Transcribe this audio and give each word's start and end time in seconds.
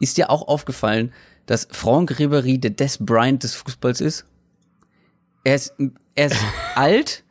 ist 0.00 0.16
dir 0.16 0.30
auch 0.30 0.48
aufgefallen, 0.48 1.12
dass 1.46 1.68
Franck 1.70 2.12
Ribéry 2.12 2.58
der 2.58 2.70
Des 2.70 2.98
Bryant 2.98 3.42
des 3.42 3.54
Fußballs 3.54 4.00
ist? 4.00 4.24
Er 5.44 5.54
ist, 5.54 5.74
er 6.14 6.26
ist 6.26 6.36
alt, 6.74 7.24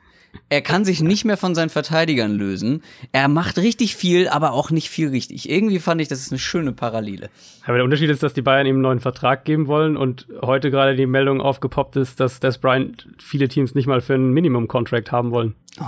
er 0.49 0.61
kann 0.61 0.85
sich 0.85 1.01
nicht 1.01 1.25
mehr 1.25 1.37
von 1.37 1.55
seinen 1.55 1.69
Verteidigern 1.69 2.31
lösen. 2.31 2.83
Er 3.11 3.27
macht 3.27 3.57
richtig 3.57 3.95
viel, 3.95 4.27
aber 4.27 4.53
auch 4.53 4.71
nicht 4.71 4.89
viel 4.89 5.09
richtig. 5.09 5.49
Irgendwie 5.49 5.79
fand 5.79 6.01
ich, 6.01 6.07
das 6.07 6.19
ist 6.19 6.31
eine 6.31 6.39
schöne 6.39 6.71
Parallele. 6.71 7.29
Aber 7.65 7.75
der 7.75 7.83
Unterschied 7.83 8.09
ist, 8.09 8.23
dass 8.23 8.33
die 8.33 8.41
Bayern 8.41 8.65
ihm 8.65 8.75
einen 8.75 8.81
neuen 8.81 8.99
Vertrag 8.99 9.45
geben 9.45 9.67
wollen 9.67 9.97
und 9.97 10.27
heute 10.41 10.71
gerade 10.71 10.95
die 10.95 11.05
Meldung 11.05 11.41
aufgepoppt 11.41 11.95
ist, 11.95 12.19
dass 12.19 12.39
Des 12.39 12.57
Bryant 12.57 13.07
viele 13.19 13.47
Teams 13.47 13.75
nicht 13.75 13.87
mal 13.87 14.01
für 14.01 14.15
einen 14.15 14.31
Minimum-Contract 14.31 15.11
haben 15.11 15.31
wollen. 15.31 15.55
Oh. 15.79 15.85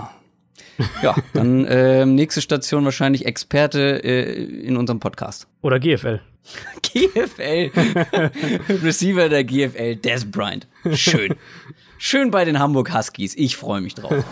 Ja, 1.03 1.15
dann 1.33 1.65
äh, 1.65 2.05
nächste 2.05 2.41
Station 2.41 2.85
wahrscheinlich 2.85 3.25
Experte 3.25 4.03
äh, 4.03 4.43
in 4.43 4.77
unserem 4.77 4.99
Podcast. 4.99 5.47
Oder 5.61 5.79
GFL. 5.79 6.21
GFL. 6.81 7.71
Receiver 8.83 9.29
der 9.29 9.43
GFL, 9.43 9.95
Des 9.97 10.29
Bryant. 10.29 10.67
Schön. 10.93 11.35
Schön 11.97 12.31
bei 12.31 12.45
den 12.45 12.59
Hamburg 12.59 12.93
Huskies. 12.93 13.35
Ich 13.35 13.57
freue 13.57 13.81
mich 13.81 13.95
drauf. 13.95 14.23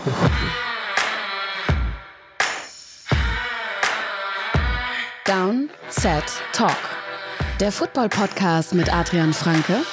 Down, 5.25 5.69
Set, 5.89 6.23
Talk. 6.53 6.75
Der 7.59 7.71
Football-Podcast 7.71 8.73
mit 8.73 8.91
Adrian 8.91 9.33
Franke 9.33 9.83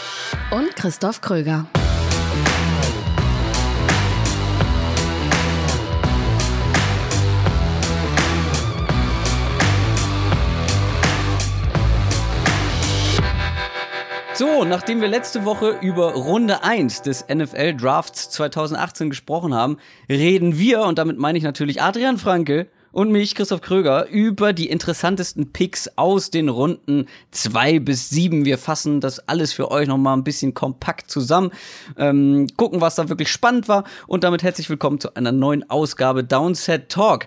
und 0.51 0.75
Christoph 0.77 1.21
Kröger. 1.21 1.67
So, 14.39 14.65
nachdem 14.65 15.01
wir 15.01 15.09
letzte 15.09 15.47
Woche 15.47 15.79
über 15.81 16.13
Runde 16.13 16.63
1 16.63 17.01
des 17.01 17.25
NFL 17.27 17.73
Drafts 17.75 18.29
2018 18.29 19.09
gesprochen 19.09 19.55
haben, 19.55 19.79
reden 20.11 20.59
wir, 20.59 20.83
und 20.83 20.99
damit 20.99 21.17
meine 21.17 21.39
ich 21.39 21.45
natürlich 21.45 21.81
Adrian 21.81 22.19
Franke 22.19 22.67
und 22.93 23.11
mich, 23.11 23.35
Christoph 23.35 23.63
Kröger, 23.63 24.09
über 24.09 24.53
die 24.53 24.69
interessantesten 24.69 25.53
Picks 25.55 25.89
aus 25.97 26.31
den 26.31 26.51
Runden 26.51 27.07
2 27.31 27.79
bis 27.79 28.11
7. 28.11 28.45
Wir 28.45 28.59
fassen 28.59 29.01
das 29.01 29.27
alles 29.27 29.55
für 29.55 29.71
euch 29.71 29.89
nochmal 29.89 30.15
ein 30.15 30.25
bisschen 30.25 30.53
kompakt 30.53 31.11
zusammen, 31.11 31.51
ähm, 31.97 32.47
gucken, 32.59 32.83
was 32.83 32.95
da 32.95 33.09
wirklich 33.09 33.33
spannend 33.33 33.69
war 33.69 33.85
und 34.07 34.23
damit 34.23 34.43
herzlich 34.43 34.69
willkommen 34.69 35.01
zu 35.01 35.15
einer 35.15 35.33
neuen 35.33 35.71
Ausgabe 35.71 36.25
Downset 36.25 36.91
Talk. 36.91 37.27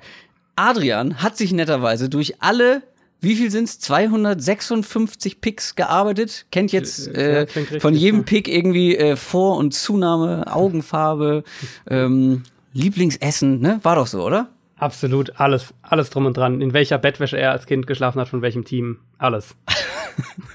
Adrian 0.55 1.23
hat 1.23 1.37
sich 1.37 1.53
netterweise 1.53 2.07
durch 2.07 2.39
alle 2.39 2.83
wie 3.21 3.35
viel 3.35 3.51
sind's? 3.51 3.79
256 3.79 5.41
Picks 5.41 5.75
gearbeitet. 5.75 6.45
Kennt 6.51 6.71
jetzt 6.71 7.07
äh, 7.07 7.45
ja, 7.45 7.79
von 7.79 7.93
jedem 7.93 8.23
Pick 8.23 8.47
irgendwie 8.47 8.95
äh, 8.95 9.15
Vor- 9.15 9.57
und 9.57 9.73
Zunahme, 9.73 10.53
Augenfarbe, 10.53 11.43
ähm, 11.89 12.43
Lieblingsessen, 12.73 13.59
ne? 13.59 13.79
War 13.83 13.95
doch 13.95 14.07
so, 14.07 14.23
oder? 14.23 14.49
Absolut, 14.77 15.39
alles, 15.39 15.73
alles 15.81 16.09
drum 16.09 16.25
und 16.25 16.37
dran. 16.37 16.61
In 16.61 16.71
welcher 16.71 16.97
Bettwäsche 16.97 17.37
er 17.37 17.51
als 17.51 17.65
Kind 17.65 17.85
geschlafen 17.85 18.21
hat, 18.21 18.29
von 18.29 18.41
welchem 18.41 18.63
Team, 18.63 18.99
alles. 19.17 19.55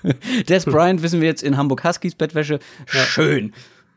Des 0.49 0.65
Bryant 0.65 1.03
wissen 1.03 1.21
wir 1.21 1.29
jetzt 1.29 1.43
in 1.43 1.59
Hamburg 1.59 1.85
Huskies 1.85 2.15
Bettwäsche. 2.15 2.59
Schön, 2.87 3.53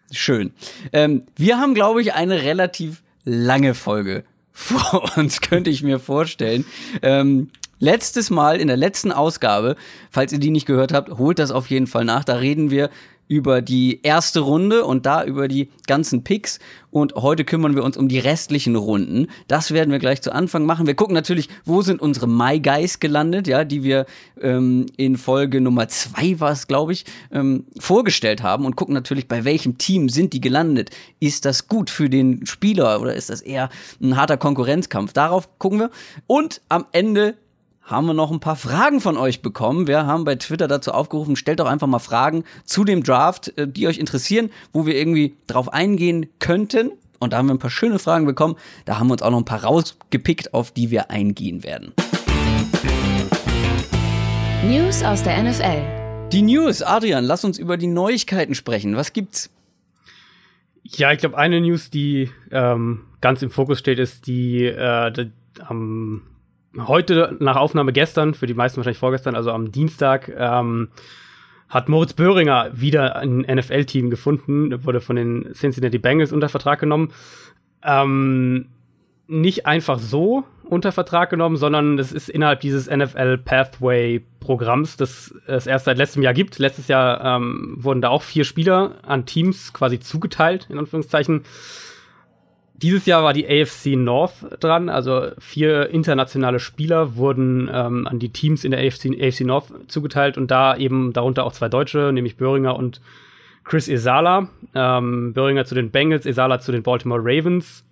ja. 0.10 0.16
schön. 0.16 0.52
Ähm, 0.92 1.24
wir 1.38 1.60
haben, 1.60 1.74
glaube 1.74 2.02
ich, 2.02 2.14
eine 2.14 2.44
relativ 2.44 3.04
lange 3.24 3.74
Folge 3.74 4.26
vor 4.52 5.18
uns, 5.18 5.40
könnte 5.40 5.70
ich 5.70 5.84
mir 5.84 6.00
vorstellen. 6.00 6.66
Ähm, 7.02 7.50
letztes 7.80 8.30
Mal 8.30 8.60
in 8.60 8.68
der 8.68 8.78
letzten 8.78 9.12
Ausgabe, 9.12 9.76
falls 10.10 10.34
ihr 10.34 10.40
die 10.40 10.52
nicht 10.52 10.66
gehört 10.66 10.94
habt, 10.94 11.18
holt 11.18 11.40
das 11.40 11.52
auf 11.52 11.70
jeden 11.70 11.88
Fall 11.88 12.06
nach. 12.06 12.24
Da 12.24 12.36
reden 12.36 12.72
wir 12.72 12.90
über 13.28 13.62
die 13.62 14.00
erste 14.04 14.40
Runde 14.40 14.86
und 14.86 15.06
da 15.06 15.24
über 15.24 15.48
die 15.48 15.70
ganzen 15.86 16.24
Picks. 16.24 16.60
Und 16.92 17.16
heute 17.16 17.44
kümmern 17.44 17.76
wir 17.76 17.84
uns 17.84 17.98
um 17.98 18.08
die 18.08 18.20
restlichen 18.20 18.76
Runden. 18.76 19.28
Das 19.48 19.72
werden 19.72 19.92
wir 19.92 20.00
gleich 20.00 20.22
zu 20.22 20.32
Anfang 20.32 20.66
machen. 20.66 20.88
Wir 20.88 20.96
gucken 20.96 21.14
natürlich, 21.14 21.50
wo 21.66 21.82
sind 21.82 22.02
unsere 22.02 22.28
My 22.28 22.60
Guys 22.60 23.00
gelandet, 23.00 23.48
ja, 23.48 23.66
die 23.66 23.84
wir 23.84 24.06
ähm, 24.42 24.86
in 24.96 25.18
Folge 25.18 25.62
Nummer 25.62 25.90
zwei 25.90 26.40
war 26.40 26.52
es, 26.52 26.68
glaube 26.68 26.94
ich, 26.94 27.06
ähm, 27.32 27.66
vorgestellt 27.78 28.42
haben 28.42 28.66
und 28.66 28.78
gucken 28.78 28.94
natürlich, 28.94 29.28
bei 29.28 29.44
welchem 29.44 29.78
Team 29.78 30.10
sind 30.10 30.34
die 30.34 30.42
gelandet. 30.42 30.92
Ist 31.20 31.46
das 31.46 31.68
gut 31.68 31.90
für 31.90 32.10
den 32.10 32.46
Spieler 32.46 33.02
oder 33.02 33.14
ist 33.14 33.30
das 33.30 33.42
eher 33.42 33.70
ein 34.02 34.16
harter 34.16 34.38
Konkurrenzkampf? 34.38 35.14
Darauf 35.14 35.60
gucken 35.60 35.80
wir. 35.80 35.92
Und 36.26 36.62
am 36.70 36.86
Ende 36.94 37.36
haben 37.88 38.06
wir 38.06 38.14
noch 38.14 38.32
ein 38.32 38.42
paar 38.42 38.58
Fragen 38.58 39.00
von 39.00 39.18
euch 39.18 39.42
bekommen. 39.42 39.88
Wir 39.88 40.06
haben 40.06 40.26
bei 40.26 40.36
Twitter 40.36 40.68
dazu 40.68 40.92
aufgerufen, 40.92 41.38
stellt 41.38 41.62
doch 41.62 41.68
einfach 41.68 41.88
mal 41.88 42.00
Fragen 42.00 42.44
zu 42.66 42.84
dem 42.84 43.02
Draft, 43.02 43.58
äh, 43.58 43.68
die 43.68 43.88
euch 43.88 43.98
interessieren, 43.98 44.52
wo 44.74 44.86
wir 44.86 44.96
irgendwie 44.96 45.36
drauf 45.48 45.72
eingehen 45.72 46.28
könnten. 46.40 46.92
Und 47.20 47.32
da 47.32 47.38
haben 47.38 47.48
wir 47.48 47.56
ein 47.56 47.60
paar 47.60 47.72
schöne 47.72 47.98
Fragen 47.98 48.26
bekommen. 48.26 48.58
Da 48.86 49.00
haben 49.00 49.08
wir 49.08 49.14
uns 49.14 49.22
auch 49.22 49.32
noch 49.32 49.40
ein 49.40 49.46
paar 49.46 49.64
rausgepickt, 49.64 50.54
auf 50.54 50.72
die 50.72 50.92
wir 50.92 51.10
eingehen 51.10 51.64
werden. 51.64 51.94
News 54.66 55.02
aus 55.04 55.24
der 55.24 55.42
NFL. 55.42 56.30
Die 56.34 56.42
News, 56.42 56.82
Adrian, 56.82 57.24
lass 57.24 57.46
uns 57.46 57.58
über 57.58 57.78
die 57.78 57.88
Neuigkeiten 57.88 58.54
sprechen. 58.54 58.98
Was 58.98 59.14
gibt's? 59.14 59.50
Ja, 60.84 61.14
ich 61.14 61.20
glaube, 61.20 61.38
eine 61.38 61.62
News, 61.62 61.90
die 61.90 62.30
ähm, 62.52 63.06
ganz 63.22 63.42
im 63.42 63.50
Fokus 63.50 63.80
steht, 63.80 63.98
ist 63.98 64.28
die, 64.28 64.66
äh, 64.66 65.12
die 65.12 65.32
am 65.66 66.22
heute 66.86 67.36
nach 67.40 67.56
Aufnahme 67.56 67.94
gestern, 67.94 68.34
für 68.34 68.48
die 68.48 68.54
meisten 68.54 68.78
wahrscheinlich 68.78 69.00
vorgestern, 69.00 69.36
also 69.36 69.52
am 69.52 69.72
Dienstag, 69.72 70.32
ähm, 70.38 70.90
hat 71.70 71.90
Moritz 71.90 72.14
Böhringer 72.14 72.70
wieder 72.74 73.18
ein 73.18 73.40
NFL-Team 73.40 74.10
gefunden. 74.10 74.86
Wurde 74.86 75.02
von 75.02 75.16
den 75.16 75.54
Cincinnati 75.54 75.98
Bengals 75.98 76.32
unter 76.32 76.50
Vertrag 76.50 76.80
genommen. 76.80 77.12
Ähm, 77.84 78.70
nicht 79.28 79.66
einfach 79.66 80.00
so 80.00 80.46
unter 80.64 80.92
Vertrag 80.92 81.30
genommen, 81.30 81.58
sondern 81.58 82.00
es 82.00 82.12
ist 82.12 82.30
innerhalb 82.30 82.62
dieses 82.62 82.90
NFL 82.90 83.38
Pathway 83.38 84.22
Programms, 84.40 84.98
das 84.98 85.34
es 85.46 85.68
erst 85.68 85.86
seit 85.86 85.98
letztem 85.98 86.24
Jahr 86.24 86.34
gibt. 86.34 86.60
Letztes 86.60 86.88
Jahr 86.88 87.24
ähm, 87.24 87.76
wurden 87.78 88.02
da 88.02 88.10
auch 88.10 88.24
vier 88.24 88.46
Spieler 88.46 88.96
an 89.04 89.26
Teams 89.26 89.74
quasi 89.74 90.00
zugeteilt, 90.00 90.68
in 90.70 90.78
Anführungszeichen. 90.78 91.44
Dieses 92.82 93.08
Jahr 93.08 93.24
war 93.24 93.34
die 93.34 93.48
AFC 93.48 93.96
North 93.96 94.34
dran, 94.60 94.88
also 94.88 95.30
vier 95.40 95.90
internationale 95.90 96.60
Spieler 96.60 97.16
wurden 97.16 97.70
ähm, 97.74 98.06
an 98.06 98.20
die 98.20 98.30
Teams 98.30 98.64
in 98.64 98.70
der 98.70 98.86
AFC, 98.86 99.20
AFC 99.20 99.42
North 99.42 99.74
zugeteilt 99.88 100.38
und 100.38 100.52
da 100.52 100.78
eben 100.78 101.12
darunter 101.12 101.44
auch 101.44 101.54
zwei 101.54 101.70
Deutsche, 101.70 102.12
nämlich 102.14 102.38
Böhringer 102.38 102.76
und 102.76 103.02
Chris 103.64 103.88
Esala. 103.88 104.50
Ähm, 104.76 105.34
Böhringer 105.34 105.66
zu 105.66 105.74
den 105.74 105.90
Bengals, 105.90 106.28
Esala 106.28 106.60
zu 106.60 106.72
den 106.72 106.84
Baltimore 106.84 107.22
Ravens. 107.24 107.84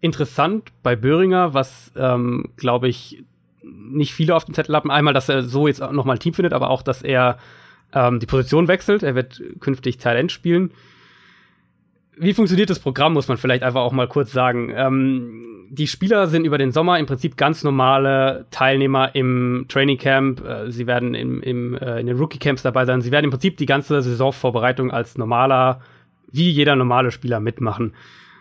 Interessant 0.00 0.72
bei 0.82 0.96
Böhringer, 0.96 1.54
was 1.54 1.92
ähm, 1.96 2.50
glaube 2.56 2.88
ich 2.88 3.22
nicht 3.62 4.12
viele 4.12 4.34
auf 4.34 4.44
dem 4.44 4.54
Zettel 4.54 4.74
haben. 4.74 4.90
Einmal, 4.90 5.14
dass 5.14 5.28
er 5.28 5.44
so 5.44 5.68
jetzt 5.68 5.80
nochmal 5.80 6.16
ein 6.16 6.20
Team 6.20 6.34
findet, 6.34 6.52
aber 6.52 6.70
auch, 6.70 6.82
dass 6.82 7.02
er 7.02 7.38
ähm, 7.94 8.18
die 8.18 8.26
Position 8.26 8.66
wechselt. 8.66 9.04
Er 9.04 9.14
wird 9.14 9.40
künftig 9.60 9.98
Talent 9.98 10.32
spielen 10.32 10.72
wie 12.20 12.34
funktioniert 12.34 12.68
das 12.68 12.78
Programm, 12.78 13.14
muss 13.14 13.28
man 13.28 13.38
vielleicht 13.38 13.62
einfach 13.62 13.80
auch 13.80 13.92
mal 13.92 14.06
kurz 14.06 14.30
sagen. 14.30 14.70
Ähm, 14.76 15.68
die 15.70 15.86
Spieler 15.86 16.26
sind 16.26 16.44
über 16.44 16.58
den 16.58 16.70
Sommer 16.70 16.98
im 16.98 17.06
Prinzip 17.06 17.38
ganz 17.38 17.64
normale 17.64 18.46
Teilnehmer 18.50 19.14
im 19.14 19.64
Training 19.68 19.96
Camp. 19.96 20.44
Äh, 20.44 20.70
sie 20.70 20.86
werden 20.86 21.14
im, 21.14 21.42
im, 21.42 21.74
äh, 21.78 21.98
in 21.98 22.06
den 22.06 22.18
Rookie 22.18 22.38
Camps 22.38 22.62
dabei 22.62 22.84
sein. 22.84 23.00
Sie 23.00 23.10
werden 23.10 23.24
im 23.24 23.30
Prinzip 23.30 23.56
die 23.56 23.64
ganze 23.64 24.02
Saisonvorbereitung 24.02 24.90
als 24.90 25.16
normaler, 25.16 25.80
wie 26.30 26.50
jeder 26.50 26.76
normale 26.76 27.10
Spieler 27.10 27.40
mitmachen. 27.40 27.94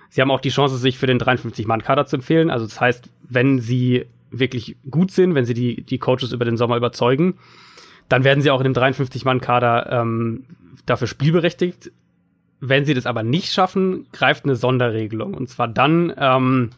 Sie 0.10 0.22
haben 0.22 0.32
auch 0.32 0.42
die 0.42 0.50
Chance, 0.50 0.78
sich 0.78 0.98
für 0.98 1.08
den 1.08 1.20
53-Mann-Kader 1.20 2.06
zu 2.06 2.18
empfehlen. 2.18 2.50
Also 2.50 2.66
das 2.66 2.82
heißt, 2.82 3.10
wenn 3.30 3.60
sie 3.60 4.08
wirklich 4.30 4.76
gut 4.92 5.12
sind, 5.12 5.36
wenn 5.36 5.46
sie 5.46 5.54
die, 5.54 5.84
die 5.84 6.00
Coaches 6.00 6.34
über 6.34 6.44
den 6.44 6.58
Sommer 6.58 6.76
überzeugen, 6.76 7.36
dann 8.10 8.26
werden 8.26 8.42
sie 8.42 8.52
auch 8.52 8.60
in 8.60 8.74
dem 8.74 8.74
53-Mann-Kader 8.74 10.02
ähm, 10.02 10.44
dafür 10.86 11.08
spielberechtigt 11.08 11.92
wenn 12.60 12.86
sie 12.86 12.94
das 12.94 13.06
aber 13.06 13.24
nicht 13.24 13.54
schaffen, 13.54 14.08
greift 14.12 14.46
eine 14.46 14.56
Sonderregelung. 14.56 15.34
Und 15.34 15.50
zwar 15.50 15.68
dann 15.68 16.14
ähm, 16.18 16.72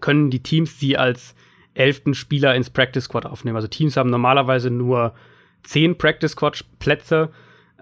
können 0.00 0.30
die 0.30 0.42
Teams 0.42 0.78
sie 0.78 0.96
als 0.96 1.34
elften 1.74 2.14
Spieler 2.14 2.54
ins 2.54 2.70
Practice 2.70 3.04
Squad 3.04 3.26
aufnehmen. 3.26 3.56
Also 3.56 3.68
Teams 3.68 3.96
haben 3.96 4.10
normalerweise 4.10 4.70
nur 4.70 5.14
zehn 5.62 5.96
Practice 5.96 6.32
Squad 6.32 6.64
Plätze. 6.78 7.30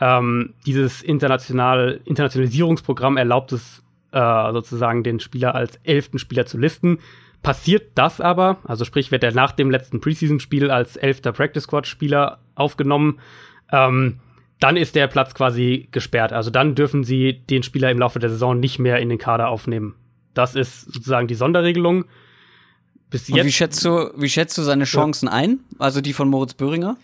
Ähm, 0.01 0.55
dieses 0.67 1.03
international 1.03 2.01
Internationalisierungsprogramm 2.05 3.17
erlaubt 3.17 3.53
es 3.53 3.83
äh, 4.13 4.53
sozusagen 4.53 5.03
den 5.03 5.21
Spieler 5.21 5.55
als 5.55 5.77
elften 5.85 6.19
Spieler 6.19 6.47
zu 6.47 6.59
listen. 6.59 6.99
Passiert 7.43 7.93
das 7.95 8.21
aber, 8.21 8.59
also 8.65 8.85
sprich, 8.85 9.11
wird 9.11 9.25
er 9.25 9.33
nach 9.33 9.53
dem 9.53 9.71
letzten 9.71 10.01
Preseason-Spiel 10.01 10.71
als 10.71 10.97
elfter 10.97 11.33
Practice 11.33 11.65
Squad-Spieler 11.65 12.39
aufgenommen, 12.55 13.19
ähm, 13.73 14.21
dann 14.61 14.77
ist 14.77 14.95
der 14.95 15.07
Platz 15.07 15.35
quasi 15.35 15.89
gesperrt. 15.91 16.33
Also 16.33 16.51
dann 16.51 16.75
dürfen 16.75 17.03
sie 17.03 17.33
den 17.33 17.63
Spieler 17.63 17.91
im 17.91 17.99
Laufe 17.99 18.19
der 18.19 18.31
Saison 18.31 18.61
nicht 18.61 18.79
mehr 18.79 18.99
in 18.99 19.09
den 19.09 19.19
Kader 19.19 19.49
aufnehmen. 19.49 19.95
Das 20.35 20.55
ist 20.55 20.93
sozusagen 20.93 21.27
die 21.27 21.35
Sonderregelung. 21.35 22.05
Bis 23.09 23.27
jetzt. 23.29 23.39
Und 23.39 23.47
wie 23.47 23.53
schätzt 23.53 23.85
du, 23.85 24.13
wie 24.17 24.29
schätzt 24.29 24.57
du 24.57 24.63
seine 24.63 24.85
Chancen 24.85 25.27
ja. 25.27 25.33
ein? 25.33 25.61
Also 25.79 26.01
die 26.01 26.13
von 26.13 26.29
Moritz 26.29 26.55
Böhringer? 26.55 26.97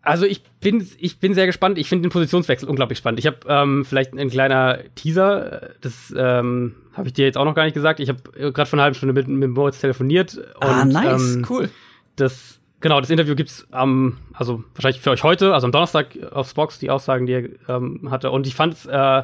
Also 0.00 0.24
ich 0.24 0.42
bin, 0.60 0.86
ich 0.98 1.18
bin 1.18 1.34
sehr 1.34 1.46
gespannt. 1.46 1.78
Ich 1.78 1.88
finde 1.88 2.08
den 2.08 2.12
Positionswechsel 2.12 2.68
unglaublich 2.68 2.98
spannend. 2.98 3.20
Ich 3.20 3.26
habe 3.26 3.38
ähm, 3.46 3.84
vielleicht 3.84 4.14
ein 4.14 4.30
kleiner 4.30 4.78
Teaser. 4.94 5.70
Das 5.80 6.12
ähm, 6.16 6.74
habe 6.92 7.08
ich 7.08 7.14
dir 7.14 7.24
jetzt 7.24 7.36
auch 7.36 7.44
noch 7.44 7.54
gar 7.54 7.64
nicht 7.64 7.74
gesagt. 7.74 8.00
Ich 8.00 8.08
habe 8.08 8.52
gerade 8.52 8.66
vor 8.66 8.78
einer 8.78 8.84
halben 8.84 8.96
Stunde 8.96 9.12
mit, 9.12 9.28
mit 9.28 9.50
Moritz 9.50 9.80
telefoniert. 9.80 10.40
ah, 10.60 10.84
nice, 10.84 11.36
ähm, 11.36 11.46
cool. 11.48 11.70
Das 12.16 12.58
genau, 12.82 13.00
das 13.00 13.08
Interview 13.08 13.34
gibt's 13.34 13.66
am, 13.70 14.18
also 14.34 14.62
wahrscheinlich 14.74 15.00
für 15.00 15.10
euch 15.10 15.22
heute, 15.22 15.54
also 15.54 15.66
am 15.66 15.72
Donnerstag 15.72 16.18
auf 16.32 16.52
Box 16.54 16.78
die 16.78 16.90
Aussagen, 16.90 17.26
die 17.26 17.32
er 17.32 17.48
ähm, 17.68 18.10
hatte. 18.10 18.30
Und 18.30 18.46
ich 18.46 18.54
fand 18.54 18.74
es 18.74 18.86
äh, 18.86 19.22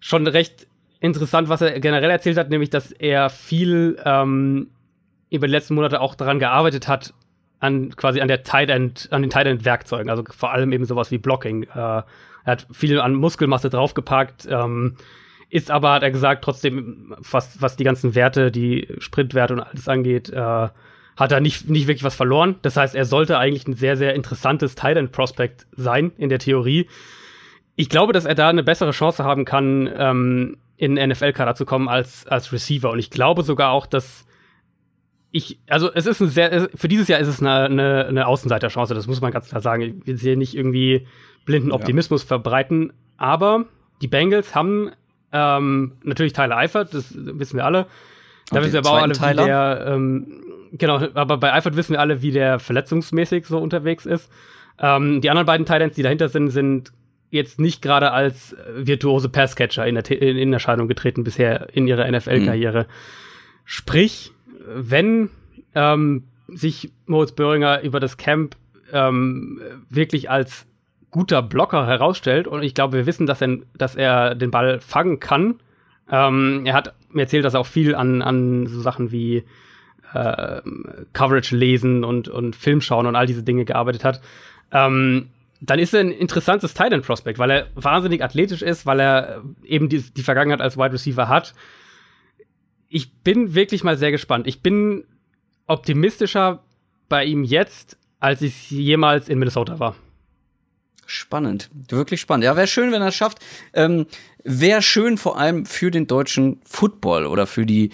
schon 0.00 0.26
recht 0.26 0.66
interessant, 1.00 1.48
was 1.48 1.60
er 1.60 1.78
generell 1.80 2.10
erzählt 2.10 2.38
hat, 2.38 2.48
nämlich, 2.48 2.70
dass 2.70 2.92
er 2.92 3.28
viel 3.28 4.00
ähm, 4.04 4.70
über 5.30 5.46
die 5.46 5.52
letzten 5.52 5.74
Monate 5.74 6.00
auch 6.00 6.14
daran 6.14 6.38
gearbeitet 6.38 6.88
hat, 6.88 7.12
an 7.58 7.94
quasi 7.96 8.20
an 8.20 8.28
der 8.28 8.42
Tight 8.42 8.70
End, 8.70 9.08
an 9.10 9.22
den 9.22 9.30
Tight 9.30 9.46
End 9.46 9.64
Werkzeugen, 9.64 10.10
also 10.10 10.24
vor 10.30 10.52
allem 10.52 10.72
eben 10.72 10.84
sowas 10.84 11.10
wie 11.10 11.18
Blocking. 11.18 11.64
Äh, 11.64 11.68
er 11.74 12.04
hat 12.44 12.66
viel 12.70 13.00
an 13.00 13.14
Muskelmasse 13.14 13.70
draufgepackt, 13.70 14.46
ähm, 14.48 14.96
ist 15.48 15.70
aber, 15.70 15.92
hat 15.92 16.02
er 16.02 16.10
gesagt, 16.10 16.44
trotzdem, 16.44 17.14
was, 17.18 17.60
was 17.60 17.76
die 17.76 17.84
ganzen 17.84 18.14
Werte, 18.14 18.50
die 18.50 18.88
Sprintwerte 18.98 19.54
und 19.54 19.60
alles 19.60 19.88
angeht, 19.88 20.30
äh, 20.30 20.68
hat 21.16 21.32
er 21.32 21.40
nicht, 21.40 21.68
nicht 21.68 21.86
wirklich 21.86 22.04
was 22.04 22.14
verloren. 22.14 22.56
Das 22.62 22.76
heißt, 22.76 22.94
er 22.94 23.04
sollte 23.04 23.38
eigentlich 23.38 23.66
ein 23.66 23.74
sehr, 23.74 23.96
sehr 23.96 24.14
interessantes 24.14 24.74
Tight 24.74 24.96
End 24.96 25.12
Prospect 25.12 25.66
sein 25.72 26.12
in 26.18 26.28
der 26.28 26.38
Theorie. 26.38 26.88
Ich 27.74 27.88
glaube, 27.88 28.12
dass 28.12 28.24
er 28.24 28.34
da 28.34 28.48
eine 28.48 28.62
bessere 28.62 28.90
Chance 28.90 29.24
haben 29.24 29.44
kann, 29.44 29.90
ähm, 29.96 30.56
in 30.76 30.94
NFL-Kader 30.94 31.54
zu 31.54 31.64
kommen 31.64 31.88
als, 31.88 32.26
als 32.26 32.52
Receiver. 32.52 32.90
Und 32.90 32.98
ich 32.98 33.10
glaube 33.10 33.42
sogar 33.42 33.70
auch, 33.70 33.86
dass 33.86 34.26
ich, 35.30 35.58
also 35.68 35.92
es 35.92 36.06
ist 36.06 36.20
ein 36.20 36.28
sehr, 36.28 36.68
für 36.74 36.88
dieses 36.88 37.08
Jahr 37.08 37.20
ist 37.20 37.28
es 37.28 37.40
eine, 37.40 37.64
eine, 37.64 38.06
eine 38.06 38.26
Außenseiterchance, 38.26 38.94
das 38.94 39.06
muss 39.06 39.20
man 39.20 39.32
ganz 39.32 39.48
klar 39.48 39.60
sagen. 39.60 39.82
Ich 39.82 40.06
will 40.06 40.18
hier 40.18 40.36
nicht 40.36 40.54
irgendwie 40.54 41.06
blinden 41.44 41.72
Optimismus 41.72 42.22
ja. 42.22 42.28
verbreiten, 42.28 42.92
aber 43.16 43.66
die 44.02 44.08
Bengals 44.08 44.54
haben 44.54 44.90
ähm, 45.32 45.92
natürlich 46.02 46.32
Tyler 46.32 46.56
Eifert, 46.56 46.94
das 46.94 47.12
wissen 47.14 47.56
wir 47.56 47.64
alle. 47.64 47.86
Da 48.50 48.62
wissen 48.62 48.74
wir 48.74 48.80
aber 48.80 48.92
auch 48.92 49.02
alle, 49.02 49.14
wie 49.14 49.44
der, 49.44 49.84
ähm, 49.88 50.45
genau, 50.72 51.08
aber 51.14 51.38
bei 51.38 51.52
Eifert 51.52 51.76
wissen 51.76 51.92
wir 51.92 52.00
alle, 52.00 52.22
wie 52.22 52.30
der 52.30 52.58
verletzungsmäßig 52.58 53.46
so 53.46 53.58
unterwegs 53.58 54.06
ist. 54.06 54.30
Ähm, 54.78 55.20
die 55.20 55.30
anderen 55.30 55.46
beiden 55.46 55.66
Titans, 55.66 55.94
die 55.94 56.02
dahinter 56.02 56.28
sind, 56.28 56.50
sind 56.50 56.92
jetzt 57.30 57.60
nicht 57.60 57.82
gerade 57.82 58.12
als 58.12 58.56
virtuose 58.74 59.28
Passcatcher 59.28 59.86
in, 59.86 59.96
in, 59.96 60.36
in 60.36 60.52
Erscheinung 60.52 60.88
getreten 60.88 61.24
bisher 61.24 61.68
in 61.74 61.86
ihrer 61.86 62.10
NFL-Karriere. 62.10 62.82
Mhm. 62.82 62.92
Sprich, 63.64 64.32
wenn 64.66 65.30
ähm, 65.74 66.24
sich 66.48 66.92
Moritz 67.06 67.32
Böhringer 67.32 67.82
über 67.82 68.00
das 68.00 68.16
Camp 68.16 68.56
ähm, 68.92 69.60
wirklich 69.90 70.30
als 70.30 70.66
guter 71.10 71.42
Blocker 71.42 71.86
herausstellt, 71.86 72.46
und 72.46 72.62
ich 72.62 72.74
glaube, 72.74 72.98
wir 72.98 73.06
wissen, 73.06 73.26
dass 73.26 73.42
er, 73.42 73.58
dass 73.76 73.96
er 73.96 74.34
den 74.34 74.50
Ball 74.50 74.80
fangen 74.80 75.18
kann. 75.18 75.60
Ähm, 76.10 76.62
er 76.64 76.74
hat 76.74 76.94
mir 77.10 77.22
erzählt, 77.22 77.44
dass 77.44 77.54
er 77.54 77.60
auch 77.60 77.66
viel 77.66 77.94
an, 77.94 78.22
an 78.22 78.66
so 78.66 78.80
Sachen 78.80 79.10
wie 79.10 79.44
äh, 80.14 80.60
Coverage 81.12 81.56
lesen 81.56 82.04
und, 82.04 82.28
und 82.28 82.56
Film 82.56 82.80
schauen 82.80 83.06
und 83.06 83.16
all 83.16 83.26
diese 83.26 83.42
Dinge 83.42 83.64
gearbeitet 83.64 84.04
hat. 84.04 84.20
Ähm, 84.72 85.28
dann 85.60 85.78
ist 85.78 85.94
er 85.94 86.00
ein 86.00 86.10
interessantes 86.10 86.74
Tight 86.74 87.00
Prospect, 87.02 87.38
weil 87.38 87.50
er 87.50 87.66
wahnsinnig 87.74 88.22
athletisch 88.22 88.62
ist, 88.62 88.84
weil 88.84 89.00
er 89.00 89.42
eben 89.64 89.88
die, 89.88 90.02
die 90.02 90.22
Vergangenheit 90.22 90.60
als 90.60 90.76
Wide 90.76 90.92
Receiver 90.92 91.28
hat 91.28 91.54
ich 92.88 93.12
bin 93.12 93.54
wirklich 93.54 93.84
mal 93.84 93.96
sehr 93.96 94.10
gespannt. 94.10 94.46
Ich 94.46 94.62
bin 94.62 95.04
optimistischer 95.66 96.62
bei 97.08 97.24
ihm 97.24 97.44
jetzt, 97.44 97.98
als 98.20 98.42
ich 98.42 98.70
jemals 98.70 99.28
in 99.28 99.38
Minnesota 99.38 99.78
war. 99.78 99.96
Spannend, 101.06 101.70
wirklich 101.88 102.20
spannend. 102.20 102.44
Ja, 102.44 102.56
wäre 102.56 102.66
schön, 102.66 102.90
wenn 102.90 103.02
er 103.02 103.08
es 103.08 103.14
schafft. 103.14 103.38
Ähm, 103.72 104.06
wäre 104.42 104.82
schön 104.82 105.18
vor 105.18 105.38
allem 105.38 105.66
für 105.66 105.90
den 105.90 106.06
deutschen 106.06 106.60
Football 106.64 107.26
oder 107.26 107.46
für 107.46 107.64
die, 107.64 107.90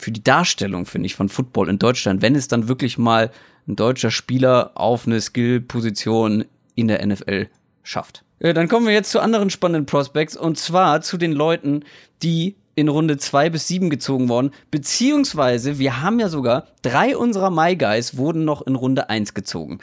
für 0.00 0.10
die 0.10 0.24
Darstellung, 0.24 0.86
finde 0.86 1.06
ich, 1.06 1.14
von 1.14 1.28
Football 1.28 1.68
in 1.68 1.78
Deutschland, 1.78 2.22
wenn 2.22 2.34
es 2.34 2.48
dann 2.48 2.68
wirklich 2.68 2.98
mal 2.98 3.30
ein 3.68 3.76
deutscher 3.76 4.10
Spieler 4.10 4.72
auf 4.74 5.06
eine 5.06 5.20
Skill-Position 5.20 6.44
in 6.74 6.88
der 6.88 7.04
NFL 7.06 7.48
schafft. 7.82 8.24
Äh, 8.38 8.54
dann 8.54 8.68
kommen 8.68 8.86
wir 8.86 8.92
jetzt 8.92 9.10
zu 9.10 9.20
anderen 9.20 9.50
spannenden 9.50 9.86
Prospects 9.86 10.36
und 10.36 10.58
zwar 10.58 11.02
zu 11.02 11.16
den 11.16 11.32
Leuten, 11.32 11.84
die 12.22 12.56
in 12.74 12.88
Runde 12.88 13.18
2 13.18 13.50
bis 13.50 13.68
7 13.68 13.90
gezogen 13.90 14.28
worden, 14.28 14.52
beziehungsweise 14.70 15.78
wir 15.78 16.02
haben 16.02 16.18
ja 16.18 16.28
sogar 16.28 16.66
drei 16.82 17.16
unserer 17.16 17.50
My 17.50 17.76
Guys 17.76 18.16
wurden 18.16 18.44
noch 18.44 18.62
in 18.62 18.74
Runde 18.74 19.10
1 19.10 19.34
gezogen. 19.34 19.80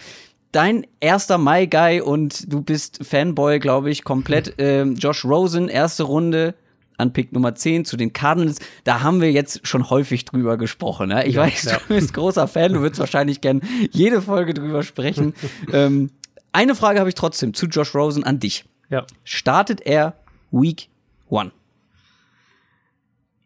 Dein 0.51 0.87
erster 0.99 1.37
My 1.37 1.67
Guy 1.67 2.01
und 2.01 2.51
du 2.51 2.61
bist 2.61 3.05
Fanboy, 3.05 3.59
glaube 3.59 3.91
ich, 3.91 4.03
komplett. 4.03 4.55
Ähm, 4.57 4.95
Josh 4.95 5.23
Rosen, 5.23 5.67
erste 5.67 6.03
Runde, 6.03 6.55
an 6.97 7.13
Pick 7.13 7.31
Nummer 7.31 7.55
10 7.55 7.85
zu 7.85 7.95
den 7.95 8.13
Cardinals. 8.13 8.59
Da 8.83 9.01
haben 9.01 9.21
wir 9.21 9.31
jetzt 9.31 9.65
schon 9.67 9.89
häufig 9.89 10.25
drüber 10.25 10.57
gesprochen. 10.57 11.11
Ja? 11.11 11.23
Ich 11.23 11.35
ja, 11.35 11.43
weiß, 11.43 11.63
ja. 11.65 11.77
du 11.77 11.95
bist 11.95 12.13
großer 12.13 12.47
Fan, 12.47 12.73
du 12.73 12.81
würdest 12.81 12.99
wahrscheinlich 12.99 13.41
gern 13.41 13.61
jede 13.91 14.21
Folge 14.21 14.53
drüber 14.53 14.83
sprechen. 14.83 15.33
ähm, 15.73 16.11
eine 16.51 16.75
Frage 16.75 16.99
habe 16.99 17.09
ich 17.09 17.15
trotzdem 17.15 17.53
zu 17.53 17.67
Josh 17.67 17.93
Rosen 17.93 18.23
an 18.23 18.39
dich. 18.39 18.65
Ja. 18.89 19.05
Startet 19.23 19.81
er 19.81 20.15
Week 20.51 20.89
1? 21.29 21.51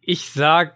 Ich 0.02 0.30
sag 0.30 0.76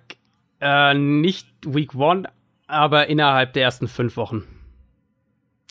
äh, 0.60 0.94
nicht 0.94 1.48
Week 1.66 1.96
One, 1.96 2.30
aber 2.68 3.08
innerhalb 3.08 3.54
der 3.54 3.64
ersten 3.64 3.88
fünf 3.88 4.18
Wochen. 4.18 4.44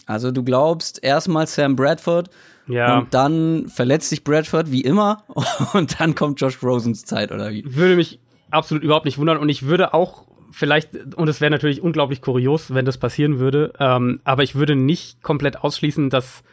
Also 0.06 0.30
du 0.30 0.42
glaubst 0.42 1.02
erstmal 1.02 1.46
Sam 1.46 1.76
Bradford 1.76 2.30
ja. 2.66 2.98
und 2.98 3.14
dann 3.14 3.68
verletzt 3.68 4.10
sich 4.10 4.24
Bradford 4.24 4.70
wie 4.70 4.82
immer 4.82 5.24
und 5.72 6.00
dann 6.00 6.14
kommt 6.14 6.40
Josh 6.40 6.62
Rosens 6.62 7.04
Zeit 7.04 7.32
oder 7.32 7.50
wie? 7.50 7.64
Würde 7.66 7.96
mich 7.96 8.20
absolut 8.50 8.82
überhaupt 8.84 9.04
nicht 9.04 9.18
wundern 9.18 9.38
und 9.38 9.48
ich 9.48 9.64
würde 9.64 9.94
auch 9.94 10.24
vielleicht, 10.50 11.16
und 11.16 11.28
es 11.28 11.40
wäre 11.40 11.50
natürlich 11.50 11.82
unglaublich 11.82 12.22
kurios, 12.22 12.72
wenn 12.72 12.84
das 12.84 12.98
passieren 12.98 13.38
würde, 13.38 13.72
ähm, 13.80 14.20
aber 14.24 14.42
ich 14.42 14.54
würde 14.54 14.76
nicht 14.76 15.22
komplett 15.22 15.62
ausschließen, 15.62 16.10
dass 16.10 16.44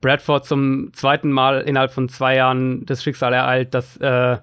Bradford 0.00 0.46
zum 0.46 0.92
zweiten 0.94 1.30
Mal 1.30 1.60
innerhalb 1.60 1.92
von 1.92 2.08
zwei 2.08 2.36
Jahren 2.36 2.86
das 2.86 3.02
Schicksal 3.02 3.34
ereilt, 3.34 3.74
dass 3.74 3.98
äh, 3.98 4.38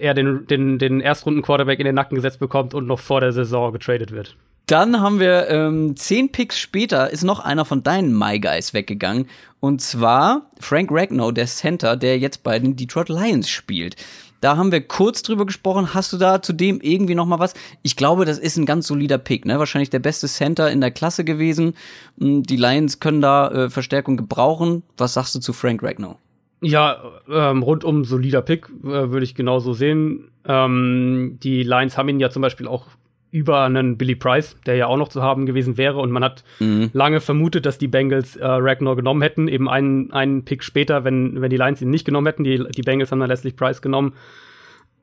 er 0.00 0.14
den, 0.14 0.46
den, 0.46 0.78
den 0.78 1.00
Erstrunden-Quarterback 1.00 1.78
in 1.78 1.84
den 1.84 1.94
Nacken 1.94 2.16
gesetzt 2.16 2.40
bekommt 2.40 2.74
und 2.74 2.86
noch 2.86 2.98
vor 2.98 3.20
der 3.20 3.32
Saison 3.32 3.72
getradet 3.72 4.10
wird. 4.10 4.36
Dann 4.68 5.00
haben 5.00 5.18
wir 5.18 5.48
ähm, 5.48 5.96
zehn 5.96 6.30
Picks 6.30 6.58
später 6.58 7.10
ist 7.10 7.24
noch 7.24 7.40
einer 7.40 7.64
von 7.64 7.82
deinen 7.82 8.16
My 8.16 8.38
Guys 8.38 8.74
weggegangen. 8.74 9.26
Und 9.60 9.80
zwar 9.80 10.50
Frank 10.60 10.90
Ragnow, 10.92 11.32
der 11.32 11.46
Center, 11.46 11.96
der 11.96 12.18
jetzt 12.18 12.42
bei 12.42 12.58
den 12.58 12.76
Detroit 12.76 13.08
Lions 13.08 13.48
spielt. 13.48 13.96
Da 14.42 14.58
haben 14.58 14.70
wir 14.70 14.86
kurz 14.86 15.22
drüber 15.22 15.46
gesprochen. 15.46 15.94
Hast 15.94 16.12
du 16.12 16.18
da 16.18 16.42
zudem 16.42 16.80
irgendwie 16.82 17.14
noch 17.14 17.24
mal 17.24 17.38
was? 17.38 17.54
Ich 17.82 17.96
glaube, 17.96 18.26
das 18.26 18.38
ist 18.38 18.58
ein 18.58 18.66
ganz 18.66 18.86
solider 18.86 19.16
Pick, 19.16 19.46
ne? 19.46 19.58
Wahrscheinlich 19.58 19.88
der 19.88 20.00
beste 20.00 20.28
Center 20.28 20.70
in 20.70 20.82
der 20.82 20.90
Klasse 20.90 21.24
gewesen. 21.24 21.72
Hm, 22.20 22.42
die 22.42 22.56
Lions 22.56 23.00
können 23.00 23.22
da 23.22 23.48
äh, 23.48 23.70
Verstärkung 23.70 24.18
gebrauchen. 24.18 24.82
Was 24.98 25.14
sagst 25.14 25.34
du 25.34 25.40
zu 25.40 25.54
Frank 25.54 25.82
Ragnow? 25.82 26.18
Ja, 26.60 26.98
ähm, 27.26 27.62
rundum 27.62 28.04
solider 28.04 28.42
Pick, 28.42 28.68
äh, 28.84 29.10
würde 29.10 29.24
ich 29.24 29.34
genauso 29.34 29.72
sehen. 29.72 30.30
Ähm, 30.44 31.38
die 31.42 31.62
Lions 31.62 31.96
haben 31.96 32.10
ihn 32.10 32.20
ja 32.20 32.28
zum 32.28 32.42
Beispiel 32.42 32.68
auch 32.68 32.84
über 33.30 33.64
einen 33.64 33.98
Billy 33.98 34.14
Price, 34.14 34.56
der 34.64 34.76
ja 34.76 34.86
auch 34.86 34.96
noch 34.96 35.08
zu 35.08 35.22
haben 35.22 35.46
gewesen 35.46 35.76
wäre. 35.76 35.98
Und 35.98 36.10
man 36.10 36.24
hat 36.24 36.44
mhm. 36.60 36.90
lange 36.92 37.20
vermutet, 37.20 37.66
dass 37.66 37.78
die 37.78 37.88
Bengals 37.88 38.36
äh, 38.36 38.46
Ragnar 38.46 38.96
genommen 38.96 39.22
hätten. 39.22 39.48
Eben 39.48 39.68
einen, 39.68 40.12
einen 40.12 40.44
Pick 40.44 40.64
später, 40.64 41.04
wenn, 41.04 41.40
wenn 41.40 41.50
die 41.50 41.56
Lions 41.56 41.82
ihn 41.82 41.90
nicht 41.90 42.04
genommen 42.04 42.26
hätten. 42.26 42.44
Die, 42.44 42.64
die 42.70 42.82
Bengals 42.82 43.12
haben 43.12 43.20
dann 43.20 43.28
letztlich 43.28 43.56
Price 43.56 43.82
genommen. 43.82 44.14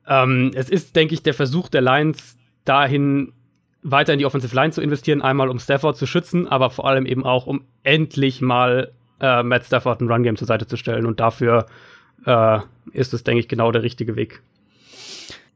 Ähm, 0.08 0.50
es 0.54 0.68
ist, 0.70 0.96
denke 0.96 1.14
ich, 1.14 1.22
der 1.22 1.34
Versuch 1.34 1.68
der 1.68 1.82
Lions, 1.82 2.36
dahin 2.64 3.32
weiter 3.82 4.12
in 4.12 4.18
die 4.18 4.26
Offensive 4.26 4.54
Line 4.54 4.72
zu 4.72 4.80
investieren. 4.80 5.22
Einmal, 5.22 5.48
um 5.48 5.58
Stafford 5.58 5.96
zu 5.96 6.06
schützen, 6.06 6.48
aber 6.48 6.70
vor 6.70 6.88
allem 6.88 7.06
eben 7.06 7.24
auch, 7.24 7.46
um 7.46 7.62
endlich 7.84 8.40
mal 8.40 8.92
äh, 9.20 9.42
Matt 9.44 9.64
Stafford 9.64 10.00
ein 10.00 10.10
Run-Game 10.10 10.36
zur 10.36 10.48
Seite 10.48 10.66
zu 10.66 10.76
stellen. 10.76 11.06
Und 11.06 11.20
dafür 11.20 11.66
äh, 12.24 12.58
ist 12.92 13.14
es, 13.14 13.22
denke 13.22 13.40
ich, 13.40 13.48
genau 13.48 13.70
der 13.70 13.82
richtige 13.82 14.16
Weg. 14.16 14.42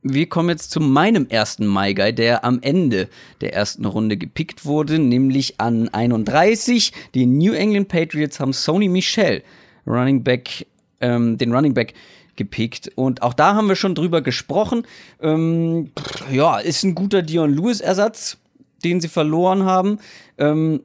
Wir 0.02 0.28
kommen 0.28 0.48
jetzt 0.48 0.70
zu 0.70 0.80
meinem 0.80 1.26
ersten 1.28 1.66
My 1.66 1.94
der 1.94 2.44
am 2.44 2.60
Ende 2.62 3.08
der 3.42 3.52
ersten 3.52 3.84
Runde 3.84 4.16
gepickt 4.16 4.64
wurde, 4.64 4.98
nämlich 4.98 5.60
an 5.60 5.90
31. 5.90 6.92
Die 7.14 7.26
New 7.26 7.52
England 7.52 7.88
Patriots 7.88 8.40
haben 8.40 8.54
Sony 8.54 8.88
Michel, 8.88 9.42
Running 9.86 10.24
Back, 10.24 10.66
ähm, 11.00 11.36
den 11.36 11.54
Running 11.54 11.74
Back 11.74 11.92
gepickt. 12.36 12.90
Und 12.94 13.20
auch 13.20 13.34
da 13.34 13.54
haben 13.54 13.68
wir 13.68 13.76
schon 13.76 13.94
drüber 13.94 14.22
gesprochen. 14.22 14.86
Ähm, 15.20 15.90
ja, 16.32 16.58
ist 16.58 16.82
ein 16.82 16.94
guter 16.94 17.20
Dion 17.20 17.54
Lewis-Ersatz, 17.54 18.38
den 18.82 19.02
sie 19.02 19.08
verloren 19.08 19.64
haben. 19.64 19.98
Ähm, 20.38 20.80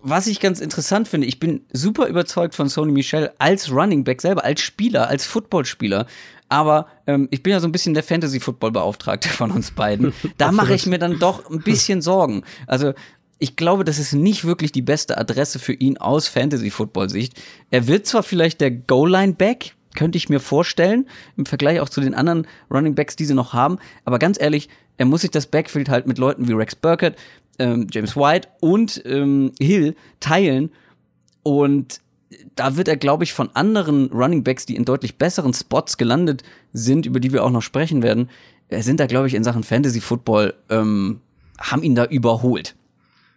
was 0.00 0.28
ich 0.28 0.38
ganz 0.38 0.60
interessant 0.60 1.08
finde, 1.08 1.26
ich 1.26 1.40
bin 1.40 1.62
super 1.72 2.06
überzeugt 2.06 2.54
von 2.54 2.68
Sony 2.68 2.92
Michel 2.92 3.32
als 3.38 3.72
Running 3.72 4.04
Back 4.04 4.20
selber, 4.20 4.44
als 4.44 4.60
Spieler, 4.60 5.08
als 5.08 5.26
Footballspieler. 5.26 6.06
Aber 6.48 6.86
ähm, 7.06 7.28
ich 7.30 7.42
bin 7.42 7.52
ja 7.52 7.60
so 7.60 7.68
ein 7.68 7.72
bisschen 7.72 7.94
der 7.94 8.02
Fantasy-Football-Beauftragte 8.02 9.28
von 9.28 9.50
uns 9.50 9.70
beiden. 9.70 10.12
Da 10.38 10.52
mache 10.52 10.74
ich 10.74 10.86
mir 10.86 10.98
dann 10.98 11.18
doch 11.18 11.50
ein 11.50 11.60
bisschen 11.60 12.02
Sorgen. 12.02 12.42
Also 12.66 12.92
ich 13.38 13.56
glaube, 13.56 13.84
das 13.84 13.98
ist 13.98 14.12
nicht 14.12 14.44
wirklich 14.44 14.70
die 14.70 14.82
beste 14.82 15.18
Adresse 15.18 15.58
für 15.58 15.72
ihn 15.72 15.98
aus 15.98 16.28
Fantasy-Football-Sicht. 16.28 17.40
Er 17.70 17.88
wird 17.88 18.06
zwar 18.06 18.22
vielleicht 18.22 18.60
der 18.60 18.70
Goal-Line-Back, 18.70 19.74
könnte 19.96 20.16
ich 20.16 20.28
mir 20.28 20.40
vorstellen, 20.40 21.08
im 21.36 21.44
Vergleich 21.44 21.80
auch 21.80 21.88
zu 21.88 22.00
den 22.00 22.14
anderen 22.14 22.46
Running 22.70 22.94
Backs, 22.94 23.16
die 23.16 23.24
sie 23.24 23.34
noch 23.34 23.52
haben, 23.52 23.78
aber 24.04 24.18
ganz 24.18 24.40
ehrlich, 24.40 24.68
er 24.96 25.06
muss 25.06 25.22
sich 25.22 25.30
das 25.30 25.46
Backfield 25.46 25.88
halt 25.88 26.06
mit 26.06 26.18
Leuten 26.18 26.46
wie 26.48 26.52
Rex 26.52 26.76
Burkett, 26.76 27.16
ähm, 27.58 27.88
James 27.90 28.16
White 28.16 28.48
und 28.60 29.02
ähm, 29.04 29.52
Hill 29.58 29.96
teilen 30.20 30.70
und 31.42 32.00
da 32.54 32.76
wird 32.76 32.88
er, 32.88 32.96
glaube 32.96 33.24
ich, 33.24 33.32
von 33.32 33.50
anderen 33.54 34.10
Running 34.12 34.44
Backs, 34.44 34.66
die 34.66 34.76
in 34.76 34.84
deutlich 34.84 35.16
besseren 35.16 35.54
Spots 35.54 35.96
gelandet 35.96 36.42
sind, 36.72 37.06
über 37.06 37.20
die 37.20 37.32
wir 37.32 37.44
auch 37.44 37.50
noch 37.50 37.62
sprechen 37.62 38.02
werden, 38.02 38.30
äh, 38.68 38.82
sind 38.82 39.00
da, 39.00 39.06
glaube 39.06 39.26
ich, 39.26 39.34
in 39.34 39.44
Sachen 39.44 39.62
Fantasy 39.62 40.00
Football, 40.00 40.54
ähm, 40.70 41.20
haben 41.60 41.82
ihn 41.82 41.94
da 41.94 42.04
überholt. 42.04 42.74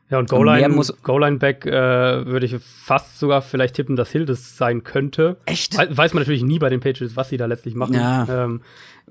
Ja, 0.10 0.20
und 0.20 0.30
Goal-Line-Back 0.30 1.62
Goal 1.62 1.74
äh, 1.74 2.26
würde 2.28 2.46
ich 2.46 2.56
fast 2.60 3.20
sogar 3.20 3.42
vielleicht 3.42 3.76
tippen, 3.76 3.96
dass 3.96 4.12
Hill 4.12 4.26
das 4.26 4.56
sein 4.56 4.84
könnte. 4.84 5.38
Echt? 5.46 5.78
We 5.78 5.98
weiß 5.98 6.14
man 6.14 6.22
natürlich 6.22 6.44
nie 6.44 6.60
bei 6.60 6.70
den 6.70 6.80
Patriots, 6.80 7.16
was 7.16 7.30
sie 7.30 7.38
da 7.38 7.48
letztlich 7.48 7.74
machen. 7.74 7.96
Ja. 7.96 8.46
Ähm, 8.46 8.62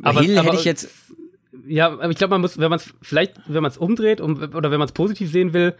aber 0.02 0.22
Hill 0.22 0.40
hätte 0.40 0.56
ich 0.56 0.64
jetzt. 0.64 0.88
Ja, 1.66 1.88
aber 1.88 2.10
ich 2.10 2.16
glaube, 2.16 2.32
man 2.32 2.40
muss, 2.40 2.58
wenn 2.58 2.70
man 2.70 2.78
es 2.78 2.94
vielleicht, 3.02 3.40
wenn 3.46 3.62
man 3.62 3.70
es 3.70 3.76
umdreht 3.76 4.20
um, 4.20 4.36
oder 4.54 4.70
wenn 4.70 4.78
man 4.78 4.86
es 4.86 4.92
positiv 4.92 5.30
sehen 5.30 5.52
will, 5.52 5.74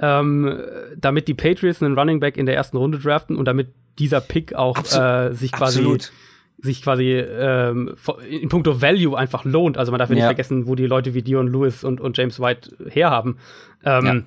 ähm, 0.00 0.58
damit 0.96 1.28
die 1.28 1.34
Patriots 1.34 1.82
einen 1.82 1.98
Running 1.98 2.20
Back 2.20 2.36
in 2.36 2.46
der 2.46 2.54
ersten 2.56 2.76
Runde 2.76 2.98
draften 2.98 3.36
und 3.36 3.44
damit 3.46 3.68
dieser 3.98 4.20
Pick 4.20 4.54
auch 4.54 4.78
äh, 4.78 5.32
sich 5.34 5.52
quasi 5.52 5.78
Absolut. 5.80 6.12
sich 6.58 6.82
quasi 6.82 7.10
ähm, 7.12 7.94
in 8.28 8.48
puncto 8.48 8.80
Value 8.80 9.16
einfach 9.18 9.44
lohnt. 9.44 9.76
Also 9.78 9.92
man 9.92 9.98
darf 9.98 10.08
ja 10.08 10.14
nicht 10.14 10.24
vergessen, 10.24 10.66
wo 10.66 10.74
die 10.74 10.86
Leute 10.86 11.12
wie 11.14 11.22
Dion 11.22 11.46
Lewis 11.48 11.84
und, 11.84 12.00
und 12.00 12.16
James 12.16 12.40
White 12.40 12.70
herhaben. 12.88 13.36
Ähm, 13.84 14.06
Ja. 14.06 14.22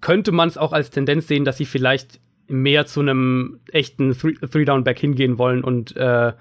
Könnte 0.00 0.32
man 0.32 0.48
es 0.48 0.58
auch 0.58 0.72
als 0.72 0.90
Tendenz 0.90 1.28
sehen, 1.28 1.44
dass 1.44 1.58
sie 1.58 1.64
vielleicht 1.64 2.18
mehr 2.48 2.86
zu 2.86 3.00
einem 3.00 3.60
echten 3.70 4.12
Three- 4.18 4.34
Three-Down-Back 4.34 4.98
hingehen 4.98 5.38
wollen 5.38 5.62
und 5.62 5.96
äh, 5.96 6.32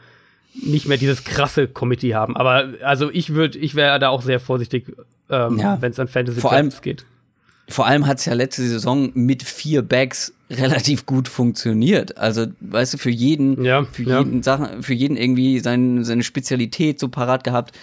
nicht 0.65 0.87
mehr 0.87 0.97
dieses 0.97 1.23
krasse 1.23 1.67
Committee 1.67 2.15
haben. 2.15 2.35
Aber 2.35 2.69
also 2.83 3.11
ich 3.11 3.33
würde, 3.35 3.59
ich 3.59 3.75
wäre 3.75 3.99
da 3.99 4.09
auch 4.09 4.23
sehr 4.23 4.39
vorsichtig, 4.39 4.91
ähm, 5.29 5.59
Ja. 5.59 5.77
wenn 5.79 5.91
es 5.91 5.99
an 5.99 6.07
Fantasy 6.07 6.41
Vor 6.41 6.51
allem- 6.53 6.71
geht. 6.81 7.05
Vor 7.71 7.87
allem 7.87 8.07
hat's 8.07 8.25
ja 8.25 8.33
letzte 8.33 8.67
Saison 8.67 9.11
mit 9.13 9.43
vier 9.43 9.81
Backs 9.81 10.33
relativ 10.49 11.05
gut 11.05 11.27
funktioniert. 11.27 12.17
Also, 12.17 12.47
weißt 12.59 12.93
du, 12.93 12.97
für 12.97 13.09
jeden, 13.09 13.63
Ja, 13.63 13.85
für 13.85 14.03
ja. 14.03 14.19
jeden 14.19 14.43
Sachen, 14.43 14.83
für 14.83 14.93
jeden 14.93 15.17
irgendwie 15.17 15.59
sein, 15.59 16.03
seine 16.03 16.23
Spezialität 16.23 16.99
so 16.99 17.07
parat 17.07 17.43
gehabt. 17.43 17.77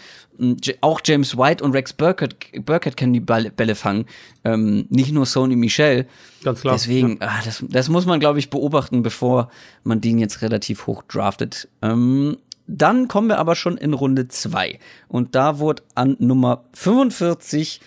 Auch 0.83 1.01
James 1.05 1.37
White 1.37 1.65
und 1.65 1.73
Rex 1.73 1.93
Burkett, 1.93 2.37
Burkett 2.65 2.97
können 2.97 3.13
die 3.13 3.21
Bälle 3.21 3.75
fangen. 3.75 4.05
Ähm, 4.45 4.87
nicht 4.89 5.13
nur 5.13 5.27
Sony 5.27 5.57
Michel. 5.57 6.07
Ganz 6.45 6.61
klar. 6.61 6.75
Deswegen, 6.75 7.17
ah, 7.21 7.41
das, 7.45 7.65
das 7.69 7.89
muss 7.89 8.07
man, 8.07 8.21
glaube 8.21 8.39
ich, 8.39 8.49
beobachten, 8.51 9.03
bevor 9.03 9.51
man 9.83 10.01
den 10.01 10.19
jetzt 10.19 10.43
relativ 10.43 10.87
hoch 10.87 11.03
draftet. 11.09 11.69
Ähm, 11.83 12.37
dann 12.69 13.09
kommen 13.09 13.29
wir 13.29 13.39
aber 13.39 13.57
schon 13.57 13.79
in 13.79 13.95
Runde 13.95 14.29
zwei 14.29 14.79
Und 15.09 15.35
da 15.35 15.59
wurde 15.59 15.83
an 15.95 16.17
Nummer 16.21 16.65
45 16.75 17.81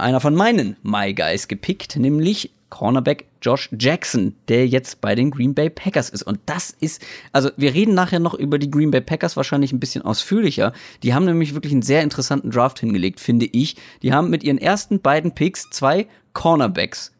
einer 0.00 0.20
von 0.20 0.34
meinen 0.34 0.76
My 0.82 1.14
Guys 1.14 1.48
gepickt, 1.48 1.96
nämlich 1.96 2.50
Cornerback 2.70 3.26
Josh 3.42 3.68
Jackson, 3.78 4.34
der 4.48 4.66
jetzt 4.66 5.00
bei 5.00 5.14
den 5.14 5.30
Green 5.30 5.54
Bay 5.54 5.68
Packers 5.68 6.08
ist. 6.08 6.22
Und 6.22 6.38
das 6.46 6.70
ist, 6.80 7.02
also 7.32 7.50
wir 7.56 7.74
reden 7.74 7.94
nachher 7.94 8.20
noch 8.20 8.34
über 8.34 8.58
die 8.58 8.70
Green 8.70 8.90
Bay 8.90 9.00
Packers 9.00 9.36
wahrscheinlich 9.36 9.72
ein 9.72 9.80
bisschen 9.80 10.02
ausführlicher. 10.02 10.72
Die 11.02 11.12
haben 11.12 11.24
nämlich 11.24 11.54
wirklich 11.54 11.72
einen 11.72 11.82
sehr 11.82 12.02
interessanten 12.02 12.50
Draft 12.50 12.78
hingelegt, 12.80 13.20
finde 13.20 13.46
ich. 13.46 13.76
Die 14.02 14.12
haben 14.12 14.30
mit 14.30 14.42
ihren 14.44 14.58
ersten 14.58 15.00
beiden 15.00 15.34
Picks 15.34 15.68
zwei 15.70 16.06
Cornerbacks 16.32 17.12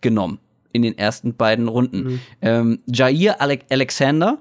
genommen 0.00 0.38
in 0.72 0.82
den 0.82 0.98
ersten 0.98 1.34
beiden 1.34 1.68
Runden. 1.68 2.20
Ähm, 2.42 2.80
Jair 2.86 3.40
Ale 3.40 3.60
Alexander 3.70 4.38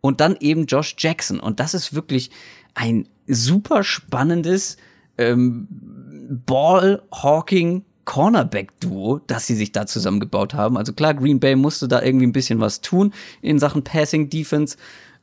und 0.00 0.20
dann 0.20 0.36
eben 0.40 0.66
Josh 0.66 0.96
Jackson. 0.98 1.40
Und 1.40 1.60
das 1.60 1.74
ist 1.74 1.94
wirklich 1.94 2.30
ein 2.74 3.08
super 3.26 3.84
spannendes 3.84 4.76
ähm, 5.18 5.68
Ball-Hawking 6.30 7.84
Cornerback-Duo, 8.04 9.20
das 9.26 9.46
sie 9.46 9.54
sich 9.54 9.72
da 9.72 9.86
zusammengebaut 9.86 10.54
haben. 10.54 10.76
Also 10.76 10.92
klar, 10.92 11.14
Green 11.14 11.40
Bay 11.40 11.54
musste 11.56 11.86
da 11.86 12.02
irgendwie 12.02 12.26
ein 12.26 12.32
bisschen 12.32 12.60
was 12.60 12.80
tun 12.80 13.12
in 13.42 13.58
Sachen 13.58 13.84
Passing 13.84 14.30
Defense. 14.30 14.76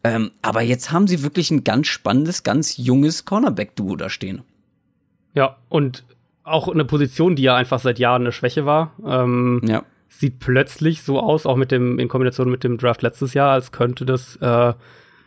Ähm, 0.03 0.31
aber 0.41 0.61
jetzt 0.61 0.91
haben 0.91 1.07
sie 1.07 1.23
wirklich 1.23 1.51
ein 1.51 1.63
ganz 1.63 1.87
spannendes, 1.87 2.43
ganz 2.43 2.77
junges 2.77 3.25
Cornerback-Duo 3.25 3.95
da 3.95 4.09
stehen. 4.09 4.41
Ja, 5.33 5.57
und 5.69 6.05
auch 6.43 6.69
eine 6.69 6.85
Position, 6.85 7.35
die 7.35 7.43
ja 7.43 7.55
einfach 7.55 7.79
seit 7.79 7.99
Jahren 7.99 8.21
eine 8.21 8.31
Schwäche 8.31 8.65
war. 8.65 8.93
Ähm, 9.05 9.61
Ja. 9.65 9.83
Sieht 10.09 10.39
plötzlich 10.39 11.03
so 11.03 11.19
aus, 11.19 11.45
auch 11.45 11.57
mit 11.57 11.71
dem, 11.71 11.99
in 11.99 12.07
Kombination 12.07 12.49
mit 12.49 12.63
dem 12.63 12.77
Draft 12.77 13.01
letztes 13.01 13.33
Jahr, 13.33 13.51
als 13.51 13.73
könnte 13.73 14.05
das 14.05 14.37
äh, 14.37 14.73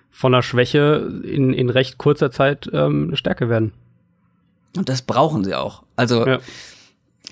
von 0.09 0.35
einer 0.35 0.43
Schwäche 0.43 1.21
in, 1.23 1.53
in 1.53 1.69
recht 1.69 1.99
kurzer 1.99 2.31
Zeit 2.31 2.71
ähm, 2.73 3.09
eine 3.09 3.17
Stärke 3.17 3.51
werden. 3.51 3.73
Und 4.77 4.89
das 4.89 5.03
brauchen 5.03 5.45
sie 5.45 5.55
auch. 5.55 5.83
Also, 5.97 6.27
Ja. 6.27 6.39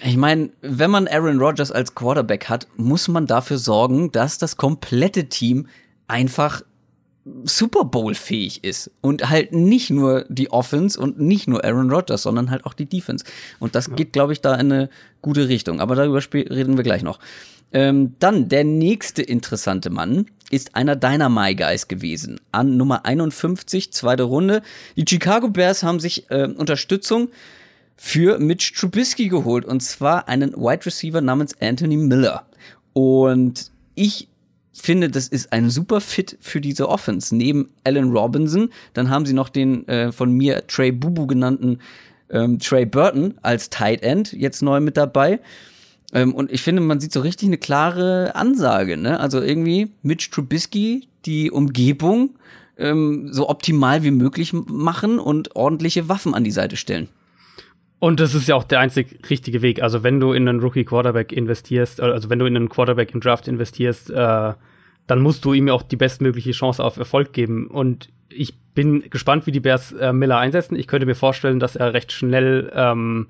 ich 0.02 0.16
meine, 0.16 0.50
wenn 0.61 0.90
man 0.90 1.07
Aaron 1.09 1.38
Rodgers 1.38 1.71
als 1.73 1.95
Quarterback 1.95 2.49
hat, 2.49 2.66
muss 2.76 3.09
man 3.09 3.26
dafür 3.26 3.59
sorgen, 3.59 4.11
dass 4.12 4.38
das 4.38 4.57
komplette 4.57 5.28
Team 5.28 5.68
einfach 6.09 6.62
Super 7.44 7.85
Bowl 7.85 8.14
fähig 8.14 8.64
ist 8.64 8.90
und 9.00 9.28
halt 9.28 9.52
nicht 9.52 9.90
nur 9.90 10.25
die 10.28 10.50
Offense 10.50 10.99
und 10.99 11.20
nicht 11.20 11.49
nur 11.49 11.64
Aaron 11.64 11.90
Rodgers, 11.90 12.23
sondern 12.23 12.50
halt 12.50 12.64
auch 12.64 12.75
die 12.75 12.87
Defense. 12.87 13.25
Und 13.58 13.75
das 13.75 13.94
geht, 13.94 14.12
glaube 14.12 14.32
ich, 14.32 14.40
da 14.40 14.54
in 14.54 14.73
eine 14.73 14.90
gute 15.23 15.49
Richtung. 15.49 15.80
Aber 15.80 15.94
darüber 15.94 16.20
reden 16.32 16.76
wir 16.76 16.85
gleich 16.85 17.02
noch. 17.02 17.18
Ähm, 17.73 18.14
dann 18.18 18.49
der 18.49 18.64
nächste 18.64 19.23
interessante 19.23 19.90
Mann 19.90 20.26
ist 20.50 20.75
einer 20.75 20.97
deiner 20.97 21.28
My 21.28 21.54
Guys 21.54 21.88
gewesen. 21.88 22.40
An 22.50 22.76
Nummer 22.76 23.04
51, 23.04 23.92
zweite 23.92 24.23
Runde. 24.23 24.62
Die 24.97 25.04
Chicago 25.06 25.49
Bears 25.49 25.82
haben 25.82 26.00
sich 26.00 26.30
äh, 26.30 26.44
Unterstützung 26.44 27.28
für 27.97 28.38
Mitch 28.38 28.73
Trubisky 28.75 29.28
geholt 29.28 29.64
und 29.64 29.80
zwar 29.82 30.28
einen 30.28 30.54
Wide 30.54 30.87
Receiver 30.87 31.20
namens 31.20 31.61
Anthony 31.61 31.97
Miller. 31.97 32.47
Und 32.94 33.70
ich 33.94 34.28
finde, 34.82 35.08
das 35.08 35.28
ist 35.28 35.52
ein 35.52 35.70
super 35.70 36.00
Fit 36.00 36.37
für 36.40 36.61
diese 36.61 36.88
Offense. 36.88 37.35
Neben 37.35 37.70
Allen 37.85 38.11
Robinson, 38.11 38.70
dann 38.94 39.11
haben 39.11 39.26
sie 39.26 39.32
noch 39.32 39.49
den 39.49 39.87
äh, 39.88 40.12
von 40.12 40.32
mir 40.32 40.66
Trey 40.66 40.92
Bubu 40.92 41.26
genannten 41.26 41.78
ähm, 42.30 42.58
Trey 42.58 42.87
Burton 42.87 43.35
als 43.42 43.70
Tight 43.70 44.02
End 44.02 44.32
jetzt 44.32 44.62
neu 44.62 44.80
mit 44.80 44.97
dabei. 44.97 45.40
Ähm, 46.12 46.35
und 46.35 46.50
ich 46.52 46.62
finde, 46.62 46.82
man 46.82 47.00
sieht 47.00 47.12
so 47.12 47.20
richtig 47.20 47.49
eine 47.49 47.58
klare 47.58 48.35
Ansage. 48.35 48.97
Ne? 48.97 49.20
Also 49.20 49.40
irgendwie 49.40 49.90
Mitch 50.02 50.30
Trubisky, 50.30 51.08
die 51.26 51.50
Umgebung 51.50 52.30
ähm, 52.78 53.32
so 53.32 53.49
optimal 53.49 54.02
wie 54.02 54.11
möglich 54.11 54.52
machen 54.52 55.18
und 55.18 55.56
ordentliche 55.56 56.08
Waffen 56.08 56.35
an 56.35 56.44
die 56.44 56.50
Seite 56.50 56.76
stellen. 56.76 57.08
Und 58.00 58.21
das 58.21 58.35
ist 58.35 58.49
ja 58.49 58.55
auch 58.55 58.64
der 58.64 58.81
einzig 58.81 59.28
richtige 59.28 59.61
Weg. 59.61 59.83
Also 59.83 60.02
wenn 60.05 60.21
du 60.21 60.33
in 60.33 60.49
einen 60.49 60.61
Rookie 60.61 60.85
Quarterback 60.85 61.33
investierst, 61.33 62.00
äh, 62.00 62.05
also 62.05 62.31
wenn 62.31 62.38
du 62.38 62.47
in 62.47 62.57
einen 62.57 62.69
Quarterback 62.69 63.12
im 63.12 63.21
Draft 63.21 63.49
investierst, 63.49 64.11
äh, 64.11 64.52
dann 65.07 65.21
musst 65.21 65.45
du 65.45 65.52
ihm 65.52 65.69
ja 65.69 65.75
auch 65.75 65.83
die 65.83 65.97
bestmögliche 65.97 66.52
Chance 66.52 66.85
auf 66.85 66.97
Erfolg 66.97 67.33
geben. 67.33 67.67
Und 67.67 68.11
ich 68.28 68.55
bin 68.75 69.09
gespannt, 69.11 69.47
wie 69.47 69.52
die 69.52 69.61
Bears 69.61 69.93
äh, 69.93 70.12
Miller 70.12 70.38
einsetzen. 70.38 70.76
Ich 70.76 70.87
könnte 70.87 71.07
mir 71.07 71.17
vorstellen, 71.17 71.59
dass 71.59 71.76
er 71.76 71.95
recht 71.95 72.12
schnell 72.12 72.71
ähm, 72.75 73.28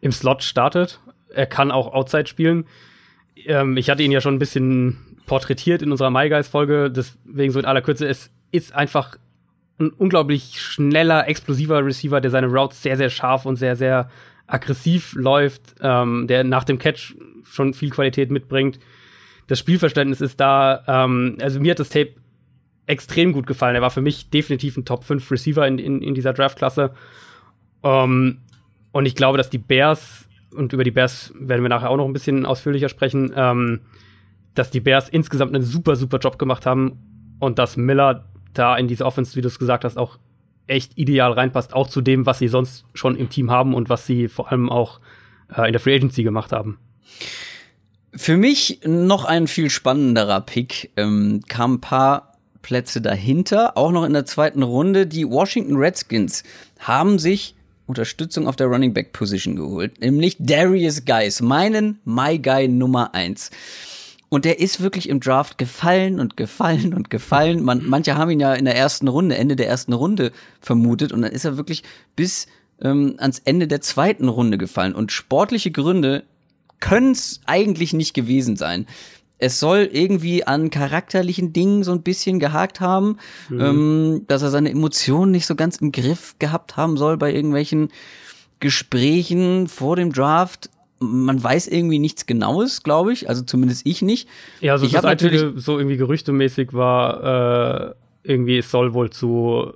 im 0.00 0.12
Slot 0.12 0.42
startet. 0.44 1.00
Er 1.30 1.46
kann 1.46 1.72
auch 1.72 1.92
Outside 1.92 2.26
spielen. 2.26 2.66
Ähm, 3.44 3.76
ich 3.76 3.90
hatte 3.90 4.02
ihn 4.02 4.12
ja 4.12 4.20
schon 4.20 4.34
ein 4.34 4.38
bisschen 4.38 4.98
porträtiert 5.26 5.82
in 5.82 5.90
unserer 5.90 6.10
My 6.10 6.28
Guys 6.28 6.46
Folge, 6.46 6.90
deswegen 6.90 7.52
so 7.52 7.58
in 7.58 7.64
aller 7.64 7.82
Kürze. 7.82 8.06
Es 8.06 8.30
ist 8.52 8.74
einfach 8.74 9.16
ein 9.78 9.90
unglaublich 9.90 10.60
schneller, 10.60 11.28
explosiver 11.28 11.84
Receiver, 11.84 12.20
der 12.20 12.30
seine 12.30 12.46
Routes 12.46 12.82
sehr, 12.82 12.96
sehr 12.96 13.10
scharf 13.10 13.46
und 13.46 13.56
sehr, 13.56 13.76
sehr 13.76 14.10
aggressiv 14.46 15.14
läuft, 15.14 15.74
ähm, 15.80 16.26
der 16.26 16.44
nach 16.44 16.64
dem 16.64 16.78
Catch 16.78 17.14
schon 17.44 17.74
viel 17.74 17.90
Qualität 17.90 18.30
mitbringt. 18.30 18.78
Das 19.48 19.58
Spielverständnis 19.58 20.20
ist 20.20 20.40
da. 20.40 20.82
Ähm, 20.86 21.36
also 21.40 21.60
mir 21.60 21.72
hat 21.72 21.78
das 21.78 21.90
Tape 21.90 22.14
extrem 22.86 23.32
gut 23.32 23.46
gefallen. 23.46 23.74
Er 23.74 23.82
war 23.82 23.90
für 23.90 24.00
mich 24.00 24.30
definitiv 24.30 24.76
ein 24.76 24.84
Top 24.84 25.04
5 25.04 25.30
Receiver 25.30 25.66
in, 25.66 25.78
in, 25.78 26.02
in 26.02 26.14
dieser 26.14 26.32
Draftklasse. 26.32 26.92
Ähm, 27.82 28.38
und 28.92 29.06
ich 29.06 29.14
glaube, 29.14 29.38
dass 29.38 29.50
die 29.50 29.58
Bears, 29.58 30.28
und 30.54 30.72
über 30.72 30.84
die 30.84 30.90
Bears 30.90 31.32
werden 31.38 31.62
wir 31.62 31.68
nachher 31.68 31.90
auch 31.90 31.96
noch 31.96 32.06
ein 32.06 32.12
bisschen 32.12 32.46
ausführlicher 32.46 32.88
sprechen, 32.88 33.32
ähm, 33.36 33.80
dass 34.54 34.70
die 34.70 34.80
Bears 34.80 35.08
insgesamt 35.08 35.54
einen 35.54 35.64
super, 35.64 35.96
super 35.96 36.18
Job 36.18 36.38
gemacht 36.38 36.64
haben 36.64 37.36
und 37.40 37.58
dass 37.58 37.76
Miller 37.76 38.24
da 38.58 38.76
in 38.76 38.88
diese 38.88 39.04
Offense, 39.04 39.36
wie 39.36 39.40
du 39.40 39.48
es 39.48 39.58
gesagt 39.58 39.84
hast, 39.84 39.96
auch 39.96 40.18
echt 40.66 40.98
ideal 40.98 41.32
reinpasst, 41.32 41.74
auch 41.74 41.88
zu 41.88 42.00
dem, 42.00 42.26
was 42.26 42.38
sie 42.38 42.48
sonst 42.48 42.84
schon 42.94 43.16
im 43.16 43.28
Team 43.28 43.50
haben 43.50 43.74
und 43.74 43.88
was 43.88 44.06
sie 44.06 44.28
vor 44.28 44.50
allem 44.50 44.68
auch 44.70 45.00
äh, 45.54 45.66
in 45.66 45.72
der 45.72 45.80
Free 45.80 45.94
Agency 45.94 46.22
gemacht 46.22 46.52
haben. 46.52 46.78
Für 48.14 48.36
mich 48.36 48.80
noch 48.84 49.24
ein 49.24 49.46
viel 49.46 49.70
spannenderer 49.70 50.40
Pick. 50.40 50.90
Ähm, 50.96 51.42
kam 51.48 51.74
ein 51.74 51.80
paar 51.80 52.32
Plätze 52.62 53.00
dahinter, 53.00 53.76
auch 53.76 53.92
noch 53.92 54.04
in 54.04 54.12
der 54.12 54.24
zweiten 54.24 54.62
Runde. 54.62 55.06
Die 55.06 55.28
Washington 55.28 55.76
Redskins 55.76 56.42
haben 56.80 57.18
sich 57.18 57.54
Unterstützung 57.86 58.48
auf 58.48 58.56
der 58.56 58.66
Running 58.66 58.92
Back 58.92 59.12
Position 59.12 59.54
geholt, 59.54 60.00
nämlich 60.00 60.36
Darius 60.40 61.04
Guys, 61.04 61.40
meinen 61.40 62.00
My 62.04 62.38
Guy 62.38 62.66
Nummer 62.66 63.14
eins. 63.14 63.50
Und 64.28 64.44
der 64.44 64.58
ist 64.58 64.80
wirklich 64.80 65.08
im 65.08 65.20
Draft 65.20 65.56
gefallen 65.56 66.18
und 66.18 66.36
gefallen 66.36 66.94
und 66.94 67.10
gefallen. 67.10 67.62
Man, 67.62 67.86
manche 67.86 68.16
haben 68.16 68.30
ihn 68.30 68.40
ja 68.40 68.54
in 68.54 68.64
der 68.64 68.76
ersten 68.76 69.06
Runde, 69.06 69.36
Ende 69.36 69.54
der 69.54 69.68
ersten 69.68 69.92
Runde 69.92 70.32
vermutet. 70.60 71.12
Und 71.12 71.22
dann 71.22 71.32
ist 71.32 71.44
er 71.44 71.56
wirklich 71.56 71.84
bis 72.16 72.46
ähm, 72.82 73.14
ans 73.18 73.40
Ende 73.44 73.68
der 73.68 73.80
zweiten 73.80 74.28
Runde 74.28 74.58
gefallen. 74.58 74.94
Und 74.94 75.12
sportliche 75.12 75.70
Gründe 75.70 76.24
können 76.80 77.12
es 77.12 77.40
eigentlich 77.46 77.92
nicht 77.92 78.14
gewesen 78.14 78.56
sein. 78.56 78.86
Es 79.38 79.60
soll 79.60 79.88
irgendwie 79.92 80.44
an 80.44 80.70
charakterlichen 80.70 81.52
Dingen 81.52 81.84
so 81.84 81.92
ein 81.92 82.02
bisschen 82.02 82.40
gehakt 82.40 82.80
haben, 82.80 83.18
mhm. 83.48 83.60
ähm, 83.60 84.24
dass 84.26 84.42
er 84.42 84.50
seine 84.50 84.70
Emotionen 84.70 85.30
nicht 85.30 85.46
so 85.46 85.54
ganz 85.54 85.76
im 85.76 85.92
Griff 85.92 86.36
gehabt 86.38 86.76
haben 86.76 86.96
soll 86.96 87.16
bei 87.16 87.32
irgendwelchen 87.32 87.90
Gesprächen 88.60 89.68
vor 89.68 89.96
dem 89.96 90.12
Draft 90.12 90.70
man 91.06 91.42
weiß 91.42 91.68
irgendwie 91.68 91.98
nichts 91.98 92.26
Genaues, 92.26 92.82
glaube 92.82 93.12
ich. 93.12 93.28
Also 93.28 93.42
zumindest 93.42 93.86
ich 93.86 94.02
nicht. 94.02 94.28
Ja, 94.60 94.72
also 94.72 94.86
ich 94.86 94.92
das 94.92 95.04
Einzige, 95.04 95.54
so 95.56 95.78
irgendwie 95.78 95.96
gerüchtemäßig 95.96 96.72
war, 96.72 97.90
äh, 97.90 97.94
irgendwie 98.22 98.58
es 98.58 98.70
soll 98.70 98.94
wohl 98.94 99.10
zu 99.10 99.72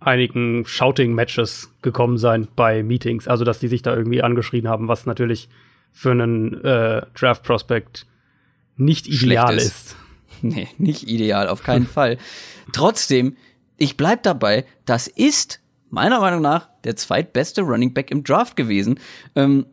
einigen 0.00 0.64
Shouting-Matches 0.66 1.70
gekommen 1.82 2.18
sein 2.18 2.48
bei 2.56 2.82
Meetings. 2.82 3.28
Also, 3.28 3.44
dass 3.44 3.60
die 3.60 3.68
sich 3.68 3.82
da 3.82 3.94
irgendwie 3.94 4.22
angeschrien 4.22 4.68
haben, 4.68 4.88
was 4.88 5.06
natürlich 5.06 5.48
für 5.92 6.10
einen 6.10 6.62
äh, 6.64 7.02
Draft-Prospect 7.14 8.06
nicht 8.76 9.06
ideal 9.06 9.56
ist. 9.56 9.66
ist. 9.66 9.96
Nee, 10.44 10.66
nicht 10.76 11.08
ideal, 11.08 11.46
auf 11.46 11.62
keinen 11.62 11.86
Fall. 11.98 12.18
Trotzdem, 12.72 13.36
ich 13.76 13.96
bleib 13.96 14.24
dabei, 14.24 14.64
das 14.86 15.06
ist 15.06 15.60
meiner 15.88 16.18
Meinung 16.18 16.42
nach 16.42 16.68
der 16.82 16.96
zweitbeste 16.96 17.62
Running 17.62 17.94
Back 17.94 18.10
im 18.10 18.24
Draft 18.24 18.56
gewesen. 18.56 18.98
Ähm, 19.36 19.66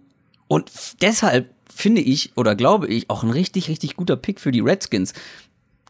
und 0.50 0.72
deshalb 1.02 1.54
finde 1.74 2.02
ich 2.02 2.36
oder 2.36 2.56
glaube 2.56 2.88
ich 2.88 3.10
auch 3.10 3.24
ein 3.24 3.30
richtig, 3.30 3.70
richtig 3.70 3.96
guter 3.96 4.18
Pick 4.18 4.42
für 4.42 4.52
die 4.52 4.60
Redskins. 4.60 5.14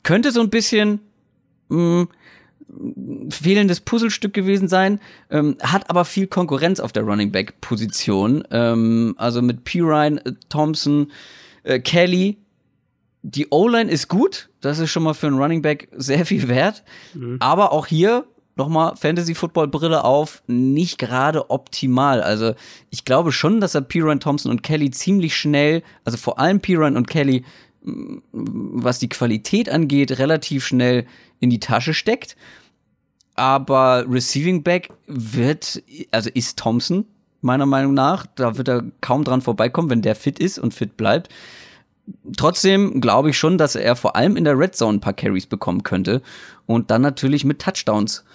Könnte 0.03 0.31
so 0.31 0.41
ein 0.41 0.49
bisschen 0.49 0.99
mh, 1.69 2.07
mm, 2.67 3.31
fehlendes 3.31 3.79
Puzzlestück 3.79 4.33
gewesen 4.33 4.67
sein, 4.67 4.99
ähm, 5.31 5.57
hat 5.61 5.89
aber 5.89 6.03
viel 6.03 6.27
Konkurrenz 6.27 6.81
auf 6.81 6.91
der 6.91 7.03
Running 7.03 7.31
Back 7.31 7.61
Position. 7.61 8.43
Ähm, 8.51 9.15
also 9.17 9.41
mit 9.41 9.63
P. 9.63 9.79
Ryan, 9.79 10.17
äh, 10.19 10.33
Thompson, 10.49 11.11
äh, 11.63 11.79
Kelly. 11.79 12.37
Die 13.21 13.47
O-Line 13.49 13.89
ist 13.89 14.09
gut, 14.09 14.49
das 14.61 14.79
ist 14.79 14.91
schon 14.91 15.03
mal 15.03 15.13
für 15.13 15.27
einen 15.27 15.39
Running 15.39 15.61
Back 15.61 15.87
sehr 15.95 16.25
viel 16.25 16.49
wert. 16.49 16.83
Mhm. 17.13 17.37
Aber 17.39 17.71
auch 17.71 17.87
hier 17.87 18.25
nochmal 18.59 18.95
Fantasy-Football-Brille 18.95 20.03
auf, 20.03 20.43
nicht 20.45 20.99
gerade 20.99 21.49
optimal. 21.49 22.21
Also 22.21 22.53
ich 22.91 23.05
glaube 23.05 23.31
schon, 23.31 23.59
dass 23.59 23.73
er 23.73 23.81
Piran 23.81 24.19
Thompson 24.19 24.51
und 24.51 24.61
Kelly 24.61 24.91
ziemlich 24.91 25.35
schnell, 25.35 25.81
also 26.05 26.17
vor 26.17 26.37
allem 26.37 26.59
Piran 26.59 26.95
und 26.95 27.07
Kelly, 27.07 27.43
mm, 27.83 28.17
was 28.31 28.99
die 28.99 29.09
Qualität 29.09 29.69
angeht, 29.69 30.19
relativ 30.19 30.65
schnell 30.67 31.07
in 31.39 31.49
die 31.49 31.59
Tasche 31.59 31.95
steckt. 31.95 32.35
Aber 33.35 34.05
Receiving 34.07 34.61
Back 34.61 34.89
wird, 35.07 35.81
also 36.11 36.29
ist 36.33 36.59
Thompson, 36.59 37.05
meiner 37.41 37.65
Meinung 37.65 37.93
nach. 37.93 38.27
Da 38.35 38.57
wird 38.57 38.67
er 38.67 38.83
kaum 39.01 39.23
dran 39.23 39.41
vorbeikommen, 39.41 39.89
wenn 39.89 40.01
der 40.01 40.15
fit 40.15 40.37
ist 40.37 40.59
und 40.59 40.73
fit 40.73 40.97
bleibt 40.97 41.29
trotzdem 42.35 43.01
glaube 43.01 43.29
ich 43.29 43.37
schon, 43.37 43.57
dass 43.57 43.75
er 43.75 43.95
vor 43.95 44.15
allem 44.15 44.37
in 44.37 44.43
der 44.43 44.57
Red 44.57 44.75
Zone 44.75 44.97
ein 44.97 45.01
paar 45.01 45.13
Carries 45.13 45.47
bekommen 45.47 45.83
könnte 45.83 46.21
und 46.65 46.91
dann 46.91 47.01
natürlich 47.01 47.45
mit 47.45 47.59
Touchdowns 47.59 48.25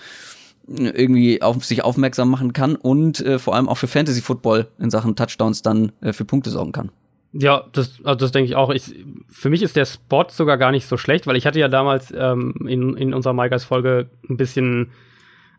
irgendwie 0.67 1.43
auf 1.43 1.65
sich 1.65 1.85
aufmerksam 1.85 2.31
machen 2.31 2.53
kann 2.53 2.77
und 2.77 3.21
äh, 3.21 3.39
vor 3.39 3.55
allem 3.55 3.69
auch 3.69 3.77
für 3.77 3.87
Fantasy 3.87 4.23
Football 4.23 4.69
in 4.79 4.91
Sachen 4.91 5.15
Touchdowns 5.15 5.63
dann 5.63 5.93
äh, 6.01 6.13
für 6.13 6.25
Punkte 6.25 6.51
sorgen 6.51 6.73
kann. 6.73 6.91
Ja, 7.33 7.65
das, 7.73 8.01
also 8.05 8.15
das 8.15 8.33
denke 8.33 8.49
ich 8.49 8.55
auch. 8.55 8.71
Ich, 8.71 8.95
für 9.29 9.51
mich 9.51 9.63
ist 9.63 9.77
der 9.77 9.85
Spot 9.85 10.27
sogar 10.29 10.57
gar 10.57 10.71
nicht 10.71 10.87
so 10.87 10.97
schlecht, 10.97 11.27
weil 11.27 11.37
ich 11.37 11.47
hatte 11.47 11.59
ja 11.59 11.69
damals 11.69 12.15
ähm, 12.17 12.55
in, 12.67 12.97
in 12.97 13.13
unserer 13.13 13.35
MyGuys-Folge 13.35 14.09
ein 14.31 14.37
bisschen 14.37 14.93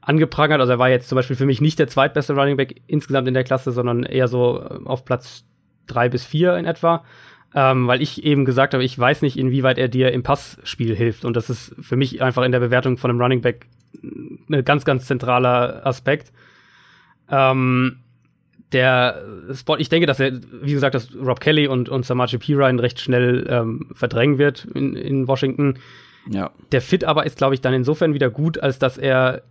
angeprangert. 0.02 0.62
Also 0.62 0.72
er 0.72 0.80
war 0.80 0.90
jetzt 0.90 1.10
zum 1.10 1.18
Beispiel 1.18 1.36
für 1.36 1.46
mich 1.46 1.60
nicht 1.60 1.78
der 1.78 1.88
zweitbeste 1.88 2.34
Running 2.34 2.56
Back 2.56 2.82
insgesamt 2.88 3.28
in 3.28 3.34
der 3.34 3.44
Klasse, 3.44 3.74
sondern 3.74 4.04
eher 4.04 4.30
so 4.30 4.62
äh, 4.62 4.86
auf 4.86 5.04
Platz 5.04 5.44
drei 5.86 6.08
bis 6.08 6.24
vier 6.24 6.56
in 6.56 6.66
etwa 6.66 7.04
ähm, 7.56 7.88
weil 7.88 8.02
ich 8.02 8.24
eben 8.26 8.44
gesagt 8.44 8.74
habe, 8.74 8.84
ich 8.84 9.00
weiß 9.00 9.22
nicht, 9.22 9.38
inwieweit 9.38 9.78
er 9.78 9.88
dir 9.88 10.12
im 10.12 10.24
Passspiel 10.24 10.94
hilft. 10.94 11.24
Und 11.24 11.38
das 11.38 11.50
ist 11.50 11.74
für 11.80 11.96
mich 11.96 12.22
einfach 12.22 12.44
in 12.44 12.52
der 12.52 12.60
Bewertung 12.60 12.98
von 12.98 13.10
einem 13.10 13.22
Running 13.22 13.42
Back 13.42 13.68
ein 14.04 14.66
ganz, 14.66 14.84
ganz 14.84 15.06
zentraler 15.06 15.86
Aspekt. 15.86 16.34
Ähm, 17.30 18.00
der 18.74 19.24
Spot, 19.54 19.78
ich 19.78 19.88
denke, 19.88 20.06
dass 20.06 20.20
er, 20.20 20.34
wie 20.62 20.74
gesagt, 20.74 20.96
dass 20.96 21.16
Rob 21.16 21.40
Kelly 21.40 21.68
und, 21.68 21.88
und 21.88 22.06
Samaje 22.06 22.38
Pirine 22.38 22.82
recht 22.82 23.00
schnell 23.00 23.48
ähm, 23.50 23.88
verdrängen 23.94 24.38
wird 24.38 24.66
in, 24.74 24.98
in 24.98 25.28
Washington. 25.30 25.80
Ja. 26.30 26.52
Der 26.74 26.82
Fit 26.82 27.06
aber 27.06 27.26
ist, 27.26 27.38
glaube 27.38 27.56
ich, 27.56 27.62
dann 27.62 27.74
insofern 27.74 28.14
wieder 28.14 28.30
gut, 28.30 28.60
als 28.60 28.80
dass 28.80 28.98
er, 28.98 29.44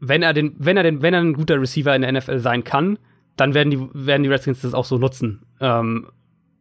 wenn 0.00 0.24
er 0.24 0.32
den, 0.32 0.56
wenn 0.58 0.76
er 0.76 0.82
den, 0.82 1.00
wenn 1.00 1.14
er 1.14 1.20
ein 1.20 1.34
guter 1.34 1.60
Receiver 1.60 1.94
in 1.94 2.02
der 2.02 2.10
NFL 2.10 2.40
sein 2.40 2.64
kann, 2.64 2.98
dann 3.36 3.54
werden 3.54 3.70
die, 3.70 3.78
werden 3.92 4.24
die 4.24 4.30
Redskins 4.30 4.62
das 4.62 4.74
auch 4.74 4.84
so 4.84 4.98
nutzen. 4.98 5.42
Ähm, 5.60 6.06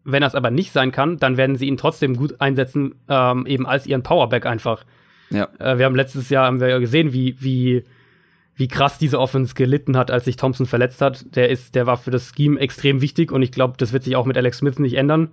wenn 0.10 0.22
das 0.22 0.36
aber 0.36 0.52
nicht 0.52 0.72
sein 0.72 0.94
kann, 0.94 1.18
dann 1.18 1.36
werden 1.36 1.58
sie 1.58 1.68
ihn 1.68 1.76
trotzdem 1.76 2.16
gut 2.16 2.40
einsetzen, 2.40 2.96
ähm, 3.10 3.46
eben 3.46 3.68
als 3.68 3.86
ihren 3.86 4.04
Powerback 4.04 4.46
einfach. 4.46 4.86
Ja. 5.30 5.50
Äh, 5.60 5.78
wir 5.78 5.86
haben 5.86 5.96
letztes 5.96 6.30
Jahr 6.30 6.46
haben 6.46 6.62
wir 6.62 6.80
gesehen, 6.80 7.12
wie, 7.12 7.36
wie, 7.42 7.84
wie 8.56 8.70
krass 8.70 8.98
diese 8.98 9.20
Offense 9.20 9.54
gelitten 9.54 9.98
hat, 9.98 10.10
als 10.10 10.24
sich 10.24 10.38
Thompson 10.38 10.66
verletzt 10.66 11.02
hat. 11.02 11.36
Der 11.36 11.50
ist, 11.50 11.76
der 11.76 11.88
war 11.88 11.98
für 11.98 12.10
das 12.10 12.32
Scheme 12.34 12.58
extrem 12.58 13.02
wichtig 13.02 13.34
und 13.34 13.42
ich 13.42 13.52
glaube, 13.52 13.76
das 13.78 13.92
wird 13.92 14.04
sich 14.04 14.16
auch 14.16 14.26
mit 14.26 14.38
Alex 14.38 14.60
Smith 14.60 14.80
nicht 14.80 14.96
ändern. 14.96 15.30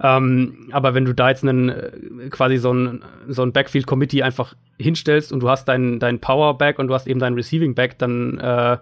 Ähm, 0.00 0.68
aber 0.72 0.94
wenn 0.94 1.04
du 1.04 1.12
da 1.12 1.28
jetzt 1.28 1.44
einen 1.44 1.68
äh, 1.68 2.28
quasi 2.30 2.56
so 2.56 2.72
ein, 2.72 3.04
so 3.28 3.42
ein 3.42 3.52
Backfield-Committee 3.52 4.24
einfach 4.24 4.54
hinstellst 4.80 5.32
und 5.32 5.40
du 5.40 5.48
hast 5.48 5.66
deinen 5.66 6.00
dein 6.00 6.18
Powerback 6.18 6.80
und 6.80 6.88
du 6.88 6.94
hast 6.94 7.06
eben 7.06 7.20
deinen 7.20 7.34
Receiving 7.34 7.76
Back, 7.76 7.98
dann 7.98 8.38
äh, 8.38 8.78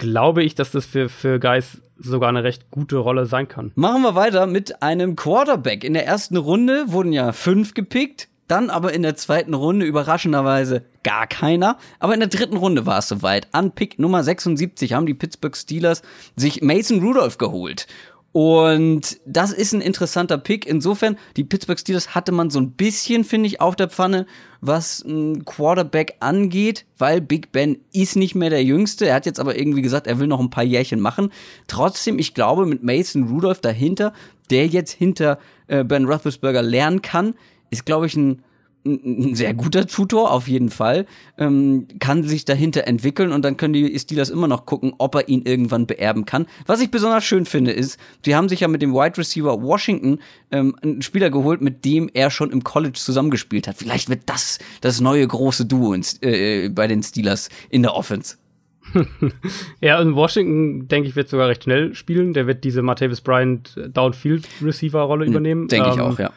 glaube 0.00 0.42
ich, 0.42 0.56
dass 0.56 0.72
das 0.72 0.86
für, 0.86 1.08
für 1.08 1.38
Guys 1.38 1.80
sogar 1.96 2.30
eine 2.30 2.42
recht 2.42 2.70
gute 2.70 2.96
Rolle 2.96 3.26
sein 3.26 3.46
kann. 3.46 3.70
Machen 3.76 4.02
wir 4.02 4.16
weiter 4.16 4.46
mit 4.46 4.82
einem 4.82 5.14
Quarterback. 5.14 5.84
In 5.84 5.94
der 5.94 6.06
ersten 6.06 6.36
Runde 6.36 6.86
wurden 6.88 7.12
ja 7.12 7.30
fünf 7.30 7.74
gepickt. 7.74 8.26
Dann 8.48 8.68
aber 8.68 8.92
in 8.92 9.02
der 9.02 9.14
zweiten 9.14 9.54
Runde 9.54 9.86
überraschenderweise 9.86 10.84
gar 11.04 11.28
keiner. 11.28 11.76
Aber 12.00 12.14
in 12.14 12.20
der 12.20 12.28
dritten 12.28 12.56
Runde 12.56 12.84
war 12.84 12.98
es 12.98 13.06
soweit. 13.06 13.46
An 13.52 13.70
Pick 13.70 14.00
Nummer 14.00 14.24
76 14.24 14.92
haben 14.92 15.06
die 15.06 15.14
Pittsburgh 15.14 15.56
Steelers 15.56 16.02
sich 16.34 16.60
Mason 16.60 17.00
Rudolph 17.00 17.38
geholt. 17.38 17.86
Und 18.32 19.20
das 19.26 19.52
ist 19.52 19.72
ein 19.72 19.80
interessanter 19.80 20.38
Pick. 20.38 20.64
Insofern, 20.64 21.16
die 21.36 21.42
Pittsburgh 21.42 21.78
Steelers 21.78 22.14
hatte 22.14 22.30
man 22.30 22.50
so 22.50 22.60
ein 22.60 22.72
bisschen, 22.72 23.24
finde 23.24 23.48
ich, 23.48 23.60
auf 23.60 23.74
der 23.74 23.88
Pfanne, 23.88 24.26
was 24.60 25.02
ein 25.02 25.44
Quarterback 25.44 26.16
angeht, 26.20 26.86
weil 26.96 27.20
Big 27.20 27.50
Ben 27.50 27.78
ist 27.92 28.14
nicht 28.14 28.36
mehr 28.36 28.50
der 28.50 28.62
Jüngste. 28.62 29.06
Er 29.06 29.16
hat 29.16 29.26
jetzt 29.26 29.40
aber 29.40 29.58
irgendwie 29.58 29.82
gesagt, 29.82 30.06
er 30.06 30.20
will 30.20 30.28
noch 30.28 30.38
ein 30.38 30.50
paar 30.50 30.64
Jährchen 30.64 31.00
machen. 31.00 31.32
Trotzdem, 31.66 32.18
ich 32.20 32.34
glaube, 32.34 32.66
mit 32.66 32.84
Mason 32.84 33.24
Rudolph 33.24 33.60
dahinter, 33.60 34.12
der 34.50 34.66
jetzt 34.68 34.92
hinter 34.92 35.38
äh, 35.66 35.82
Ben 35.82 36.04
Roethlisberger 36.04 36.62
lernen 36.62 37.02
kann, 37.02 37.34
ist, 37.70 37.84
glaube 37.84 38.06
ich, 38.06 38.14
ein 38.14 38.42
ein 38.84 39.34
sehr 39.34 39.52
guter 39.52 39.86
Tutor 39.86 40.30
auf 40.30 40.48
jeden 40.48 40.70
Fall, 40.70 41.06
ähm, 41.36 41.86
kann 41.98 42.22
sich 42.24 42.44
dahinter 42.44 42.86
entwickeln 42.86 43.32
und 43.32 43.44
dann 43.44 43.56
können 43.56 43.74
die 43.74 43.98
Steelers 43.98 44.30
immer 44.30 44.48
noch 44.48 44.64
gucken, 44.64 44.94
ob 44.98 45.14
er 45.14 45.28
ihn 45.28 45.42
irgendwann 45.42 45.86
beerben 45.86 46.24
kann. 46.24 46.46
Was 46.66 46.80
ich 46.80 46.90
besonders 46.90 47.24
schön 47.24 47.44
finde, 47.44 47.72
ist, 47.72 47.98
sie 48.24 48.34
haben 48.34 48.48
sich 48.48 48.60
ja 48.60 48.68
mit 48.68 48.80
dem 48.80 48.94
Wide 48.94 49.18
Receiver 49.18 49.62
Washington 49.62 50.18
ähm, 50.50 50.76
einen 50.82 51.02
Spieler 51.02 51.30
geholt, 51.30 51.60
mit 51.60 51.84
dem 51.84 52.10
er 52.12 52.30
schon 52.30 52.50
im 52.50 52.64
College 52.64 52.98
zusammengespielt 52.98 53.68
hat. 53.68 53.76
Vielleicht 53.76 54.08
wird 54.08 54.22
das 54.26 54.58
das 54.80 55.00
neue 55.00 55.26
große 55.26 55.66
Duo 55.66 55.92
ins, 55.92 56.18
äh, 56.22 56.70
bei 56.70 56.86
den 56.86 57.02
Steelers 57.02 57.50
in 57.68 57.82
der 57.82 57.94
Offense. 57.94 58.36
ja, 59.80 60.00
in 60.00 60.14
Washington, 60.14 60.88
denke 60.88 61.08
ich, 61.08 61.16
wird 61.16 61.28
sogar 61.28 61.48
recht 61.48 61.64
schnell 61.64 61.94
spielen. 61.94 62.32
Der 62.32 62.46
wird 62.46 62.64
diese 62.64 62.82
Martavis 62.82 63.20
Bryant 63.20 63.78
Downfield 63.92 64.48
Receiver 64.62 65.00
Rolle 65.00 65.26
hm, 65.26 65.32
übernehmen. 65.32 65.68
Denke 65.68 65.90
ähm, 65.90 65.94
ich 65.94 66.00
auch, 66.00 66.18
ja. 66.18 66.32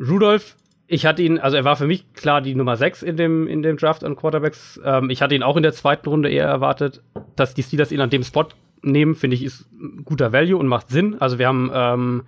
Rudolph 0.00 0.56
ich 0.86 1.06
hatte 1.06 1.22
ihn, 1.22 1.38
also 1.38 1.56
er 1.56 1.64
war 1.64 1.76
für 1.76 1.86
mich 1.86 2.12
klar 2.12 2.40
die 2.42 2.54
Nummer 2.54 2.76
6 2.76 3.02
in 3.02 3.16
dem, 3.16 3.46
in 3.46 3.62
dem 3.62 3.76
Draft 3.76 4.04
an 4.04 4.16
Quarterbacks. 4.16 4.80
Ähm, 4.84 5.10
ich 5.10 5.22
hatte 5.22 5.34
ihn 5.34 5.42
auch 5.42 5.56
in 5.56 5.62
der 5.62 5.72
zweiten 5.72 6.08
Runde 6.08 6.30
eher 6.30 6.46
erwartet. 6.46 7.02
Dass 7.36 7.54
die 7.54 7.62
Steelers 7.62 7.90
ihn 7.90 8.00
an 8.00 8.10
dem 8.10 8.22
Spot 8.22 8.46
nehmen, 8.82 9.14
finde 9.14 9.36
ich, 9.36 9.44
ist 9.44 9.66
guter 10.04 10.32
Value 10.32 10.58
und 10.58 10.68
macht 10.68 10.88
Sinn. 10.88 11.16
Also 11.20 11.38
wir 11.38 11.48
haben 11.48 11.70
ähm, 11.72 12.22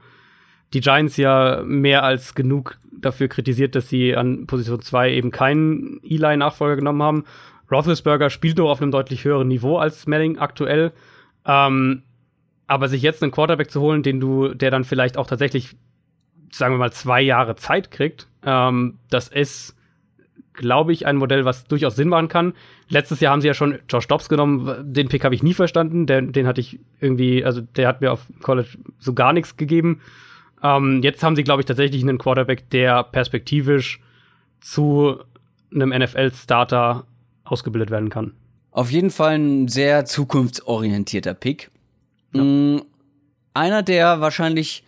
die 0.72 0.80
Giants 0.80 1.16
ja 1.16 1.62
mehr 1.64 2.02
als 2.02 2.34
genug 2.34 2.78
dafür 2.92 3.28
kritisiert, 3.28 3.74
dass 3.74 3.90
sie 3.90 4.16
an 4.16 4.46
Position 4.46 4.80
2 4.80 5.12
eben 5.12 5.30
keinen 5.30 6.00
Eli-Nachfolger 6.02 6.76
genommen 6.76 7.02
haben. 7.02 7.24
Roethlisberger 7.70 8.30
spielt 8.30 8.56
nur 8.56 8.70
auf 8.70 8.80
einem 8.80 8.90
deutlich 8.90 9.24
höheren 9.24 9.48
Niveau 9.48 9.76
als 9.76 10.06
Manning 10.06 10.38
aktuell. 10.38 10.92
Ähm, 11.44 12.02
aber 12.66 12.88
sich 12.88 13.02
jetzt 13.02 13.22
einen 13.22 13.32
Quarterback 13.32 13.70
zu 13.70 13.80
holen, 13.80 14.02
den 14.02 14.18
du, 14.18 14.54
der 14.54 14.70
dann 14.70 14.84
vielleicht 14.84 15.18
auch 15.18 15.26
tatsächlich 15.26 15.76
sagen 16.56 16.74
wir 16.74 16.78
mal, 16.78 16.92
zwei 16.92 17.20
Jahre 17.20 17.56
Zeit 17.56 17.90
kriegt, 17.90 18.28
ähm, 18.46 18.98
das 19.10 19.28
ist 19.28 19.76
glaube 20.56 20.92
ich, 20.92 21.06
ein 21.06 21.16
Modell, 21.16 21.44
was 21.44 21.64
durchaus 21.64 21.96
Sinn 21.96 22.08
machen 22.08 22.28
kann. 22.28 22.54
Letztes 22.88 23.20
Jahr 23.20 23.32
haben 23.32 23.40
sie 23.40 23.46
ja 23.46 23.54
schon 23.54 23.78
Josh 23.88 24.08
Dobbs 24.08 24.28
genommen. 24.28 24.92
Den 24.92 25.08
Pick 25.08 25.24
habe 25.24 25.34
ich 25.34 25.42
nie 25.42 25.54
verstanden. 25.54 26.06
Den, 26.06 26.32
den 26.32 26.46
hatte 26.46 26.60
ich 26.60 26.80
irgendwie, 27.00 27.44
also 27.44 27.60
der 27.60 27.86
hat 27.86 28.00
mir 28.00 28.12
auf 28.12 28.26
College 28.42 28.78
so 28.98 29.12
gar 29.12 29.32
nichts 29.32 29.56
gegeben. 29.56 30.00
Ähm, 30.62 31.02
jetzt 31.02 31.22
haben 31.22 31.36
sie, 31.36 31.44
glaube 31.44 31.60
ich, 31.60 31.66
tatsächlich 31.66 32.02
einen 32.02 32.18
Quarterback, 32.18 32.70
der 32.70 33.04
perspektivisch 33.04 34.00
zu 34.60 35.18
einem 35.72 35.90
NFL-Starter 35.90 37.04
ausgebildet 37.44 37.90
werden 37.90 38.08
kann. 38.08 38.32
Auf 38.70 38.90
jeden 38.90 39.10
Fall 39.10 39.38
ein 39.38 39.68
sehr 39.68 40.04
zukunftsorientierter 40.04 41.34
Pick. 41.34 41.70
Ja. 42.32 42.42
Mm, 42.42 42.82
einer, 43.54 43.82
der 43.82 44.20
wahrscheinlich, 44.20 44.84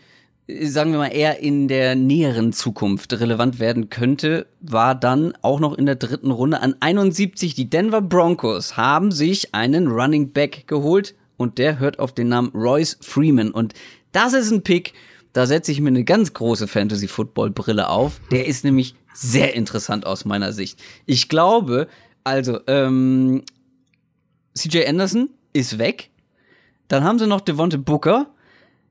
sagen 0.62 0.92
wir 0.92 0.98
mal, 0.98 1.08
eher 1.08 1.40
in 1.40 1.68
der 1.68 1.94
näheren 1.94 2.52
Zukunft 2.52 3.12
relevant 3.12 3.58
werden 3.58 3.90
könnte, 3.90 4.46
war 4.60 4.94
dann 4.94 5.34
auch 5.42 5.60
noch 5.60 5.74
in 5.74 5.86
der 5.86 5.96
dritten 5.96 6.30
Runde 6.30 6.60
an 6.60 6.74
71. 6.80 7.54
Die 7.54 7.68
Denver 7.68 8.00
Broncos 8.00 8.76
haben 8.76 9.12
sich 9.12 9.54
einen 9.54 9.88
Running 9.88 10.32
Back 10.32 10.66
geholt 10.66 11.14
und 11.36 11.58
der 11.58 11.78
hört 11.78 11.98
auf 11.98 12.12
den 12.12 12.28
Namen 12.28 12.50
Royce 12.54 12.96
Freeman. 13.00 13.50
Und 13.50 13.74
das 14.12 14.32
ist 14.32 14.50
ein 14.50 14.62
Pick, 14.62 14.94
da 15.34 15.46
setze 15.46 15.70
ich 15.70 15.80
mir 15.80 15.88
eine 15.88 16.04
ganz 16.04 16.32
große 16.32 16.66
Fantasy-Football-Brille 16.66 17.88
auf. 17.88 18.20
Der 18.30 18.46
ist 18.46 18.64
nämlich 18.64 18.94
sehr 19.12 19.54
interessant 19.54 20.06
aus 20.06 20.24
meiner 20.24 20.52
Sicht. 20.52 20.82
Ich 21.04 21.28
glaube, 21.28 21.88
also, 22.24 22.60
ähm, 22.66 23.42
CJ 24.54 24.86
Anderson 24.86 25.28
ist 25.52 25.78
weg. 25.78 26.10
Dann 26.88 27.04
haben 27.04 27.18
sie 27.18 27.26
noch 27.26 27.42
Devonte 27.42 27.78
Booker, 27.78 28.30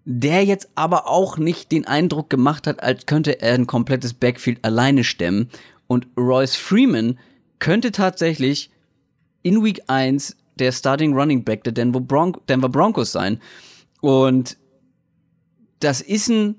der 0.10 0.46
jetzt 0.46 0.70
aber 0.76 1.10
auch 1.10 1.38
nicht 1.38 1.70
den 1.74 1.86
Eindruck 1.86 2.30
gemacht 2.30 2.66
hat, 2.66 2.82
als 2.82 3.06
könnte 3.08 3.42
er 3.42 3.56
ein 3.56 3.68
komplettes 3.68 4.14
Backfield 4.14 4.64
alleine 4.64 5.04
stemmen. 5.04 5.50
Und 5.88 6.08
Royce 6.18 6.56
Freeman 6.56 7.20
könnte 7.60 7.92
tatsächlich 7.92 8.72
in 9.44 9.66
Week 9.66 9.82
1 9.88 10.38
der 10.56 10.72
Starting 10.72 11.14
Running 11.14 11.44
Back 11.44 11.66
der 11.66 11.74
Denver, 11.74 12.00
Bron 12.00 12.38
Denver 12.48 12.70
Broncos 12.70 13.12
sein. 13.12 13.42
Und 14.00 14.56
das 15.82 16.00
ist 16.00 16.30
ein 16.30 16.56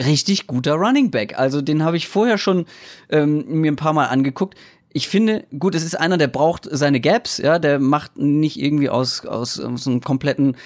richtig 0.00 0.46
guter 0.46 0.74
Running 0.74 1.10
Back. 1.10 1.36
Also 1.36 1.62
den 1.62 1.82
habe 1.82 1.96
ich 1.96 2.06
vorher 2.06 2.38
schon 2.38 2.64
ähm, 3.10 3.60
mir 3.60 3.72
ein 3.72 3.76
paar 3.76 3.92
Mal 3.92 4.06
angeguckt. 4.06 4.56
Ich 4.92 5.08
finde, 5.08 5.48
gut, 5.58 5.74
es 5.74 5.82
ist 5.82 5.98
einer, 5.98 6.16
der 6.16 6.28
braucht 6.28 6.68
seine 6.70 7.00
Gaps, 7.00 7.38
ja, 7.38 7.58
der 7.58 7.80
macht 7.80 8.18
nicht 8.18 8.56
irgendwie 8.56 8.88
aus, 8.88 9.26
aus, 9.26 9.58
aus 9.58 9.88
einem 9.88 10.00
kompletten, 10.00 10.56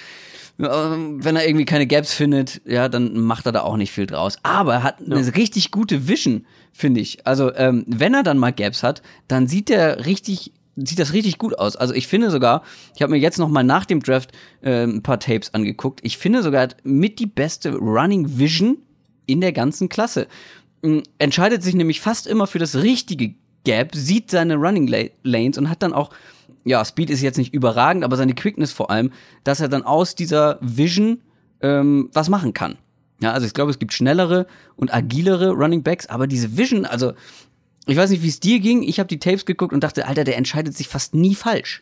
wenn 0.59 1.37
er 1.37 1.47
irgendwie 1.47 1.65
keine 1.65 1.87
Gaps 1.87 2.13
findet, 2.13 2.61
ja, 2.65 2.89
dann 2.89 3.17
macht 3.21 3.45
er 3.45 3.53
da 3.53 3.61
auch 3.61 3.77
nicht 3.77 3.93
viel 3.93 4.05
draus. 4.05 4.37
Aber 4.43 4.73
er 4.73 4.83
hat 4.83 4.99
eine 4.99 5.21
ja. 5.21 5.29
richtig 5.31 5.71
gute 5.71 6.09
Vision, 6.09 6.45
finde 6.73 6.99
ich. 6.99 7.25
Also, 7.25 7.53
ähm, 7.55 7.85
wenn 7.87 8.13
er 8.13 8.23
dann 8.23 8.37
mal 8.37 8.51
Gaps 8.51 8.83
hat, 8.83 9.01
dann 9.29 9.47
sieht 9.47 9.69
er 9.69 10.05
richtig 10.05 10.51
sieht 10.75 10.99
das 10.99 11.11
richtig 11.11 11.37
gut 11.37 11.59
aus. 11.59 11.75
Also 11.75 11.93
ich 11.93 12.07
finde 12.07 12.31
sogar, 12.31 12.63
ich 12.95 13.01
habe 13.01 13.11
mir 13.11 13.17
jetzt 13.17 13.37
noch 13.37 13.49
mal 13.49 13.63
nach 13.63 13.83
dem 13.83 14.01
Draft 14.01 14.31
äh, 14.61 14.83
ein 14.83 15.03
paar 15.03 15.19
Tapes 15.19 15.53
angeguckt. 15.53 15.99
Ich 16.03 16.17
finde 16.17 16.41
sogar 16.41 16.69
mit 16.83 17.19
die 17.19 17.25
beste 17.25 17.75
Running 17.75 18.37
Vision 18.37 18.77
in 19.25 19.41
der 19.41 19.51
ganzen 19.51 19.89
Klasse. 19.89 20.27
Ähm, 20.81 21.03
entscheidet 21.17 21.63
sich 21.63 21.75
nämlich 21.75 21.99
fast 21.99 22.27
immer 22.27 22.47
für 22.47 22.59
das 22.59 22.77
richtige 22.77 23.33
Gap, 23.65 23.93
sieht 23.93 24.31
seine 24.31 24.55
Running 24.55 24.87
Lanes 25.23 25.57
und 25.57 25.69
hat 25.69 25.83
dann 25.83 25.91
auch 25.91 26.11
ja, 26.63 26.83
Speed 26.83 27.09
ist 27.09 27.21
jetzt 27.21 27.37
nicht 27.37 27.53
überragend, 27.53 28.03
aber 28.03 28.15
seine 28.17 28.35
Quickness 28.35 28.71
vor 28.71 28.91
allem, 28.91 29.11
dass 29.43 29.59
er 29.59 29.69
dann 29.69 29.83
aus 29.83 30.15
dieser 30.15 30.57
Vision 30.61 31.21
ähm, 31.61 32.09
was 32.13 32.29
machen 32.29 32.53
kann. 32.53 32.77
Ja, 33.21 33.33
also 33.33 33.45
ich 33.45 33.53
glaube, 33.53 33.71
es 33.71 33.79
gibt 33.79 33.93
schnellere 33.93 34.47
und 34.75 34.93
agilere 34.93 35.51
Running 35.51 35.83
Backs, 35.83 36.07
aber 36.07 36.27
diese 36.27 36.57
Vision, 36.57 36.85
also 36.85 37.13
ich 37.85 37.97
weiß 37.97 38.11
nicht, 38.11 38.23
wie 38.23 38.29
es 38.29 38.39
dir 38.39 38.59
ging. 38.59 38.83
Ich 38.83 38.99
habe 38.99 39.07
die 39.07 39.19
Tapes 39.19 39.45
geguckt 39.45 39.73
und 39.73 39.83
dachte, 39.83 40.07
Alter, 40.07 40.23
der 40.23 40.37
entscheidet 40.37 40.75
sich 40.75 40.87
fast 40.87 41.15
nie 41.15 41.35
falsch. 41.35 41.81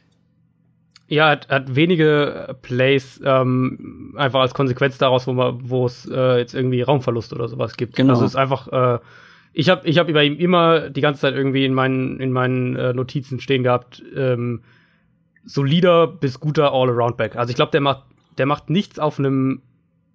Ja, 1.10 1.30
hat, 1.30 1.48
hat 1.50 1.76
wenige 1.76 2.56
Plays 2.62 3.20
ähm, 3.24 4.14
einfach 4.18 4.42
als 4.42 4.54
Konsequenz 4.54 4.98
daraus, 4.98 5.28
wo 5.28 5.34
man, 5.34 5.70
wo 5.70 5.86
es 5.86 6.06
äh, 6.06 6.38
jetzt 6.38 6.54
irgendwie 6.54 6.82
Raumverlust 6.82 7.34
oder 7.34 7.48
sowas 7.48 7.78
gibt. 7.78 7.96
Genau. 7.96 8.14
Also 8.14 8.26
es 8.26 8.32
ist 8.32 8.36
einfach, 8.36 8.68
äh, 8.68 9.00
ich 9.58 9.70
habe 9.70 9.88
ich 9.88 9.98
hab 9.98 10.08
über 10.08 10.24
ihm 10.24 10.38
immer 10.38 10.92
die 10.92 11.02
ganze 11.02 11.22
Zeit 11.22 11.34
irgendwie 11.34 11.66
in 11.66 11.74
meinen 11.74 12.20
in 12.20 12.32
meinen 12.32 12.76
äh, 12.76 12.94
Notizen 12.94 13.40
stehen 13.40 13.64
gehabt, 13.64 14.04
ähm, 14.16 14.62
solider 15.46 16.06
bis 16.06 16.40
guter 16.40 16.72
All-Around-Back. 16.74 17.36
Also 17.36 17.50
ich 17.50 17.56
glaube, 17.56 17.72
der 17.72 17.82
macht 17.82 18.04
der 18.38 18.46
macht 18.46 18.70
nichts 18.70 19.00
auf 19.00 19.18
einem 19.18 19.64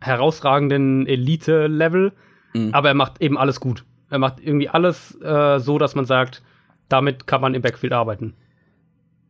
herausragenden 0.01 1.09
Elite-Level, 1.09 2.13
mhm. 2.55 2.73
aber 2.73 2.89
er 2.89 2.95
macht 2.95 3.21
eben 3.21 3.37
alles 3.37 3.59
gut. 3.59 3.85
Er 4.11 4.21
macht 4.21 4.39
irgendwie 4.39 4.69
alles 4.69 5.21
äh, 5.21 5.59
so, 5.59 5.77
dass 5.77 5.97
man 5.97 6.05
sagt, 6.05 6.43
damit 6.89 7.27
kann 7.27 7.41
man 7.41 7.55
im 7.55 7.63
Backfield 7.63 7.93
arbeiten. 7.93 8.35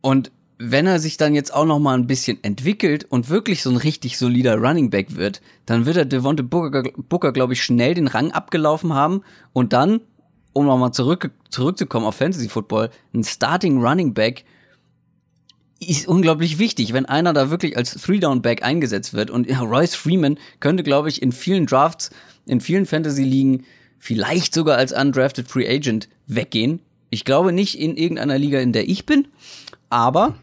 Und 0.01 0.31
wenn 0.57 0.87
er 0.87 0.99
sich 0.99 1.17
dann 1.17 1.33
jetzt 1.33 1.53
auch 1.53 1.65
noch 1.65 1.79
mal 1.79 1.97
ein 1.97 2.07
bisschen 2.07 2.43
entwickelt 2.43 3.05
und 3.09 3.29
wirklich 3.29 3.63
so 3.63 3.69
ein 3.69 3.77
richtig 3.77 4.17
solider 4.17 4.57
Running 4.57 4.89
Back 4.89 5.15
wird, 5.15 5.41
dann 5.65 5.85
wird 5.85 5.97
er 5.97 6.05
Devonte 6.05 6.43
Booker, 6.43 6.83
Booker 7.09 7.31
glaube 7.31 7.53
ich, 7.53 7.63
schnell 7.63 7.93
den 7.93 8.07
Rang 8.07 8.31
abgelaufen 8.31 8.93
haben 8.93 9.21
und 9.51 9.73
dann, 9.73 10.01
um 10.53 10.65
noch 10.65 10.77
mal 10.77 10.91
zurück, 10.91 11.31
zurückzukommen 11.49 12.05
auf 12.05 12.15
Fantasy 12.15 12.49
Football, 12.49 12.89
ein 13.13 13.23
Starting 13.23 13.81
Running 13.81 14.13
Back 14.13 14.45
ist 15.79 16.07
unglaublich 16.07 16.59
wichtig, 16.59 16.93
wenn 16.93 17.05
einer 17.05 17.33
da 17.33 17.49
wirklich 17.49 17.77
als 17.77 17.91
Three-Down-Back 17.93 18.63
eingesetzt 18.63 19.13
wird. 19.13 19.29
Und 19.29 19.49
ja, 19.49 19.59
Royce 19.59 19.95
Freeman 19.95 20.37
könnte, 20.59 20.83
glaube 20.83 21.09
ich, 21.09 21.21
in 21.21 21.31
vielen 21.31 21.65
Drafts, 21.65 22.09
in 22.45 22.61
vielen 22.61 22.85
Fantasy-Ligen 22.85 23.65
vielleicht 23.99 24.53
sogar 24.53 24.77
als 24.77 24.91
undrafted 24.91 25.47
Free 25.47 25.67
Agent 25.67 26.09
weggehen. 26.27 26.79
Ich 27.09 27.25
glaube 27.25 27.51
nicht 27.51 27.79
in 27.79 27.95
irgendeiner 27.95 28.37
Liga, 28.37 28.59
in 28.59 28.73
der 28.73 28.87
ich 28.87 29.05
bin, 29.05 29.27
aber 29.89 30.35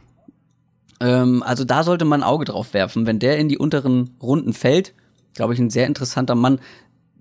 ähm, 1.01 1.43
also 1.43 1.65
da 1.65 1.83
sollte 1.83 2.05
man 2.05 2.23
ein 2.23 2.29
Auge 2.29 2.45
drauf 2.45 2.75
werfen. 2.75 3.07
Wenn 3.07 3.19
der 3.19 3.39
in 3.39 3.49
die 3.49 3.59
unteren 3.59 4.11
Runden 4.23 4.53
fällt, 4.53 4.95
glaube 5.35 5.55
ich, 5.55 5.61
ein 5.61 5.71
sehr 5.71 5.87
interessanter 5.87 6.35
Mann, 6.35 6.61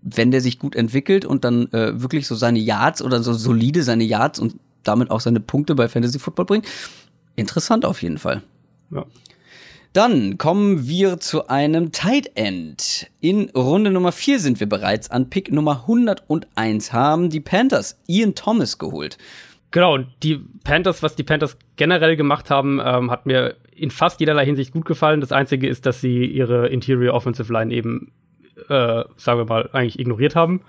wenn 0.02 0.32
der 0.32 0.42
sich 0.42 0.60
gut 0.60 0.76
entwickelt 0.76 1.26
und 1.26 1.44
dann 1.44 1.72
äh, 1.72 2.02
wirklich 2.02 2.28
so 2.28 2.36
seine 2.36 2.60
Yards 2.60 3.02
oder 3.02 3.22
so 3.22 3.34
solide 3.34 3.84
seine 3.84 4.04
Yards 4.04 4.39
und 4.39 4.56
damit 4.84 5.12
auch 5.12 5.20
seine 5.20 5.39
Punkte 5.39 5.76
bei 5.76 5.88
Fantasy 5.88 6.20
Football 6.20 6.46
bringt. 6.46 6.68
Interessant 7.36 7.86
auf 7.86 8.02
jeden 8.02 8.18
Fall. 8.18 8.42
Ja. 8.92 9.06
Dann 9.94 10.38
kommen 10.38 10.88
wir 10.88 11.20
zu 11.20 11.48
einem 11.48 11.92
Tight 11.92 12.32
End. 12.36 13.08
In 13.22 13.50
Runde 13.50 13.89
Nummer 13.89 14.12
4 14.12 14.39
sind 14.39 14.60
wir 14.60 14.70
bereits 14.70 15.10
an 15.10 15.30
Pick 15.30 15.52
Nummer 15.52 15.82
101, 15.88 16.94
haben 16.94 17.30
die 17.30 17.39
Panthers 17.39 17.98
Ian 18.08 18.36
Thomas 18.36 18.78
geholt. 18.78 19.18
Genau, 19.72 19.98
die 20.24 20.38
Panthers, 20.63 21.02
was 21.02 21.15
die 21.15 21.24
Panthers 21.24 21.58
generell 21.76 22.15
gemacht 22.15 22.50
haben, 22.50 22.80
ähm, 22.84 23.10
hat 23.10 23.26
mir 23.26 23.56
in 23.82 23.92
fast 23.92 24.20
jederlei 24.20 24.46
Hinsicht 24.46 24.72
gut 24.72 24.86
gefallen. 24.86 25.22
Das 25.22 25.32
Einzige 25.32 25.68
ist, 25.68 25.86
dass 25.86 26.02
sie 26.02 26.26
ihre 26.26 26.68
Interior 26.68 27.13
Offensive 27.13 27.52
Line 27.52 27.74
eben, 27.74 28.12
äh, 28.68 29.04
sagen 29.15 29.39
wir 29.39 29.46
mal, 29.46 29.70
eigentlich 29.74 30.00
ignoriert 30.00 30.36
haben. 30.36 30.62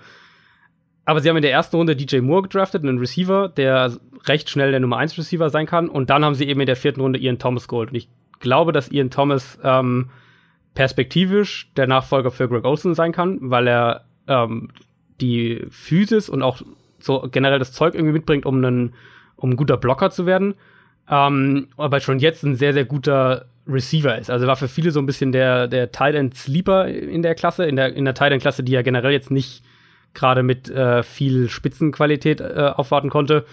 Aber 1.04 1.20
sie 1.20 1.28
haben 1.28 1.36
in 1.36 1.42
der 1.42 1.52
ersten 1.52 1.76
Runde 1.76 1.96
DJ 1.96 2.20
Moore 2.20 2.42
gedraftet, 2.42 2.82
einen 2.82 2.98
Receiver, 2.98 3.48
der 3.48 3.92
recht 4.26 4.50
schnell 4.50 4.70
der 4.70 4.80
Nummer 4.80 4.98
1 4.98 5.18
Receiver 5.18 5.50
sein 5.50 5.66
kann. 5.66 5.88
Und 5.88 6.10
dann 6.10 6.24
haben 6.24 6.34
sie 6.34 6.46
eben 6.46 6.60
in 6.60 6.66
der 6.66 6.76
vierten 6.76 7.00
Runde 7.00 7.18
Ian 7.18 7.38
Thomas 7.38 7.68
geholt. 7.68 7.90
Und 7.90 7.96
ich 7.96 8.08
glaube, 8.38 8.72
dass 8.72 8.90
Ian 8.90 9.10
Thomas 9.10 9.58
ähm, 9.64 10.10
perspektivisch 10.74 11.70
der 11.76 11.86
Nachfolger 11.86 12.30
für 12.30 12.48
Greg 12.48 12.64
Olson 12.64 12.94
sein 12.94 13.12
kann, 13.12 13.38
weil 13.40 13.66
er 13.66 14.04
ähm, 14.28 14.68
die 15.20 15.66
Physis 15.70 16.28
und 16.28 16.42
auch 16.42 16.60
so 16.98 17.28
generell 17.30 17.58
das 17.58 17.72
Zeug 17.72 17.94
irgendwie 17.94 18.12
mitbringt, 18.12 18.46
um, 18.46 18.64
einen, 18.64 18.94
um 19.36 19.50
ein 19.50 19.56
guter 19.56 19.76
Blocker 19.76 20.10
zu 20.10 20.26
werden. 20.26 20.54
Ähm, 21.10 21.68
aber 21.76 22.00
schon 22.00 22.20
jetzt 22.20 22.44
ein 22.44 22.54
sehr, 22.54 22.72
sehr 22.72 22.84
guter 22.84 23.46
Receiver 23.66 24.16
ist. 24.16 24.30
Also 24.30 24.46
war 24.46 24.56
für 24.56 24.68
viele 24.68 24.90
so 24.90 25.00
ein 25.00 25.06
bisschen 25.06 25.32
der, 25.32 25.68
der 25.68 25.92
Tight 25.92 26.14
End 26.14 26.36
Sleeper 26.36 26.88
in 26.88 27.22
der 27.22 27.34
Klasse, 27.34 27.64
in 27.64 27.76
der, 27.76 27.94
in 27.94 28.04
der 28.04 28.14
Tight 28.14 28.32
End 28.32 28.42
Klasse, 28.42 28.62
die 28.62 28.72
ja 28.72 28.82
generell 28.82 29.12
jetzt 29.12 29.30
nicht 29.30 29.62
gerade 30.14 30.42
mit 30.42 30.68
äh, 30.70 31.02
viel 31.02 31.48
Spitzenqualität 31.48 32.40
äh, 32.40 32.72
aufwarten 32.74 33.10
konnte. 33.10 33.44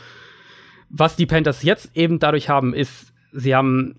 Was 0.90 1.16
die 1.16 1.26
Panthers 1.26 1.64
jetzt 1.64 1.96
eben 1.96 2.20
dadurch 2.20 2.50
haben, 2.50 2.74
ist, 2.74 3.14
sie 3.32 3.56
haben 3.56 3.96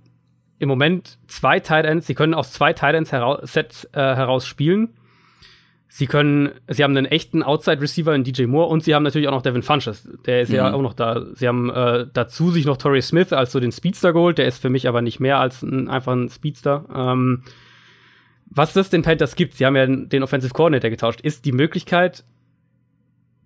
im 0.59 0.69
Moment 0.69 1.19
zwei 1.29 1.61
Tight 1.61 1.85
Ends. 1.85 2.07
Sie 2.07 2.15
können 2.15 2.35
aus 2.35 2.53
zwei 2.53 2.73
Tight 2.73 2.95
Ends 2.95 3.13
hera 3.13 3.41
Sets 3.47 3.85
äh, 3.93 4.01
heraus 4.01 4.47
spielen. 4.47 4.95
Sie 5.91 6.07
können, 6.07 6.51
sie 6.69 6.85
haben 6.85 6.95
einen 6.97 7.07
echten 7.07 7.43
Outside 7.43 7.81
Receiver 7.81 8.15
in 8.15 8.23
DJ 8.23 8.45
Moore 8.45 8.69
und 8.69 8.85
sie 8.85 8.95
haben 8.95 9.03
natürlich 9.03 9.27
auch 9.27 9.33
noch 9.33 9.43
Devin 9.43 9.63
Funches. 9.63 10.09
Der 10.27 10.43
ist 10.43 10.51
mhm. 10.51 10.57
ja 10.57 10.73
auch 10.73 10.83
noch 10.83 10.93
da. 10.93 11.25
Sie 11.35 11.49
haben 11.49 11.71
äh, 11.71 12.07
dazu 12.13 12.51
sich 12.51 12.67
noch 12.67 12.77
Torrey 12.77 13.01
Smith 13.01 13.33
als 13.33 13.53
so 13.53 13.61
den 13.61 13.73
Speedster 13.73 14.13
geholt. 14.13 14.37
Der 14.37 14.47
ist 14.47 14.59
für 14.59 14.69
mich 14.69 14.87
aber 14.87 15.01
nicht 15.01 15.19
mehr 15.19 15.39
als 15.39 15.63
ein, 15.63 15.89
einfach 15.89 16.13
ein 16.13 16.29
Speedster. 16.29 16.85
Ähm, 16.95 17.43
was 18.51 18.75
das 18.75 18.91
den 18.91 19.03
Panthers 19.03 19.35
gibt, 19.35 19.55
sie 19.55 19.65
haben 19.65 19.77
ja 19.77 19.87
den 19.87 20.23
Offensive 20.23 20.53
Coordinator 20.53 20.91
getauscht, 20.91 21.21
ist 21.21 21.45
die 21.45 21.53
Möglichkeit, 21.53 22.25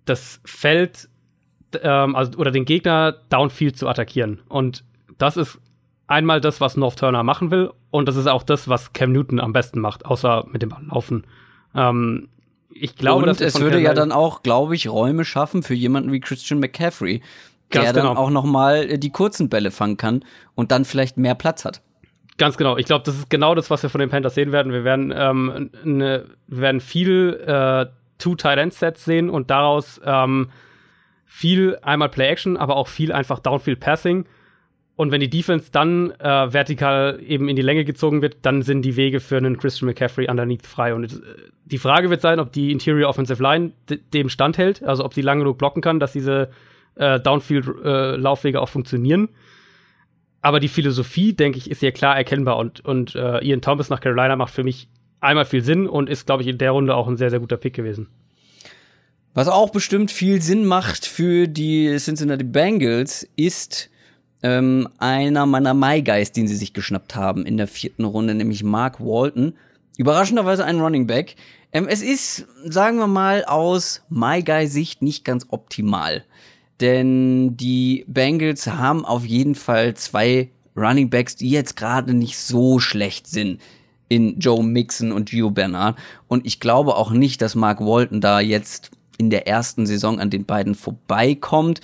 das 0.05 0.41
Feld 0.45 1.09
ähm, 1.81 2.15
also, 2.15 2.37
oder 2.37 2.51
den 2.51 2.65
Gegner 2.65 3.13
downfield 3.29 3.77
zu 3.77 3.87
attackieren. 3.87 4.41
Und 4.49 4.83
das 5.17 5.37
ist 5.37 5.59
einmal 6.07 6.41
das, 6.41 6.61
was 6.61 6.77
North 6.77 6.99
Turner 6.99 7.23
machen 7.23 7.51
will, 7.51 7.71
und 7.89 8.07
das 8.07 8.15
ist 8.15 8.27
auch 8.27 8.43
das, 8.43 8.67
was 8.67 8.93
Cam 8.93 9.11
Newton 9.11 9.39
am 9.39 9.53
besten 9.53 9.79
macht, 9.79 10.05
außer 10.05 10.45
mit 10.51 10.61
dem 10.61 10.69
Ball 10.69 10.83
laufen. 10.85 11.25
Ähm, 11.75 12.29
ich 12.73 12.95
glaube, 12.95 13.29
und 13.29 13.41
es 13.41 13.59
würde 13.59 13.79
ja 13.79 13.93
dann 13.93 14.11
auch, 14.11 14.43
glaube 14.43 14.75
ich, 14.75 14.89
Räume 14.89 15.25
schaffen 15.25 15.63
für 15.63 15.73
jemanden 15.73 16.11
wie 16.11 16.19
Christian 16.19 16.59
McCaffrey, 16.59 17.21
Ganz 17.69 17.85
der 17.85 17.93
genau. 17.93 18.07
dann 18.09 18.17
auch 18.17 18.29
noch 18.29 18.45
mal 18.45 18.89
äh, 18.89 18.97
die 18.97 19.11
kurzen 19.11 19.49
Bälle 19.49 19.71
fangen 19.71 19.97
kann 19.97 20.25
und 20.55 20.71
dann 20.71 20.85
vielleicht 20.85 21.17
mehr 21.17 21.35
Platz 21.35 21.65
hat. 21.65 21.81
Ganz 22.37 22.57
genau. 22.57 22.77
Ich 22.77 22.85
glaube, 22.85 23.03
das 23.05 23.15
ist 23.15 23.29
genau 23.29 23.53
das, 23.55 23.69
was 23.69 23.83
wir 23.83 23.89
von 23.89 23.99
den 23.99 24.09
Panthers 24.09 24.35
sehen 24.35 24.51
werden. 24.51 24.71
Wir 24.71 24.83
werden, 24.83 25.13
ähm, 25.15 25.69
ne, 25.83 26.25
wir 26.47 26.61
werden 26.61 26.81
viel 26.81 27.39
äh, 27.45 27.85
Two 28.17 28.35
Tight 28.35 28.57
End 28.57 28.73
Sets 28.73 29.05
sehen 29.05 29.29
und 29.29 29.51
daraus 29.51 30.01
ähm, 30.03 30.49
viel 31.25 31.77
einmal 31.81 32.09
Play 32.09 32.27
Action, 32.29 32.57
aber 32.57 32.75
auch 32.75 32.87
viel 32.87 33.11
einfach 33.11 33.39
Downfield 33.39 33.79
Passing. 33.79 34.25
Und 34.95 35.11
wenn 35.11 35.21
die 35.21 35.29
Defense 35.29 35.69
dann 35.71 36.11
äh, 36.19 36.53
vertikal 36.53 37.19
eben 37.25 37.49
in 37.49 37.55
die 37.55 37.63
Länge 37.63 37.83
gezogen 37.83 38.21
wird, 38.21 38.37
dann 38.43 38.61
sind 38.61 38.83
die 38.83 38.95
Wege 38.95 39.19
für 39.19 39.37
einen 39.37 39.57
Christian 39.57 39.87
McCaffrey 39.87 40.29
underneath 40.29 40.67
frei. 40.67 40.93
Und 40.93 41.05
äh, 41.05 41.17
die 41.65 41.79
Frage 41.79 42.09
wird 42.11 42.21
sein, 42.21 42.39
ob 42.39 42.51
die 42.51 42.71
Interior 42.71 43.09
Offensive 43.09 43.41
Line 43.41 43.71
dem 44.13 44.29
standhält, 44.29 44.83
also 44.83 45.03
ob 45.03 45.13
sie 45.13 45.21
lange 45.21 45.41
genug 45.41 45.57
blocken 45.57 45.81
kann, 45.81 45.99
dass 45.99 46.13
diese 46.13 46.51
äh, 46.95 47.19
Downfield-Laufwege 47.19 48.57
äh, 48.57 48.61
auch 48.61 48.69
funktionieren. 48.69 49.29
Aber 50.41 50.59
die 50.59 50.67
Philosophie, 50.67 51.33
denke 51.33 51.57
ich, 51.57 51.71
ist 51.71 51.79
hier 51.79 51.91
klar 51.91 52.15
erkennbar. 52.15 52.57
Und, 52.57 52.85
und 52.85 53.15
äh, 53.15 53.43
Ian 53.43 53.61
Thomas 53.61 53.89
nach 53.89 54.01
Carolina 54.01 54.35
macht 54.35 54.53
für 54.53 54.63
mich 54.63 54.89
einmal 55.21 55.45
viel 55.45 55.63
Sinn 55.63 55.87
und 55.87 56.09
ist, 56.09 56.27
glaube 56.27 56.43
ich, 56.43 56.49
in 56.49 56.57
der 56.57 56.71
Runde 56.71 56.95
auch 56.95 57.07
ein 57.07 57.15
sehr, 57.15 57.29
sehr 57.29 57.39
guter 57.39 57.57
Pick 57.57 57.73
gewesen. 57.73 58.09
Was 59.33 59.47
auch 59.47 59.71
bestimmt 59.71 60.11
viel 60.11 60.41
Sinn 60.41 60.65
macht 60.65 61.07
für 61.07 61.47
die 61.47 61.95
Cincinnati 61.97 62.43
Bengals, 62.43 63.27
ist 63.35 63.89
ähm, 64.43 64.87
einer 64.99 65.45
meiner 65.45 65.73
My 65.73 66.01
Guys, 66.01 66.31
den 66.31 66.47
sie 66.47 66.55
sich 66.55 66.73
geschnappt 66.73 67.15
haben 67.15 67.45
in 67.45 67.57
der 67.57 67.67
vierten 67.67 68.03
Runde, 68.03 68.35
nämlich 68.35 68.63
Mark 68.63 68.99
Walton. 68.99 69.53
Überraschenderweise 69.97 70.65
ein 70.65 70.79
Running 70.79 71.07
Back. 71.07 71.35
Ähm, 71.71 71.87
es 71.87 72.01
ist, 72.01 72.45
sagen 72.65 72.97
wir 72.97 73.07
mal, 73.07 73.45
aus 73.45 74.03
My 74.09 74.43
Guy 74.43 74.67
Sicht 74.67 75.01
nicht 75.01 75.25
ganz 75.25 75.47
optimal. 75.49 76.25
Denn 76.81 77.55
die 77.55 78.03
Bengals 78.07 78.67
haben 78.67 79.05
auf 79.05 79.25
jeden 79.25 79.55
Fall 79.55 79.93
zwei 79.95 80.49
Running 80.75 81.09
Backs, 81.09 81.35
die 81.35 81.49
jetzt 81.49 81.77
gerade 81.77 82.13
nicht 82.13 82.37
so 82.37 82.79
schlecht 82.79 83.27
sind 83.27 83.61
in 84.09 84.39
Joe 84.39 84.63
Mixon 84.63 85.11
und 85.11 85.29
Gio 85.29 85.51
Bernard. 85.51 85.97
Und 86.27 86.45
ich 86.45 86.59
glaube 86.59 86.95
auch 86.95 87.11
nicht, 87.11 87.41
dass 87.41 87.55
Mark 87.55 87.79
Walton 87.79 88.21
da 88.21 88.39
jetzt 88.39 88.91
in 89.17 89.29
der 89.29 89.47
ersten 89.47 89.85
Saison 89.85 90.19
an 90.19 90.29
den 90.29 90.45
beiden 90.45 90.75
vorbeikommt. 90.75 91.81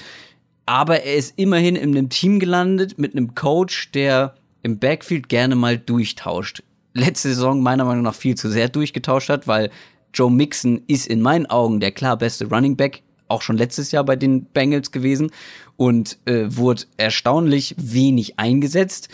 Aber 0.70 1.02
er 1.02 1.16
ist 1.16 1.34
immerhin 1.36 1.76
in 1.76 1.98
einem 1.98 2.10
Team 2.10 2.40
gelandet 2.40 3.00
mit 3.00 3.16
einem 3.16 3.34
Coach, 3.34 3.90
der 3.92 4.36
im 4.62 4.78
Backfield 4.78 5.28
gerne 5.28 5.56
mal 5.56 5.80
durchtauscht. 5.80 6.62
Letzte 6.94 7.30
Saison 7.30 7.64
meiner 7.64 7.86
Meinung 7.86 8.04
nach 8.04 8.14
viel 8.14 8.36
zu 8.36 8.52
sehr 8.52 8.70
durchgetauscht 8.70 9.30
hat, 9.30 9.48
weil 9.48 9.72
Joe 10.14 10.30
Mixon 10.30 10.84
ist 10.86 11.08
in 11.08 11.22
meinen 11.22 11.48
Augen 11.48 11.80
der 11.80 11.92
klar 11.92 12.18
beste 12.18 12.48
Running 12.48 12.76
Back, 12.76 13.02
auch 13.28 13.42
schon 13.42 13.58
letztes 13.58 13.92
Jahr 13.92 14.04
bei 14.04 14.16
den 14.16 14.46
Bengals 14.46 14.92
gewesen 14.92 15.32
und 15.76 16.20
äh, 16.26 16.46
wurde 16.50 16.84
erstaunlich 16.98 17.74
wenig 17.80 18.38
eingesetzt. 18.38 19.10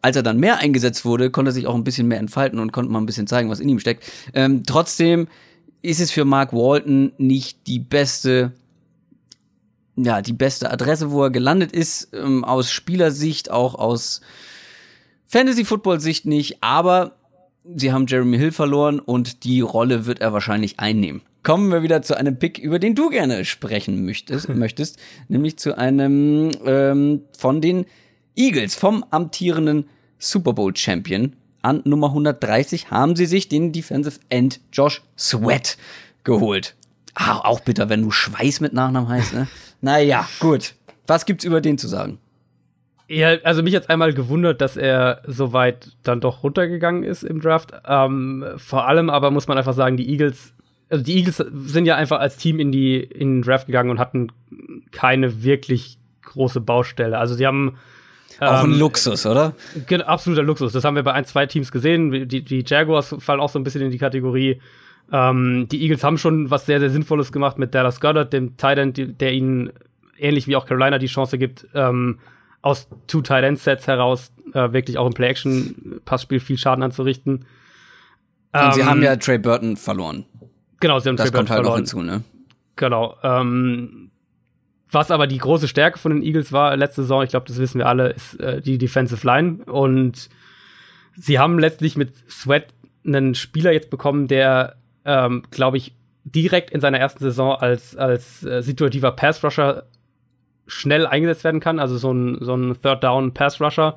Als 0.00 0.16
er 0.16 0.22
dann 0.22 0.40
mehr 0.40 0.56
eingesetzt 0.56 1.04
wurde, 1.04 1.30
konnte 1.30 1.50
er 1.50 1.52
sich 1.52 1.66
auch 1.66 1.74
ein 1.74 1.84
bisschen 1.84 2.08
mehr 2.08 2.18
entfalten 2.18 2.58
und 2.58 2.72
konnte 2.72 2.90
mal 2.90 2.98
ein 2.98 3.06
bisschen 3.06 3.26
zeigen, 3.26 3.50
was 3.50 3.60
in 3.60 3.68
ihm 3.68 3.78
steckt. 3.78 4.10
Ähm, 4.32 4.62
trotzdem 4.64 5.28
ist 5.82 6.00
es 6.00 6.10
für 6.10 6.24
Mark 6.24 6.54
Walton 6.54 7.12
nicht 7.18 7.66
die 7.66 7.78
beste, 7.78 8.52
ja, 9.96 10.22
die 10.22 10.32
beste 10.32 10.70
Adresse, 10.70 11.10
wo 11.10 11.24
er 11.24 11.30
gelandet 11.30 11.72
ist, 11.72 12.12
ähm, 12.14 12.44
aus 12.44 12.70
Spielersicht, 12.70 13.50
auch 13.50 13.74
aus 13.74 14.20
Fantasy-Football-Sicht 15.26 16.26
nicht, 16.26 16.62
aber 16.62 17.16
sie 17.64 17.92
haben 17.92 18.06
Jeremy 18.06 18.38
Hill 18.38 18.52
verloren 18.52 18.98
und 18.98 19.44
die 19.44 19.60
Rolle 19.60 20.06
wird 20.06 20.20
er 20.20 20.32
wahrscheinlich 20.32 20.80
einnehmen. 20.80 21.22
Kommen 21.42 21.72
wir 21.72 21.82
wieder 21.82 22.02
zu 22.02 22.16
einem 22.16 22.38
Pick, 22.38 22.58
über 22.58 22.78
den 22.78 22.94
du 22.94 23.10
gerne 23.10 23.44
sprechen 23.44 24.04
möchtest, 24.04 24.48
möchtest 24.54 24.98
nämlich 25.28 25.58
zu 25.58 25.76
einem 25.76 26.50
ähm, 26.64 27.22
von 27.36 27.60
den 27.60 27.86
Eagles, 28.36 28.74
vom 28.74 29.04
amtierenden 29.10 29.86
Super 30.18 30.52
Bowl 30.52 30.74
Champion 30.76 31.34
an 31.62 31.80
Nummer 31.84 32.08
130 32.08 32.90
haben 32.90 33.16
sie 33.16 33.26
sich 33.26 33.48
den 33.48 33.72
Defensive 33.72 34.18
End 34.28 34.60
Josh 34.72 35.02
Sweat 35.16 35.78
geholt. 36.24 36.74
Ah, 37.14 37.40
auch 37.44 37.60
bitter, 37.60 37.88
wenn 37.88 38.02
du 38.02 38.10
Schweiß 38.10 38.60
mit 38.60 38.72
Nachnamen 38.72 39.08
heißt, 39.08 39.34
ne? 39.34 39.48
naja, 39.80 40.26
gut. 40.40 40.74
Was 41.06 41.26
gibt's 41.26 41.44
über 41.44 41.60
den 41.60 41.78
zu 41.78 41.88
sagen? 41.88 42.18
Ja, 43.08 43.36
also 43.42 43.62
mich 43.62 43.74
hat 43.76 43.90
einmal 43.90 44.14
gewundert, 44.14 44.60
dass 44.60 44.76
er 44.76 45.20
so 45.26 45.52
weit 45.52 45.90
dann 46.02 46.20
doch 46.20 46.42
runtergegangen 46.42 47.02
ist 47.02 47.22
im 47.24 47.40
Draft. 47.40 47.72
Ähm, 47.86 48.44
vor 48.56 48.86
allem 48.86 49.10
aber 49.10 49.30
muss 49.30 49.48
man 49.48 49.58
einfach 49.58 49.74
sagen, 49.74 49.98
die 49.98 50.08
Eagles, 50.08 50.54
also 50.88 51.04
die 51.04 51.18
Eagles 51.18 51.36
sind 51.36 51.84
ja 51.84 51.96
einfach 51.96 52.20
als 52.20 52.38
Team 52.38 52.58
in 52.58 52.72
die 52.72 52.98
in 52.98 53.36
den 53.36 53.42
Draft 53.42 53.66
gegangen 53.66 53.90
und 53.90 53.98
hatten 53.98 54.28
keine 54.92 55.42
wirklich 55.42 55.98
große 56.22 56.60
Baustelle. 56.60 57.18
Also 57.18 57.34
sie 57.34 57.46
haben 57.46 57.76
auch 58.40 58.64
ein 58.64 58.72
ähm, 58.72 58.78
Luxus, 58.78 59.26
oder? 59.26 59.54
Absoluter 60.06 60.42
Luxus. 60.42 60.72
Das 60.72 60.84
haben 60.84 60.96
wir 60.96 61.02
bei 61.02 61.12
ein, 61.12 61.24
zwei 61.24 61.46
Teams 61.46 61.70
gesehen. 61.70 62.28
Die, 62.28 62.42
die 62.42 62.64
Jaguars 62.66 63.14
fallen 63.18 63.40
auch 63.40 63.50
so 63.50 63.58
ein 63.58 63.64
bisschen 63.64 63.82
in 63.82 63.90
die 63.90 63.98
Kategorie. 63.98 64.60
Ähm, 65.10 65.68
die 65.70 65.82
Eagles 65.82 66.04
haben 66.04 66.18
schon 66.18 66.50
was 66.50 66.66
sehr, 66.66 66.80
sehr 66.80 66.90
Sinnvolles 66.90 67.32
gemacht 67.32 67.58
mit 67.58 67.74
Dallas 67.74 68.00
Goddard, 68.00 68.32
dem 68.32 68.56
Tight 68.56 68.78
End, 68.78 69.20
der 69.20 69.32
ihnen 69.32 69.72
ähnlich 70.18 70.46
wie 70.46 70.56
auch 70.56 70.66
Carolina 70.66 70.98
die 70.98 71.06
Chance 71.06 71.38
gibt, 71.38 71.66
ähm, 71.74 72.18
aus 72.60 72.88
Two 73.06 73.22
Tight 73.22 73.44
End 73.44 73.58
Sets 73.58 73.86
heraus 73.86 74.32
äh, 74.54 74.72
wirklich 74.72 74.98
auch 74.98 75.06
im 75.06 75.14
Play-Action-Passspiel 75.14 76.40
viel 76.40 76.58
Schaden 76.58 76.82
anzurichten. 76.84 77.44
Und 78.52 78.74
sie 78.74 78.84
haben 78.84 78.98
ähm, 78.98 79.04
ja 79.04 79.16
Trey 79.16 79.38
Burton 79.38 79.76
verloren. 79.76 80.26
Genau, 80.80 80.98
sie 80.98 81.08
haben 81.08 81.16
das 81.16 81.30
Trey 81.30 81.32
Burton 81.32 81.46
kommt 81.46 81.50
halt 81.50 81.58
verloren. 81.58 81.72
noch 81.72 81.76
hinzu, 81.76 82.02
ne? 82.02 82.22
Genau. 82.76 83.16
Ähm, 83.22 84.10
was 84.90 85.10
aber 85.10 85.26
die 85.26 85.38
große 85.38 85.68
Stärke 85.68 85.98
von 85.98 86.12
den 86.12 86.22
Eagles 86.22 86.52
war 86.52 86.76
letzte 86.76 87.02
Saison, 87.02 87.22
ich 87.22 87.30
glaube, 87.30 87.46
das 87.48 87.58
wissen 87.58 87.78
wir 87.78 87.86
alle, 87.86 88.10
ist 88.10 88.38
äh, 88.40 88.60
die 88.60 88.76
Defensive 88.78 89.26
Line. 89.26 89.64
Und 89.64 90.28
sie 91.16 91.38
haben 91.38 91.58
letztlich 91.58 91.96
mit 91.96 92.12
Sweat 92.30 92.66
einen 93.04 93.34
Spieler 93.34 93.72
jetzt 93.72 93.90
bekommen, 93.90 94.28
der, 94.28 94.76
ähm, 95.04 95.42
glaube 95.50 95.76
ich, 95.76 95.94
direkt 96.24 96.70
in 96.70 96.80
seiner 96.80 96.98
ersten 96.98 97.22
Saison 97.24 97.56
als, 97.56 97.96
als 97.96 98.44
äh, 98.44 98.62
situativer 98.62 99.12
Pass-Rusher 99.12 99.84
schnell 100.66 101.06
eingesetzt 101.06 101.44
werden 101.44 101.60
kann. 101.60 101.78
Also 101.78 101.96
so 101.96 102.12
ein, 102.12 102.38
so 102.40 102.54
ein 102.54 102.76
Third-Down-Pass-Rusher. 102.80 103.96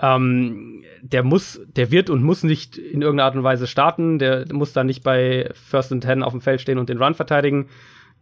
Ähm, 0.00 0.82
der 1.02 1.22
muss, 1.22 1.60
der 1.66 1.90
wird 1.90 2.10
und 2.10 2.22
muss 2.22 2.42
nicht 2.42 2.76
in 2.76 3.00
irgendeiner 3.00 3.26
Art 3.26 3.36
und 3.36 3.44
Weise 3.44 3.66
starten. 3.66 4.18
Der 4.18 4.44
muss 4.52 4.72
dann 4.72 4.86
nicht 4.86 5.02
bei 5.02 5.50
First 5.54 5.92
and 5.92 6.02
Ten 6.02 6.22
auf 6.22 6.32
dem 6.32 6.40
Feld 6.40 6.60
stehen 6.60 6.78
und 6.78 6.88
den 6.88 6.98
Run 6.98 7.14
verteidigen 7.14 7.68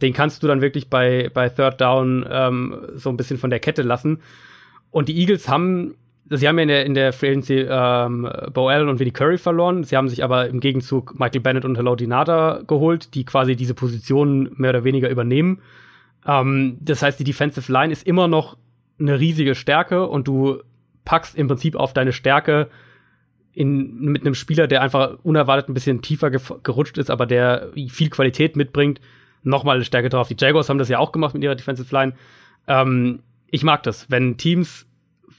den 0.02 0.12
kannst 0.12 0.42
du 0.42 0.48
dann 0.48 0.60
wirklich 0.60 0.90
bei, 0.90 1.30
bei 1.32 1.48
Third 1.48 1.80
Down 1.80 2.26
ähm, 2.28 2.88
so 2.94 3.08
ein 3.08 3.16
bisschen 3.16 3.38
von 3.38 3.50
der 3.50 3.60
Kette 3.60 3.82
lassen. 3.82 4.20
Und 4.90 5.08
die 5.08 5.18
Eagles 5.18 5.48
haben, 5.48 5.94
sie 6.36 6.48
haben 6.48 6.58
ja 6.58 6.62
in 6.62 6.68
der, 6.68 6.86
in 6.86 6.94
der 6.94 7.12
Free 7.12 7.30
Agency 7.30 7.66
ähm, 7.68 8.28
Bo 8.52 8.68
Allen 8.68 8.88
und 8.88 8.98
Vinnie 8.98 9.12
Curry 9.12 9.38
verloren. 9.38 9.84
Sie 9.84 9.96
haben 9.96 10.08
sich 10.08 10.24
aber 10.24 10.48
im 10.48 10.60
Gegenzug 10.60 11.18
Michael 11.18 11.40
Bennett 11.40 11.64
und 11.64 11.76
Hello 11.76 11.94
Dinata 11.94 12.62
geholt, 12.66 13.14
die 13.14 13.24
quasi 13.24 13.56
diese 13.56 13.74
Position 13.74 14.50
mehr 14.56 14.70
oder 14.70 14.84
weniger 14.84 15.08
übernehmen. 15.08 15.60
Ähm, 16.26 16.78
das 16.80 17.02
heißt, 17.02 17.18
die 17.18 17.24
Defensive 17.24 17.70
Line 17.70 17.92
ist 17.92 18.06
immer 18.06 18.28
noch 18.28 18.56
eine 18.98 19.18
riesige 19.18 19.54
Stärke 19.54 20.06
und 20.06 20.28
du 20.28 20.62
packst 21.04 21.36
im 21.36 21.48
Prinzip 21.48 21.76
auf 21.76 21.92
deine 21.92 22.12
Stärke 22.12 22.68
in, 23.52 24.00
mit 24.00 24.22
einem 24.22 24.34
Spieler, 24.34 24.66
der 24.66 24.82
einfach 24.82 25.18
unerwartet 25.22 25.68
ein 25.68 25.74
bisschen 25.74 26.02
tiefer 26.02 26.30
gerutscht 26.30 26.98
ist, 26.98 27.10
aber 27.10 27.26
der 27.26 27.70
viel 27.88 28.08
Qualität 28.08 28.56
mitbringt, 28.56 29.00
nochmal 29.42 29.76
eine 29.76 29.84
Stärke 29.84 30.08
drauf. 30.08 30.28
Die 30.28 30.36
Jaguars 30.38 30.68
haben 30.68 30.78
das 30.78 30.88
ja 30.88 30.98
auch 30.98 31.12
gemacht 31.12 31.34
mit 31.34 31.42
ihrer 31.42 31.54
Defensive 31.54 31.94
Line. 31.94 32.14
Ähm, 32.66 33.20
ich 33.50 33.64
mag 33.64 33.82
das, 33.82 34.10
wenn 34.10 34.38
Teams 34.38 34.86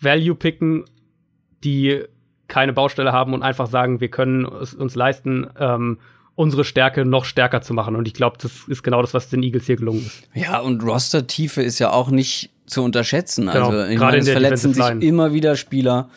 Value 0.03 0.35
picken, 0.35 0.85
die 1.63 2.03
keine 2.47 2.73
Baustelle 2.73 3.11
haben 3.11 3.33
und 3.33 3.41
einfach 3.41 3.67
sagen, 3.67 3.99
wir 4.01 4.09
können 4.09 4.45
es 4.45 4.73
uns 4.73 4.95
leisten, 4.95 5.47
ähm, 5.59 5.99
unsere 6.35 6.63
Stärke 6.63 7.05
noch 7.05 7.25
stärker 7.25 7.61
zu 7.61 7.73
machen. 7.73 7.95
Und 7.95 8.07
ich 8.07 8.13
glaube, 8.13 8.37
das 8.41 8.67
ist 8.67 8.83
genau 8.83 9.01
das, 9.01 9.13
was 9.13 9.29
den 9.29 9.43
Eagles 9.43 9.65
hier 9.65 9.75
gelungen 9.75 10.05
ist. 10.05 10.27
Ja, 10.33 10.59
und 10.59 10.83
Roster-Tiefe 10.83 11.61
ist 11.61 11.79
ja 11.79 11.91
auch 11.91 12.09
nicht 12.09 12.49
zu 12.65 12.83
unterschätzen. 12.83 13.47
Genau, 13.47 13.69
also 13.69 13.91
ich 13.91 13.99
meine, 13.99 14.17
es 14.17 14.29
verletzen 14.29 14.73
sich 14.73 14.85
immer 15.01 15.33
wieder 15.33 15.55
Spieler 15.55 16.09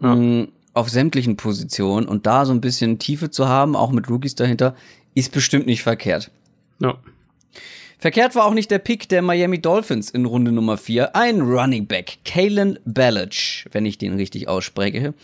ja. 0.00 0.14
mh, 0.14 0.42
mm, 0.42 0.48
auf 0.74 0.90
sämtlichen 0.90 1.36
Positionen 1.36 2.06
und 2.06 2.26
da 2.26 2.44
so 2.44 2.52
ein 2.52 2.60
bisschen 2.60 2.98
Tiefe 2.98 3.30
zu 3.30 3.48
haben, 3.48 3.76
auch 3.76 3.92
mit 3.92 4.08
Rookies 4.10 4.34
dahinter, 4.34 4.74
ist 5.14 5.32
bestimmt 5.32 5.66
nicht 5.66 5.82
verkehrt. 5.82 6.30
Ja. 6.80 6.98
Verkehrt 8.04 8.34
war 8.34 8.44
auch 8.44 8.52
nicht 8.52 8.70
der 8.70 8.80
Pick 8.80 9.08
der 9.08 9.22
Miami 9.22 9.62
Dolphins 9.62 10.10
in 10.10 10.26
Runde 10.26 10.52
Nummer 10.52 10.76
4. 10.76 11.16
Ein 11.16 11.40
Running 11.40 11.86
Back, 11.86 12.18
Kalen 12.26 12.78
Ballage, 12.84 13.64
wenn 13.72 13.86
ich 13.86 13.96
den 13.96 14.16
richtig 14.16 14.46
ausspreche. 14.46 15.14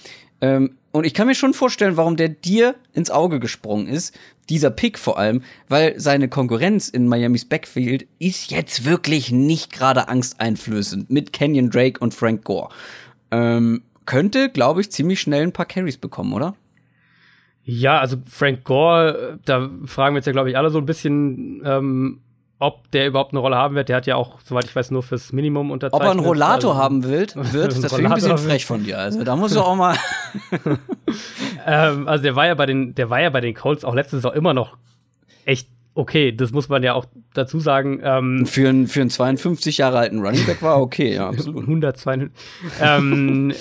Ähm, 0.41 0.79
und 0.91 1.05
ich 1.05 1.13
kann 1.13 1.27
mir 1.27 1.35
schon 1.35 1.53
vorstellen, 1.53 1.99
warum 1.99 2.17
der 2.17 2.31
dir 2.31 2.75
ins 2.95 3.11
Auge 3.11 3.39
gesprungen 3.39 3.87
ist. 3.87 4.19
Dieser 4.49 4.71
Pick 4.71 4.99
vor 4.99 5.19
allem, 5.19 5.43
weil 5.69 6.01
seine 6.01 6.31
Konkurrenz 6.31 6.89
in 6.89 7.07
Miamis 7.07 7.45
Backfield 7.45 8.07
ist 8.19 8.51
jetzt 8.51 8.87
wirklich 8.87 9.31
nicht 9.31 9.71
gerade 9.71 10.09
angsteinflößend 10.09 11.11
mit 11.11 11.35
Kenyon 11.35 11.69
Drake 11.69 12.01
und 12.01 12.15
Frank 12.15 12.45
Gore. 12.45 12.71
Ähm, 13.31 13.83
könnte, 14.07 14.49
glaube 14.49 14.81
ich, 14.81 14.91
ziemlich 14.91 15.21
schnell 15.21 15.43
ein 15.43 15.53
paar 15.53 15.67
Carries 15.67 15.99
bekommen, 15.99 16.33
oder? 16.33 16.57
Ja, 17.63 18.01
also 18.01 18.17
Frank 18.25 18.65
Gore, 18.65 19.39
da 19.45 19.69
fragen 19.85 20.15
wir 20.15 20.21
jetzt 20.21 20.27
ja, 20.27 20.33
glaube 20.33 20.49
ich, 20.49 20.57
alle 20.57 20.71
so 20.71 20.79
ein 20.79 20.87
bisschen, 20.87 21.61
ähm, 21.63 22.21
ob 22.61 22.91
der 22.91 23.07
überhaupt 23.07 23.33
eine 23.33 23.41
Rolle 23.41 23.57
haben 23.57 23.75
wird. 23.75 23.89
Der 23.89 23.97
hat 23.97 24.07
ja 24.07 24.17
auch, 24.17 24.39
soweit 24.45 24.67
ich 24.67 24.77
weiß, 24.77 24.91
nur 24.91 25.03
fürs 25.03 25.33
Minimum 25.33 25.71
unterzeichnet. 25.71 26.03
Ob 26.03 26.07
er 26.07 26.11
einen 26.11 26.21
Rollator 26.21 26.73
also, 26.73 26.83
haben 26.83 27.05
will, 27.05 27.27
wird, 27.35 27.83
das 27.83 27.93
finde 27.93 28.03
ich 28.03 28.09
ein 28.09 28.15
bisschen 28.15 28.39
frech 28.39 28.67
von 28.67 28.85
dir. 28.85 28.99
Also 28.99 29.25
da 29.25 29.35
musst 29.35 29.57
du 29.57 29.61
auch 29.61 29.75
mal. 29.75 29.97
ähm, 31.67 32.07
also 32.07 32.23
der 32.23 32.37
war 32.37 32.47
ja 32.47 32.55
bei 32.55 32.67
den, 32.67 32.95
der 32.95 33.09
war 33.09 33.21
ja 33.21 33.31
bei 33.31 33.41
den 33.41 33.55
Colts 33.55 33.83
auch 33.83 33.95
letzte 33.95 34.17
Saison 34.17 34.35
immer 34.35 34.53
noch 34.53 34.77
echt 35.47 35.69
okay. 35.95 36.33
Das 36.33 36.53
muss 36.53 36.69
man 36.69 36.83
ja 36.83 36.93
auch 36.93 37.07
dazu 37.33 37.61
sagen. 37.61 38.01
Ähm, 38.05 38.45
für, 38.45 38.69
einen, 38.69 38.89
für 38.89 39.01
einen 39.01 39.11
52 39.11 39.79
Jahre 39.79 39.99
alten 39.99 40.21
Running 40.21 40.45
Back 40.45 40.61
war 40.61 40.83
okay, 40.83 41.15
ja, 41.15 41.29
absolut. 41.31 41.63
102. 41.63 42.29
ähm, 42.83 43.55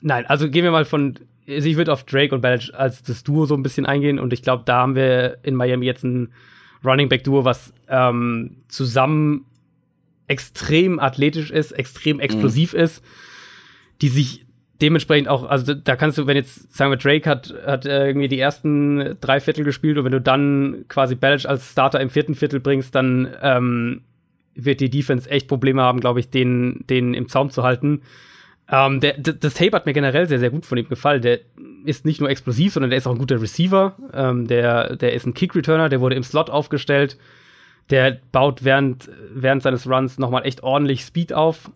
nein, 0.00 0.26
also 0.26 0.50
gehen 0.50 0.64
wir 0.64 0.72
mal 0.72 0.84
von 0.84 1.16
also 1.48 1.68
ich 1.68 1.76
würde 1.76 1.92
auf 1.92 2.04
Drake 2.04 2.34
und 2.34 2.40
Belichick 2.40 2.74
als 2.74 3.02
das 3.02 3.22
Duo 3.22 3.46
so 3.46 3.54
ein 3.54 3.62
bisschen 3.62 3.86
eingehen 3.86 4.18
und 4.18 4.32
ich 4.32 4.42
glaube, 4.42 4.62
da 4.64 4.78
haben 4.78 4.94
wir 4.94 5.38
in 5.42 5.54
Miami 5.54 5.86
jetzt 5.86 6.04
ein 6.04 6.32
Running 6.84 7.08
Back 7.08 7.24
Duo, 7.24 7.44
was 7.44 7.72
ähm, 7.88 8.56
zusammen 8.68 9.46
extrem 10.26 10.98
athletisch 10.98 11.50
ist, 11.50 11.72
extrem 11.72 12.20
explosiv 12.20 12.74
mhm. 12.74 12.80
ist, 12.80 13.04
die 14.00 14.08
sich 14.08 14.46
dementsprechend 14.80 15.28
auch, 15.28 15.44
also 15.44 15.74
da 15.74 15.94
kannst 15.94 16.18
du, 16.18 16.26
wenn 16.26 16.36
jetzt, 16.36 16.74
sagen 16.74 16.90
wir, 16.90 16.96
Drake 16.96 17.28
hat, 17.28 17.54
hat 17.64 17.86
irgendwie 17.86 18.28
die 18.28 18.40
ersten 18.40 19.16
drei 19.20 19.40
Viertel 19.40 19.64
gespielt 19.64 19.96
und 19.96 20.04
wenn 20.04 20.12
du 20.12 20.20
dann 20.20 20.84
quasi 20.88 21.14
Belichick 21.14 21.48
als 21.48 21.70
Starter 21.70 22.00
im 22.00 22.10
vierten 22.10 22.34
Viertel 22.34 22.58
bringst, 22.58 22.94
dann 22.94 23.32
ähm, 23.40 24.02
wird 24.54 24.80
die 24.80 24.90
Defense 24.90 25.30
echt 25.30 25.46
Probleme 25.46 25.82
haben, 25.82 26.00
glaube 26.00 26.20
ich, 26.20 26.30
den, 26.30 26.84
den 26.90 27.14
im 27.14 27.28
Zaum 27.28 27.50
zu 27.50 27.62
halten. 27.62 28.02
Ähm, 28.68 29.00
der, 29.00 29.18
das 29.18 29.54
Tape 29.54 29.72
hat 29.72 29.86
mir 29.86 29.92
generell 29.92 30.26
sehr, 30.26 30.38
sehr 30.38 30.50
gut 30.50 30.66
von 30.66 30.78
ihm 30.78 30.88
gefallen. 30.88 31.22
Der 31.22 31.40
ist 31.84 32.04
nicht 32.04 32.20
nur 32.20 32.30
explosiv, 32.30 32.72
sondern 32.72 32.90
der 32.90 32.98
ist 32.98 33.06
auch 33.06 33.12
ein 33.12 33.18
guter 33.18 33.40
Receiver. 33.40 33.96
Ähm, 34.12 34.46
der, 34.46 34.96
der 34.96 35.12
ist 35.12 35.26
ein 35.26 35.34
Kick-Returner, 35.34 35.88
der 35.88 36.00
wurde 36.00 36.16
im 36.16 36.22
Slot 36.22 36.50
aufgestellt. 36.50 37.18
Der 37.90 38.18
baut 38.30 38.64
während, 38.64 39.10
während 39.34 39.62
seines 39.62 39.88
Runs 39.88 40.18
nochmal 40.18 40.46
echt 40.46 40.62
ordentlich 40.62 41.02
Speed 41.02 41.32
auf. 41.32 41.70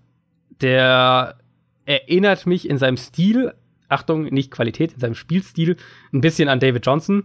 Der 0.60 1.36
erinnert 1.84 2.46
mich 2.46 2.68
in 2.68 2.78
seinem 2.78 2.96
Stil, 2.96 3.52
Achtung, 3.88 4.24
nicht 4.24 4.50
Qualität, 4.50 4.92
in 4.92 5.00
seinem 5.00 5.14
Spielstil, 5.14 5.76
ein 6.12 6.20
bisschen 6.20 6.48
an 6.48 6.60
David 6.60 6.86
Johnson. 6.86 7.24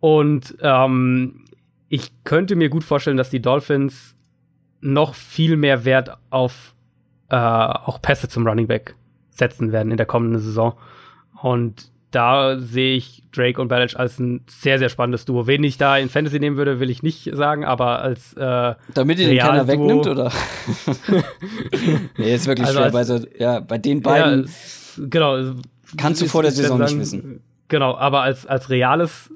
Und 0.00 0.56
ähm, 0.60 1.44
ich 1.88 2.12
könnte 2.24 2.56
mir 2.56 2.68
gut 2.68 2.84
vorstellen, 2.84 3.16
dass 3.16 3.30
die 3.30 3.42
Dolphins 3.42 4.14
noch 4.80 5.14
viel 5.14 5.56
mehr 5.56 5.84
Wert 5.84 6.16
auf 6.30 6.74
äh, 7.28 7.36
auch 7.36 8.00
Pässe 8.00 8.28
zum 8.28 8.46
Running 8.46 8.66
Back 8.66 8.94
setzen 9.30 9.72
werden 9.72 9.90
in 9.90 9.96
der 9.96 10.06
kommenden 10.06 10.40
Saison. 10.40 10.74
Und 11.42 11.90
da 12.10 12.58
sehe 12.58 12.96
ich 12.96 13.22
Drake 13.32 13.60
und 13.60 13.68
Belichick 13.68 13.98
als 13.98 14.18
ein 14.18 14.40
sehr, 14.48 14.78
sehr 14.78 14.88
spannendes 14.88 15.24
Duo. 15.24 15.46
Wen 15.46 15.62
ich 15.64 15.76
da 15.76 15.98
in 15.98 16.08
Fantasy 16.08 16.38
nehmen 16.38 16.56
würde, 16.56 16.80
will 16.80 16.88
ich 16.88 17.02
nicht 17.02 17.28
sagen, 17.34 17.64
aber 17.64 18.00
als 18.00 18.32
äh, 18.34 18.74
Damit 18.94 19.18
ihr 19.18 19.28
den 19.28 19.38
keiner 19.38 19.66
wegnimmt, 19.66 20.06
oder? 20.06 20.32
nee, 22.16 22.34
ist 22.34 22.46
wirklich 22.46 22.66
also 22.66 22.78
schwer, 22.78 22.86
als, 22.86 22.94
weil 22.94 23.04
so, 23.04 23.20
ja, 23.38 23.60
bei 23.60 23.78
den 23.78 24.00
beiden 24.00 24.44
ja, 24.44 25.04
genau, 25.10 25.54
kannst 25.96 26.22
du 26.22 26.26
vor 26.26 26.42
der 26.42 26.52
Saison 26.52 26.80
nicht 26.80 26.98
wissen. 26.98 27.42
Genau, 27.68 27.96
aber 27.96 28.22
als, 28.22 28.46
als 28.46 28.70
reales 28.70 29.30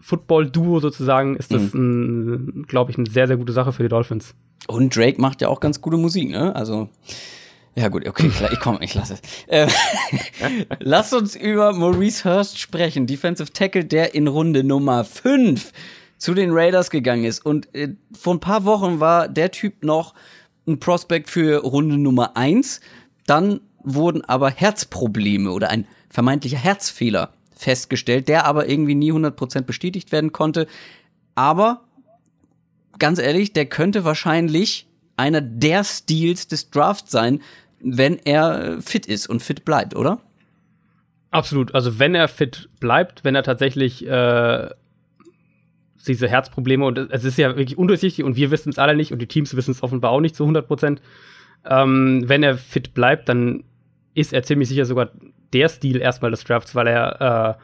Football-Duo 0.00 0.80
sozusagen 0.80 1.36
ist 1.36 1.52
das, 1.52 1.72
mhm. 1.72 2.64
glaube 2.68 2.90
ich, 2.90 2.98
eine 2.98 3.08
sehr, 3.10 3.26
sehr 3.26 3.36
gute 3.36 3.52
Sache 3.52 3.72
für 3.72 3.82
die 3.82 3.88
Dolphins. 3.88 4.34
Und 4.66 4.94
Drake 4.94 5.20
macht 5.20 5.40
ja 5.40 5.48
auch 5.48 5.60
ganz 5.60 5.80
gute 5.80 5.96
Musik, 5.96 6.30
ne? 6.30 6.54
Also. 6.54 6.88
Ja 7.76 7.88
gut, 7.88 8.06
okay, 8.06 8.28
klar, 8.28 8.52
ich 8.52 8.58
komme, 8.58 8.78
ich 8.82 8.94
lasse 8.94 9.14
es. 9.14 9.20
Äh, 9.46 9.68
lass 10.80 11.12
uns 11.12 11.36
über 11.36 11.72
Maurice 11.72 12.24
Hurst 12.24 12.58
sprechen, 12.58 13.06
Defensive 13.06 13.52
Tackle, 13.52 13.84
der 13.84 14.14
in 14.14 14.26
Runde 14.26 14.64
Nummer 14.64 15.04
5 15.04 15.72
zu 16.18 16.34
den 16.34 16.50
Raiders 16.52 16.90
gegangen 16.90 17.24
ist. 17.24 17.46
Und 17.46 17.72
äh, 17.74 17.94
vor 18.12 18.34
ein 18.34 18.40
paar 18.40 18.64
Wochen 18.64 18.98
war 18.98 19.28
der 19.28 19.52
Typ 19.52 19.84
noch 19.84 20.14
ein 20.66 20.80
Prospect 20.80 21.30
für 21.30 21.62
Runde 21.62 21.96
Nummer 21.96 22.36
1. 22.36 22.80
Dann 23.26 23.60
wurden 23.82 24.22
aber 24.24 24.50
Herzprobleme 24.50 25.50
oder 25.50 25.70
ein 25.70 25.86
vermeintlicher 26.10 26.58
Herzfehler 26.58 27.32
festgestellt, 27.54 28.28
der 28.28 28.46
aber 28.46 28.68
irgendwie 28.68 28.94
nie 28.94 29.12
100% 29.12 29.62
bestätigt 29.62 30.12
werden 30.12 30.32
konnte. 30.32 30.66
Aber 31.34 31.84
ganz 32.98 33.18
ehrlich, 33.18 33.52
der 33.52 33.66
könnte 33.66 34.04
wahrscheinlich 34.04 34.89
einer 35.20 35.40
der 35.40 35.84
Steals 35.84 36.48
des 36.48 36.70
Drafts 36.70 37.10
sein, 37.10 37.40
wenn 37.80 38.18
er 38.24 38.78
äh, 38.78 38.80
fit 38.80 39.06
ist 39.06 39.28
und 39.28 39.42
fit 39.42 39.64
bleibt, 39.64 39.94
oder? 39.94 40.20
Absolut. 41.30 41.74
Also 41.74 41.98
wenn 41.98 42.14
er 42.14 42.26
fit 42.26 42.68
bleibt, 42.80 43.22
wenn 43.22 43.34
er 43.34 43.42
tatsächlich 43.42 44.06
äh, 44.06 44.70
diese 46.06 46.28
Herzprobleme 46.28 46.84
und 46.84 46.98
es 46.98 47.24
ist 47.24 47.38
ja 47.38 47.56
wirklich 47.56 47.78
undurchsichtig 47.78 48.24
und 48.24 48.36
wir 48.36 48.50
wissen 48.50 48.70
es 48.70 48.78
alle 48.78 48.96
nicht 48.96 49.12
und 49.12 49.20
die 49.20 49.26
Teams 49.26 49.54
wissen 49.54 49.72
es 49.72 49.82
offenbar 49.82 50.10
auch 50.10 50.20
nicht 50.20 50.34
zu 50.34 50.44
100 50.44 50.66
Prozent. 50.66 51.02
Ähm, 51.64 52.24
wenn 52.26 52.42
er 52.42 52.56
fit 52.56 52.94
bleibt, 52.94 53.28
dann 53.28 53.64
ist 54.14 54.32
er 54.32 54.42
ziemlich 54.42 54.68
sicher 54.68 54.86
sogar 54.86 55.10
der 55.52 55.68
Stil 55.68 56.00
erstmal 56.00 56.30
des 56.30 56.44
Drafts, 56.44 56.74
weil 56.74 56.86
er 56.86 57.58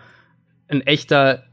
äh, 0.69 0.73
ein 0.73 0.83
echter 0.83 1.45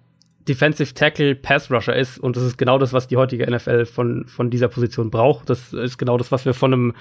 Defensive 0.47 0.93
Tackle 0.93 1.35
Pass 1.35 1.71
Rusher 1.71 1.95
ist 1.95 2.19
und 2.19 2.35
das 2.35 2.43
ist 2.43 2.57
genau 2.57 2.77
das, 2.77 2.93
was 2.93 3.07
die 3.07 3.17
heutige 3.17 3.49
NFL 3.49 3.85
von, 3.85 4.25
von 4.27 4.49
dieser 4.49 4.67
Position 4.67 5.09
braucht. 5.09 5.49
Das 5.49 5.73
ist 5.73 5.97
genau 5.97 6.17
das, 6.17 6.31
was 6.31 6.45
wir 6.45 6.53
von 6.53 6.73
einem, 6.73 6.93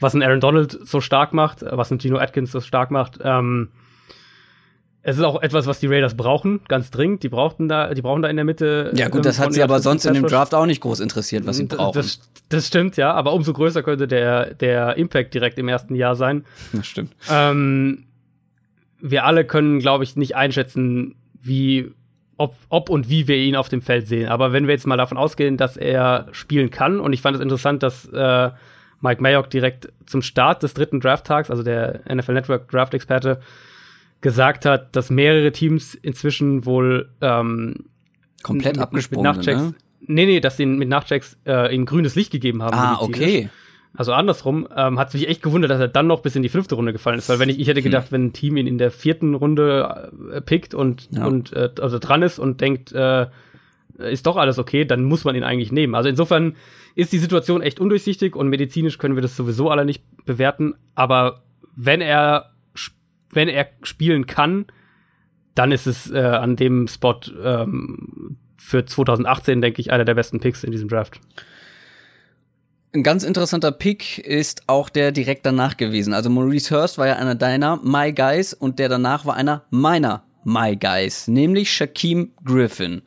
was 0.00 0.14
ein 0.14 0.22
Aaron 0.22 0.40
Donald 0.40 0.78
so 0.86 1.00
stark 1.00 1.32
macht, 1.32 1.62
was 1.62 1.90
ein 1.90 2.00
Gino 2.00 2.18
Atkins 2.18 2.52
so 2.52 2.60
stark 2.60 2.90
macht. 2.90 3.18
Ähm, 3.22 3.68
es 5.08 5.18
ist 5.18 5.22
auch 5.22 5.40
etwas, 5.40 5.66
was 5.66 5.78
die 5.78 5.86
Raiders 5.86 6.16
brauchen, 6.16 6.62
ganz 6.66 6.90
dringend. 6.90 7.22
Die 7.22 7.28
brauchten 7.28 7.68
da, 7.68 7.94
die 7.94 8.02
brauchen 8.02 8.22
da 8.22 8.28
in 8.28 8.34
der 8.34 8.44
Mitte. 8.44 8.90
Ja 8.96 9.08
gut, 9.08 9.24
das 9.24 9.38
hat 9.38 9.52
sie 9.52 9.62
aber 9.62 9.78
sonst 9.78 10.04
in 10.04 10.14
dem 10.14 10.26
Draft 10.26 10.52
auch 10.52 10.66
nicht 10.66 10.80
groß 10.80 10.98
interessiert, 10.98 11.46
was 11.46 11.58
sie 11.58 11.66
brauchen. 11.66 11.94
Das, 11.94 12.18
das, 12.48 12.66
stimmt, 12.66 12.96
ja, 12.96 13.12
aber 13.12 13.32
umso 13.32 13.52
größer 13.52 13.84
könnte 13.84 14.08
der, 14.08 14.54
der 14.54 14.96
Impact 14.96 15.32
direkt 15.32 15.58
im 15.58 15.68
ersten 15.68 15.94
Jahr 15.94 16.16
sein. 16.16 16.44
Das 16.72 16.88
stimmt. 16.88 17.14
Ähm, 17.30 18.06
wir 19.00 19.24
alle 19.24 19.44
können, 19.44 19.78
glaube 19.78 20.02
ich, 20.02 20.16
nicht 20.16 20.34
einschätzen, 20.34 21.14
wie 21.40 21.92
ob, 22.36 22.54
ob 22.68 22.90
und 22.90 23.08
wie 23.08 23.28
wir 23.28 23.36
ihn 23.36 23.56
auf 23.56 23.68
dem 23.68 23.82
Feld 23.82 24.06
sehen. 24.06 24.28
Aber 24.28 24.52
wenn 24.52 24.66
wir 24.66 24.74
jetzt 24.74 24.86
mal 24.86 24.96
davon 24.96 25.16
ausgehen, 25.18 25.56
dass 25.56 25.76
er 25.76 26.28
spielen 26.32 26.70
kann, 26.70 27.00
und 27.00 27.12
ich 27.12 27.22
fand 27.22 27.36
es 27.36 27.42
interessant, 27.42 27.82
dass 27.82 28.06
äh, 28.06 28.50
Mike 29.00 29.22
Mayock 29.22 29.50
direkt 29.50 29.92
zum 30.06 30.22
Start 30.22 30.62
des 30.62 30.74
dritten 30.74 31.00
Drafttags, 31.00 31.50
also 31.50 31.62
der 31.62 32.00
NFL 32.12 32.34
Network 32.34 32.70
Draft-Experte, 32.70 33.40
gesagt 34.20 34.64
hat, 34.64 34.96
dass 34.96 35.10
mehrere 35.10 35.52
Teams 35.52 35.94
inzwischen 35.94 36.64
wohl 36.64 37.10
ähm, 37.20 37.84
komplett 38.42 38.78
abgesprungen 38.78 39.24
Nachchecks, 39.24 39.60
ne? 39.62 39.74
Nee, 40.08 40.26
nee, 40.26 40.40
dass 40.40 40.56
sie 40.56 40.66
mit 40.66 40.88
Nachchecks 40.88 41.36
äh, 41.46 41.74
ihm 41.74 41.84
grünes 41.84 42.14
Licht 42.14 42.30
gegeben 42.30 42.62
haben. 42.62 42.74
Ah, 42.74 42.98
okay. 43.00 43.48
Also 43.96 44.12
andersrum, 44.12 44.68
ähm, 44.76 44.98
hat 44.98 45.12
mich 45.14 45.28
echt 45.28 45.42
gewundert, 45.42 45.70
dass 45.70 45.80
er 45.80 45.88
dann 45.88 46.06
noch 46.06 46.20
bis 46.20 46.36
in 46.36 46.42
die 46.42 46.48
fünfte 46.48 46.74
Runde 46.74 46.92
gefallen 46.92 47.18
ist, 47.18 47.28
weil 47.28 47.38
wenn 47.38 47.48
ich, 47.48 47.58
ich 47.58 47.68
hätte 47.68 47.80
hm. 47.80 47.84
gedacht, 47.84 48.06
hm. 48.06 48.12
wenn 48.12 48.24
ein 48.26 48.32
Team 48.32 48.56
ihn 48.56 48.66
in 48.66 48.78
der 48.78 48.90
vierten 48.90 49.34
Runde 49.34 50.12
äh, 50.32 50.40
pickt 50.40 50.74
und, 50.74 51.08
ja. 51.12 51.26
und 51.26 51.52
äh, 51.52 51.70
also 51.80 51.98
dran 51.98 52.22
ist 52.22 52.38
und 52.38 52.60
denkt, 52.60 52.92
äh, 52.92 53.26
ist 53.98 54.26
doch 54.26 54.36
alles 54.36 54.58
okay, 54.58 54.84
dann 54.84 55.04
muss 55.04 55.24
man 55.24 55.34
ihn 55.34 55.42
eigentlich 55.42 55.72
nehmen. 55.72 55.94
Also 55.94 56.08
insofern 56.08 56.56
ist 56.94 57.12
die 57.12 57.18
Situation 57.18 57.62
echt 57.62 57.80
undurchsichtig 57.80 58.36
und 58.36 58.48
medizinisch 58.48 58.98
können 58.98 59.14
wir 59.14 59.22
das 59.22 59.36
sowieso 59.36 59.70
alle 59.70 59.84
nicht 59.84 60.02
bewerten. 60.24 60.74
Aber 60.94 61.42
wenn 61.74 62.00
er, 62.00 62.52
wenn 63.30 63.48
er 63.48 63.68
spielen 63.82 64.26
kann, 64.26 64.66
dann 65.54 65.72
ist 65.72 65.86
es 65.86 66.10
äh, 66.10 66.18
an 66.18 66.56
dem 66.56 66.86
Spot 66.88 67.20
ähm, 67.42 68.36
für 68.58 68.84
2018, 68.84 69.62
denke 69.62 69.80
ich, 69.80 69.90
einer 69.90 70.04
der 70.04 70.14
besten 70.14 70.40
Picks 70.40 70.64
in 70.64 70.72
diesem 70.72 70.88
Draft. 70.88 71.20
Ein 72.92 73.02
ganz 73.02 73.24
interessanter 73.24 73.72
Pick 73.72 74.18
ist 74.18 74.62
auch 74.68 74.88
der 74.88 75.12
direkt 75.12 75.44
danach 75.44 75.76
gewesen. 75.76 76.14
Also 76.14 76.30
Maurice 76.30 76.74
Hurst 76.74 76.98
war 76.98 77.06
ja 77.06 77.16
einer 77.16 77.34
deiner 77.34 77.76
My 77.82 78.12
Guys 78.12 78.54
und 78.54 78.78
der 78.78 78.88
danach 78.88 79.26
war 79.26 79.34
einer 79.34 79.64
meiner 79.70 80.22
My 80.44 80.76
Guys, 80.76 81.28
nämlich 81.28 81.70
Shaquem 81.70 82.32
Griffin. 82.44 83.02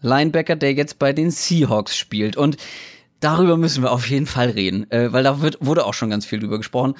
Linebacker, 0.00 0.54
der 0.54 0.74
jetzt 0.74 0.98
bei 0.98 1.12
den 1.12 1.30
Seahawks 1.30 1.96
spielt. 1.96 2.36
Und 2.36 2.56
darüber 3.20 3.56
müssen 3.56 3.82
wir 3.82 3.90
auf 3.90 4.08
jeden 4.08 4.26
Fall 4.26 4.50
reden, 4.50 4.90
äh, 4.90 5.12
weil 5.12 5.24
da 5.24 5.40
wird, 5.40 5.58
wurde 5.60 5.86
auch 5.86 5.94
schon 5.94 6.10
ganz 6.10 6.26
viel 6.26 6.40
drüber 6.40 6.58
gesprochen. 6.58 6.94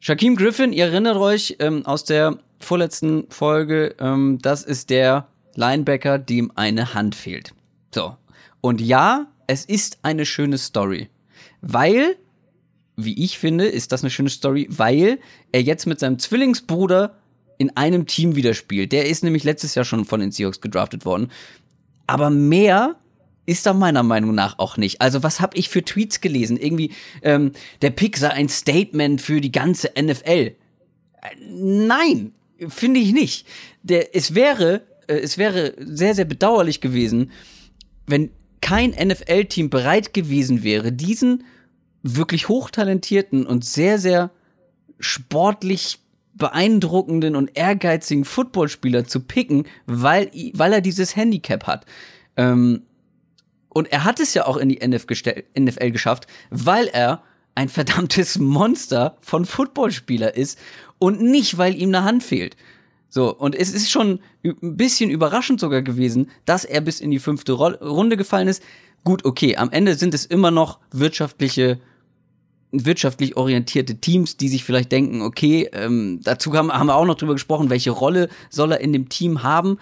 Shaquem 0.00 0.36
Griffin, 0.36 0.72
ihr 0.72 0.86
erinnert 0.86 1.16
euch 1.16 1.56
ähm, 1.58 1.84
aus 1.84 2.04
der 2.04 2.38
vorletzten 2.60 3.26
Folge, 3.28 3.94
ähm, 3.98 4.38
das 4.40 4.62
ist 4.62 4.90
der 4.90 5.26
Linebacker, 5.54 6.18
dem 6.18 6.52
eine 6.54 6.94
Hand 6.94 7.14
fehlt. 7.14 7.52
So. 7.94 8.16
Und 8.60 8.80
ja, 8.80 9.26
es 9.46 9.64
ist 9.64 9.98
eine 10.02 10.24
schöne 10.24 10.58
Story. 10.58 11.08
Weil, 11.60 12.16
wie 12.96 13.22
ich 13.24 13.38
finde, 13.38 13.66
ist 13.66 13.92
das 13.92 14.02
eine 14.02 14.10
schöne 14.10 14.30
Story, 14.30 14.66
weil 14.70 15.18
er 15.52 15.62
jetzt 15.62 15.86
mit 15.86 16.00
seinem 16.00 16.18
Zwillingsbruder 16.18 17.16
in 17.58 17.76
einem 17.76 18.06
Team 18.06 18.36
wieder 18.36 18.54
spielt. 18.54 18.92
Der 18.92 19.06
ist 19.06 19.24
nämlich 19.24 19.44
letztes 19.44 19.74
Jahr 19.74 19.84
schon 19.84 20.04
von 20.04 20.20
den 20.20 20.30
Seahawks 20.30 20.60
gedraftet 20.60 21.04
worden. 21.04 21.30
Aber 22.06 22.30
mehr 22.30 22.96
ist 23.46 23.64
da 23.64 23.72
meiner 23.72 24.02
Meinung 24.02 24.34
nach 24.34 24.58
auch 24.58 24.76
nicht. 24.76 25.00
Also 25.00 25.22
was 25.22 25.40
habe 25.40 25.56
ich 25.56 25.68
für 25.68 25.84
Tweets 25.84 26.20
gelesen? 26.20 26.56
Irgendwie, 26.56 26.92
ähm, 27.22 27.52
der 27.80 27.90
Pick 27.90 28.16
sei 28.16 28.30
ein 28.30 28.48
Statement 28.48 29.20
für 29.20 29.40
die 29.40 29.52
ganze 29.52 29.92
NFL. 29.98 30.52
Nein, 31.48 32.32
finde 32.68 33.00
ich 33.00 33.12
nicht. 33.12 33.46
Der, 33.82 34.14
es 34.14 34.34
wäre, 34.34 34.82
äh, 35.06 35.14
es 35.14 35.38
wäre 35.38 35.74
sehr, 35.78 36.14
sehr 36.14 36.24
bedauerlich 36.24 36.80
gewesen, 36.80 37.30
wenn 38.06 38.30
kein 38.66 38.90
NFL-Team 38.90 39.70
bereit 39.70 40.12
gewesen 40.12 40.64
wäre, 40.64 40.90
diesen 40.90 41.44
wirklich 42.02 42.48
hochtalentierten 42.48 43.46
und 43.46 43.64
sehr, 43.64 44.00
sehr 44.00 44.32
sportlich 44.98 46.00
beeindruckenden 46.34 47.36
und 47.36 47.56
ehrgeizigen 47.56 48.24
Footballspieler 48.24 49.04
zu 49.04 49.20
picken, 49.20 49.68
weil, 49.86 50.32
weil 50.54 50.72
er 50.72 50.80
dieses 50.80 51.14
Handicap 51.14 51.68
hat. 51.68 51.86
Ähm, 52.36 52.82
und 53.68 53.92
er 53.92 54.02
hat 54.02 54.18
es 54.18 54.34
ja 54.34 54.46
auch 54.46 54.56
in 54.56 54.68
die 54.68 54.84
NFL 54.84 55.92
geschafft, 55.92 56.26
weil 56.50 56.88
er 56.88 57.22
ein 57.54 57.68
verdammtes 57.68 58.36
Monster 58.40 59.16
von 59.20 59.44
Footballspieler 59.44 60.34
ist 60.34 60.58
und 60.98 61.22
nicht, 61.22 61.56
weil 61.56 61.76
ihm 61.76 61.90
eine 61.90 62.02
Hand 62.02 62.24
fehlt. 62.24 62.56
So, 63.16 63.34
und 63.34 63.54
es 63.54 63.72
ist 63.72 63.90
schon 63.90 64.20
ein 64.44 64.76
bisschen 64.76 65.08
überraschend 65.08 65.58
sogar 65.58 65.80
gewesen, 65.80 66.28
dass 66.44 66.66
er 66.66 66.82
bis 66.82 67.00
in 67.00 67.10
die 67.10 67.18
fünfte 67.18 67.52
Runde 67.54 68.18
gefallen 68.18 68.46
ist. 68.46 68.62
Gut, 69.04 69.24
okay, 69.24 69.56
am 69.56 69.70
Ende 69.70 69.94
sind 69.94 70.12
es 70.12 70.26
immer 70.26 70.50
noch 70.50 70.80
wirtschaftliche 70.92 71.80
wirtschaftlich 72.72 73.38
orientierte 73.38 74.02
Teams, 74.02 74.36
die 74.36 74.48
sich 74.48 74.64
vielleicht 74.64 74.92
denken, 74.92 75.22
okay, 75.22 75.66
ähm, 75.72 76.20
dazu 76.24 76.52
haben, 76.52 76.70
haben 76.70 76.88
wir 76.88 76.94
auch 76.94 77.06
noch 77.06 77.14
drüber 77.14 77.32
gesprochen, 77.32 77.70
welche 77.70 77.90
Rolle 77.90 78.28
soll 78.50 78.72
er 78.72 78.80
in 78.80 78.92
dem 78.92 79.08
Team 79.08 79.42
haben. 79.42 79.78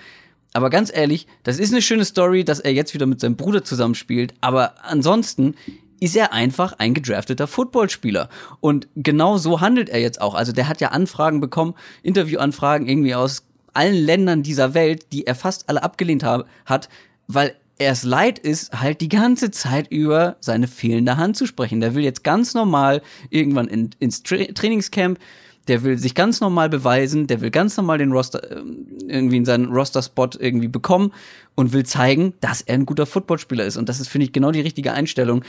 Aber 0.53 0.71
ganz 0.71 0.95
ehrlich, 0.95 1.27
das 1.43 1.59
ist 1.59 1.73
eine 1.73 1.83
schöne 1.83 2.05
Story, 2.05 2.45
dass 2.45 2.61
er 2.61 2.73
jetzt 2.73 2.95
wieder 2.95 3.07
mit 3.07 3.19
seinem 3.19 3.35
Bruder 3.35 3.65
zusammenspielt. 3.65 4.35
Aber 4.43 4.75
ansonsten 4.85 5.57
ist 6.01 6.17
er 6.17 6.33
einfach 6.33 6.75
ein 6.79 6.95
gedrafteter 6.95 7.47
Footballspieler. 7.47 8.29
Und 8.61 8.89
genau 8.97 9.37
so 9.37 9.61
handelt 9.61 9.89
er 9.89 10.01
jetzt 10.01 10.21
auch. 10.21 10.35
Also 10.35 10.53
der 10.53 10.69
hat 10.69 10.81
ja 10.81 10.89
Anfragen 10.89 11.41
bekommen, 11.41 11.75
Interviewanfragen 12.03 12.89
irgendwie 12.89 13.15
aus 13.15 13.45
allen 13.73 13.95
Ländern 13.95 14.43
dieser 14.43 14.75
Welt, 14.75 15.13
die 15.13 15.27
er 15.27 15.35
fast 15.35 15.69
alle 15.69 15.83
abgelehnt 15.83 16.25
hat, 16.25 16.89
weil 17.27 17.55
er 17.79 17.93
es 17.93 18.05
leid 18.05 18.39
ist, 18.39 18.81
halt 18.81 19.01
die 19.01 19.09
ganze 19.09 19.51
Zeit 19.51 19.91
über 19.91 20.37
seine 20.41 20.69
fehlende 20.69 21.17
Hand 21.17 21.37
zu 21.37 21.47
sprechen. 21.47 21.81
Der 21.81 21.95
will 21.95 22.05
jetzt 22.05 22.23
ganz 22.23 22.55
normal 22.55 23.03
irgendwann 23.31 23.67
in, 23.67 23.91
ins 23.99 24.23
Tra 24.23 24.37
Trainingscamp, 24.37 25.19
der 25.67 25.83
will 25.83 25.99
sich 25.99 26.15
ganz 26.15 26.41
normal 26.41 26.69
beweisen, 26.69 27.27
der 27.27 27.41
will 27.41 27.51
ganz 27.51 27.77
normal 27.77 27.99
den 27.99 28.13
Roster, 28.13 28.43
äh, 28.51 28.63
irgendwie 29.09 29.39
in 29.39 29.45
seinen 29.45 29.67
Roster-Spot 29.67 30.31
irgendwie 30.39 30.69
bekommen 30.69 31.13
und 31.55 31.73
will 31.73 31.85
zeigen, 31.85 32.35
dass 32.41 32.61
er 32.61 32.75
ein 32.75 32.87
guter 32.87 33.07
Footballspieler 33.07 33.65
ist. 33.65 33.77
Und 33.77 33.89
das 33.89 34.01
ist, 34.01 34.09
finde 34.09 34.27
ich, 34.27 34.33
genau 34.33 34.53
die 34.53 34.61
richtige 34.61 34.93
Einstellung. 34.93 35.43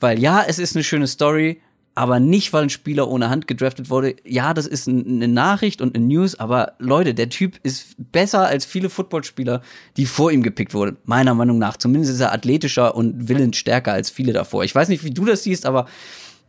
Weil 0.00 0.18
ja, 0.18 0.42
es 0.46 0.58
ist 0.58 0.76
eine 0.76 0.84
schöne 0.84 1.06
Story, 1.06 1.60
aber 1.94 2.18
nicht, 2.18 2.52
weil 2.52 2.64
ein 2.64 2.70
Spieler 2.70 3.08
ohne 3.08 3.30
Hand 3.30 3.46
gedraftet 3.46 3.88
wurde. 3.88 4.16
Ja, 4.24 4.52
das 4.52 4.66
ist 4.66 4.88
eine 4.88 5.28
Nachricht 5.28 5.80
und 5.80 5.94
eine 5.94 6.04
News, 6.04 6.38
aber 6.38 6.72
Leute, 6.78 7.14
der 7.14 7.28
Typ 7.28 7.58
ist 7.62 7.94
besser 8.10 8.46
als 8.46 8.64
viele 8.64 8.90
Footballspieler, 8.90 9.62
die 9.96 10.06
vor 10.06 10.32
ihm 10.32 10.42
gepickt 10.42 10.74
wurden. 10.74 10.96
Meiner 11.04 11.34
Meinung 11.34 11.58
nach. 11.58 11.76
Zumindest 11.76 12.14
ist 12.14 12.20
er 12.20 12.32
athletischer 12.32 12.96
und 12.96 13.28
willensstärker 13.28 13.92
als 13.92 14.10
viele 14.10 14.32
davor. 14.32 14.64
Ich 14.64 14.74
weiß 14.74 14.88
nicht, 14.88 15.04
wie 15.04 15.10
du 15.10 15.24
das 15.24 15.44
siehst, 15.44 15.66
aber 15.66 15.86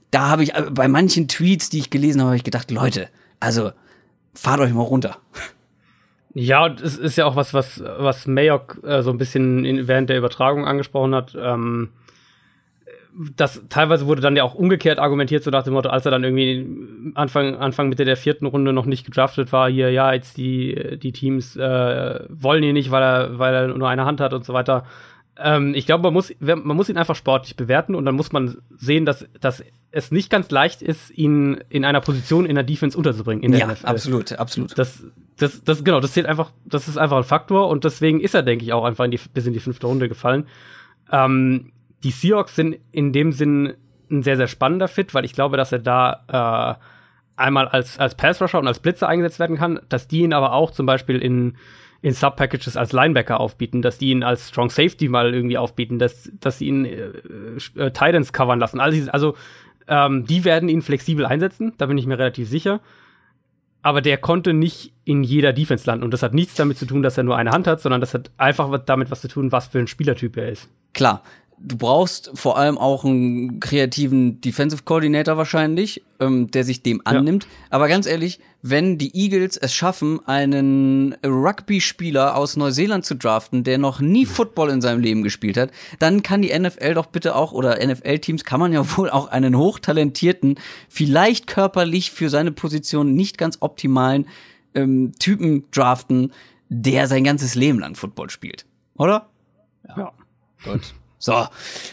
da 0.10 0.30
habe 0.30 0.44
ich 0.44 0.56
äh, 0.56 0.64
bei 0.72 0.88
manchen 0.88 1.28
Tweets, 1.28 1.70
die 1.70 1.80
ich 1.80 1.90
gelesen 1.92 2.22
habe, 2.22 2.30
habe 2.30 2.38
ich 2.38 2.44
gedacht, 2.44 2.72
Leute, 2.72 3.10
also 3.40 3.72
fahrt 4.34 4.62
euch 4.62 4.74
mal 4.74 4.82
runter. 4.82 5.18
Ja, 6.34 6.68
es 6.68 6.98
ist 6.98 7.18
ja 7.18 7.26
auch 7.26 7.36
was, 7.36 7.54
was, 7.54 7.82
was 7.82 8.26
Mayock 8.26 8.80
äh, 8.84 9.04
so 9.04 9.12
ein 9.12 9.18
bisschen 9.18 9.64
in, 9.64 9.88
während 9.88 10.10
der 10.10 10.18
Übertragung 10.18 10.66
angesprochen 10.66 11.14
hat. 11.14 11.38
Ähm 11.40 11.90
das 13.36 13.64
teilweise 13.70 14.08
wurde 14.08 14.22
dann 14.22 14.36
ja 14.36 14.44
auch 14.44 14.56
umgekehrt 14.56 15.00
argumentiert, 15.00 15.44
so 15.44 15.52
nach 15.52 15.64
dem 15.64 15.74
Motto, 15.74 15.90
als 15.90 16.06
er 16.06 16.12
dann 16.12 16.24
irgendwie 16.24 17.14
Anfang, 17.16 17.56
Anfang 17.56 17.90
Mitte 17.90 18.04
der 18.04 18.18
vierten 18.18 18.46
Runde 18.46 18.74
noch 18.74 18.86
nicht 18.86 19.06
gedraftet 19.06 19.52
war, 19.54 19.70
hier, 19.70 19.90
ja, 19.92 20.14
jetzt 20.14 20.38
die, 20.38 20.98
die 21.02 21.14
Teams 21.14 21.56
äh, 21.56 22.20
wollen 22.30 22.64
ihn 22.64 22.74
nicht, 22.74 22.92
weil 22.92 23.04
er, 23.04 23.40
weil 23.40 23.54
er 23.54 23.68
nur 23.70 23.88
eine 23.88 24.06
Hand 24.06 24.20
hat 24.20 24.34
und 24.34 24.44
so 24.44 24.54
weiter. 24.54 24.86
Ähm, 25.38 25.74
ich 25.76 25.86
glaube, 25.86 26.04
man 26.04 26.14
muss, 26.14 26.34
man 26.40 26.76
muss 26.76 26.90
ihn 26.90 26.98
einfach 26.98 27.16
sportlich 27.16 27.56
bewerten 27.56 27.96
und 27.96 28.06
dann 28.06 28.16
muss 28.16 28.32
man 28.32 28.58
sehen, 28.76 29.06
dass, 29.06 29.28
dass 29.40 29.64
es 29.92 30.12
nicht 30.12 30.30
ganz 30.30 30.52
leicht 30.52 30.82
ist, 30.82 31.10
ihn 31.18 31.60
in 31.70 31.86
einer 31.86 32.02
Position 32.02 32.46
in 32.46 32.56
der 32.56 32.64
Defense 32.66 32.98
unterzubringen. 32.98 33.44
In 33.44 33.52
der 33.52 33.62
ja, 33.62 33.68
NFL. 33.68 33.86
absolut, 33.86 34.32
absolut. 34.34 34.78
Das, 34.78 35.04
das, 35.38 35.64
das, 35.64 35.84
genau, 35.86 36.02
das 36.02 36.14
zählt 36.14 36.26
einfach, 36.26 36.52
das 36.66 36.90
ist 36.90 36.98
einfach 36.98 37.18
ein 37.18 37.24
Faktor 37.24 37.70
und 37.70 37.86
deswegen 37.86 38.20
ist 38.20 38.36
er, 38.36 38.44
denke 38.44 38.66
ich, 38.66 38.74
auch 38.74 38.84
einfach 38.84 39.06
in 39.06 39.12
die, 39.12 39.20
bis 39.34 39.46
in 39.46 39.54
die 39.54 39.60
fünfte 39.60 39.88
Runde 39.88 40.10
gefallen. 40.10 40.48
Ähm, 41.12 41.72
die 42.06 42.12
Seahawks 42.12 42.56
sind 42.56 42.78
in 42.92 43.12
dem 43.12 43.32
Sinn 43.32 43.74
ein 44.12 44.22
sehr, 44.22 44.38
sehr 44.38 44.48
spannender 44.48 44.88
Fit, 44.88 45.16
weil 45.16 45.26
ich 45.26 45.34
glaube, 45.34 45.58
dass 45.58 45.72
er 45.72 45.80
da 45.80 46.78
äh, 46.78 47.42
einmal 47.42 47.68
als, 47.68 47.98
als 47.98 48.14
Pass-Rusher 48.14 48.60
und 48.60 48.68
als 48.68 48.80
Blitzer 48.80 49.08
eingesetzt 49.08 49.40
werden 49.40 49.58
kann, 49.58 49.80
dass 49.90 50.08
die 50.08 50.22
ihn 50.22 50.32
aber 50.32 50.54
auch 50.54 50.70
zum 50.70 50.86
Beispiel 50.86 51.18
in, 51.18 51.58
in 52.04 52.14
Sub-Packages 52.14 52.78
als 52.78 52.94
Linebacker 52.94 53.40
aufbieten, 53.40 53.82
dass 53.82 53.98
die 53.98 54.12
ihn 54.12 54.22
als 54.22 54.50
Strong 54.50 54.70
Safety 54.70 55.10
mal 55.10 55.34
irgendwie 55.34 55.58
aufbieten, 55.58 55.98
dass, 55.98 56.32
dass 56.40 56.60
sie 56.60 56.68
ihn 56.68 56.86
äh, 56.86 57.08
äh, 57.76 57.90
Titans 57.90 58.32
covern 58.32 58.60
lassen. 58.60 58.80
Also, 58.80 59.10
also 59.10 59.36
ähm, 59.88 60.28
die 60.28 60.46
werden 60.46 60.70
ihn 60.70 60.84
flexibel 60.84 61.26
einsetzen, 61.26 61.74
da 61.80 61.88
bin 61.88 61.98
ich 61.98 62.06
mir 62.06 62.20
relativ 62.20 62.48
sicher. 62.48 62.82
Aber 63.82 64.02
der 64.02 64.18
konnte 64.18 64.54
nicht 64.54 64.94
in 65.04 65.24
jeder 65.24 65.54
Defense 65.54 65.86
landen. 65.88 66.04
Und 66.04 66.12
das 66.12 66.24
hat 66.24 66.34
nichts 66.34 66.56
damit 66.56 66.78
zu 66.78 66.86
tun, 66.88 67.04
dass 67.04 67.18
er 67.18 67.24
nur 67.24 67.38
eine 67.38 67.52
Hand 67.52 67.68
hat, 67.68 67.82
sondern 67.82 68.02
das 68.02 68.14
hat 68.14 68.32
einfach 68.38 68.76
damit 68.80 69.12
was 69.12 69.22
zu 69.22 69.28
tun, 69.28 69.52
was 69.52 69.68
für 69.68 69.80
ein 69.80 69.88
Spielertyp 69.88 70.38
er 70.38 70.50
ist. 70.50 70.70
Klar, 70.94 71.22
du 71.58 71.78
brauchst 71.78 72.32
vor 72.34 72.58
allem 72.58 72.78
auch 72.78 73.06
einen 73.06 73.60
kreativen 73.60 74.42
Defensive 74.42 74.84
Coordinator 74.84 75.38
wahrscheinlich, 75.38 76.04
ähm, 76.20 76.52
der 76.52 76.64
sich 76.64 76.84
dem 76.84 77.02
annimmt. 77.06 77.44
Ja. 77.44 77.50
Aber 77.72 77.88
ganz 77.88 78.06
ehrlich, 78.06 78.40
wenn 78.62 78.98
die 78.98 79.16
Eagles 79.16 79.58
es 79.58 79.74
schaffen, 79.74 80.20
einen 80.28 81.16
Rugby-Spieler 81.24 82.36
aus 82.36 82.58
Neuseeland 82.58 83.06
zu 83.06 83.16
draften, 83.16 83.64
der 83.64 83.78
noch 83.78 84.00
nie 84.00 84.26
Football 84.26 84.70
in 84.70 84.82
seinem 84.82 85.00
Leben 85.00 85.24
gespielt 85.24 85.58
hat, 85.58 85.72
dann 86.00 86.24
kann 86.24 86.42
die 86.42 86.58
NFL 86.58 86.96
doch 86.96 87.08
bitte 87.08 87.36
auch, 87.36 87.52
oder 87.52 87.86
NFL-Teams 87.86 88.44
kann 88.44 88.60
man 88.60 88.74
ja 88.74 88.84
wohl 88.98 89.10
auch 89.10 89.28
einen 89.28 89.58
hochtalentierten, 89.58 90.56
vielleicht 90.90 91.48
körperlich 91.48 92.12
für 92.12 92.30
seine 92.30 92.52
Position 92.52 93.14
nicht 93.14 93.38
ganz 93.38 93.58
optimalen 93.62 94.28
ähm, 94.74 95.14
Typen 95.20 95.66
draften, 95.72 96.34
der 96.70 97.08
sein 97.08 97.24
ganzes 97.24 97.56
Leben 97.56 97.80
lang 97.80 97.96
Football 97.96 98.30
spielt. 98.30 98.66
Oder? 98.96 99.30
ja. 99.88 99.98
ja. 99.98 100.12
Gut. 100.64 100.96
So, 101.26 101.48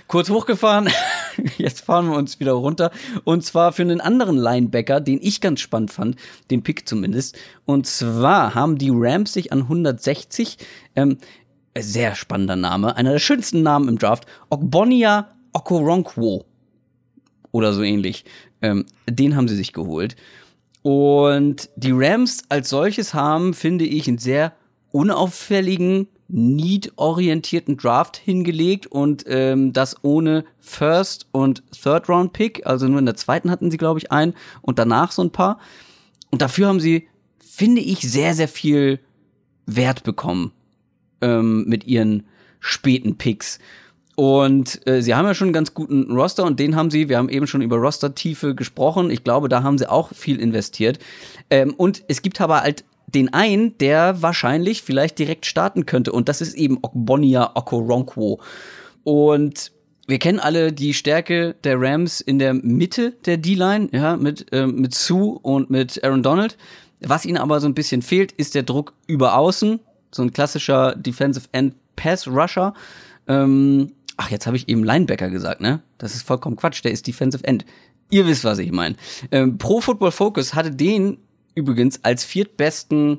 kurz 0.09 0.29
hochgefahren. 0.29 0.91
Jetzt 1.57 1.87
fahren 1.87 2.11
wir 2.11 2.19
uns 2.19 2.39
wieder 2.39 2.53
runter. 2.53 2.91
Und 3.25 3.43
zwar 3.47 3.73
für 3.73 3.81
einen 3.81 4.03
anderen 4.03 4.37
Linebacker, 4.37 5.01
den 5.01 5.21
ich 5.23 5.41
ganz 5.41 5.61
spannend 5.61 5.91
fand, 5.91 6.17
den 6.51 6.63
Pick 6.63 6.87
zumindest. 6.87 7.39
Und 7.65 7.87
zwar 7.87 8.55
haben 8.55 8.77
die 8.77 8.91
Rams 8.93 9.33
sich 9.33 9.51
an 9.51 9.61
160, 9.61 10.59
ähm, 10.97 11.17
sehr 11.79 12.15
spannender 12.15 12.57
Name, 12.57 12.95
einer 12.95 13.13
der 13.13 13.21
schönsten 13.21 13.63
Namen 13.63 13.89
im 13.89 13.99
Draft, 13.99 14.27
Ogbonia 14.51 15.31
Okoronkwo. 15.55 16.45
Oder 17.53 17.73
so 17.73 17.83
ähnlich. 17.83 18.27
Ähm, 18.61 18.85
den 19.09 19.35
haben 19.35 19.49
sie 19.49 19.57
sich 19.57 19.73
geholt. 19.73 20.15
Und 20.83 21.71
die 21.77 21.93
Rams 21.93 22.43
als 22.51 22.69
solches 22.69 23.15
haben, 23.15 23.55
finde 23.55 23.87
ich, 23.87 24.09
einen 24.09 24.19
sehr 24.19 24.53
unauffälligen 24.91 26.09
Need-orientierten 26.33 27.77
Draft 27.77 28.17
hingelegt 28.17 28.87
und 28.87 29.25
ähm, 29.27 29.73
das 29.73 29.97
ohne 30.03 30.45
First 30.59 31.27
und 31.31 31.63
Third 31.73 32.09
Round 32.09 32.33
Pick, 32.33 32.67
also 32.67 32.89
nur 32.89 32.99
in 32.99 33.07
der 33.07 33.17
zweiten 33.17 33.51
hatten 33.51 33.71
sie 33.71 33.77
glaube 33.77 34.01
ich 34.01 34.11
einen 34.11 34.35
und 34.63 34.79
danach 34.79 35.13
so 35.13 35.23
ein 35.23 35.31
paar. 35.31 35.61
Und 36.31 36.41
dafür 36.41 36.69
haben 36.69 36.81
sie, 36.81 37.07
finde 37.39 37.83
ich, 37.83 38.01
sehr 38.01 38.35
sehr 38.35 38.49
viel 38.49 38.99
Wert 39.67 40.05
bekommen 40.05 40.53
ähm, 41.21 41.65
mit 41.69 41.87
ihren 41.87 42.25
späten 42.61 43.19
Picks. 43.19 43.59
Und 44.15 44.87
äh, 44.87 45.03
sie 45.03 45.15
haben 45.15 45.27
ja 45.27 45.35
schon 45.35 45.49
einen 45.49 45.55
ganz 45.55 45.75
guten 45.75 46.11
Roster 46.13 46.45
und 46.45 46.61
den 46.61 46.77
haben 46.77 46.91
sie, 46.91 47.09
wir 47.09 47.19
haben 47.19 47.29
eben 47.29 47.47
schon 47.47 47.63
über 47.63 47.77
Roster-Tiefe 47.77 48.55
gesprochen. 48.55 49.11
Ich 49.11 49.25
glaube, 49.25 49.49
da 49.49 49.63
haben 49.63 49.79
sie 49.79 49.91
auch 49.91 50.13
viel 50.15 50.39
investiert. 50.39 50.99
Ähm, 51.51 51.75
und 51.75 52.05
es 52.09 52.23
gibt 52.23 52.41
aber 52.41 52.61
halt 52.61 52.85
den 53.15 53.33
einen, 53.33 53.77
der 53.79 54.23
wahrscheinlich 54.23 54.83
vielleicht 54.83 55.19
direkt 55.19 55.47
starten 55.47 55.87
könnte. 55.87 56.13
Und 56.13 56.29
das 56.29 56.41
ist 56.41 56.55
eben 56.55 56.79
Okbonia 56.83 57.53
Okoronkwo. 57.55 58.41
Und 59.05 59.73
wir 60.07 60.19
kennen 60.19 60.41
alle 60.41 60.73
die 60.73 60.95
Stärke 60.95 61.55
der 61.65 61.81
Rams 61.81 62.21
in 62.21 62.39
der 62.39 62.55
Mitte 62.55 63.13
der 63.25 63.37
D-Line, 63.37 63.89
ja, 63.93 64.17
mit, 64.17 64.53
äh, 64.53 64.67
mit 64.67 64.95
Sue 64.95 65.39
und 65.43 65.71
mit 65.71 66.03
Aaron 66.03 66.23
Donald. 66.23 66.57
Was 67.01 67.25
ihnen 67.25 67.39
aber 67.39 67.61
so 67.61 67.69
ein 67.69 67.75
bisschen 67.75 68.03
fehlt, 68.03 68.33
ist 68.33 68.55
der 68.55 68.63
Druck 68.63 68.95
über 69.07 69.37
außen. 69.37 69.81
So 70.11 70.23
ein 70.23 70.33
klassischer 70.33 70.95
Defensive 70.97 71.47
End 71.53 71.75
Pass 71.97 72.27
Rusher. 72.27 72.75
Ähm, 73.29 73.93
ach, 74.17 74.31
jetzt 74.31 74.47
habe 74.47 74.57
ich 74.57 74.69
eben 74.69 74.85
Linebacker 74.85 75.31
gesagt, 75.31 75.61
ne? 75.61 75.81
Das 75.99 76.15
ist 76.15 76.23
vollkommen 76.23 76.57
Quatsch. 76.57 76.85
Der 76.85 76.93
ist 76.93 77.07
Defensive 77.07 77.45
End. 77.45 77.65
Ihr 78.11 78.27
wisst, 78.27 78.45
was 78.45 78.59
ich 78.59 78.73
meine. 78.73 78.97
Ähm, 79.31 79.59
Pro 79.59 79.81
Football 79.81 80.13
Focus 80.13 80.55
hatte 80.55 80.71
den 80.71 81.19
übrigens 81.55 82.05
als 82.05 82.25
viertbesten 82.25 83.19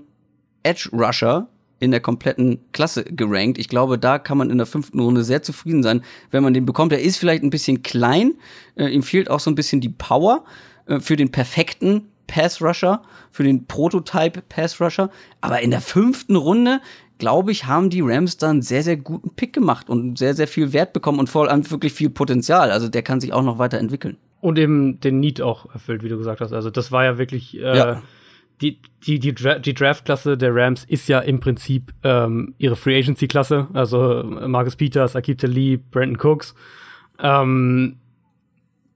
Edge 0.63 0.89
Rusher 0.91 1.47
in 1.79 1.91
der 1.91 1.99
kompletten 1.99 2.59
Klasse 2.71 3.03
gerankt. 3.03 3.57
Ich 3.57 3.67
glaube, 3.67 3.99
da 3.99 4.17
kann 4.17 4.37
man 4.37 4.49
in 4.49 4.57
der 4.57 4.65
fünften 4.65 4.99
Runde 4.99 5.23
sehr 5.23 5.43
zufrieden 5.43 5.83
sein, 5.83 6.01
wenn 6.31 6.43
man 6.43 6.53
den 6.53 6.65
bekommt. 6.65 6.93
Er 6.93 7.01
ist 7.01 7.17
vielleicht 7.17 7.43
ein 7.43 7.49
bisschen 7.49 7.83
klein, 7.83 8.35
äh, 8.75 8.87
ihm 8.87 9.03
fehlt 9.03 9.29
auch 9.29 9.41
so 9.41 9.51
ein 9.51 9.55
bisschen 9.55 9.81
die 9.81 9.89
Power 9.89 10.45
äh, 10.85 10.99
für 10.99 11.17
den 11.17 11.31
perfekten 11.31 12.07
Pass 12.27 12.61
Rusher, 12.61 13.01
für 13.31 13.43
den 13.43 13.65
Prototype 13.65 14.41
Pass 14.47 14.79
Rusher. 14.79 15.09
Aber 15.41 15.61
in 15.61 15.71
der 15.71 15.81
fünften 15.81 16.37
Runde 16.37 16.79
glaube 17.17 17.51
ich, 17.51 17.65
haben 17.65 17.89
die 17.89 18.01
Rams 18.01 18.37
dann 18.37 18.61
sehr, 18.61 18.83
sehr 18.83 18.97
guten 18.97 19.29
Pick 19.35 19.53
gemacht 19.53 19.89
und 19.89 20.17
sehr, 20.17 20.33
sehr 20.33 20.47
viel 20.47 20.73
Wert 20.73 20.93
bekommen 20.93 21.19
und 21.19 21.29
vor 21.29 21.49
allem 21.49 21.69
wirklich 21.71 21.93
viel 21.93 22.09
Potenzial. 22.09 22.71
Also 22.71 22.89
der 22.89 23.01
kann 23.01 23.21
sich 23.21 23.31
auch 23.31 23.43
noch 23.43 23.59
weiterentwickeln. 23.59 24.17
Und 24.41 24.59
eben 24.59 24.99
den 24.99 25.21
Need 25.21 25.41
auch 25.41 25.71
erfüllt, 25.73 26.03
wie 26.03 26.09
du 26.09 26.17
gesagt 26.17 26.41
hast. 26.41 26.51
Also 26.51 26.69
das 26.69 26.91
war 26.91 27.05
ja 27.05 27.17
wirklich 27.17 27.57
äh, 27.57 27.77
ja. 27.77 28.01
Die, 28.61 28.79
die, 29.05 29.19
die, 29.19 29.33
Dra 29.33 29.59
die 29.59 29.73
Draft-Klasse 29.73 30.37
der 30.37 30.55
Rams 30.55 30.85
ist 30.85 31.07
ja 31.09 31.19
im 31.19 31.39
Prinzip 31.39 31.93
ähm, 32.03 32.55
ihre 32.57 32.75
Free 32.75 32.97
Agency-Klasse. 32.97 33.67
Also 33.73 34.23
Marcus 34.23 34.75
Peters, 34.75 35.15
Akib 35.15 35.41
Lee, 35.43 35.77
Brandon 35.77 36.17
Cooks. 36.17 36.55
Ähm, 37.19 37.97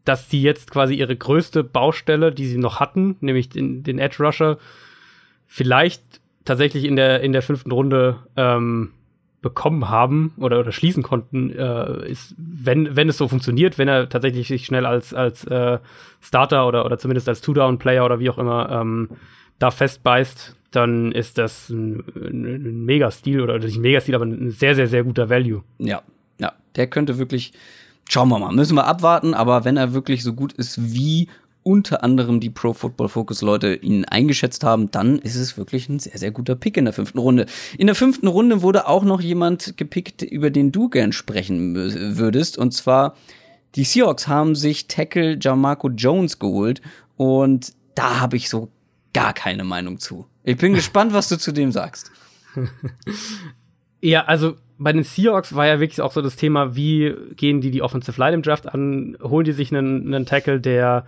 dass 0.06 0.30
sie 0.30 0.42
jetzt 0.42 0.72
quasi 0.72 0.96
ihre 0.96 1.16
größte 1.16 1.64
Baustelle, 1.64 2.32
die 2.32 2.46
sie 2.46 2.58
noch 2.58 2.80
hatten, 2.80 3.18
nämlich 3.20 3.50
den, 3.50 3.84
den 3.84 4.00
Edge 4.00 4.24
Rusher, 4.24 4.58
vielleicht 5.48 6.02
tatsächlich 6.46 6.86
in 6.86 6.96
der, 6.96 7.22
in 7.22 7.34
der 7.34 7.42
fünften 7.42 7.72
Runde 7.72 8.18
ähm, 8.38 8.94
bekommen 9.42 9.90
haben 9.90 10.34
oder, 10.38 10.60
oder 10.60 10.72
schließen 10.72 11.04
konnten, 11.04 11.52
äh, 11.52 12.10
ist, 12.10 12.36
wenn, 12.38 12.96
wenn 12.96 13.10
es 13.10 13.18
so 13.18 13.28
funktioniert, 13.28 13.78
wenn 13.78 13.88
er 13.88 14.10
tatsächlich 14.10 14.48
sich 14.48 14.66
schnell 14.66 14.86
als, 14.86 15.14
als 15.14 15.44
äh, 15.46 15.80
Starter 16.22 16.68
oder, 16.68 16.86
oder 16.86 16.98
zumindest 16.98 17.28
als 17.28 17.42
Two-Down-Player 17.42 18.04
oder 18.04 18.20
wie 18.20 18.30
auch 18.30 18.38
immer 18.38 18.70
ähm, 18.72 19.10
da 19.60 19.72
festbeißt, 19.72 20.56
dann 20.72 21.12
ist 21.12 21.38
das 21.38 21.70
ein, 21.70 22.04
ein, 22.16 22.86
Mega-Stil 22.86 23.42
oder 23.42 23.60
nicht 23.60 23.78
ein 23.78 23.82
Mega-Stil, 23.82 24.16
aber 24.16 24.26
ein 24.26 24.52
sehr, 24.52 24.76
sehr, 24.76 24.88
sehr 24.88 25.04
guter 25.04 25.30
Value. 25.30 25.64
Ja, 25.80 26.02
ja, 26.40 26.54
der 26.76 26.88
könnte 26.88 27.18
wirklich, 27.18 27.54
schauen 28.10 28.30
wir 28.30 28.40
mal, 28.40 28.52
müssen 28.52 28.76
wir 28.76 28.86
abwarten, 28.86 29.34
aber 29.34 29.66
wenn 29.66 29.78
er 29.78 29.94
wirklich 29.94 30.24
so 30.24 30.34
gut 30.34 30.54
ist 30.54 30.94
wie 30.94 31.30
unter 31.64 32.02
anderem 32.02 32.40
die 32.40 32.50
Pro 32.50 32.72
Football 32.72 33.10
Focus 33.10 33.42
Leute 33.42 33.76
ihn 33.76 34.06
eingeschätzt 34.06 34.64
haben, 34.64 34.90
dann 34.90 35.20
ist 35.20 35.36
es 35.36 35.58
wirklich 35.58 35.90
ein 35.90 36.00
sehr, 36.00 36.18
sehr 36.18 36.32
guter 36.32 36.56
Pick 36.56 36.78
in 36.78 36.86
der 36.86 36.94
fünften 36.94 37.18
Runde. 37.18 37.46
In 37.78 37.88
der 37.88 37.96
fünften 37.96 38.28
Runde 38.28 38.62
wurde 38.62 38.88
auch 38.88 39.04
noch 39.04 39.20
jemand 39.20 39.76
gepickt, 39.76 40.22
über 40.22 40.50
den 40.50 40.72
du 40.72 40.88
gern 40.88 41.12
sprechen 41.12 41.76
würdest, 41.76 42.58
und 42.58 42.74
zwar 42.74 43.16
die 43.76 43.84
Seahawks 43.84 44.28
haben 44.28 44.56
sich 44.56 44.88
Tackle 44.88 45.38
Jamarco 45.40 45.90
Jones 45.90 46.40
geholt 46.40 46.82
und 47.18 47.74
da 47.96 48.22
habe 48.22 48.38
ich 48.38 48.50
so 48.50 48.70
gar 49.18 49.34
keine 49.34 49.64
Meinung 49.64 50.00
zu. 50.00 50.28
Ich 50.44 50.58
bin 50.58 50.74
gespannt, 50.74 51.14
was 51.14 51.30
du 51.30 51.38
zu 51.38 51.52
dem 51.52 51.72
sagst. 51.72 52.12
Ja, 54.00 54.26
also 54.26 54.56
bei 54.78 54.94
den 54.94 55.04
Seahawks 55.04 55.56
war 55.56 55.66
ja 55.66 55.80
wirklich 55.80 56.02
auch 56.02 56.12
so 56.12 56.22
das 56.22 56.36
Thema, 56.36 56.76
wie 56.76 57.16
gehen 57.36 57.62
die 57.62 57.72
die 57.72 57.82
Offensive 57.82 58.20
Line 58.22 58.36
im 58.36 58.42
Draft 58.44 58.72
an? 58.72 59.18
Holen 59.22 59.44
die 59.44 59.54
sich 59.54 59.76
einen, 59.76 60.14
einen 60.14 60.28
Tackle, 60.28 60.62
der 60.62 61.06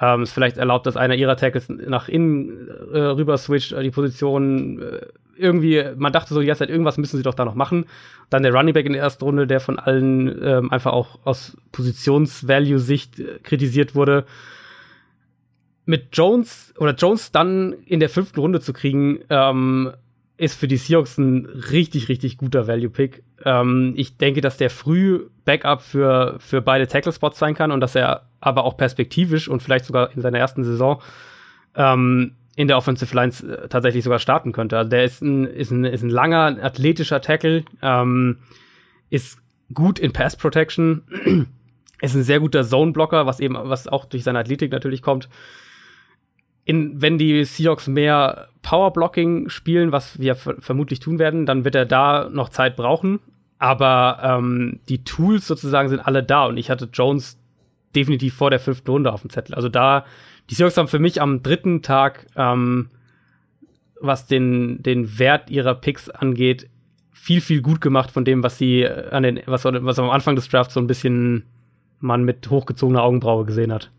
ähm, 0.00 0.22
es 0.22 0.32
vielleicht 0.32 0.56
erlaubt, 0.56 0.86
dass 0.86 0.96
einer 0.96 1.14
ihrer 1.14 1.36
Tackles 1.36 1.68
nach 1.68 2.08
innen 2.08 2.68
äh, 2.92 2.98
rüber 2.98 3.38
switcht, 3.38 3.70
die 3.80 3.92
Position 3.92 4.82
äh, 4.82 5.06
irgendwie, 5.36 5.84
man 5.96 6.12
dachte 6.12 6.34
so 6.34 6.40
die 6.40 6.46
ganze 6.46 6.60
Zeit, 6.60 6.70
irgendwas 6.70 6.98
müssen 6.98 7.16
sie 7.16 7.22
doch 7.22 7.34
da 7.34 7.44
noch 7.44 7.54
machen. 7.54 7.86
Dann 8.30 8.42
der 8.42 8.52
Running 8.52 8.74
Back 8.74 8.86
in 8.86 8.92
der 8.94 9.02
ersten 9.02 9.24
Runde, 9.24 9.46
der 9.46 9.60
von 9.60 9.78
allen 9.78 10.42
ähm, 10.42 10.72
einfach 10.72 10.92
auch 10.92 11.20
aus 11.24 11.56
Positionsvalue-Sicht 11.70 13.20
äh, 13.20 13.38
kritisiert 13.42 13.94
wurde. 13.94 14.24
Mit 15.86 16.16
Jones 16.16 16.72
oder 16.78 16.94
Jones 16.94 17.30
dann 17.30 17.74
in 17.84 18.00
der 18.00 18.08
fünften 18.08 18.40
Runde 18.40 18.60
zu 18.60 18.72
kriegen, 18.72 19.20
ähm, 19.28 19.92
ist 20.36 20.58
für 20.58 20.66
die 20.66 20.76
Seahawks 20.76 21.16
ein 21.18 21.46
richtig, 21.46 22.08
richtig 22.08 22.38
guter 22.38 22.66
Value-Pick. 22.66 23.22
Ähm, 23.44 23.92
ich 23.96 24.16
denke, 24.16 24.40
dass 24.40 24.56
der 24.56 24.70
früh 24.70 25.28
Backup 25.44 25.82
für, 25.82 26.36
für 26.40 26.60
beide 26.60 26.88
Tackle-Spots 26.88 27.38
sein 27.38 27.54
kann 27.54 27.70
und 27.70 27.80
dass 27.80 27.94
er 27.94 28.26
aber 28.40 28.64
auch 28.64 28.76
perspektivisch 28.76 29.48
und 29.48 29.62
vielleicht 29.62 29.84
sogar 29.84 30.12
in 30.12 30.22
seiner 30.22 30.38
ersten 30.38 30.64
Saison 30.64 31.00
ähm, 31.76 32.32
in 32.56 32.68
der 32.68 32.76
Offensive 32.76 33.14
Lines 33.14 33.42
äh, 33.42 33.68
tatsächlich 33.68 34.02
sogar 34.02 34.18
starten 34.18 34.52
könnte. 34.52 34.76
Also 34.76 34.90
der 34.90 35.04
ist 35.04 35.22
ein, 35.22 35.44
ist 35.44 35.70
ein, 35.70 35.84
ist 35.84 36.02
ein 36.02 36.10
langer, 36.10 36.56
athletischer 36.62 37.20
Tackle, 37.20 37.64
ähm, 37.80 38.38
ist 39.10 39.38
gut 39.72 40.00
in 40.00 40.12
Pass 40.12 40.36
Protection, 40.36 41.02
ist 42.00 42.14
ein 42.14 42.22
sehr 42.24 42.40
guter 42.40 42.64
Zone-Blocker, 42.64 43.26
was 43.26 43.38
eben, 43.38 43.56
was 43.56 43.86
auch 43.86 44.04
durch 44.04 44.24
seine 44.24 44.40
Athletik 44.40 44.72
natürlich 44.72 45.00
kommt 45.00 45.28
in, 46.64 47.00
wenn 47.00 47.18
die 47.18 47.44
Seahawks 47.44 47.88
mehr 47.88 48.48
Power-Blocking 48.62 49.50
spielen, 49.50 49.92
was 49.92 50.18
wir 50.18 50.34
vermutlich 50.34 51.00
tun 51.00 51.18
werden, 51.18 51.46
dann 51.46 51.64
wird 51.64 51.74
er 51.74 51.84
da 51.84 52.28
noch 52.30 52.48
Zeit 52.48 52.76
brauchen. 52.76 53.20
Aber 53.58 54.18
ähm, 54.22 54.80
die 54.88 55.04
Tools 55.04 55.46
sozusagen 55.46 55.88
sind 55.88 56.00
alle 56.00 56.22
da 56.22 56.46
und 56.46 56.56
ich 56.56 56.70
hatte 56.70 56.88
Jones 56.92 57.38
definitiv 57.94 58.34
vor 58.34 58.50
der 58.50 58.58
fünften 58.58 58.90
Runde 58.90 59.12
auf 59.12 59.20
dem 59.20 59.30
Zettel. 59.30 59.54
Also 59.54 59.68
da, 59.68 60.04
die 60.50 60.54
Seahawks 60.54 60.76
haben 60.76 60.88
für 60.88 60.98
mich 60.98 61.20
am 61.20 61.42
dritten 61.42 61.82
Tag, 61.82 62.26
ähm, 62.36 62.88
was 64.00 64.26
den, 64.26 64.82
den 64.82 65.18
Wert 65.18 65.50
ihrer 65.50 65.74
Picks 65.74 66.10
angeht, 66.10 66.68
viel, 67.12 67.40
viel 67.40 67.62
gut 67.62 67.80
gemacht 67.80 68.10
von 68.10 68.24
dem, 68.24 68.42
was 68.42 68.58
sie 68.58 68.86
an 68.86 69.22
den, 69.22 69.40
was, 69.46 69.64
was 69.64 69.98
am 69.98 70.10
Anfang 70.10 70.36
des 70.36 70.48
Drafts 70.48 70.74
so 70.74 70.80
ein 70.80 70.86
bisschen 70.86 71.44
man 72.00 72.24
mit 72.24 72.50
hochgezogener 72.50 73.02
Augenbraue 73.02 73.44
gesehen 73.46 73.72
hat. 73.72 73.90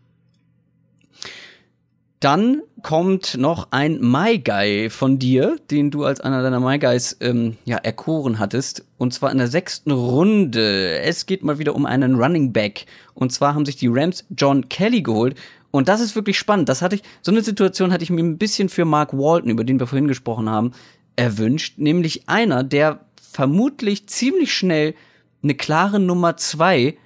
Dann 2.20 2.62
kommt 2.82 3.36
noch 3.36 3.68
ein 3.72 4.00
My 4.00 4.38
Guy 4.38 4.88
von 4.88 5.18
dir, 5.18 5.56
den 5.70 5.90
du 5.90 6.04
als 6.04 6.20
einer 6.20 6.42
deiner 6.42 6.60
My 6.60 6.78
Guys 6.78 7.16
ähm, 7.20 7.58
ja, 7.66 7.76
erkoren 7.76 8.38
hattest. 8.38 8.86
Und 8.96 9.12
zwar 9.12 9.32
in 9.32 9.38
der 9.38 9.48
sechsten 9.48 9.90
Runde. 9.90 10.98
Es 11.00 11.26
geht 11.26 11.44
mal 11.44 11.58
wieder 11.58 11.74
um 11.74 11.84
einen 11.84 12.14
Running 12.14 12.52
Back. 12.52 12.86
Und 13.12 13.32
zwar 13.32 13.54
haben 13.54 13.66
sich 13.66 13.76
die 13.76 13.88
Rams 13.88 14.24
John 14.30 14.68
Kelly 14.70 15.02
geholt. 15.02 15.36
Und 15.70 15.88
das 15.88 16.00
ist 16.00 16.16
wirklich 16.16 16.38
spannend. 16.38 16.70
Das 16.70 16.80
hatte 16.80 16.96
ich, 16.96 17.02
so 17.20 17.30
eine 17.30 17.42
Situation 17.42 17.92
hatte 17.92 18.04
ich 18.04 18.10
mir 18.10 18.24
ein 18.24 18.38
bisschen 18.38 18.70
für 18.70 18.86
Mark 18.86 19.12
Walton, 19.12 19.50
über 19.50 19.64
den 19.64 19.78
wir 19.78 19.86
vorhin 19.86 20.08
gesprochen 20.08 20.48
haben, 20.48 20.72
erwünscht. 21.16 21.76
Nämlich 21.76 22.30
einer, 22.30 22.64
der 22.64 23.00
vermutlich 23.20 24.06
ziemlich 24.08 24.54
schnell 24.54 24.94
eine 25.42 25.54
klare 25.54 26.00
Nummer 26.00 26.38
zwei 26.38 26.96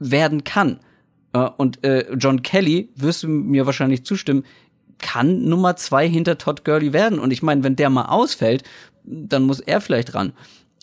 werden 0.00 0.42
kann. 0.42 0.80
Äh, 1.36 1.50
und 1.56 1.84
äh, 1.84 2.12
John 2.14 2.42
Kelly, 2.42 2.88
wirst 2.96 3.22
du 3.22 3.28
mir 3.28 3.66
wahrscheinlich 3.66 4.04
zustimmen, 4.04 4.44
kann 4.98 5.44
Nummer 5.44 5.76
zwei 5.76 6.08
hinter 6.08 6.38
Todd 6.38 6.64
Gurley 6.64 6.92
werden. 6.92 7.18
Und 7.18 7.30
ich 7.30 7.42
meine, 7.42 7.62
wenn 7.62 7.76
der 7.76 7.90
mal 7.90 8.06
ausfällt, 8.06 8.62
dann 9.04 9.42
muss 9.42 9.60
er 9.60 9.80
vielleicht 9.80 10.14
ran. 10.14 10.32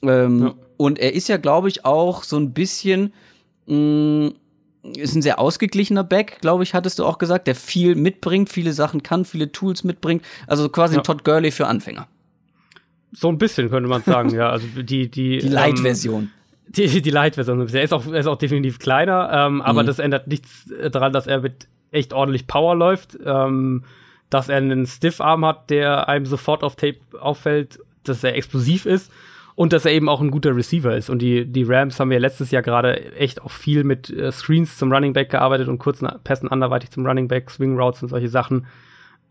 Ähm, 0.04 0.44
ja. 0.44 0.54
Und 0.78 1.00
er 1.00 1.14
ist 1.14 1.30
ja, 1.30 1.38
glaube 1.38 1.70
ich, 1.70 1.86
auch 1.86 2.24
so 2.24 2.38
ein 2.38 2.54
bisschen 2.54 3.14
mh, 3.68 3.76
mm, 3.76 4.34
ist 4.98 5.16
ein 5.16 5.22
sehr 5.22 5.40
ausgeglichener 5.40 6.04
Back, 6.04 6.40
glaube 6.42 6.64
ich, 6.64 6.74
hattest 6.74 7.00
du 7.00 7.06
auch 7.06 7.18
gesagt, 7.18 7.48
der 7.48 7.56
viel 7.56 7.96
mitbringt, 7.96 8.50
viele 8.50 8.74
Sachen 8.74 9.02
kann, 9.02 9.24
viele 9.24 9.50
Tools 9.50 9.86
mitbringt. 9.86 10.24
Also 10.46 10.68
quasi 10.68 10.96
ja. 10.96 11.02
ein 11.02 11.04
Todd 11.06 11.24
Gurley 11.24 11.52
für 11.52 11.68
Anfänger. 11.68 12.08
So 13.14 13.30
ein 13.30 13.38
bisschen 13.38 13.70
könnte 13.70 13.88
man 13.88 14.04
sagen, 14.04 14.30
ja. 14.32 14.50
Also 14.50 14.68
die 14.76 15.10
die, 15.10 15.38
die 15.38 15.48
Light-Version. 15.48 16.24
Ähm, 16.24 16.32
die, 16.68 17.02
die 17.02 17.10
Light-Version. 17.10 17.68
Er 17.74 17.84
ist 17.84 17.94
auch, 17.94 18.06
er 18.08 18.20
ist 18.20 18.28
auch 18.28 18.38
definitiv 18.38 18.80
kleiner, 18.80 19.30
ähm, 19.32 19.56
mhm. 19.56 19.62
aber 19.62 19.84
das 19.84 20.00
ändert 20.00 20.28
nichts 20.28 20.72
daran, 20.92 21.14
dass 21.14 21.28
er 21.28 21.42
mit 21.42 21.68
echt 21.92 22.14
ordentlich 22.14 22.48
Power 22.48 22.76
läuft, 22.76 23.18
ähm, 23.24 23.84
dass 24.30 24.50
er 24.50 24.58
einen 24.58 24.86
Stiff-Arm 24.86 25.46
hat, 25.46 25.70
der 25.70 26.10
einem 26.10 26.26
sofort 26.26 26.64
auf 26.64 26.76
Tape 26.76 26.98
auffällt, 27.20 27.80
dass 28.04 28.24
er 28.24 28.36
explosiv 28.36 28.86
ist 28.86 29.12
und 29.56 29.74
dass 29.74 29.86
er 29.86 29.92
eben 29.92 30.10
auch 30.10 30.22
ein 30.22 30.32
guter 30.32 30.56
Receiver 30.56 30.96
ist. 30.96 31.10
Und 31.10 31.22
die, 31.22 31.46
die 31.46 31.64
Rams 31.64 32.00
haben 32.00 32.12
ja 32.12 32.18
letztes 32.18 32.52
Jahr 32.52 32.64
gerade 32.64 33.14
echt 33.14 33.42
auch 33.42 33.52
viel 33.52 33.84
mit 33.84 34.10
äh, 34.10 34.32
Screens 34.32 34.78
zum 34.78 34.92
Running 34.92 35.14
Back 35.14 35.30
gearbeitet 35.30 35.68
und 35.68 35.78
kurzen 35.78 36.10
Pässen 36.24 36.50
anderweitig 36.50 36.90
zum 36.90 37.06
Running 37.06 37.28
Back, 37.28 37.52
Swing 37.52 37.78
Routes 37.78 38.02
und 38.02 38.10
solche 38.10 38.30
Sachen. 38.30 38.66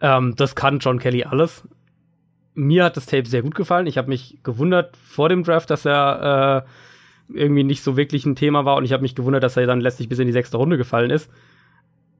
Ähm, 0.00 0.34
das 0.36 0.54
kann 0.54 0.78
John 0.78 1.00
Kelly 1.00 1.24
alles. 1.24 1.66
Mir 2.54 2.84
hat 2.84 2.96
das 2.96 3.06
Tape 3.06 3.26
sehr 3.26 3.42
gut 3.42 3.54
gefallen. 3.54 3.86
Ich 3.86 3.98
habe 3.98 4.08
mich 4.08 4.38
gewundert 4.44 4.96
vor 4.96 5.28
dem 5.28 5.42
Draft, 5.42 5.70
dass 5.70 5.84
er 5.84 6.64
äh, 6.64 6.68
irgendwie 7.28 7.64
nicht 7.64 7.82
so 7.82 7.96
wirklich 7.96 8.26
ein 8.26 8.36
Thema 8.36 8.64
war 8.64 8.76
und 8.76 8.84
ich 8.84 8.92
habe 8.92 9.02
mich 9.02 9.14
gewundert, 9.14 9.42
dass 9.42 9.56
er 9.56 9.66
dann 9.66 9.80
letztlich 9.80 10.08
bis 10.08 10.18
in 10.18 10.26
die 10.26 10.32
sechste 10.32 10.56
Runde 10.56 10.76
gefallen 10.76 11.10
ist. 11.10 11.30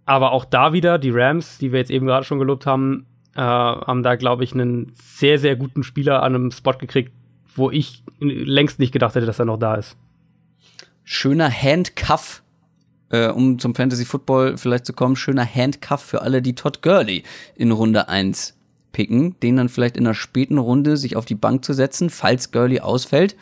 Aber 0.05 0.33
auch 0.33 0.45
da 0.45 0.73
wieder, 0.73 0.99
die 0.99 1.11
Rams, 1.11 1.59
die 1.59 1.73
wir 1.73 1.79
jetzt 1.79 1.91
eben 1.91 2.07
gerade 2.07 2.25
schon 2.25 2.39
gelobt 2.39 2.67
haben, 2.67 3.07
äh, 3.35 3.41
haben 3.41 4.03
da, 4.03 4.17
glaube 4.17 4.45
ich, 4.45 4.53
einen 4.53 4.93
sehr, 4.95 5.39
sehr 5.39 5.57
guten 5.57 5.83
Spieler 5.83 6.23
an 6.23 6.35
einem 6.35 6.51
Spot 6.51 6.73
gekriegt, 6.73 7.13
wo 7.55 7.71
ich 7.71 8.03
längst 8.19 8.79
nicht 8.79 8.93
gedacht 8.93 9.15
hätte, 9.15 9.27
dass 9.27 9.39
er 9.39 9.45
noch 9.45 9.59
da 9.59 9.77
ist. 9.77 9.97
Schöner 11.05 11.51
Handcuff, 11.51 12.43
äh, 13.11 13.29
um 13.29 13.59
zum 13.59 13.75
Fantasy 13.75 14.05
Football 14.05 14.57
vielleicht 14.57 14.87
zu 14.87 14.93
kommen, 14.93 15.17
schöner 15.17 15.47
Handcuff 15.47 16.01
für 16.01 16.23
alle, 16.23 16.43
die 16.43 16.55
Todd 16.55 16.83
Gurley 16.83 17.23
in 17.55 17.71
Runde 17.71 18.09
1 18.09 18.59
picken, 18.93 19.39
den 19.41 19.57
dann 19.57 19.69
vielleicht 19.69 19.97
in 19.97 20.07
einer 20.07 20.15
späten 20.15 20.59
Runde 20.59 20.97
sich 20.97 21.17
auf 21.17 21.25
die 21.25 21.35
Bank 21.35 21.65
zu 21.65 21.73
setzen, 21.73 22.11
falls 22.11 22.53
Gurley 22.53 22.81
ausfällt 22.81 23.37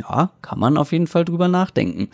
ja, 0.00 0.30
kann 0.42 0.58
man 0.58 0.76
auf 0.76 0.92
jeden 0.92 1.06
Fall 1.06 1.24
drüber 1.24 1.48
nachdenken. 1.48 2.08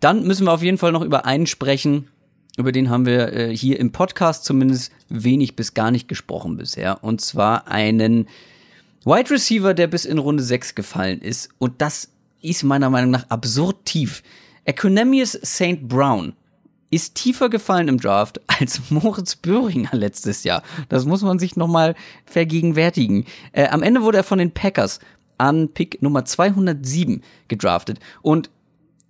Dann 0.00 0.26
müssen 0.26 0.46
wir 0.46 0.52
auf 0.52 0.62
jeden 0.62 0.78
Fall 0.78 0.92
noch 0.92 1.02
über 1.02 1.26
einen 1.26 1.46
sprechen. 1.46 2.08
Über 2.56 2.72
den 2.72 2.90
haben 2.90 3.06
wir 3.06 3.32
äh, 3.32 3.56
hier 3.56 3.78
im 3.78 3.92
Podcast 3.92 4.44
zumindest 4.44 4.92
wenig 5.08 5.56
bis 5.56 5.74
gar 5.74 5.90
nicht 5.90 6.08
gesprochen 6.08 6.56
bisher. 6.56 7.04
Und 7.04 7.20
zwar 7.20 7.68
einen 7.68 8.26
Wide 9.04 9.30
Receiver, 9.30 9.74
der 9.74 9.86
bis 9.86 10.04
in 10.04 10.18
Runde 10.18 10.42
6 10.42 10.74
gefallen 10.74 11.20
ist. 11.20 11.50
Und 11.58 11.80
das 11.80 12.08
ist 12.42 12.64
meiner 12.64 12.90
Meinung 12.90 13.10
nach 13.10 13.28
absurd 13.28 13.84
tief. 13.84 14.22
Economius 14.64 15.32
St. 15.44 15.82
Brown 15.82 16.34
ist 16.90 17.14
tiefer 17.14 17.48
gefallen 17.48 17.88
im 17.88 18.00
Draft 18.00 18.40
als 18.46 18.90
Moritz 18.90 19.36
Böhringer 19.36 19.90
letztes 19.92 20.44
Jahr. 20.44 20.62
Das 20.88 21.04
muss 21.04 21.22
man 21.22 21.38
sich 21.38 21.56
nochmal 21.56 21.94
vergegenwärtigen. 22.24 23.26
Äh, 23.52 23.68
am 23.68 23.82
Ende 23.82 24.02
wurde 24.02 24.18
er 24.18 24.24
von 24.24 24.38
den 24.38 24.52
Packers 24.52 25.00
an 25.40 25.70
Pick 25.70 26.02
Nummer 26.02 26.24
207 26.24 27.22
gedraftet. 27.48 27.98
Und 28.22 28.50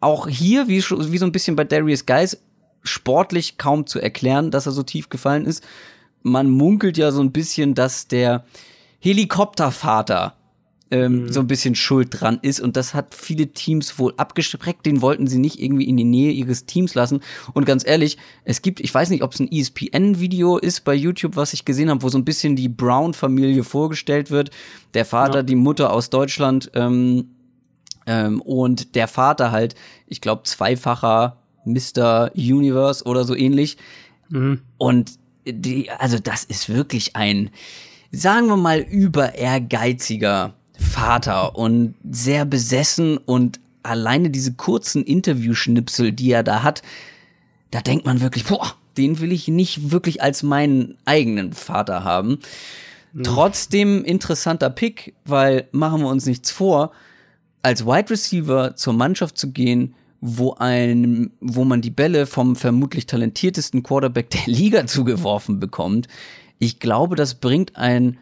auch 0.00 0.28
hier, 0.28 0.68
wie, 0.68 0.78
wie 0.78 1.18
so 1.18 1.26
ein 1.26 1.32
bisschen 1.32 1.56
bei 1.56 1.64
Darius 1.64 2.06
Guys, 2.06 2.38
sportlich 2.82 3.58
kaum 3.58 3.86
zu 3.86 4.00
erklären, 4.00 4.50
dass 4.50 4.66
er 4.66 4.72
so 4.72 4.82
tief 4.82 5.10
gefallen 5.10 5.44
ist. 5.44 5.62
Man 6.22 6.48
munkelt 6.48 6.96
ja 6.96 7.10
so 7.10 7.20
ein 7.22 7.32
bisschen, 7.32 7.74
dass 7.74 8.08
der 8.08 8.44
Helikoptervater 9.00 10.34
ähm, 10.90 11.22
mhm. 11.22 11.32
so 11.32 11.40
ein 11.40 11.46
bisschen 11.46 11.74
schuld 11.74 12.08
dran 12.10 12.38
ist. 12.42 12.60
Und 12.60 12.76
das 12.76 12.94
hat 12.94 13.14
viele 13.14 13.48
Teams 13.48 13.98
wohl 13.98 14.12
abgestreckt. 14.16 14.86
Den 14.86 15.02
wollten 15.02 15.26
sie 15.26 15.38
nicht 15.38 15.60
irgendwie 15.60 15.88
in 15.88 15.96
die 15.96 16.04
Nähe 16.04 16.32
ihres 16.32 16.66
Teams 16.66 16.94
lassen. 16.94 17.20
Und 17.52 17.64
ganz 17.64 17.86
ehrlich, 17.86 18.18
es 18.44 18.62
gibt, 18.62 18.80
ich 18.80 18.92
weiß 18.92 19.10
nicht, 19.10 19.22
ob 19.22 19.32
es 19.32 19.40
ein 19.40 19.50
ESPN-Video 19.50 20.58
ist 20.58 20.84
bei 20.84 20.94
YouTube, 20.94 21.36
was 21.36 21.52
ich 21.52 21.64
gesehen 21.64 21.90
habe, 21.90 22.02
wo 22.02 22.08
so 22.08 22.18
ein 22.18 22.24
bisschen 22.24 22.56
die 22.56 22.68
Brown-Familie 22.68 23.64
vorgestellt 23.64 24.30
wird. 24.30 24.50
Der 24.94 25.04
Vater, 25.04 25.38
ja. 25.38 25.42
die 25.42 25.56
Mutter 25.56 25.92
aus 25.92 26.10
Deutschland 26.10 26.70
ähm, 26.74 27.30
ähm, 28.06 28.40
und 28.42 28.94
der 28.96 29.06
Vater 29.06 29.52
halt, 29.52 29.74
ich 30.06 30.20
glaube, 30.20 30.42
zweifacher 30.44 31.36
Mr. 31.64 32.32
Universe 32.34 33.04
oder 33.04 33.24
so 33.24 33.36
ähnlich. 33.36 33.76
Mhm. 34.28 34.62
Und 34.78 35.12
die, 35.46 35.90
also 35.90 36.18
das 36.18 36.44
ist 36.44 36.68
wirklich 36.68 37.16
ein, 37.16 37.50
sagen 38.10 38.48
wir 38.48 38.56
mal, 38.56 38.80
über 38.80 39.34
ehrgeiziger 39.34 40.54
Vater 40.80 41.56
und 41.56 41.94
sehr 42.10 42.44
besessen 42.44 43.18
und 43.18 43.60
alleine 43.82 44.30
diese 44.30 44.52
kurzen 44.52 45.04
Interviewschnipsel, 45.04 46.12
die 46.12 46.32
er 46.32 46.42
da 46.42 46.62
hat, 46.62 46.82
da 47.70 47.80
denkt 47.80 48.06
man 48.06 48.20
wirklich, 48.20 48.44
boah, 48.44 48.74
den 48.96 49.20
will 49.20 49.32
ich 49.32 49.48
nicht 49.48 49.90
wirklich 49.90 50.22
als 50.22 50.42
meinen 50.42 50.96
eigenen 51.04 51.52
Vater 51.52 52.04
haben. 52.04 52.40
Mhm. 53.12 53.22
Trotzdem 53.22 54.04
interessanter 54.04 54.70
Pick, 54.70 55.14
weil 55.24 55.68
machen 55.72 56.02
wir 56.02 56.08
uns 56.08 56.26
nichts 56.26 56.50
vor, 56.50 56.92
als 57.62 57.86
Wide 57.86 58.10
Receiver 58.10 58.76
zur 58.76 58.92
Mannschaft 58.94 59.38
zu 59.38 59.52
gehen, 59.52 59.94
wo 60.20 60.54
ein, 60.54 61.30
wo 61.40 61.64
man 61.64 61.80
die 61.80 61.90
Bälle 61.90 62.26
vom 62.26 62.56
vermutlich 62.56 63.06
talentiertesten 63.06 63.82
Quarterback 63.82 64.30
der 64.30 64.46
Liga 64.46 64.86
zugeworfen 64.88 65.60
bekommt. 65.60 66.08
Ich 66.58 66.78
glaube, 66.78 67.16
das 67.16 67.36
bringt 67.36 67.76
ein 67.76 68.18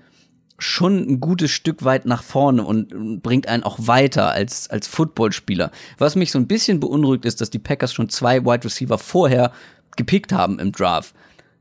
schon 0.59 0.99
ein 1.09 1.21
gutes 1.21 1.51
Stück 1.53 1.85
weit 1.85 2.05
nach 2.05 2.23
vorne 2.23 2.65
und 2.65 3.23
bringt 3.23 3.47
einen 3.47 3.63
auch 3.63 3.79
weiter 3.81 4.33
als, 4.33 4.69
als 4.69 4.89
Footballspieler. 4.89 5.71
Was 5.99 6.17
mich 6.17 6.33
so 6.33 6.39
ein 6.39 6.49
bisschen 6.49 6.81
beunruhigt 6.81 7.25
ist, 7.25 7.41
dass 7.41 7.51
die 7.51 7.61
Packers 7.61 7.93
schon 7.93 8.09
zwei 8.09 8.45
Wide 8.45 8.65
Receiver 8.65 8.99
vorher 8.99 9.53
gepickt 9.97 10.33
haben 10.33 10.59
im 10.59 10.73
Draft. 10.73 11.15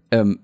Ähm, 0.10 0.40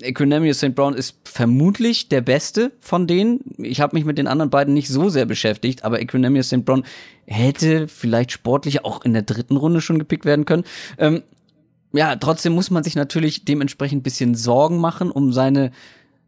Equinemius 0.00 0.58
St. 0.58 0.74
Brown 0.74 0.94
ist 0.94 1.16
vermutlich 1.24 2.08
der 2.08 2.20
beste 2.20 2.72
von 2.80 3.06
denen. 3.06 3.40
Ich 3.58 3.80
habe 3.80 3.96
mich 3.96 4.04
mit 4.04 4.18
den 4.18 4.26
anderen 4.26 4.50
beiden 4.50 4.74
nicht 4.74 4.88
so 4.88 5.08
sehr 5.08 5.26
beschäftigt, 5.26 5.84
aber 5.84 6.00
Equinemius 6.00 6.48
St. 6.48 6.64
Brown 6.64 6.84
hätte 7.26 7.86
vielleicht 7.88 8.32
sportlich 8.32 8.84
auch 8.84 9.04
in 9.04 9.12
der 9.12 9.22
dritten 9.22 9.56
Runde 9.56 9.80
schon 9.80 9.98
gepickt 9.98 10.24
werden 10.24 10.44
können. 10.44 10.64
Ähm, 10.98 11.22
ja, 11.92 12.16
trotzdem 12.16 12.54
muss 12.54 12.70
man 12.70 12.82
sich 12.82 12.96
natürlich 12.96 13.44
dementsprechend 13.44 14.02
bisschen 14.02 14.34
Sorgen 14.34 14.78
machen 14.78 15.10
um 15.10 15.32
seine 15.32 15.70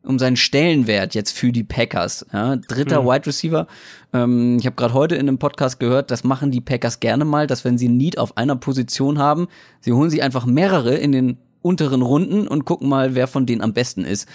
um 0.07 0.19
seinen 0.19 0.37
Stellenwert 0.37 1.15
jetzt 1.15 1.33
für 1.33 1.53
die 1.53 1.65
Packers. 1.65 2.27
Ja, 2.33 2.57
dritter 2.57 3.03
mhm. 3.03 3.07
Wide 3.07 3.27
Receiver. 3.27 3.67
Ähm, 4.13 4.59
ich 4.59 4.67
habe 4.67 4.77
gerade 4.77 4.95
heute 4.95 5.15
in 5.17 5.29
einem 5.29 5.39
Podcast 5.39 5.81
gehört, 5.81 6.11
das 6.11 6.25
machen 6.25 6.51
die 6.51 6.61
Packers 6.61 7.01
gerne 7.01 7.25
mal, 7.25 7.47
dass 7.47 7.65
wenn 7.65 7.79
sie 7.79 7.89
Need 7.89 8.19
auf 8.19 8.37
einer 8.37 8.57
Position 8.57 9.19
haben, 9.19 9.49
sie 9.81 9.93
holen 9.93 10.11
sie 10.11 10.23
einfach 10.23 10.47
mehrere 10.47 10.95
in 10.95 11.13
den 11.13 11.39
unteren 11.63 12.03
Runden 12.03 12.47
und 12.47 12.65
gucken 12.65 12.89
mal, 12.89 13.15
wer 13.15 13.27
von 13.27 13.45
denen 13.45 13.61
am 13.61 13.73
besten 13.73 14.05
ist. 14.05 14.29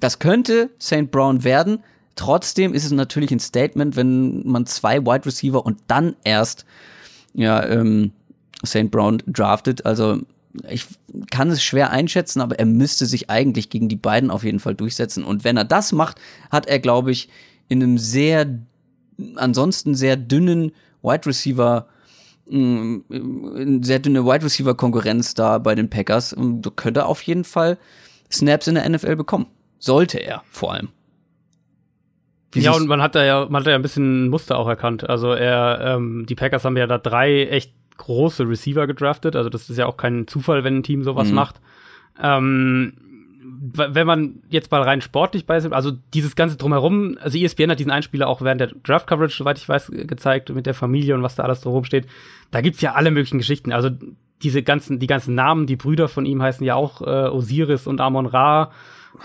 Das 0.00 0.18
könnte 0.18 0.70
St. 0.80 1.10
Brown 1.10 1.44
werden. 1.44 1.80
Trotzdem 2.16 2.74
ist 2.74 2.84
es 2.84 2.92
natürlich 2.92 3.30
ein 3.32 3.40
Statement, 3.40 3.96
wenn 3.96 4.46
man 4.46 4.66
zwei 4.66 5.00
Wide 5.00 5.26
Receiver 5.26 5.64
und 5.64 5.78
dann 5.88 6.16
erst 6.24 6.64
ja 7.34 7.64
ähm, 7.66 8.12
St. 8.64 8.90
Brown 8.90 9.22
draftet. 9.26 9.84
Also 9.84 10.20
ich 10.68 10.86
kann 11.30 11.50
es 11.50 11.62
schwer 11.62 11.90
einschätzen, 11.90 12.40
aber 12.40 12.58
er 12.58 12.66
müsste 12.66 13.06
sich 13.06 13.30
eigentlich 13.30 13.70
gegen 13.70 13.88
die 13.88 13.96
beiden 13.96 14.30
auf 14.30 14.44
jeden 14.44 14.60
Fall 14.60 14.74
durchsetzen. 14.74 15.24
Und 15.24 15.44
wenn 15.44 15.56
er 15.56 15.64
das 15.64 15.92
macht, 15.92 16.20
hat 16.50 16.66
er, 16.66 16.78
glaube 16.78 17.10
ich, 17.10 17.28
in 17.68 17.82
einem 17.82 17.98
sehr, 17.98 18.46
ansonsten 19.36 19.94
sehr 19.94 20.16
dünnen 20.16 20.72
Wide 21.02 21.26
Receiver, 21.26 21.86
mm, 22.48 23.82
sehr 23.82 23.98
dünne 23.98 24.24
Wide 24.24 24.44
Receiver 24.44 24.74
Konkurrenz 24.74 25.34
da 25.34 25.58
bei 25.58 25.74
den 25.74 25.90
Packers. 25.90 26.32
Und 26.32 26.76
könnte 26.76 27.06
auf 27.06 27.22
jeden 27.22 27.44
Fall 27.44 27.78
Snaps 28.30 28.68
in 28.68 28.76
der 28.76 28.88
NFL 28.88 29.16
bekommen. 29.16 29.46
Sollte 29.78 30.18
er 30.18 30.42
vor 30.50 30.72
allem. 30.72 30.88
Wie 32.52 32.60
ja, 32.60 32.72
und 32.72 32.86
man 32.86 33.02
hat 33.02 33.16
da 33.16 33.24
ja, 33.24 33.46
man 33.50 33.60
hat 33.60 33.66
da 33.66 33.70
ja 33.72 33.76
ein 33.76 33.82
bisschen 33.82 34.28
Muster 34.28 34.56
auch 34.56 34.68
erkannt. 34.68 35.08
Also 35.08 35.32
er, 35.32 35.80
ähm, 35.82 36.24
die 36.26 36.36
Packers 36.36 36.64
haben 36.64 36.76
ja 36.76 36.86
da 36.86 36.98
drei 36.98 37.46
echt 37.46 37.72
große 37.96 38.48
Receiver 38.48 38.86
gedraftet. 38.86 39.36
Also 39.36 39.50
das 39.50 39.70
ist 39.70 39.76
ja 39.76 39.86
auch 39.86 39.96
kein 39.96 40.26
Zufall, 40.26 40.64
wenn 40.64 40.78
ein 40.78 40.82
Team 40.82 41.02
sowas 41.02 41.28
mhm. 41.28 41.34
macht. 41.34 41.60
Ähm, 42.22 42.94
wenn 43.76 44.06
man 44.06 44.42
jetzt 44.48 44.70
mal 44.70 44.82
rein 44.82 45.00
sportlich 45.00 45.46
bei 45.46 45.56
also 45.70 45.92
dieses 46.12 46.34
ganze 46.34 46.56
drumherum, 46.56 47.18
also 47.20 47.38
ESPN 47.38 47.70
hat 47.70 47.78
diesen 47.78 47.92
Einspieler 47.92 48.28
auch 48.28 48.42
während 48.42 48.60
der 48.60 48.68
Draft 48.82 49.06
Coverage, 49.06 49.36
soweit 49.36 49.58
ich 49.58 49.68
weiß, 49.68 49.92
gezeigt 50.06 50.50
mit 50.50 50.66
der 50.66 50.74
Familie 50.74 51.14
und 51.14 51.22
was 51.22 51.34
da 51.34 51.44
alles 51.44 51.60
drumherum 51.60 51.84
steht. 51.84 52.06
Da 52.50 52.60
gibt's 52.60 52.80
ja 52.80 52.92
alle 52.94 53.10
möglichen 53.10 53.38
Geschichten. 53.38 53.72
Also 53.72 53.90
diese 54.42 54.62
ganzen, 54.62 54.98
die 54.98 55.06
ganzen 55.06 55.34
Namen, 55.34 55.66
die 55.66 55.76
Brüder 55.76 56.08
von 56.08 56.26
ihm 56.26 56.42
heißen 56.42 56.64
ja 56.64 56.74
auch 56.74 57.00
äh, 57.02 57.28
Osiris 57.28 57.86
und 57.86 58.00
Amon 58.00 58.26
Ra. 58.26 58.70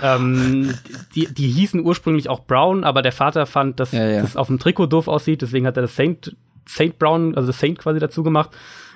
Ähm, 0.02 0.74
die, 1.16 1.34
die 1.34 1.48
hießen 1.48 1.84
ursprünglich 1.84 2.30
auch 2.30 2.46
Brown, 2.46 2.84
aber 2.84 3.02
der 3.02 3.12
Vater 3.12 3.46
fand, 3.46 3.80
dass 3.80 3.92
ja, 3.92 4.08
ja. 4.08 4.22
das 4.22 4.38
auf 4.38 4.48
dem 4.48 4.60
Trikot 4.60 4.88
doof 4.88 5.08
aussieht, 5.08 5.42
deswegen 5.42 5.66
hat 5.66 5.78
er 5.78 5.82
das 5.84 5.96
Saint 5.96 6.36
Saint 6.68 7.00
Brown, 7.00 7.36
also 7.36 7.52
Saint 7.52 7.80
quasi 7.80 8.00
dazu 8.00 8.24
gemacht. 8.24 8.52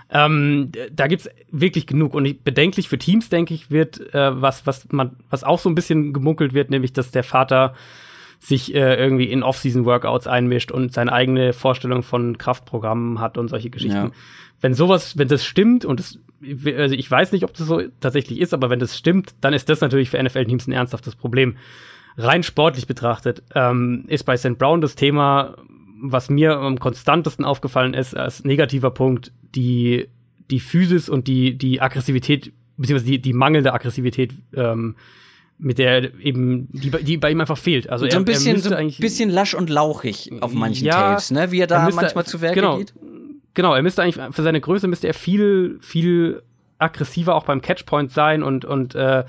Ähm, 0.09 0.71
da 0.91 1.07
gibt's 1.07 1.29
wirklich 1.49 1.87
genug. 1.87 2.13
Und 2.13 2.43
bedenklich 2.43 2.87
für 2.87 2.99
Teams, 2.99 3.29
denke 3.29 3.53
ich, 3.53 3.71
wird, 3.71 4.13
äh, 4.13 4.41
was, 4.41 4.67
was 4.67 4.91
man, 4.91 5.15
was 5.29 5.43
auch 5.43 5.59
so 5.59 5.69
ein 5.69 5.75
bisschen 5.75 6.13
gemunkelt 6.13 6.53
wird, 6.53 6.69
nämlich, 6.69 6.93
dass 6.93 7.11
der 7.11 7.23
Vater 7.23 7.73
sich 8.39 8.75
äh, 8.75 8.95
irgendwie 8.95 9.25
in 9.25 9.41
Off-Season-Workouts 9.41 10.27
einmischt 10.27 10.71
und 10.71 10.93
seine 10.93 11.13
eigene 11.13 11.53
Vorstellung 11.53 12.03
von 12.03 12.37
Kraftprogrammen 12.37 13.19
hat 13.19 13.37
und 13.37 13.47
solche 13.47 13.69
Geschichten. 13.69 13.95
Ja. 13.95 14.11
Wenn 14.59 14.73
sowas, 14.73 15.17
wenn 15.17 15.29
das 15.29 15.45
stimmt 15.45 15.85
und 15.85 15.99
das, 15.99 16.19
also 16.65 16.93
ich 16.93 17.09
weiß 17.09 17.31
nicht, 17.31 17.45
ob 17.45 17.53
das 17.53 17.67
so 17.67 17.81
tatsächlich 18.01 18.39
ist, 18.39 18.53
aber 18.53 18.69
wenn 18.69 18.79
das 18.79 18.97
stimmt, 18.97 19.33
dann 19.41 19.53
ist 19.53 19.69
das 19.69 19.81
natürlich 19.81 20.09
für 20.09 20.21
NFL-Teams 20.21 20.67
ein 20.67 20.73
ernsthaftes 20.73 21.15
Problem. 21.15 21.55
Rein 22.17 22.43
sportlich 22.43 22.85
betrachtet 22.85 23.43
ähm, 23.55 24.03
ist 24.07 24.25
bei 24.25 24.37
St. 24.37 24.57
Brown 24.57 24.81
das 24.81 24.95
Thema, 24.95 25.55
was 26.03 26.29
mir 26.29 26.57
am 26.57 26.79
konstantesten 26.79 27.45
aufgefallen 27.45 27.93
ist 27.93 28.15
als 28.15 28.43
negativer 28.43 28.91
Punkt, 28.91 29.31
die, 29.55 30.09
die 30.51 30.59
Physis 30.59 31.07
und 31.07 31.27
die, 31.27 31.57
die 31.57 31.81
Aggressivität, 31.81 32.51
beziehungsweise 32.75 33.09
die, 33.09 33.21
die 33.21 33.33
mangelnde 33.33 33.73
Aggressivität, 33.73 34.33
ähm, 34.53 34.95
mit 35.57 35.77
der 35.77 36.13
eben, 36.19 36.67
die, 36.73 36.91
die 36.91 37.17
bei 37.17 37.31
ihm 37.31 37.39
einfach 37.39 37.57
fehlt. 37.57 37.89
Also 37.89 38.09
so 38.09 38.17
ein 38.17 38.25
bisschen, 38.25 38.59
so 38.59 38.75
ein 38.75 38.91
bisschen 38.99 39.29
lasch 39.29 39.53
und 39.53 39.69
lauchig 39.69 40.29
auf 40.41 40.53
manchen 40.53 40.85
ja, 40.85 41.11
Tapes, 41.11 41.31
ne? 41.31 41.51
Wie 41.51 41.61
er 41.61 41.67
da 41.67 41.77
er 41.77 41.85
müsste, 41.85 42.01
manchmal 42.01 42.25
zu 42.25 42.41
Werke 42.41 42.55
genau, 42.55 42.77
geht. 42.77 42.93
Genau, 43.53 43.73
er 43.73 43.81
müsste 43.81 44.03
eigentlich, 44.03 44.21
für 44.31 44.43
seine 44.43 44.59
Größe 44.59 44.87
müsste 44.87 45.07
er 45.07 45.13
viel, 45.13 45.77
viel 45.81 46.41
aggressiver 46.79 47.35
auch 47.35 47.45
beim 47.45 47.61
Catchpoint 47.61 48.11
sein 48.11 48.43
und, 48.43 48.65
und 48.65 48.93
äh, 48.95 49.23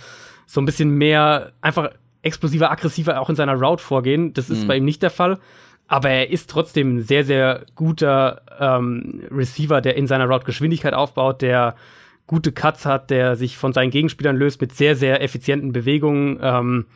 so 0.47 0.61
ein 0.61 0.65
bisschen 0.65 0.91
mehr 0.91 1.53
einfach 1.61 1.91
explosiver, 2.23 2.73
aggressiver 2.73 3.21
auch 3.21 3.31
in 3.31 3.37
seiner 3.37 3.55
Route 3.55 3.83
vorgehen. 3.83 4.33
Das 4.35 4.51
ist 4.51 4.65
mhm. 4.65 4.67
bei 4.67 4.77
ihm 4.79 4.85
nicht 4.85 5.03
der 5.03 5.11
Fall. 5.11 5.39
Aber 5.87 6.11
er 6.11 6.31
ist 6.31 6.51
trotzdem 6.51 6.97
ein 6.97 7.03
sehr, 7.03 7.25
sehr 7.25 7.67
guter 7.75 8.43
ähm, 8.59 9.23
Receiver, 9.31 9.81
der 9.81 9.97
in 9.97 10.07
seiner 10.07 10.27
Route 10.27 10.47
Geschwindigkeit 10.47 10.95
aufbaut, 10.95 11.43
der 11.43 11.77
gute 12.27 12.53
Cuts 12.53 12.87
hat, 12.87 13.11
der 13.11 13.37
sich 13.37 13.59
von 13.59 13.73
seinen 13.73 13.91
Gegenspielern 13.91 14.37
löst 14.37 14.61
mit 14.61 14.75
sehr, 14.75 14.97
sehr 14.97 15.23
effizienten 15.23 15.73
Bewegungen 15.73 16.39
ähm, 16.41 16.87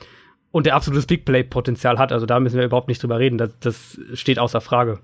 und 0.50 0.66
der 0.66 0.74
absolutes 0.74 1.06
Big 1.06 1.24
Play-Potenzial 1.24 1.98
hat. 1.98 2.12
Also 2.12 2.24
da 2.24 2.40
müssen 2.40 2.56
wir 2.56 2.64
überhaupt 2.64 2.88
nicht 2.88 3.02
drüber 3.02 3.18
reden. 3.18 3.36
Das, 3.36 3.50
das 3.60 3.98
steht 4.14 4.38
außer 4.38 4.60
Frage. 4.60 5.00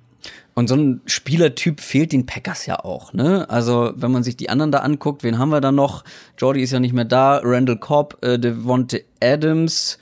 Und 0.55 0.68
so 0.68 0.76
ein 0.76 1.01
Spielertyp 1.07 1.80
fehlt 1.80 2.12
den 2.12 2.26
Packers 2.26 2.64
ja 2.66 2.78
auch, 2.82 3.12
ne? 3.12 3.49
Also, 3.51 3.93
wenn 3.97 4.12
man 4.12 4.22
sich 4.22 4.37
die 4.37 4.49
anderen 4.49 4.72
da 4.72 4.78
anguckt, 4.78 5.22
wen 5.22 5.39
haben 5.39 5.51
wir 5.51 5.61
da 5.61 5.72
noch? 5.72 6.05
Jordy 6.39 6.62
ist 6.62 6.70
ja 6.70 6.80
nicht 6.80 6.95
mehr 6.95 7.05
da, 7.05 7.41
Randall 7.43 7.76
Cobb, 7.76 8.18
äh, 8.22 8.39
Devonte 8.39 9.05
Adams, 9.20 9.99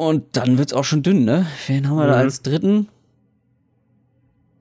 und 0.00 0.34
dann 0.34 0.56
wird's 0.56 0.72
auch 0.72 0.84
schon 0.84 1.02
dünn, 1.02 1.26
ne? 1.26 1.46
Wen 1.66 1.86
haben 1.86 1.96
wir 1.98 2.04
mhm. 2.04 2.08
da 2.08 2.16
als 2.16 2.40
dritten? 2.40 2.88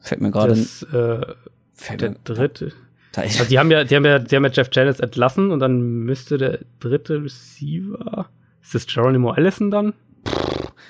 Fällt 0.01 0.19
mir 0.19 0.31
gerade. 0.31 0.51
Äh, 0.51 1.95
der 1.95 2.15
dritte. 2.25 2.73
Da 3.13 3.21
ist 3.21 3.39
also 3.39 3.49
die 3.49 3.57
haben 3.57 3.71
ja, 3.71 3.85
die 3.85 3.95
haben 3.95 4.03
ja, 4.03 4.19
die 4.19 4.35
haben 4.35 4.43
ja 4.43 4.51
Jeff 4.51 4.67
Janis 4.69 4.99
entlassen 4.99 5.51
und 5.51 5.61
dann 5.61 5.79
müsste 5.79 6.37
der 6.37 6.59
dritte 6.81 7.23
Receiver. 7.23 8.29
Ist 8.61 8.75
das 8.75 8.85
Geronimo 8.85 9.31
Allison 9.31 9.71
dann? 9.71 9.93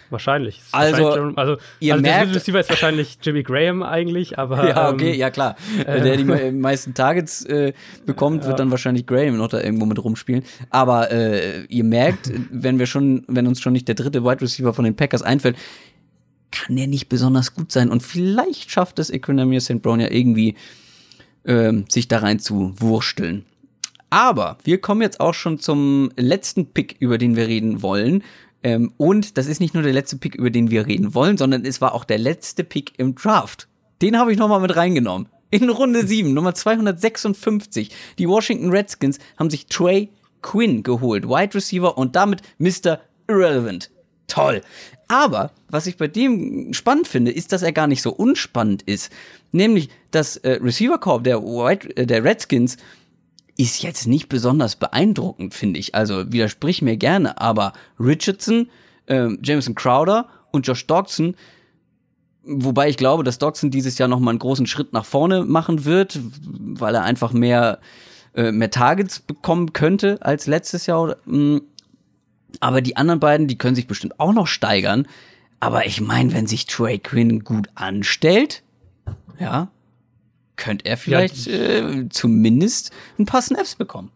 Wahrscheinlich. 0.09 0.61
Also, 0.71 1.03
wahrscheinlich 1.03 1.37
also, 1.37 1.57
ihr 1.79 1.93
also 1.93 2.01
merkt, 2.01 2.29
der 2.29 2.35
Receiver 2.35 2.59
ist 2.59 2.69
wahrscheinlich 2.69 3.17
Jimmy 3.21 3.43
Graham 3.43 3.83
eigentlich, 3.83 4.37
aber. 4.37 4.59
Ja, 4.69 4.89
okay, 4.89 5.13
ähm, 5.13 5.19
ja 5.19 5.29
klar. 5.29 5.55
Äh, 5.79 6.01
der 6.01 6.17
die 6.17 6.51
meisten 6.51 6.93
Targets 6.93 7.43
äh, 7.45 7.73
bekommt, 8.05 8.45
wird 8.45 8.59
dann 8.59 8.71
wahrscheinlich 8.71 9.05
Graham 9.05 9.37
noch 9.37 9.47
da 9.47 9.61
irgendwo 9.61 9.85
mit 9.85 10.03
rumspielen. 10.03 10.43
Aber 10.69 11.11
äh, 11.11 11.63
ihr 11.65 11.83
merkt, 11.83 12.31
wenn 12.51 12.77
wir 12.77 12.85
schon, 12.85 13.23
wenn 13.27 13.47
uns 13.47 13.61
schon 13.61 13.73
nicht 13.73 13.87
der 13.87 13.95
dritte 13.95 14.23
Wide 14.23 14.41
Receiver 14.41 14.73
von 14.73 14.85
den 14.85 14.95
Packers 14.95 15.21
einfällt, 15.21 15.57
kann 16.51 16.77
er 16.77 16.87
nicht 16.87 17.09
besonders 17.09 17.53
gut 17.53 17.71
sein. 17.71 17.89
Und 17.89 18.03
vielleicht 18.03 18.71
schafft 18.71 18.99
es 18.99 19.09
Economia 19.09 19.59
St. 19.59 19.81
Brown 19.81 19.99
ja 19.99 20.11
irgendwie, 20.11 20.55
ähm, 21.45 21.85
sich 21.89 22.07
da 22.07 22.19
rein 22.19 22.39
zu 22.39 22.73
wursteln. 22.79 23.45
Aber 24.09 24.57
wir 24.63 24.81
kommen 24.81 25.01
jetzt 25.01 25.19
auch 25.19 25.33
schon 25.33 25.59
zum 25.59 26.11
letzten 26.15 26.67
Pick, 26.67 26.95
über 26.99 27.17
den 27.17 27.35
wir 27.35 27.47
reden 27.47 27.81
wollen. 27.81 28.23
Ähm, 28.63 28.91
und 28.97 29.37
das 29.37 29.47
ist 29.47 29.61
nicht 29.61 29.73
nur 29.73 29.83
der 29.83 29.93
letzte 29.93 30.17
Pick, 30.17 30.35
über 30.35 30.49
den 30.49 30.69
wir 30.69 30.85
reden 30.85 31.13
wollen, 31.13 31.37
sondern 31.37 31.65
es 31.65 31.81
war 31.81 31.93
auch 31.93 32.03
der 32.03 32.17
letzte 32.17 32.63
Pick 32.63 32.93
im 32.97 33.15
Draft. 33.15 33.67
Den 34.01 34.17
habe 34.17 34.31
ich 34.31 34.37
nochmal 34.37 34.59
mit 34.59 34.75
reingenommen. 34.75 35.27
In 35.51 35.69
Runde 35.69 36.05
7, 36.05 36.33
Nummer 36.33 36.53
256. 36.53 37.89
Die 38.17 38.27
Washington 38.27 38.69
Redskins 38.69 39.19
haben 39.37 39.49
sich 39.49 39.65
Trey 39.65 40.09
Quinn 40.41 40.83
geholt, 40.83 41.27
Wide 41.27 41.55
Receiver 41.55 41.97
und 41.97 42.15
damit 42.15 42.41
Mr. 42.59 42.99
Irrelevant. 43.27 43.89
Toll. 44.27 44.61
Aber 45.07 45.51
was 45.69 45.87
ich 45.87 45.97
bei 45.97 46.07
dem 46.07 46.71
spannend 46.73 47.07
finde, 47.07 47.31
ist, 47.31 47.51
dass 47.51 47.63
er 47.63 47.71
gar 47.71 47.87
nicht 47.87 48.03
so 48.03 48.11
unspannend 48.11 48.83
ist. 48.83 49.11
Nämlich 49.51 49.89
das 50.11 50.37
äh, 50.37 50.59
Receiver 50.61 50.99
Corps 50.99 51.23
der, 51.23 51.41
White, 51.41 51.97
äh, 51.97 52.05
der 52.05 52.23
Redskins 52.23 52.77
ist 53.59 53.83
jetzt 53.83 54.07
nicht 54.07 54.29
besonders 54.29 54.77
beeindruckend, 54.77 55.53
finde 55.53 55.81
ich. 55.81 55.93
Also 55.93 56.31
widersprich 56.31 56.81
mir 56.81 56.95
gerne, 56.95 57.41
aber 57.41 57.73
Richardson, 57.99 58.69
äh, 59.07 59.27
Jameson 59.43 59.75
Crowder 59.75 60.29
und 60.51 60.65
Josh 60.65 60.87
Dodson, 60.87 61.35
wobei 62.45 62.87
ich 62.87 62.95
glaube, 62.95 63.25
dass 63.25 63.37
Dodson 63.37 63.69
dieses 63.69 63.97
Jahr 63.97 64.07
noch 64.07 64.21
mal 64.21 64.31
einen 64.31 64.39
großen 64.39 64.65
Schritt 64.65 64.93
nach 64.93 65.03
vorne 65.03 65.43
machen 65.43 65.83
wird, 65.83 66.19
weil 66.47 66.95
er 66.95 67.03
einfach 67.03 67.33
mehr 67.33 67.79
äh, 68.33 68.53
mehr 68.53 68.71
Targets 68.71 69.19
bekommen 69.19 69.73
könnte 69.73 70.19
als 70.21 70.47
letztes 70.47 70.85
Jahr. 70.85 71.17
Mm. 71.25 71.57
Aber 72.61 72.81
die 72.81 72.95
anderen 72.95 73.19
beiden, 73.19 73.47
die 73.47 73.57
können 73.57 73.75
sich 73.75 73.87
bestimmt 73.87 74.19
auch 74.19 74.33
noch 74.33 74.47
steigern. 74.47 75.05
Aber 75.59 75.85
ich 75.85 75.99
meine, 75.99 76.31
wenn 76.31 76.47
sich 76.47 76.65
Trey 76.65 76.97
Quinn 76.97 77.43
gut 77.43 77.67
anstellt, 77.75 78.63
ja, 79.37 79.67
könnte 80.59 80.85
er 80.85 80.97
vielleicht 80.97 81.47
ja. 81.47 81.53
äh, 81.53 82.09
zumindest 82.09 82.91
ein 83.17 83.25
paar 83.25 83.41
Snaps 83.41 83.75
bekommen. 83.75 84.11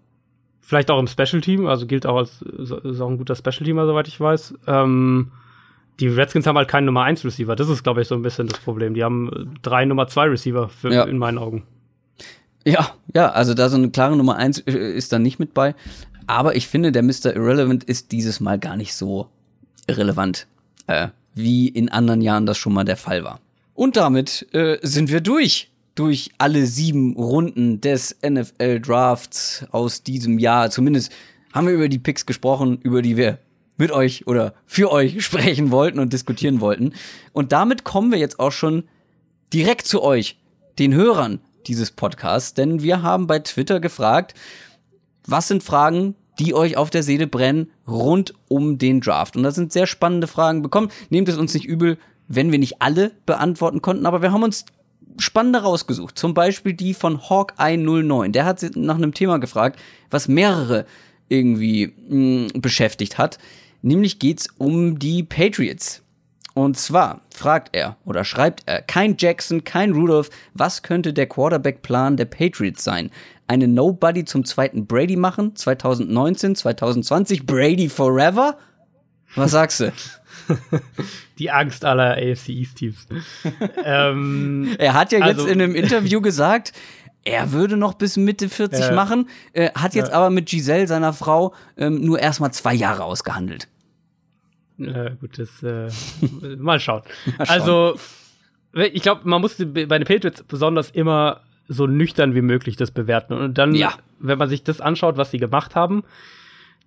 Vielleicht 0.62 0.92
auch 0.92 1.00
im 1.00 1.08
Special 1.08 1.42
Team, 1.42 1.66
also 1.66 1.88
gilt 1.88 2.06
auch 2.06 2.18
als 2.18 2.42
ist 2.42 3.02
auch 3.02 3.10
ein 3.10 3.18
guter 3.18 3.36
Special 3.36 3.66
Teamer, 3.66 3.88
soweit 3.88 4.08
ich 4.08 4.20
weiß. 4.20 4.54
Ähm, 4.68 5.32
die 6.00 6.08
Redskins 6.08 6.46
haben 6.46 6.58
halt 6.58 6.68
keinen 6.68 6.86
Nummer 6.86 7.04
1 7.04 7.24
Receiver. 7.26 7.56
Das 7.56 7.70
ist, 7.70 7.84
glaube 7.84 8.02
ich, 8.02 8.08
so 8.08 8.16
ein 8.16 8.22
bisschen 8.22 8.48
das 8.48 8.60
Problem. 8.60 8.94
Die 8.94 9.04
haben 9.04 9.56
drei 9.62 9.86
Nummer 9.86 10.08
2 10.08 10.26
Receiver 10.26 10.70
für, 10.70 10.92
ja. 10.92 11.04
in 11.04 11.18
meinen 11.18 11.38
Augen. 11.38 11.64
Ja, 12.66 12.92
ja, 13.14 13.30
also 13.30 13.54
da 13.54 13.70
so 13.70 13.78
eine 13.78 13.90
klare 13.90 14.16
Nummer 14.16 14.38
1 14.38 14.60
äh, 14.60 14.72
ist 14.72 15.12
da 15.14 15.20
nicht 15.20 15.40
mit 15.40 15.54
bei. 15.54 15.76
Aber 16.28 16.56
ich 16.56 16.68
finde, 16.68 16.92
der 16.92 17.04
Mr. 17.04 17.36
Irrelevant 17.36 17.84
ist 17.84 18.12
dieses 18.12 18.40
Mal 18.40 18.58
gar 18.58 18.78
nicht 18.78 18.96
so 18.96 19.28
irrelevant, 19.88 20.48
äh, 20.88 21.10
wie 21.36 21.68
in 21.68 21.90
anderen 21.90 22.22
Jahren 22.22 22.46
das 22.46 22.58
schon 22.58 22.74
mal 22.74 22.86
der 22.86 22.98
Fall 22.98 23.24
war. 23.24 23.40
Und 23.74 23.98
damit 23.98 24.48
äh, 24.54 24.78
sind 24.82 25.12
wir 25.12 25.20
durch 25.22 25.73
durch 25.96 26.32
alle 26.38 26.66
sieben 26.66 27.16
Runden 27.16 27.82
des 27.82 28.16
NFL 28.28 28.80
Drafts 28.80 29.66
aus 29.72 30.04
diesem 30.04 30.40
Jahr. 30.40 30.72
Zumindest 30.72 31.12
haben 31.54 31.68
wir 31.68 31.74
über 31.74 31.90
die 31.90 32.00
Picks 32.00 32.26
gesprochen, 32.26 32.80
über 32.82 33.02
die 33.02 33.18
wir 33.18 33.40
mit 33.78 33.92
euch 33.92 34.28
oder 34.28 34.54
für 34.66 34.92
euch 34.92 35.24
sprechen 35.26 35.72
wollten 35.72 36.00
und 36.00 36.14
diskutieren 36.14 36.62
wollten. 36.62 36.94
Und 37.32 37.52
damit 37.52 37.84
kommen 37.84 38.12
wir 38.12 38.20
jetzt 38.20 38.40
auch 38.40 38.52
schon 38.52 38.84
direkt 39.54 39.88
zu 39.88 40.02
euch, 40.02 40.40
den 40.80 40.94
Hörern 40.94 41.40
dieses 41.68 41.92
Podcasts, 41.92 42.54
denn 42.54 42.82
wir 42.82 43.04
haben 43.04 43.28
bei 43.28 43.40
Twitter 43.40 43.80
gefragt, 43.80 44.34
was 45.26 45.48
sind 45.48 45.64
Fragen, 45.64 46.16
die 46.40 46.54
euch 46.54 46.78
auf 46.78 46.90
der 46.90 47.04
Seele 47.04 47.28
brennen 47.28 47.72
rund 47.88 48.34
um 48.48 48.80
den 48.80 49.00
Draft? 49.00 49.38
Und 49.38 49.44
da 49.44 49.52
sind 49.52 49.72
sehr 49.72 49.88
spannende 49.88 50.28
Fragen 50.28 50.62
bekommen. 50.62 50.90
Nehmt 51.10 51.30
es 51.30 51.38
uns 51.38 51.54
nicht 51.54 51.66
übel, 51.66 51.98
wenn 52.28 52.52
wir 52.52 52.60
nicht 52.60 52.82
alle 52.82 53.12
beantworten 53.26 53.82
konnten, 53.82 54.06
aber 54.06 54.22
wir 54.22 54.32
haben 54.32 54.44
uns 54.44 54.66
spannende 55.18 55.60
rausgesucht. 55.60 56.18
Zum 56.18 56.34
Beispiel 56.34 56.74
die 56.74 56.94
von 56.94 57.30
Hawkeye 57.30 57.78
09. 57.78 58.32
Der 58.32 58.46
hat 58.46 58.64
nach 58.76 58.96
einem 58.96 59.14
Thema 59.14 59.40
gefragt, 59.40 59.80
was 60.10 60.28
mehrere 60.28 60.86
irgendwie 61.30 61.88
mh, 61.88 62.50
hm, 62.54 62.62
beschäftigt 62.62 63.18
hat. 63.18 63.38
Nämlich 63.82 64.20
geht's 64.20 64.48
um 64.58 65.00
die 65.00 65.24
Patriots. 65.24 66.02
Und 66.54 66.78
zwar 66.78 67.22
fragt 67.32 67.76
er 67.76 67.98
oder 68.06 68.24
schreibt 68.24 68.64
er, 68.68 68.82
kein 68.82 69.16
Jackson, 69.18 69.64
kein 69.64 69.92
Rudolph, 69.92 70.30
was 70.54 70.84
könnte 70.84 71.12
der 71.12 71.26
Quarterback-Plan 71.26 72.16
der 72.16 72.26
Patriots 72.26 72.84
sein? 72.84 73.10
Eine 73.48 73.68
Nobody 73.68 74.24
zum 74.24 74.46
zweiten 74.46 74.86
Brady 74.86 75.16
machen? 75.16 75.56
2019, 75.56 76.56
2020, 76.56 77.46
Brady 77.46 77.90
forever? 77.90 78.58
Was 79.36 79.52
sagst 79.52 79.80
du? 79.80 79.92
Die 81.40 81.52
Angst 81.52 81.86
aller 81.86 82.18
AFC 82.18 82.50
East 82.50 82.78
Teams. 82.78 83.08
ähm, 83.84 84.76
er 84.78 84.94
hat 84.94 85.12
ja 85.12 85.20
jetzt 85.20 85.40
also, 85.40 85.48
in 85.48 85.62
einem 85.62 85.76
Interview 85.76 86.22
gesagt, 86.22 86.74
er 87.26 87.52
würde 87.52 87.78
noch 87.78 87.94
bis 87.94 88.18
Mitte 88.18 88.50
40 88.50 88.90
äh, 88.90 88.92
machen, 88.94 89.30
äh, 89.54 89.72
hat 89.72 89.96
jetzt 89.96 90.10
äh, 90.10 90.14
aber 90.14 90.30
mit 90.30 90.48
Giselle, 90.48 90.88
seiner 90.88 91.14
Frau, 91.14 91.54
ähm, 91.78 92.02
nur 92.02 92.20
erstmal 92.20 92.52
zwei 92.52 92.74
Jahre 92.74 93.04
ausgehandelt. 93.04 93.68
Gut, 94.78 95.38
das 95.38 95.64
äh, 95.64 95.90
mal 96.58 96.80
schauen. 96.80 97.04
mal 97.38 97.46
schauen. 97.46 97.48
Also, 97.48 97.96
ich 98.74 99.04
glaube, 99.04 99.22
man 99.26 99.40
muss 99.40 99.56
bei 99.58 99.86
den 99.86 100.06
Patriots 100.06 100.44
besonders 100.44 100.90
immer 100.90 101.42
so 101.68 101.88
nüchtern 101.88 102.36
wie 102.36 102.42
möglich 102.42 102.76
das 102.76 102.92
bewerten. 102.92 103.34
Und 103.34 103.58
dann, 103.58 103.76
ja. 103.76 103.94
wenn 104.20 104.38
man 104.38 104.50
sich 104.50 104.64
das 104.64 104.82
anschaut, 104.82 105.16
was 105.16 105.32
sie 105.32 105.38
gemacht 105.38 105.76
haben, 105.76 106.04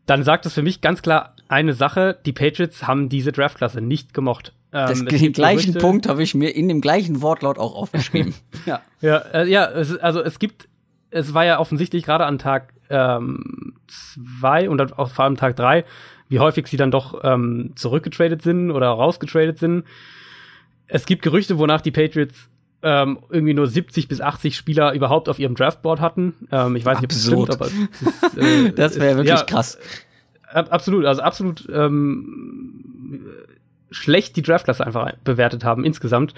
dann 0.05 0.23
sagt 0.23 0.47
es 0.47 0.55
für 0.55 0.63
mich 0.63 0.81
ganz 0.81 1.01
klar 1.01 1.35
eine 1.49 1.73
Sache, 1.73 2.19
die 2.27 2.33
Patriots 2.33 2.87
haben 2.87 3.09
diese 3.09 3.33
Draftklasse 3.33 3.81
nicht 3.81 4.15
gemocht. 4.15 4.53
Ähm, 4.73 5.07
den 5.07 5.33
gleichen 5.33 5.73
Gerüchte, 5.73 5.79
Punkt 5.79 6.09
habe 6.09 6.23
ich 6.23 6.35
mir 6.35 6.55
in 6.55 6.69
dem 6.69 6.81
gleichen 6.81 7.23
Wortlaut 7.23 7.59
auch 7.59 7.75
aufgeschrieben. 7.75 8.35
ja, 8.67 8.81
ja, 9.01 9.19
äh, 9.19 9.49
ja 9.49 9.71
es, 9.71 9.97
also 9.97 10.21
es 10.23 10.39
gibt, 10.39 10.69
es 11.11 11.35
war 11.35 11.45
ja 11.45 11.59
offensichtlich 11.59 12.05
gerade 12.05 12.27
an 12.27 12.39
Tag 12.39 12.75
ähm, 12.91 13.75
zwei 13.87 14.69
und 14.69 14.79
dann 14.79 14.93
auch 14.93 15.11
vor 15.11 15.25
allem 15.25 15.37
Tag 15.37 15.57
drei, 15.57 15.85
wie 16.29 16.41
häufig 16.41 16.67
sie 16.67 16.77
dann 16.77 16.91
doch 16.91 17.21
ähm, 17.25 17.73
zurückgetradet 17.77 18.43
sind 18.43 18.71
oder 18.71 18.89
rausgetradet 18.89 19.59
sind. 19.59 19.85
Es 20.89 21.07
gibt 21.07 21.23
Gerüchte, 21.23 21.59
wonach 21.59 21.81
die 21.81 21.91
Patriots 21.91 22.49
ähm, 22.83 23.19
irgendwie 23.31 23.55
nur 23.55 23.67
70 23.67 24.09
bis 24.09 24.21
80 24.21 24.57
Spieler 24.57 24.93
überhaupt 24.93 25.29
auf 25.29 25.39
ihrem 25.39 25.55
Draftboard 25.55 26.01
hatten. 26.01 26.35
Ähm, 26.53 26.77
ich 26.77 26.85
weiß 26.85 27.01
nicht, 27.01 27.05
ob 27.05 27.11
das 27.11 27.27
stimmt, 27.27 27.51
aber 27.51 27.67
ist, 27.67 28.37
äh, 28.37 28.73
das 28.75 29.01
wäre 29.01 29.17
wirklich 29.17 29.39
ja, 29.39 29.45
krass. 29.45 29.79
Ab, 30.57 30.69
absolut, 30.71 31.05
also 31.05 31.21
absolut 31.21 31.69
ähm, 31.71 33.21
schlecht 33.91 34.37
die 34.37 34.43
Draftklasse 34.43 34.87
einfach 34.87 35.13
bewertet 35.23 35.65
haben 35.65 35.85
insgesamt. 35.85 36.33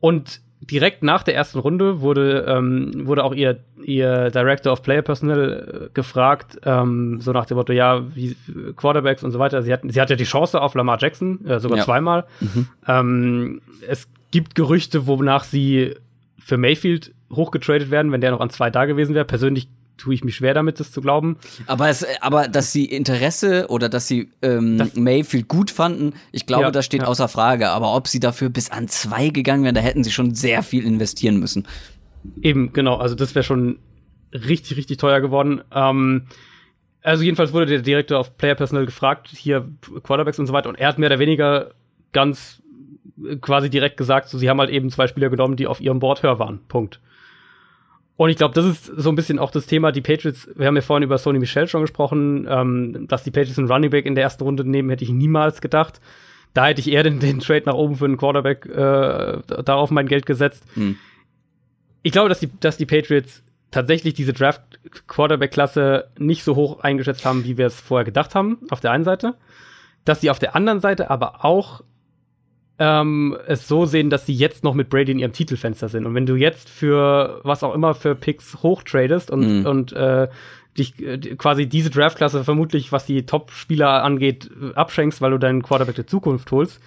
Und 0.00 0.40
direkt 0.60 1.02
nach 1.02 1.22
der 1.22 1.34
ersten 1.34 1.58
Runde 1.58 2.00
wurde, 2.00 2.46
ähm, 2.48 3.06
wurde 3.06 3.24
auch 3.24 3.34
ihr, 3.34 3.60
ihr 3.82 4.30
Director 4.30 4.72
of 4.72 4.82
Player 4.82 5.02
Personnel 5.02 5.88
äh, 5.88 5.90
gefragt, 5.92 6.58
ähm, 6.64 7.20
so 7.20 7.32
nach 7.32 7.44
dem 7.44 7.58
Motto, 7.58 7.74
ja, 7.74 8.02
wie 8.14 8.34
Quarterbacks 8.74 9.22
und 9.22 9.32
so 9.32 9.38
weiter. 9.38 9.62
Sie 9.62 9.72
hat, 9.72 9.82
sie 9.86 10.00
hatte 10.00 10.16
die 10.16 10.24
Chance 10.24 10.62
auf 10.62 10.74
Lamar 10.74 10.96
Jackson, 10.98 11.44
äh, 11.44 11.60
sogar 11.60 11.78
ja. 11.78 11.84
zweimal. 11.84 12.24
Mhm. 12.40 12.68
Ähm, 12.88 13.60
es 13.86 14.08
gibt 14.30 14.54
Gerüchte, 14.54 15.06
wonach 15.06 15.44
sie 15.44 15.94
für 16.38 16.56
Mayfield 16.56 17.12
hochgetradet 17.30 17.90
werden, 17.90 18.12
wenn 18.12 18.22
der 18.22 18.30
noch 18.30 18.40
an 18.40 18.48
zwei 18.48 18.70
da 18.70 18.86
gewesen 18.86 19.14
wäre. 19.14 19.26
Persönlich 19.26 19.68
tue 19.96 20.14
ich 20.14 20.24
mich 20.24 20.36
schwer 20.36 20.54
damit, 20.54 20.80
das 20.80 20.92
zu 20.92 21.00
glauben. 21.00 21.36
Aber, 21.66 21.88
es, 21.88 22.06
aber 22.20 22.48
dass 22.48 22.72
sie 22.72 22.84
Interesse 22.84 23.66
oder 23.68 23.88
dass 23.88 24.08
sie 24.08 24.30
ähm, 24.42 24.78
das, 24.78 24.94
Mayfield 24.94 25.48
gut 25.48 25.70
fanden, 25.70 26.14
ich 26.32 26.46
glaube, 26.46 26.64
ja, 26.64 26.70
das 26.70 26.84
steht 26.84 27.02
ja. 27.02 27.08
außer 27.08 27.28
Frage. 27.28 27.70
Aber 27.70 27.94
ob 27.94 28.08
sie 28.08 28.20
dafür 28.20 28.48
bis 28.50 28.70
an 28.70 28.88
zwei 28.88 29.28
gegangen 29.28 29.64
wären, 29.64 29.74
da 29.74 29.80
hätten 29.80 30.04
sie 30.04 30.12
schon 30.12 30.34
sehr 30.34 30.62
viel 30.62 30.84
investieren 30.84 31.38
müssen. 31.38 31.66
Eben, 32.42 32.72
genau. 32.72 32.96
Also 32.96 33.14
das 33.14 33.34
wäre 33.34 33.44
schon 33.44 33.78
richtig, 34.32 34.76
richtig 34.76 34.98
teuer 34.98 35.20
geworden. 35.20 35.62
Ähm, 35.72 36.26
also 37.02 37.22
jedenfalls 37.22 37.52
wurde 37.52 37.66
der 37.66 37.82
Direktor 37.82 38.18
auf 38.18 38.36
Player 38.36 38.54
Personal 38.54 38.86
gefragt, 38.86 39.28
hier 39.28 39.68
Quarterbacks 40.02 40.38
und 40.38 40.46
so 40.46 40.52
weiter, 40.52 40.70
und 40.70 40.76
er 40.76 40.88
hat 40.88 40.98
mehr 40.98 41.10
oder 41.10 41.18
weniger 41.18 41.72
ganz 42.12 42.62
quasi 43.40 43.70
direkt 43.70 43.96
gesagt, 43.96 44.28
so, 44.28 44.38
sie 44.38 44.48
haben 44.48 44.58
halt 44.58 44.70
eben 44.70 44.90
zwei 44.90 45.06
Spieler 45.06 45.28
genommen, 45.28 45.56
die 45.56 45.66
auf 45.66 45.80
ihrem 45.80 45.98
Board 46.00 46.22
höher 46.22 46.38
waren. 46.38 46.60
Punkt. 46.66 47.00
Und 48.16 48.30
ich 48.30 48.36
glaube, 48.36 48.54
das 48.54 48.64
ist 48.64 48.86
so 48.86 49.08
ein 49.10 49.16
bisschen 49.16 49.38
auch 49.38 49.50
das 49.50 49.66
Thema, 49.66 49.90
die 49.90 50.00
Patriots, 50.00 50.48
wir 50.54 50.66
haben 50.66 50.76
ja 50.76 50.82
vorhin 50.82 51.02
über 51.02 51.18
Sony 51.18 51.40
Michel 51.40 51.66
schon 51.66 51.82
gesprochen, 51.82 52.46
ähm, 52.48 53.08
dass 53.08 53.24
die 53.24 53.32
Patriots 53.32 53.58
einen 53.58 53.70
Running 53.70 53.90
Back 53.90 54.06
in 54.06 54.14
der 54.14 54.22
ersten 54.22 54.44
Runde 54.44 54.64
nehmen, 54.64 54.90
hätte 54.90 55.04
ich 55.04 55.10
niemals 55.10 55.60
gedacht. 55.60 56.00
Da 56.52 56.66
hätte 56.66 56.80
ich 56.80 56.90
eher 56.90 57.02
den, 57.02 57.18
den 57.18 57.40
Trade 57.40 57.64
nach 57.66 57.74
oben 57.74 57.96
für 57.96 58.04
einen 58.04 58.16
Quarterback 58.16 58.66
äh, 58.66 59.38
darauf 59.64 59.90
mein 59.90 60.06
Geld 60.06 60.26
gesetzt. 60.26 60.64
Hm. 60.74 60.96
Ich 62.02 62.12
glaube, 62.12 62.28
dass 62.28 62.38
die, 62.38 62.50
dass 62.60 62.76
die 62.76 62.86
Patriots 62.86 63.42
tatsächlich 63.72 64.14
diese 64.14 64.32
Draft-Quarterback-Klasse 64.32 66.08
nicht 66.16 66.44
so 66.44 66.54
hoch 66.54 66.80
eingeschätzt 66.80 67.24
haben, 67.24 67.42
wie 67.44 67.58
wir 67.58 67.66
es 67.66 67.80
vorher 67.80 68.04
gedacht 68.04 68.36
haben, 68.36 68.58
auf 68.70 68.78
der 68.78 68.92
einen 68.92 69.02
Seite. 69.02 69.34
Dass 70.04 70.20
sie 70.20 70.30
auf 70.30 70.38
der 70.38 70.54
anderen 70.54 70.78
Seite 70.78 71.10
aber 71.10 71.44
auch 71.44 71.82
ähm, 72.78 73.36
es 73.46 73.68
so 73.68 73.86
sehen, 73.86 74.10
dass 74.10 74.26
sie 74.26 74.34
jetzt 74.34 74.64
noch 74.64 74.74
mit 74.74 74.88
Brady 74.88 75.12
in 75.12 75.18
ihrem 75.18 75.32
Titelfenster 75.32 75.88
sind. 75.88 76.06
Und 76.06 76.14
wenn 76.14 76.26
du 76.26 76.34
jetzt 76.34 76.68
für 76.68 77.40
was 77.44 77.62
auch 77.62 77.74
immer 77.74 77.94
für 77.94 78.14
Picks 78.14 78.62
hochtradest 78.62 79.30
und, 79.30 79.60
mhm. 79.60 79.66
und 79.66 79.92
äh, 79.92 80.28
dich 80.76 81.00
äh, 81.00 81.18
quasi 81.36 81.66
diese 81.66 81.90
Draftklasse 81.90 82.42
vermutlich, 82.42 82.90
was 82.90 83.06
die 83.06 83.26
Top-Spieler 83.26 84.02
angeht, 84.02 84.50
abschenkst, 84.74 85.20
weil 85.20 85.30
du 85.30 85.38
deinen 85.38 85.62
Quarterback 85.62 85.94
der 85.94 86.06
Zukunft 86.06 86.50
holst, 86.50 86.80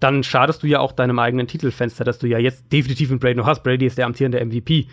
dann 0.00 0.24
schadest 0.24 0.62
du 0.62 0.66
ja 0.66 0.80
auch 0.80 0.92
deinem 0.92 1.18
eigenen 1.18 1.46
Titelfenster, 1.46 2.04
dass 2.04 2.18
du 2.18 2.26
ja 2.26 2.38
jetzt 2.38 2.72
definitiv 2.72 3.10
einen 3.10 3.20
Brady 3.20 3.36
noch 3.36 3.46
hast. 3.46 3.62
Brady 3.62 3.86
ist 3.86 3.96
der 3.96 4.06
amtierende 4.06 4.44
MVP. 4.44 4.88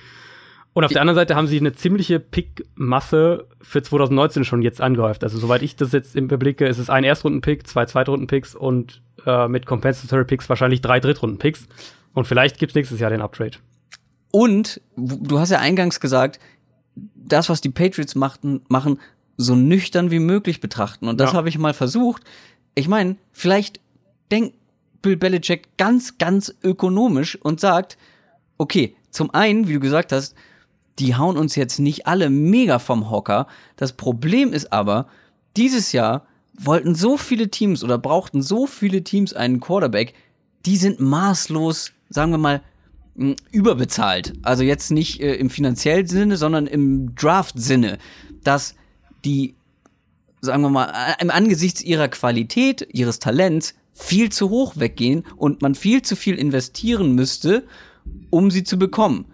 Und 0.74 0.86
auf 0.86 0.92
der 0.92 1.02
anderen 1.02 1.16
Seite 1.16 1.36
haben 1.36 1.48
sie 1.48 1.60
eine 1.60 1.74
ziemliche 1.74 2.20
Pick-Masse 2.22 3.46
für 3.62 3.82
2019 3.82 4.46
schon 4.46 4.62
jetzt 4.62 4.80
angehäuft. 4.80 5.24
Also 5.24 5.38
soweit 5.38 5.64
ich 5.64 5.76
das 5.76 5.92
jetzt 5.92 6.16
überblicke, 6.16 6.66
ist 6.66 6.78
es 6.78 6.90
ein 6.90 7.04
Erstrunden-Pick, 7.04 7.68
zwei 7.68 7.86
Zweitrunden-Picks 7.86 8.56
und 8.56 9.02
äh, 9.26 9.48
mit 9.48 9.66
Compensatory 9.66 10.26
Picks 10.26 10.50
wahrscheinlich 10.50 10.82
drei 10.82 11.00
Drittrunden-Picks. 11.00 11.68
Und 12.14 12.26
vielleicht 12.28 12.58
gibt's 12.58 12.76
nächstes 12.76 13.00
Jahr 13.00 13.10
den 13.10 13.22
Uptrade. 13.22 13.58
Und 14.32 14.82
du 14.96 15.40
hast 15.40 15.50
ja 15.52 15.60
eingangs 15.60 16.00
gesagt, 16.00 16.40
das, 17.16 17.50
was 17.50 17.62
die 17.62 17.70
Patriots 17.70 18.16
machten, 18.16 18.62
machen, 18.68 19.00
so 19.38 19.56
nüchtern 19.56 20.12
wie 20.12 20.20
möglich 20.20 20.60
betrachten. 20.60 21.08
Und 21.08 21.20
das 21.20 21.32
Ja. 21.32 21.38
habe 21.38 21.50
ich 21.50 21.58
mal 21.58 21.74
versucht. 21.74 22.24
Ich 22.76 22.88
meine, 22.88 23.16
vielleicht 23.32 23.80
denkt 24.32 24.56
Bill 25.02 25.18
Belichick 25.18 25.78
ganz, 25.78 26.18
ganz 26.18 26.54
ökonomisch 26.64 27.36
und 27.42 27.60
sagt, 27.60 27.98
okay, 28.58 28.96
zum 29.10 29.34
einen, 29.34 29.68
wie 29.68 29.74
du 29.74 29.80
gesagt 29.80 30.12
hast, 30.12 30.36
die 31.00 31.16
hauen 31.16 31.38
uns 31.38 31.56
jetzt 31.56 31.80
nicht 31.80 32.06
alle 32.08 32.30
mega 32.30 32.78
vom 32.78 33.10
Hocker. 33.10 33.48
Das 33.78 33.94
Problem 33.94 34.54
ist 34.54 34.72
aber, 34.72 35.08
dieses 35.58 35.92
Jahr 35.92 36.26
wollten 36.58 36.96
so 36.96 37.18
viele 37.18 37.50
Teams 37.50 37.84
oder 37.84 37.98
brauchten 37.98 38.42
so 38.42 38.68
viele 38.68 39.04
Teams 39.04 39.34
einen 39.34 39.60
Quarterback, 39.60 40.14
die 40.66 40.78
sind 40.78 41.00
maßlos, 41.00 41.92
sagen 42.10 42.32
wir 42.32 42.38
mal, 42.38 42.62
überbezahlt. 43.52 44.34
Also 44.42 44.64
jetzt 44.64 44.92
nicht 44.92 45.22
äh, 45.22 45.36
im 45.36 45.50
finanziellen 45.50 46.08
Sinne, 46.08 46.38
sondern 46.38 46.68
im 46.68 47.14
Draft-Sinne, 47.16 47.98
dass 48.44 48.76
die, 49.26 49.56
sagen 50.42 50.62
wir 50.64 50.70
mal, 50.70 51.16
im 51.20 51.30
Angesichts 51.30 51.82
ihrer 51.84 52.08
Qualität, 52.08 52.88
ihres 52.92 53.20
Talents 53.20 53.76
viel 53.94 54.32
zu 54.32 54.50
hoch 54.50 54.78
weggehen 54.78 55.24
und 55.36 55.62
man 55.62 55.76
viel 55.76 56.02
zu 56.02 56.16
viel 56.16 56.36
investieren 56.36 57.14
müsste, 57.14 57.68
um 58.30 58.50
sie 58.50 58.64
zu 58.64 58.80
bekommen. 58.80 59.26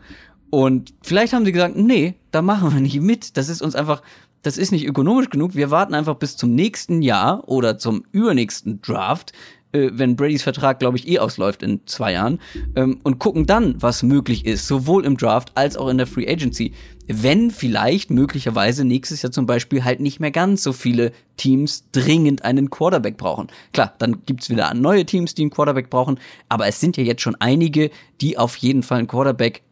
Und 0.50 0.94
vielleicht 1.04 1.34
haben 1.34 1.46
sie 1.46 1.52
gesagt, 1.52 1.76
nee, 1.76 2.16
da 2.32 2.42
machen 2.42 2.74
wir 2.74 2.80
nicht 2.80 3.00
mit. 3.02 3.38
Das 3.38 3.50
ist 3.50 3.62
uns 3.62 3.76
einfach, 3.76 4.02
das 4.44 4.58
ist 4.58 4.72
nicht 4.72 4.86
ökonomisch 4.86 5.30
genug. 5.30 5.56
Wir 5.56 5.72
warten 5.72 5.94
einfach 5.94 6.16
bis 6.16 6.38
zum 6.38 6.56
nächsten 6.56 7.02
Jahr 7.02 7.48
oder 7.48 7.78
zum 7.78 8.04
übernächsten 8.12 8.82
Draft, 8.82 9.34
äh, 9.74 9.90
wenn 9.94 10.16
Bradys 10.16 10.44
Vertrag, 10.44 10.80
glaube 10.80 10.98
ich, 10.98 11.08
eh 11.08 11.20
ausläuft 11.20 11.64
in 11.64 11.82
zwei 11.86 12.14
Jahren, 12.14 12.40
ähm, 12.76 13.00
und 13.04 13.20
gucken 13.20 13.46
dann, 13.46 13.82
was 13.82 14.04
möglich 14.04 14.46
ist, 14.46 14.68
sowohl 14.68 15.06
im 15.06 15.18
Draft 15.18 15.52
als 15.56 15.76
auch 15.76 15.90
in 15.90 15.98
der 15.98 16.08
Free 16.08 16.28
Agency. 16.28 16.74
Wenn 17.08 17.52
vielleicht 17.52 18.10
möglicherweise 18.10 18.86
nächstes 18.86 19.22
Jahr 19.22 19.32
zum 19.32 19.46
Beispiel 19.46 19.84
halt 19.84 20.00
nicht 20.00 20.20
mehr 20.20 20.32
ganz 20.32 20.64
so 20.64 20.74
viele 20.74 21.12
Teams 21.36 21.86
dringend 21.92 22.44
einen 22.44 22.70
Quarterback 22.70 23.18
brauchen. 23.18 23.48
Klar, 23.74 23.94
dann 24.00 24.24
gibt's 24.26 24.50
wieder 24.50 24.74
neue 24.74 25.06
Teams, 25.06 25.36
die 25.36 25.44
einen 25.44 25.52
Quarterback 25.52 25.90
brauchen, 25.90 26.20
aber 26.50 26.68
es 26.68 26.80
sind 26.80 26.98
ja 26.98 27.04
jetzt 27.04 27.22
schon 27.22 27.36
einige, 27.36 27.92
die 28.22 28.38
auf 28.38 28.56
jeden 28.58 28.84
Fall 28.84 29.00
einen 29.00 29.08
Quarterback 29.08 29.64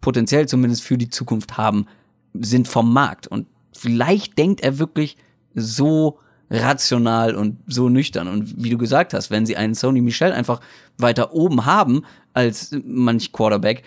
potenziell 0.00 0.46
zumindest 0.46 0.82
für 0.82 0.98
die 0.98 1.08
Zukunft 1.08 1.56
haben, 1.56 1.86
sind 2.34 2.68
vom 2.68 2.92
Markt. 2.92 3.26
Und 3.26 3.46
vielleicht 3.72 4.38
denkt 4.38 4.60
er 4.60 4.78
wirklich 4.78 5.16
so 5.54 6.18
rational 6.50 7.34
und 7.34 7.58
so 7.66 7.88
nüchtern. 7.88 8.28
Und 8.28 8.62
wie 8.62 8.70
du 8.70 8.78
gesagt 8.78 9.14
hast, 9.14 9.30
wenn 9.30 9.46
sie 9.46 9.56
einen 9.56 9.74
Sony 9.74 10.00
Michel 10.00 10.32
einfach 10.32 10.60
weiter 10.96 11.32
oben 11.34 11.66
haben 11.66 12.02
als 12.32 12.74
manch 12.84 13.32
Quarterback 13.32 13.82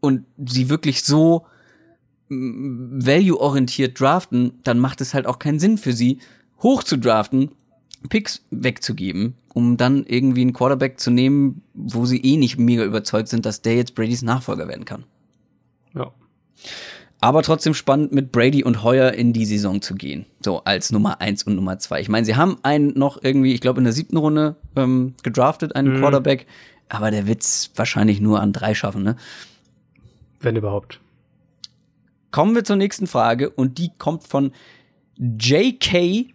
und 0.00 0.24
sie 0.44 0.68
wirklich 0.68 1.02
so 1.02 1.46
mm, 2.28 3.00
value-orientiert 3.04 3.98
draften, 3.98 4.52
dann 4.64 4.78
macht 4.78 5.00
es 5.00 5.14
halt 5.14 5.26
auch 5.26 5.38
keinen 5.38 5.58
Sinn 5.58 5.78
für 5.78 5.92
sie, 5.92 6.18
hoch 6.62 6.82
zu 6.82 6.98
draften, 6.98 7.52
Picks 8.08 8.44
wegzugeben, 8.50 9.34
um 9.54 9.76
dann 9.76 10.04
irgendwie 10.04 10.42
einen 10.42 10.52
Quarterback 10.52 11.00
zu 11.00 11.10
nehmen, 11.10 11.62
wo 11.74 12.06
sie 12.06 12.20
eh 12.20 12.36
nicht 12.36 12.58
mega 12.58 12.84
überzeugt 12.84 13.28
sind, 13.28 13.44
dass 13.44 13.62
der 13.62 13.74
jetzt 13.74 13.94
Bradys 13.94 14.22
Nachfolger 14.22 14.68
werden 14.68 14.84
kann. 14.84 15.04
Ja. 15.94 16.12
Aber 17.20 17.42
trotzdem 17.42 17.74
spannend, 17.74 18.12
mit 18.12 18.30
Brady 18.30 18.62
und 18.62 18.84
Heuer 18.84 19.12
in 19.12 19.32
die 19.32 19.44
Saison 19.44 19.82
zu 19.82 19.94
gehen. 19.94 20.26
So 20.40 20.62
als 20.64 20.92
Nummer 20.92 21.20
eins 21.20 21.42
und 21.42 21.56
Nummer 21.56 21.78
zwei. 21.78 22.00
Ich 22.00 22.08
meine, 22.08 22.24
sie 22.24 22.36
haben 22.36 22.58
einen 22.62 22.96
noch 22.96 23.20
irgendwie, 23.22 23.54
ich 23.54 23.60
glaube, 23.60 23.78
in 23.78 23.84
der 23.84 23.92
siebten 23.92 24.16
Runde 24.16 24.56
ähm, 24.76 25.14
gedraftet, 25.22 25.74
einen 25.74 25.98
Quarterback, 25.98 26.46
aber 26.88 27.10
der 27.10 27.26
wird's 27.26 27.72
wahrscheinlich 27.74 28.20
nur 28.20 28.40
an 28.40 28.52
drei 28.52 28.74
schaffen, 28.74 29.02
ne? 29.02 29.16
Wenn 30.40 30.54
überhaupt. 30.54 31.00
Kommen 32.30 32.54
wir 32.54 32.62
zur 32.62 32.76
nächsten 32.76 33.08
Frage 33.08 33.50
und 33.50 33.78
die 33.78 33.90
kommt 33.98 34.24
von 34.24 34.52
JK 35.18 36.32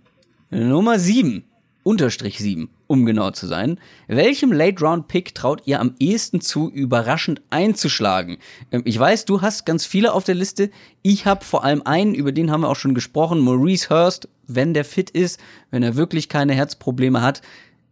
Nummer 0.49 0.99
7, 0.99 1.45
Unterstrich 1.83 2.39
7, 2.39 2.69
um 2.87 3.05
genau 3.05 3.31
zu 3.31 3.45
sein. 3.45 3.77
Welchem 4.07 4.51
Late-Round-Pick 4.51 5.35
traut 5.35 5.63
ihr 5.65 5.81
am 5.81 5.95
ehesten 5.99 6.39
zu, 6.39 6.69
überraschend 6.71 7.41
einzuschlagen? 7.49 8.37
Ähm, 8.71 8.83
ich 8.85 8.97
weiß, 8.97 9.25
du 9.25 9.41
hast 9.41 9.65
ganz 9.65 9.85
viele 9.85 10.13
auf 10.13 10.23
der 10.23 10.35
Liste. 10.35 10.71
Ich 11.01 11.25
habe 11.25 11.43
vor 11.43 11.63
allem 11.63 11.81
einen, 11.83 12.15
über 12.15 12.31
den 12.31 12.51
haben 12.51 12.61
wir 12.61 12.69
auch 12.69 12.77
schon 12.77 12.95
gesprochen, 12.95 13.39
Maurice 13.39 13.89
Hurst, 13.89 14.29
wenn 14.47 14.73
der 14.73 14.85
fit 14.85 15.09
ist, 15.09 15.39
wenn 15.71 15.83
er 15.83 15.95
wirklich 15.95 16.29
keine 16.29 16.53
Herzprobleme 16.53 17.21
hat. 17.21 17.41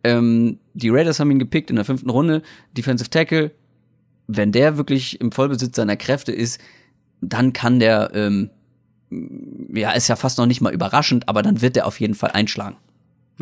Ähm, 0.04 0.60
die 0.74 0.90
Raiders 0.90 1.20
haben 1.20 1.32
ihn 1.32 1.40
gepickt 1.40 1.70
in 1.70 1.76
der 1.76 1.86
fünften 1.86 2.10
Runde, 2.10 2.42
Defensive 2.78 3.10
Tackle. 3.10 3.52
Wenn 4.28 4.52
der 4.52 4.78
wirklich 4.78 5.20
im 5.20 5.32
Vollbesitz 5.32 5.76
seiner 5.76 5.98
Kräfte 5.98 6.32
ist, 6.32 6.62
dann 7.20 7.52
kann 7.54 7.80
der, 7.80 8.12
ähm, 8.14 8.50
ja, 9.74 9.92
ist 9.92 10.08
ja 10.08 10.16
fast 10.16 10.38
noch 10.38 10.46
nicht 10.46 10.62
mal 10.62 10.74
überraschend, 10.74 11.28
aber 11.28 11.42
dann 11.42 11.62
wird 11.62 11.76
er 11.76 11.86
auf 11.86 12.00
jeden 12.00 12.16
Fall 12.16 12.32
einschlagen. 12.32 12.78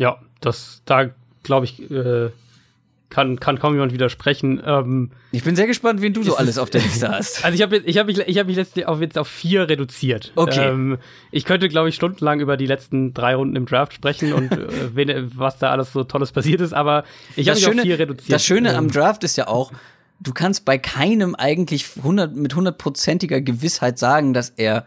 Ja, 0.00 0.18
das, 0.40 0.82
da 0.86 1.10
glaube 1.42 1.66
ich, 1.66 1.90
äh, 1.90 2.30
kann, 3.10 3.40
kann 3.40 3.58
kaum 3.58 3.74
jemand 3.74 3.92
widersprechen. 3.92 4.62
Ähm, 4.64 5.10
Ich 5.32 5.42
bin 5.42 5.56
sehr 5.56 5.66
gespannt, 5.66 6.00
wen 6.00 6.12
du 6.14 6.22
so 6.22 6.36
alles 6.36 6.58
auf 6.58 6.70
der 6.70 6.80
Liste 6.80 7.08
hast. 7.10 7.44
also 7.44 7.54
ich 7.54 7.62
habe 7.62 7.76
ich 7.78 7.98
hab 7.98 8.06
mich, 8.06 8.18
ich 8.18 8.38
hab 8.38 8.46
mich 8.46 8.56
letztlich 8.56 8.86
auf, 8.86 9.00
jetzt 9.00 9.18
auf 9.18 9.28
vier 9.28 9.68
reduziert. 9.68 10.32
Okay. 10.36 10.68
Ähm, 10.68 10.98
ich 11.32 11.44
könnte, 11.44 11.68
glaube 11.68 11.88
ich, 11.88 11.96
stundenlang 11.96 12.40
über 12.40 12.56
die 12.56 12.66
letzten 12.66 13.12
drei 13.12 13.34
Runden 13.34 13.56
im 13.56 13.66
Draft 13.66 13.92
sprechen 13.92 14.32
und 14.32 14.52
äh, 14.52 14.94
wen, 14.94 15.32
was 15.36 15.58
da 15.58 15.70
alles 15.70 15.92
so 15.92 16.04
Tolles 16.04 16.32
passiert 16.32 16.60
ist, 16.60 16.72
aber 16.72 17.04
ich 17.36 17.48
habe 17.48 17.58
Das 17.58 17.58
mich 17.60 17.66
auf 17.66 17.72
Schöne, 17.72 17.82
vier 17.82 17.98
reduziert. 17.98 18.32
das 18.32 18.44
Schöne 18.44 18.76
am 18.76 18.84
Ähm, 18.84 18.90
Draft 18.92 19.24
ist 19.24 19.36
ja 19.36 19.48
auch, 19.48 19.72
du 20.20 20.32
kannst 20.32 20.64
bei 20.64 20.78
keinem 20.78 21.34
eigentlich 21.34 21.86
100, 21.96 22.34
mit 22.36 22.54
hundertprozentiger 22.54 23.40
Gewissheit 23.40 23.98
sagen, 23.98 24.32
dass 24.34 24.50
er 24.50 24.86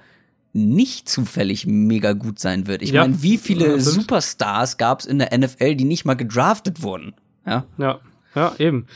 nicht 0.54 1.10
zufällig 1.10 1.66
mega 1.66 2.14
gut 2.14 2.40
sein 2.40 2.68
wird. 2.68 2.82
Ich 2.84 2.92
Ja. 2.92 3.02
meine, 3.02 3.22
wie 3.24 3.38
viele. 3.38 3.80
Superstars 3.82 4.78
gab 4.78 5.00
es 5.00 5.06
in 5.06 5.20
der 5.20 5.34
NFL, 5.38 5.76
die 5.76 5.86
nicht 5.86 6.06
mal 6.06 6.14
gedraftet 6.14 6.82
wurden? 6.84 7.14
Ja. 7.46 7.66
Ja, 7.78 8.00
ja, 8.36 8.54
eben. 8.60 8.88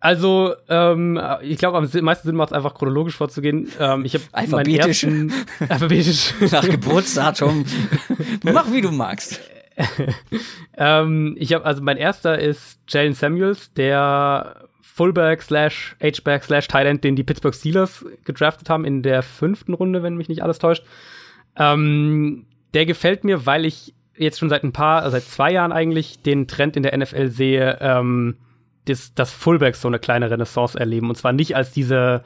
Also, 0.00 0.54
ähm, 0.68 1.20
ich 1.42 1.58
glaube, 1.58 1.78
am 1.78 1.88
meisten 2.04 2.28
Sinn 2.28 2.36
macht 2.36 2.48
es 2.48 2.52
einfach 2.52 2.74
chronologisch 2.74 3.16
vorzugehen. 3.16 3.70
Ähm, 3.80 4.04
ich 4.04 4.14
habe 4.14 4.24
Alphabetisch. 4.32 5.04
Ersten, 5.04 5.32
alphabetisch. 5.68 6.34
Nach 6.52 6.68
Geburtsdatum. 6.68 7.64
Mach 8.44 8.70
wie 8.72 8.82
du 8.82 8.92
magst. 8.92 9.40
ähm, 10.76 11.34
ich 11.38 11.52
habe 11.52 11.64
also 11.64 11.82
mein 11.82 11.96
erster 11.96 12.38
ist 12.38 12.78
Jalen 12.88 13.14
Samuels, 13.14 13.72
der 13.74 14.65
Fullback 14.96 15.42
slash 15.42 15.94
H-Back 16.02 16.42
slash 16.42 16.68
End, 16.72 17.04
den 17.04 17.16
die 17.16 17.22
Pittsburgh 17.22 17.54
Steelers 17.54 18.02
gedraftet 18.24 18.70
haben 18.70 18.86
in 18.86 19.02
der 19.02 19.22
fünften 19.22 19.74
Runde, 19.74 20.02
wenn 20.02 20.16
mich 20.16 20.30
nicht 20.30 20.42
alles 20.42 20.58
täuscht. 20.58 20.84
Ähm, 21.54 22.46
der 22.72 22.86
gefällt 22.86 23.22
mir, 23.22 23.44
weil 23.44 23.66
ich 23.66 23.94
jetzt 24.16 24.38
schon 24.38 24.48
seit 24.48 24.64
ein 24.64 24.72
paar, 24.72 25.02
also 25.02 25.10
seit 25.10 25.24
zwei 25.24 25.52
Jahren 25.52 25.70
eigentlich 25.70 26.22
den 26.22 26.48
Trend 26.48 26.78
in 26.78 26.82
der 26.82 26.96
NFL 26.96 27.28
sehe, 27.28 27.76
ähm, 27.82 28.38
dass, 28.86 29.12
dass 29.12 29.32
Fullbacks 29.32 29.82
so 29.82 29.88
eine 29.88 29.98
kleine 29.98 30.30
Renaissance 30.30 30.80
erleben. 30.80 31.10
Und 31.10 31.16
zwar 31.16 31.34
nicht 31.34 31.54
als 31.54 31.72
diese, 31.72 32.24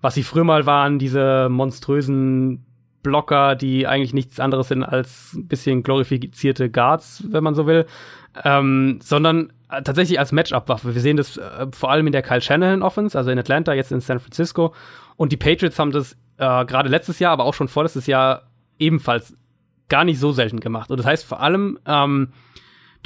was 0.00 0.14
sie 0.14 0.22
früher 0.22 0.44
mal 0.44 0.64
waren, 0.64 0.98
diese 0.98 1.50
monströsen 1.50 2.64
Blocker, 3.02 3.56
die 3.56 3.86
eigentlich 3.86 4.14
nichts 4.14 4.40
anderes 4.40 4.68
sind 4.68 4.84
als 4.84 5.34
ein 5.34 5.48
bisschen 5.48 5.82
glorifizierte 5.82 6.70
Guards, 6.70 7.24
wenn 7.28 7.44
man 7.44 7.54
so 7.54 7.66
will, 7.66 7.84
ähm, 8.42 9.00
sondern 9.02 9.52
tatsächlich 9.68 10.18
als 10.18 10.32
Matchup-Waffe. 10.32 10.94
Wir 10.94 11.00
sehen 11.00 11.16
das 11.16 11.36
äh, 11.36 11.66
vor 11.72 11.90
allem 11.90 12.06
in 12.06 12.12
der 12.12 12.22
Kyle 12.22 12.40
Shanahan 12.40 12.82
Offense, 12.82 13.16
also 13.16 13.30
in 13.30 13.38
Atlanta, 13.38 13.72
jetzt 13.74 13.92
in 13.92 14.00
San 14.00 14.20
Francisco. 14.20 14.74
Und 15.16 15.32
die 15.32 15.36
Patriots 15.36 15.78
haben 15.78 15.90
das 15.90 16.12
äh, 16.38 16.64
gerade 16.64 16.88
letztes 16.88 17.18
Jahr, 17.18 17.32
aber 17.32 17.44
auch 17.44 17.54
schon 17.54 17.68
vorletztes 17.68 18.06
Jahr 18.06 18.50
ebenfalls 18.78 19.36
gar 19.88 20.04
nicht 20.04 20.18
so 20.18 20.32
selten 20.32 20.60
gemacht. 20.60 20.90
Und 20.90 20.98
das 20.98 21.06
heißt 21.06 21.24
vor 21.24 21.40
allem, 21.40 21.78
ähm, 21.86 22.32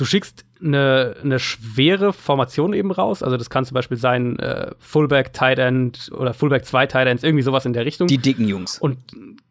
du 0.01 0.07
schickst 0.07 0.46
eine, 0.62 1.14
eine 1.22 1.38
schwere 1.38 2.14
Formation 2.14 2.72
eben 2.72 2.90
raus. 2.90 3.22
Also 3.22 3.36
das 3.36 3.51
kann 3.51 3.66
zum 3.66 3.74
Beispiel 3.74 3.98
sein 3.98 4.38
äh, 4.38 4.70
Fullback, 4.78 5.34
Tight 5.34 5.59
End 5.59 6.11
oder 6.16 6.32
Fullback 6.32 6.64
2 6.64 6.86
Tight 6.86 7.07
Ends, 7.07 7.22
irgendwie 7.22 7.42
sowas 7.42 7.66
in 7.66 7.74
der 7.74 7.84
Richtung. 7.84 8.09
Die 8.09 8.16
dicken 8.16 8.48
Jungs. 8.48 8.78
Und 8.78 8.96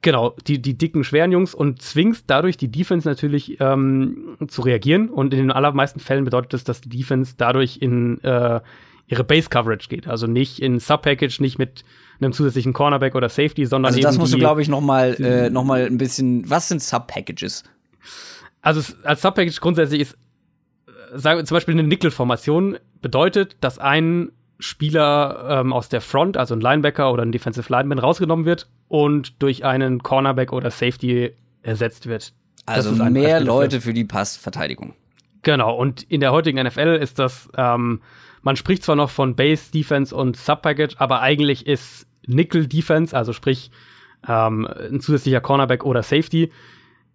genau, 0.01 0.35
die, 0.47 0.59
die 0.59 0.75
dicken, 0.75 1.03
schweren 1.03 1.31
Jungs 1.31 1.53
und 1.53 1.83
zwingst 1.83 2.23
dadurch 2.27 2.57
die 2.57 2.71
Defense 2.71 3.07
natürlich 3.07 3.59
ähm, 3.59 4.37
zu 4.47 4.63
reagieren. 4.63 5.09
Und 5.09 5.33
in 5.33 5.39
den 5.39 5.51
allermeisten 5.51 5.99
Fällen 5.99 6.25
bedeutet 6.25 6.53
das, 6.53 6.63
dass 6.63 6.81
die 6.81 6.89
Defense 6.89 7.35
dadurch 7.37 7.77
in 7.79 8.19
äh, 8.23 8.59
ihre 9.05 9.23
Base-Coverage 9.23 9.87
geht. 9.87 10.07
Also 10.07 10.25
nicht 10.25 10.59
in 10.59 10.79
Sub-Package, 10.79 11.41
nicht 11.41 11.59
mit 11.59 11.83
einem 12.19 12.33
zusätzlichen 12.33 12.73
Cornerback 12.73 13.13
oder 13.13 13.29
Safety, 13.29 13.67
sondern 13.67 13.93
Also 13.93 14.01
das 14.01 14.17
musst 14.17 14.33
du, 14.33 14.37
glaube 14.39 14.63
ich, 14.63 14.67
noch 14.67 14.81
mal, 14.81 15.13
äh, 15.21 15.49
noch 15.51 15.63
mal 15.63 15.85
ein 15.85 15.99
bisschen. 15.99 16.49
Was 16.49 16.69
sind 16.69 16.81
Sub-Packages? 16.81 17.63
Also 18.61 18.93
als 19.03 19.21
Sub-Package 19.21 19.61
grundsätzlich 19.61 20.01
ist 20.01 20.17
sagen 21.13 21.39
wir 21.39 21.45
zum 21.45 21.55
Beispiel 21.55 21.73
eine 21.73 21.83
Nickel-Formation 21.83 22.77
bedeutet, 23.01 23.57
dass 23.61 23.79
ein 23.79 24.31
Spieler 24.59 25.61
ähm, 25.61 25.73
aus 25.73 25.89
der 25.89 26.01
Front, 26.01 26.35
also 26.35 26.53
ein 26.53 26.61
Linebacker 26.61 27.11
oder 27.13 27.23
ein 27.23 27.31
Defensive 27.31 27.71
Lineman, 27.71 27.99
rausgenommen 27.99 28.45
wird 28.45 28.67
und 28.89 29.41
durch 29.41 29.63
einen 29.63 30.03
Cornerback 30.03 30.51
oder 30.51 30.69
Safety 30.69 31.33
ersetzt 31.61 32.07
wird. 32.07 32.33
Also 32.65 32.91
mehr 32.91 33.39
Leute 33.39 33.81
für 33.81 33.93
die 33.93 34.03
Passverteidigung. 34.03 34.93
Genau, 35.41 35.75
und 35.75 36.03
in 36.03 36.19
der 36.19 36.31
heutigen 36.31 36.61
NFL 36.61 36.99
ist 37.01 37.17
das, 37.17 37.49
ähm, 37.55 38.01
man 38.41 38.55
spricht 38.57 38.83
zwar 38.83 38.97
noch 38.97 39.09
von 39.09 39.35
Base 39.35 39.71
Defense 39.71 40.13
und 40.13 40.35
Subpackage, 40.35 40.95
aber 40.97 41.21
eigentlich 41.21 41.65
ist 41.65 42.05
Nickel 42.27 42.67
Defense, 42.67 43.15
also 43.15 43.31
sprich 43.31 43.71
ähm, 44.27 44.67
ein 44.67 44.99
zusätzlicher 44.99 45.41
Cornerback 45.41 45.85
oder 45.85 46.03
Safety, 46.03 46.51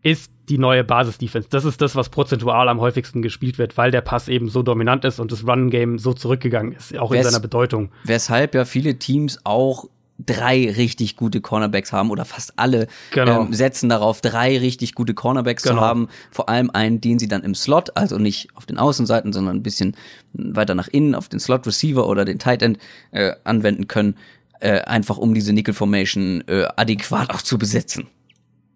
ist 0.04 0.30
die 0.50 0.58
neue 0.58 0.84
Basis-Defense. 0.84 1.48
Das 1.50 1.64
ist 1.64 1.80
das, 1.80 1.96
was 1.96 2.10
prozentual 2.10 2.68
am 2.68 2.78
häufigsten 2.78 3.22
gespielt 3.22 3.58
wird, 3.58 3.76
weil 3.78 3.90
der 3.90 4.02
Pass 4.02 4.28
eben 4.28 4.50
so 4.50 4.62
dominant 4.62 5.04
ist 5.06 5.18
und 5.18 5.32
das 5.32 5.46
Run-Game 5.46 5.98
so 5.98 6.12
zurückgegangen 6.12 6.72
ist, 6.72 6.96
auch 6.98 7.10
Wes 7.10 7.24
in 7.24 7.32
seiner 7.32 7.40
Bedeutung. 7.40 7.90
Weshalb 8.04 8.54
ja 8.54 8.66
viele 8.66 8.98
Teams 8.98 9.40
auch 9.44 9.86
drei 10.18 10.70
richtig 10.70 11.16
gute 11.16 11.40
Cornerbacks 11.40 11.92
haben 11.92 12.10
oder 12.10 12.26
fast 12.26 12.52
alle 12.56 12.86
genau. 13.10 13.42
ähm, 13.42 13.54
setzen 13.54 13.88
darauf, 13.88 14.20
drei 14.20 14.58
richtig 14.58 14.94
gute 14.94 15.14
Cornerbacks 15.14 15.62
genau. 15.62 15.76
zu 15.76 15.80
haben. 15.80 16.08
Vor 16.30 16.50
allem 16.50 16.70
einen, 16.70 17.00
den 17.00 17.18
sie 17.18 17.26
dann 17.26 17.42
im 17.42 17.54
Slot, 17.54 17.96
also 17.96 18.18
nicht 18.18 18.48
auf 18.54 18.66
den 18.66 18.76
Außenseiten, 18.76 19.32
sondern 19.32 19.56
ein 19.56 19.62
bisschen 19.62 19.96
weiter 20.34 20.74
nach 20.74 20.88
innen 20.88 21.14
auf 21.14 21.30
den 21.30 21.40
Slot 21.40 21.66
Receiver 21.66 22.06
oder 22.06 22.26
den 22.26 22.38
Tight 22.38 22.62
End 22.62 22.78
äh, 23.10 23.32
anwenden 23.42 23.88
können, 23.88 24.16
äh, 24.60 24.80
einfach 24.82 25.16
um 25.16 25.34
diese 25.34 25.54
Nickel 25.54 25.74
Formation 25.74 26.44
äh, 26.46 26.66
adäquat 26.76 27.30
auch 27.30 27.42
zu 27.42 27.58
besetzen. 27.58 28.06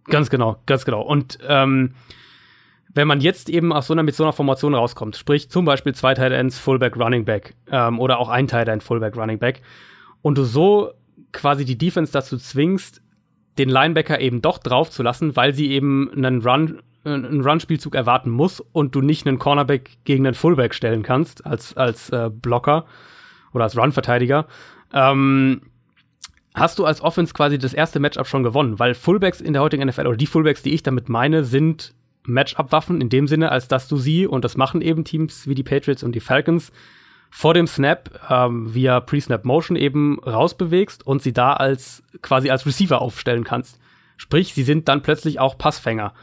Ganz 0.09 0.31
genau, 0.31 0.57
ganz 0.67 0.85
genau. 0.85 1.03
Und 1.03 1.39
ähm, 1.47 1.95
wenn 2.93 3.07
man 3.07 3.21
jetzt 3.21 3.49
eben 3.49 3.73
aus 3.73 3.87
so 3.87 3.95
einer, 3.95 4.03
mit 4.03 4.15
so 4.15 4.25
einer 4.25 4.33
Formation 4.33 4.75
rauskommt, 4.75 5.17
sprich 5.17 5.51
zum 5.51 5.65
Beispiel 5.65 5.95
zwei 5.95 6.15
Tight 6.15 6.33
Ends, 6.33 6.59
Fullback, 6.59 6.97
Running 6.97 7.25
Back 7.25 7.55
ähm, 7.71 8.01
oder 8.01 8.19
auch 8.19 8.29
ein 8.29 8.49
Tight 8.49 8.69
End, 8.69 8.83
Fullback, 8.83 9.17
Running 9.17 9.39
Back 9.39 9.63
und 10.23 10.39
du 10.39 10.45
so 10.45 10.93
quasi 11.33 11.65
die 11.65 11.79
Defense 11.79 12.13
dazu 12.13 12.39
zwingst, 12.39 13.03
den 13.59 13.69
Linebacker 13.69 14.21
eben 14.21 14.41
doch 14.41 14.59
drauf 14.59 14.91
zu 14.91 15.03
lassen, 15.03 15.37
weil 15.37 15.53
sie 15.55 15.71
eben 15.71 16.11
einen 16.13 16.43
Run 16.43 16.81
einen 17.05 17.41
Run-Spielzug 17.41 17.95
erwarten 17.95 18.29
muss 18.29 18.61
und 18.61 18.95
du 18.95 19.01
nicht 19.01 19.27
einen 19.27 19.39
Cornerback 19.39 19.99
gegen 20.05 20.27
einen 20.27 20.35
Fullback 20.35 20.75
stellen 20.75 21.03
kannst 21.03 21.47
als 21.47 21.77
als 21.77 22.11
äh, 22.11 22.31
Blocker 22.31 22.87
oder 23.53 23.65
als 23.65 23.79
Run-Verteidiger, 23.79 24.47
ähm, 24.93 25.63
hast 26.59 26.79
du 26.79 26.85
als 26.85 27.01
Offense 27.01 27.35
quasi 27.35 27.59
das 27.59 27.75
erste 27.75 28.01
Matchup 28.01 28.27
schon 28.27 28.43
gewonnen, 28.43 28.79
weil 28.79 28.95
Fullbacks 28.95 29.41
in 29.41 29.53
der 29.53 29.63
heutigen 29.63 29.87
NFL 29.87 30.07
oder 30.07 30.17
die 30.17 30.27
Fullbacks, 30.27 30.63
die 30.63 30.75
ich 30.75 30.83
damit 30.83 31.09
meine, 31.09 31.45
sind 31.45 31.95
Matchup-Waffen 32.25 33.01
in 33.01 33.09
dem 33.09 33.27
Sinne, 33.27 33.51
als 33.51 33.69
dass 33.69 33.89
du 33.89 33.97
sie, 33.97 34.27
und 34.27 34.45
das 34.45 34.57
machen 34.57 34.83
eben 34.83 35.05
Teams 35.05 35.49
wie 35.49 35.55
die 35.55 35.63
Patriots 35.63 36.03
und 36.03 36.15
die 36.15 36.21
Falcons, 36.21 36.73
vor 37.31 37.55
dem 37.55 37.67
Snap 37.67 38.11
ähm, 38.31 38.75
via 38.75 39.01
Pre-Snap 39.01 39.45
Motion 39.45 39.77
eben 39.77 40.19
rausbewegst 40.21 41.07
und 41.07 41.23
sie 41.23 41.33
da 41.33 41.53
als 41.53 42.03
quasi 42.23 42.51
als 42.51 42.65
Receiver 42.65 43.01
aufstellen 43.03 43.45
kannst. 43.45 43.79
Sprich, 44.17 44.55
sie 44.55 44.63
sind 44.63 44.89
dann 44.89 45.03
plötzlich 45.03 45.39
auch 45.39 45.59
Passfänger. 45.59 46.15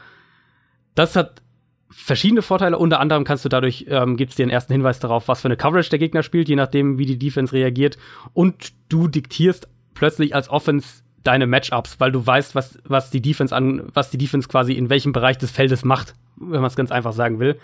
Das 0.94 1.14
hat 1.14 1.42
verschiedene 1.90 2.42
Vorteile. 2.42 2.78
Unter 2.78 3.00
anderem 3.00 3.24
kannst 3.24 3.44
du 3.44 3.48
dadurch, 3.48 3.86
ähm, 3.88 4.16
gibst 4.16 4.38
dir 4.38 4.42
einen 4.42 4.50
ersten 4.50 4.72
Hinweis 4.72 4.98
darauf, 4.98 5.28
was 5.28 5.40
für 5.40 5.48
eine 5.48 5.56
Coverage 5.56 5.90
der 5.90 5.98
Gegner 5.98 6.22
spielt, 6.22 6.48
je 6.48 6.56
nachdem, 6.56 6.98
wie 6.98 7.06
die 7.06 7.18
Defense 7.18 7.52
reagiert. 7.52 7.96
Und 8.32 8.72
du 8.88 9.08
diktierst 9.08 9.68
plötzlich 9.96 10.34
als 10.34 10.48
Offense 10.48 11.02
deine 11.24 11.46
Matchups, 11.46 11.98
weil 11.98 12.12
du 12.12 12.24
weißt, 12.24 12.54
was, 12.54 12.78
was 12.84 13.10
die 13.10 13.20
Defense 13.20 13.54
an, 13.54 13.82
was 13.92 14.10
die 14.10 14.18
Defense 14.18 14.48
quasi 14.48 14.74
in 14.74 14.88
welchem 14.88 15.12
Bereich 15.12 15.38
des 15.38 15.50
Feldes 15.50 15.84
macht, 15.84 16.14
wenn 16.36 16.60
man 16.60 16.66
es 16.66 16.76
ganz 16.76 16.92
einfach 16.92 17.12
sagen 17.12 17.40
will. 17.40 17.58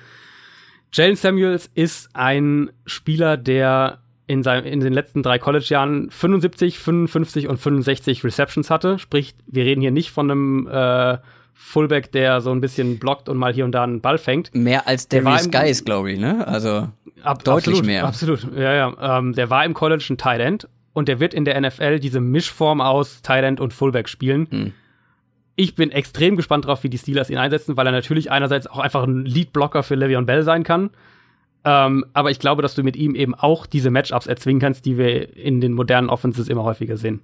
Jalen 0.93 1.17
Samuels 1.17 1.71
ist 1.75 2.11
ein 2.13 2.71
Spieler, 2.85 3.37
der 3.37 3.99
in, 4.27 4.43
seinem, 4.43 4.65
in 4.65 4.81
den 4.81 4.93
letzten 4.93 5.23
drei 5.23 5.39
College-Jahren 5.39 6.11
75, 6.11 6.79
55 6.79 7.49
und 7.49 7.59
65 7.59 8.25
Receptions 8.25 8.71
hatte. 8.71 8.99
Sprich, 8.99 9.35
wir 9.47 9.65
reden 9.65 9.81
hier 9.81 9.91
nicht 9.91 10.11
von 10.11 10.31
einem 10.31 10.67
äh, 10.67 11.19
Fullback, 11.55 12.13
der 12.13 12.41
so 12.41 12.51
ein 12.51 12.61
bisschen 12.61 12.99
blockt 12.99 13.29
und 13.29 13.37
mal 13.37 13.53
hier 13.53 13.65
und 13.65 13.73
da 13.73 13.85
einen 13.85 14.01
Ball 14.01 14.19
fängt. 14.19 14.55
Mehr 14.55 14.87
als 14.87 15.09
Darius 15.09 15.51
Guys, 15.51 15.85
glaube 15.85 16.13
ich, 16.13 16.19
ne? 16.19 16.47
Also 16.47 16.89
ab, 17.23 17.45
deutlich 17.45 17.79
absolut, 17.79 17.87
mehr. 17.87 18.07
Absolut, 18.07 18.49
ja, 18.57 18.73
ja. 18.75 19.19
Ähm, 19.19 19.33
der 19.33 19.51
war 19.51 19.65
im 19.65 19.75
College 19.75 20.05
ein 20.11 20.19
Tight 20.19 20.41
End 20.41 20.69
und 20.93 21.09
der 21.09 21.21
wird 21.21 21.35
in 21.35 21.45
der 21.45 21.61
NFL 21.61 22.01
diese 22.01 22.21
Mischform 22.21 22.81
aus 22.81 23.23
End 23.29 23.61
und 23.61 23.73
Fullback 23.73 24.09
spielen. 24.09 24.47
Hm 24.51 24.73
ich 25.57 25.75
bin 25.75 25.91
extrem 25.91 26.37
gespannt 26.37 26.67
drauf, 26.67 26.83
wie 26.83 26.89
die 26.89 26.99
Steelers 26.99 27.31
ihn 27.31 27.39
einsetzen, 27.39 27.77
weil 27.77 27.87
er 27.87 27.93
natürlich 27.93 28.31
einerseits 28.31 28.67
auch 28.67 28.79
einfach 28.79 29.03
ein 29.03 29.25
Lead-Blocker 29.25 29.83
für 29.83 29.95
Le'Veon 29.95 30.25
Bell 30.25 30.43
sein 30.43 30.65
kann. 30.65 30.91
Ähm, 31.65 32.07
aber 32.13 32.31
ich 32.31 32.39
glaube, 32.39 32.63
dass 32.63 32.75
du 32.75 32.83
mit 32.83 32.97
ihm 32.97 33.15
eben 33.15 33.35
auch 33.35 33.67
diese 33.67 33.91
Matchups 33.91 34.27
erzwingen 34.27 34.61
kannst, 34.61 34.85
die 34.85 34.99
wir 34.99 35.37
in 35.37 35.61
den 35.61 35.75
modernen 35.75 36.11
Offenses 36.11 36.49
immer 36.49 36.65
häufiger 36.65 36.97
sehen. 36.97 37.21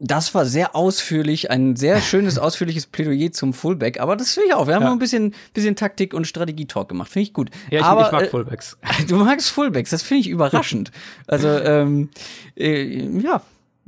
Das 0.00 0.32
war 0.32 0.46
sehr 0.46 0.76
ausführlich, 0.76 1.50
ein 1.50 1.74
sehr 1.74 2.00
schönes, 2.00 2.38
ausführliches 2.38 2.86
Plädoyer 2.86 3.32
zum 3.32 3.52
Fullback. 3.52 4.00
Aber 4.00 4.16
das 4.16 4.34
finde 4.34 4.48
ich 4.48 4.54
auch. 4.54 4.66
Wir 4.66 4.76
haben 4.76 4.84
ja. 4.84 4.92
ein 4.92 4.98
bisschen, 4.98 5.34
bisschen 5.54 5.74
Taktik- 5.74 6.14
und 6.14 6.26
Strategie-Talk 6.26 6.88
gemacht. 6.88 7.10
Finde 7.10 7.24
ich 7.24 7.32
gut. 7.32 7.50
Ja, 7.70 7.80
ich, 7.80 7.84
aber, 7.84 8.06
ich 8.06 8.12
mag 8.12 8.22
äh, 8.24 8.28
Fullbacks. 8.28 8.78
Du 9.08 9.16
magst 9.16 9.50
Fullbacks, 9.50 9.90
das 9.90 10.02
finde 10.02 10.20
ich 10.20 10.28
überraschend. 10.28 10.92
also, 11.26 11.48
ähm, 11.48 12.10
äh, 12.56 13.08
ja, 13.20 13.42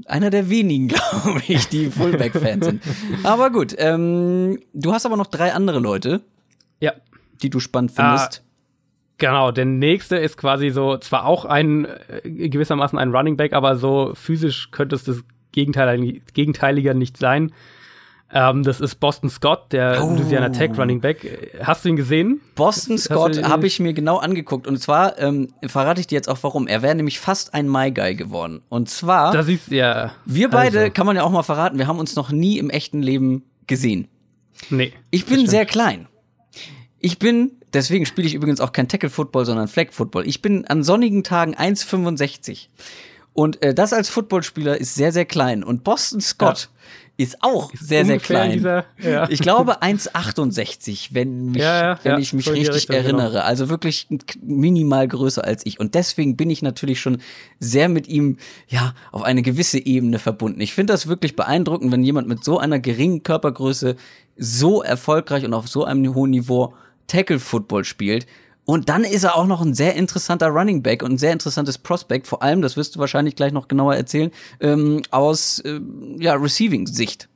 einer 0.06 0.30
der 0.30 0.50
wenigen, 0.50 0.88
glaube 0.88 1.42
ich, 1.46 1.68
die 1.68 1.90
Fullback-Fans 1.90 2.64
sind. 2.64 2.82
Aber 3.22 3.50
gut, 3.50 3.74
ähm, 3.78 4.58
du 4.72 4.92
hast 4.92 5.06
aber 5.06 5.16
noch 5.16 5.26
drei 5.26 5.52
andere 5.52 5.78
Leute, 5.78 6.22
ja. 6.80 6.92
die 7.42 7.50
du 7.50 7.61
spannend 7.61 7.92
findest. 7.92 8.42
Ah, 8.42 8.50
genau, 9.18 9.52
der 9.52 9.66
nächste 9.66 10.16
ist 10.16 10.36
quasi 10.36 10.70
so, 10.70 10.96
zwar 10.98 11.26
auch 11.26 11.44
ein 11.44 11.86
äh, 12.24 12.48
gewissermaßen 12.48 12.98
ein 12.98 13.14
Running 13.14 13.36
Back, 13.36 13.52
aber 13.52 13.76
so 13.76 14.12
physisch 14.14 14.70
könnte 14.70 14.96
es 14.96 15.04
das 15.04 15.22
Gegenteil, 15.53 16.20
Gegenteiliger 16.32 16.94
nicht 16.94 17.16
sein. 17.16 17.53
Ähm, 18.32 18.62
das 18.62 18.80
ist 18.80 18.96
Boston 18.96 19.28
Scott, 19.28 19.72
der 19.72 20.05
oh. 20.05 20.14
Louisiana 20.14 20.51
Tech 20.51 20.78
Running 20.78 21.01
Back. 21.01 21.51
Hast 21.62 21.84
du 21.84 21.88
ihn 21.88 21.96
gesehen? 21.96 22.40
Boston 22.55 22.96
Scott 22.96 23.42
habe 23.42 23.66
ich 23.66 23.80
mir 23.80 23.92
genau 23.92 24.18
angeguckt. 24.18 24.68
Und 24.68 24.78
zwar 24.78 25.18
ähm, 25.18 25.48
verrate 25.66 26.01
ich 26.01 26.07
dir 26.07 26.14
jetzt 26.14 26.28
auch 26.28 26.38
warum. 26.42 26.68
Er 26.68 26.82
wäre 26.82 26.94
nämlich 26.94 27.18
fast 27.18 27.55
ein 27.55 27.68
My 27.68 27.90
Guy 27.90 28.14
geworden. 28.14 28.62
Und 28.68 28.88
zwar. 28.88 29.32
Das 29.32 29.48
ist 29.48 29.68
ja. 29.68 30.12
Wir 30.26 30.48
beide, 30.48 30.78
also. 30.80 30.92
kann 30.92 31.07
man 31.07 31.16
ja 31.16 31.24
auch 31.24 31.30
mal 31.30 31.42
verraten, 31.42 31.78
wir 31.78 31.88
haben 31.88 31.98
uns 31.98 32.14
noch 32.14 32.30
nie 32.30 32.59
im 32.59 32.70
echten 32.70 33.03
Leben 33.03 33.42
gesehen. 33.66 34.07
Nee. 34.68 34.92
Ich 35.11 35.26
bin 35.26 35.46
sehr 35.48 35.66
klein. 35.66 36.07
Ich 37.01 37.18
bin, 37.18 37.53
deswegen 37.72 38.07
spiele 38.07 38.28
ich 38.28 38.34
übrigens 38.34 38.61
auch 38.61 38.72
kein 38.72 38.86
Tackle 38.86 39.11
Football, 39.11 39.46
sondern 39.46 39.66
Flag 39.66 39.88
Football. 39.90 40.28
Ich 40.28 40.42
bin 40.42 40.66
an 40.66 40.84
sonnigen 40.84 41.24
Tagen 41.24 41.55
1,65. 41.55 42.68
Und 43.32 43.62
äh, 43.62 43.74
das 43.74 43.92
als 43.92 44.08
Footballspieler 44.08 44.78
ist 44.78 44.94
sehr, 44.94 45.12
sehr 45.12 45.24
klein. 45.24 45.62
Und 45.62 45.84
Boston 45.84 46.20
Scott 46.20 46.68
ja 46.72 46.80
ist 47.20 47.42
auch 47.42 47.72
ist 47.74 47.86
sehr, 47.86 48.06
sehr 48.06 48.18
klein. 48.18 48.52
Dieser, 48.52 48.86
ja. 48.98 49.28
Ich 49.28 49.40
glaube 49.40 49.82
1,68, 49.82 51.08
wenn, 51.12 51.46
mich, 51.50 51.60
ja, 51.60 51.98
wenn 52.02 52.18
ich 52.18 52.32
mich 52.32 52.50
richtig 52.50 52.74
Richtung, 52.74 52.96
genau. 52.96 53.08
erinnere. 53.08 53.32
Genau. 53.32 53.44
Also 53.44 53.68
wirklich 53.68 54.08
minimal 54.40 55.06
größer 55.06 55.44
als 55.44 55.66
ich. 55.66 55.78
Und 55.78 55.94
deswegen 55.94 56.38
bin 56.38 56.48
ich 56.48 56.62
natürlich 56.62 56.98
schon 56.98 57.18
sehr 57.58 57.90
mit 57.90 58.08
ihm, 58.08 58.38
ja, 58.68 58.94
auf 59.12 59.22
eine 59.22 59.42
gewisse 59.42 59.84
Ebene 59.84 60.18
verbunden. 60.18 60.62
Ich 60.62 60.72
finde 60.72 60.94
das 60.94 61.08
wirklich 61.08 61.36
beeindruckend, 61.36 61.92
wenn 61.92 62.02
jemand 62.02 62.26
mit 62.26 62.42
so 62.42 62.58
einer 62.58 62.78
geringen 62.78 63.22
Körpergröße 63.22 63.96
so 64.38 64.82
erfolgreich 64.82 65.44
und 65.44 65.52
auf 65.52 65.68
so 65.68 65.84
einem 65.84 66.14
hohen 66.14 66.30
Niveau 66.30 66.72
Tackle 67.06 67.38
Football 67.38 67.84
spielt. 67.84 68.26
Und 68.70 68.88
dann 68.88 69.02
ist 69.02 69.24
er 69.24 69.34
auch 69.34 69.48
noch 69.48 69.62
ein 69.62 69.74
sehr 69.74 69.96
interessanter 69.96 70.46
Running 70.46 70.80
Back 70.80 71.02
und 71.02 71.14
ein 71.14 71.18
sehr 71.18 71.32
interessantes 71.32 71.76
Prospect, 71.76 72.28
vor 72.28 72.40
allem, 72.40 72.62
das 72.62 72.76
wirst 72.76 72.94
du 72.94 73.00
wahrscheinlich 73.00 73.34
gleich 73.34 73.52
noch 73.52 73.66
genauer 73.66 73.96
erzählen, 73.96 74.30
ähm, 74.60 75.02
aus 75.10 75.58
äh, 75.58 75.80
ja, 76.20 76.34
Receiving-Sicht. 76.34 77.28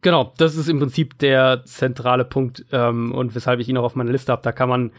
Genau, 0.00 0.32
das 0.38 0.56
ist 0.56 0.70
im 0.70 0.78
Prinzip 0.78 1.18
der 1.18 1.66
zentrale 1.66 2.24
Punkt 2.24 2.64
ähm, 2.72 3.12
und 3.12 3.34
weshalb 3.34 3.60
ich 3.60 3.68
ihn 3.68 3.76
auch 3.76 3.84
auf 3.84 3.96
meiner 3.96 4.12
Liste 4.12 4.32
habe. 4.32 4.40
Da 4.40 4.52
kann 4.52 4.70
man 4.70 4.92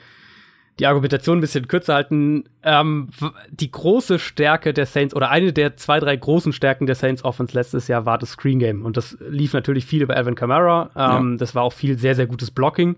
die 0.77 0.85
Argumentation 0.85 1.39
ein 1.39 1.41
bisschen 1.41 1.67
kürzer 1.67 1.95
halten. 1.95 2.43
Ähm, 2.61 3.09
die 3.49 3.71
große 3.71 4.19
Stärke 4.19 4.73
der 4.73 4.85
Saints 4.85 5.15
oder 5.15 5.31
eine 5.31 5.53
der 5.53 5.75
zwei, 5.75 5.99
drei 5.99 6.15
großen 6.15 6.53
Stärken 6.53 6.85
der 6.85 6.93
Saints 6.93 7.25
Offense 7.25 7.55
letztes 7.55 7.87
Jahr 7.87 8.05
war 8.05 8.19
das 8.19 8.29
Screen 8.33 8.59
Game. 8.59 8.85
Und 8.85 8.95
das 8.95 9.17
lief 9.27 9.53
natürlich 9.53 9.87
viel 9.87 10.03
über 10.03 10.15
Alvin 10.15 10.35
Kamara. 10.35 10.91
Ähm, 10.95 11.31
ja. 11.31 11.37
Das 11.37 11.55
war 11.55 11.63
auch 11.63 11.73
viel 11.73 11.97
sehr, 11.97 12.13
sehr 12.13 12.27
gutes 12.27 12.51
Blocking 12.51 12.95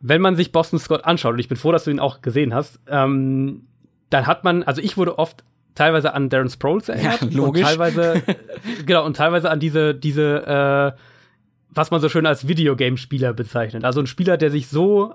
wenn 0.00 0.20
man 0.20 0.36
sich 0.36 0.52
Boston 0.52 0.78
Scott 0.78 1.04
anschaut, 1.04 1.34
und 1.34 1.38
ich 1.38 1.48
bin 1.48 1.56
froh, 1.56 1.72
dass 1.72 1.84
du 1.84 1.90
ihn 1.90 2.00
auch 2.00 2.20
gesehen 2.22 2.54
hast, 2.54 2.80
ähm, 2.88 3.66
dann 4.10 4.26
hat 4.26 4.44
man, 4.44 4.62
also 4.62 4.80
ich 4.80 4.96
wurde 4.96 5.18
oft 5.18 5.44
teilweise 5.74 6.14
an 6.14 6.28
Darren 6.28 6.48
Sproles 6.48 6.88
erinnert. 6.88 7.22
Ja, 7.22 7.28
logisch. 7.30 7.62
Und 7.62 7.68
teilweise, 7.68 8.22
genau, 8.86 9.04
und 9.04 9.16
teilweise 9.16 9.50
an 9.50 9.60
diese, 9.60 9.94
diese, 9.94 10.46
äh, 10.96 11.00
was 11.70 11.90
man 11.90 12.00
so 12.00 12.08
schön 12.08 12.26
als 12.26 12.48
Videogame-Spieler 12.48 13.32
bezeichnet. 13.32 13.84
Also 13.84 14.00
ein 14.00 14.06
Spieler, 14.06 14.36
der 14.36 14.50
sich 14.50 14.68
so 14.68 15.14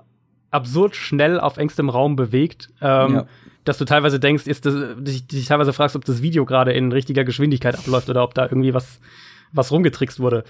absurd 0.50 0.96
schnell 0.96 1.40
auf 1.40 1.56
engstem 1.56 1.90
Raum 1.90 2.16
bewegt, 2.16 2.70
ähm, 2.80 3.14
ja. 3.14 3.26
dass 3.64 3.76
du 3.76 3.84
teilweise 3.84 4.20
denkst, 4.20 4.46
ist 4.46 4.64
das, 4.64 4.74
dich, 4.98 5.26
dich 5.26 5.46
teilweise 5.46 5.72
fragst, 5.72 5.96
ob 5.96 6.04
das 6.04 6.22
Video 6.22 6.46
gerade 6.46 6.72
in 6.72 6.92
richtiger 6.92 7.24
Geschwindigkeit 7.24 7.76
abläuft 7.76 8.08
oder 8.08 8.22
ob 8.22 8.34
da 8.34 8.44
irgendwie 8.44 8.72
was, 8.72 9.00
was 9.52 9.72
rumgetrickst 9.72 10.20
wurde. 10.20 10.44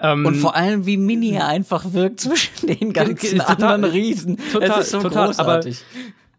Ähm, 0.00 0.26
und 0.26 0.34
vor 0.34 0.56
allem, 0.56 0.86
wie 0.86 0.96
mini 0.96 1.32
er 1.32 1.46
einfach 1.46 1.92
wirkt 1.92 2.20
zwischen 2.20 2.66
den 2.66 2.92
ganzen 2.92 3.38
total, 3.38 3.54
anderen 3.54 3.84
Riesen. 3.84 4.38
Total, 4.52 4.70
es 4.70 4.86
ist 4.86 4.90
so 4.90 5.00
total, 5.00 5.26
großartig. 5.26 5.82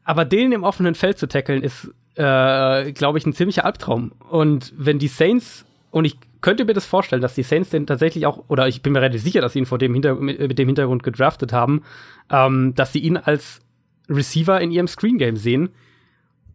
Aber, 0.04 0.22
aber 0.22 0.26
den 0.26 0.52
im 0.52 0.64
offenen 0.64 0.96
Feld 0.96 1.18
zu 1.18 1.28
tackeln, 1.28 1.64
ist, 1.64 1.90
äh, 2.16 2.92
glaube 2.92 3.18
ich, 3.18 3.26
ein 3.26 3.34
ziemlicher 3.34 3.66
Albtraum. 3.66 4.12
Und 4.30 4.74
wenn 4.78 5.00
die 5.00 5.08
Saints, 5.08 5.66
und 5.92 6.06
ich 6.06 6.18
könnte 6.42 6.66
mir 6.66 6.74
das 6.74 6.86
vorstellen, 6.86 7.22
dass 7.22 7.34
die 7.34 7.44
Saints 7.44 7.70
den 7.70 7.88
tatsächlich 7.88 8.26
auch, 8.26 8.44
oder 8.50 8.68
ich 8.68 8.82
bin 8.82 8.94
mir 8.94 9.02
relativ 9.02 9.24
sicher, 9.24 9.42
dass 9.42 9.54
sie 9.54 9.60
ihn 9.60 9.66
vor 9.66 9.78
dem 9.78 9.94
Hinter 9.94 10.16
mit, 10.16 10.40
mit 10.40 10.60
dem 10.60 10.68
Hintergrund 10.68 11.04
gedraftet 11.04 11.54
haben, 11.54 11.84
ähm, 12.30 12.74
dass 12.76 12.94
sie 12.94 13.00
ihn 13.00 13.18
als 13.18 13.62
Receiver 14.10 14.60
in 14.60 14.72
ihrem 14.72 14.88
Screen 14.88 15.18
Game 15.18 15.38
sehen. 15.38 15.70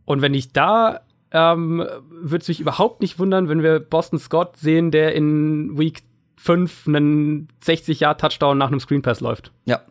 Und 0.04 0.22
wenn 0.22 0.34
ich 0.34 0.52
da 0.52 1.00
ähm, 1.32 1.86
würde 2.10 2.42
es 2.42 2.48
mich 2.48 2.60
überhaupt 2.60 3.00
nicht 3.00 3.18
wundern, 3.18 3.48
wenn 3.48 3.62
wir 3.62 3.78
Boston 3.80 4.18
Scott 4.18 4.56
sehen, 4.56 4.90
der 4.90 5.14
in 5.14 5.78
Week 5.78 6.02
5 6.42 6.88
einen 6.88 7.48
60-Jahr-Touchdown 7.62 8.56
nach 8.56 8.68
einem 8.68 8.80
Screen 8.80 9.02
Pass 9.02 9.20
läuft. 9.20 9.52
Ja. 9.66 9.82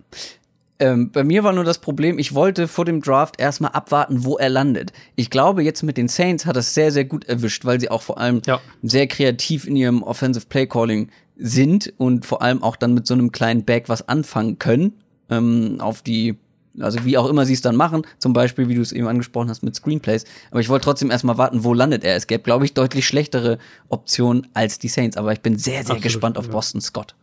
Ähm, 0.80 1.12
bei 1.12 1.24
mir 1.24 1.44
war 1.44 1.54
nur 1.54 1.64
das 1.64 1.78
Problem, 1.80 2.18
ich 2.18 2.34
wollte 2.34 2.68
vor 2.68 2.86
dem 2.86 3.02
Draft 3.02 3.40
erstmal 3.40 3.72
abwarten, 3.72 4.24
wo 4.24 4.38
er 4.38 4.50
landet. 4.50 4.92
Ich 5.16 5.30
glaube, 5.30 5.62
jetzt 5.62 5.84
mit 5.84 5.98
den 5.98 6.08
Saints 6.08 6.46
hat 6.46 6.58
es 6.58 6.74
sehr, 6.74 6.92
sehr 6.92 7.06
gut 7.06 7.26
erwischt, 7.26 7.66
weil 7.66 7.80
sie 7.80 7.92
auch 7.92 8.02
vor 8.02 8.18
allem 8.18 8.42
ja. 8.48 8.60
sehr 8.82 9.06
kreativ 9.06 9.68
in 9.68 9.76
ihrem 9.76 10.02
Offensive 10.02 10.48
Play 10.48 10.66
Calling 10.66 11.12
sind 11.36 11.94
und 11.98 12.26
vor 12.26 12.42
allem 12.42 12.64
auch 12.64 12.78
dann 12.78 12.94
mit 12.94 13.06
so 13.06 13.14
einem 13.14 13.32
kleinen 13.32 13.64
Bag 13.64 13.84
was 13.88 14.08
anfangen 14.10 14.58
können. 14.58 14.94
Ähm, 15.30 15.78
auf 15.80 16.02
die 16.02 16.38
also 16.82 17.06
wie 17.06 17.18
auch 17.18 17.28
immer 17.28 17.46
sie 17.46 17.54
es 17.54 17.62
dann 17.62 17.76
machen, 17.76 18.04
zum 18.18 18.34
Beispiel, 18.34 18.68
wie 18.68 18.76
du 18.76 18.82
es 18.82 18.92
eben 18.92 19.08
angesprochen 19.08 19.50
hast, 19.50 19.64
mit 19.64 19.76
Screenplays. 19.76 20.26
Aber 20.52 20.60
ich 20.60 20.70
wollte 20.70 20.86
trotzdem 20.86 21.12
erstmal 21.12 21.38
warten, 21.38 21.64
wo 21.64 21.74
landet 21.74 22.04
er. 22.04 22.16
Es 22.16 22.28
gäbe, 22.28 22.44
glaube 22.44 22.66
ich, 22.66 22.74
deutlich 22.74 23.08
schlechtere 23.08 23.58
Optionen 23.90 24.48
als 24.54 24.80
die 24.80 24.88
Saints. 24.88 25.18
Aber 25.18 25.32
ich 25.34 25.42
bin 25.42 25.58
sehr, 25.58 25.74
sehr 25.74 25.82
Absolut, 25.82 26.04
gespannt 26.04 26.38
auf 26.38 26.46
ja. 26.46 26.52
Boston 26.52 26.82
Scott. 26.82 27.16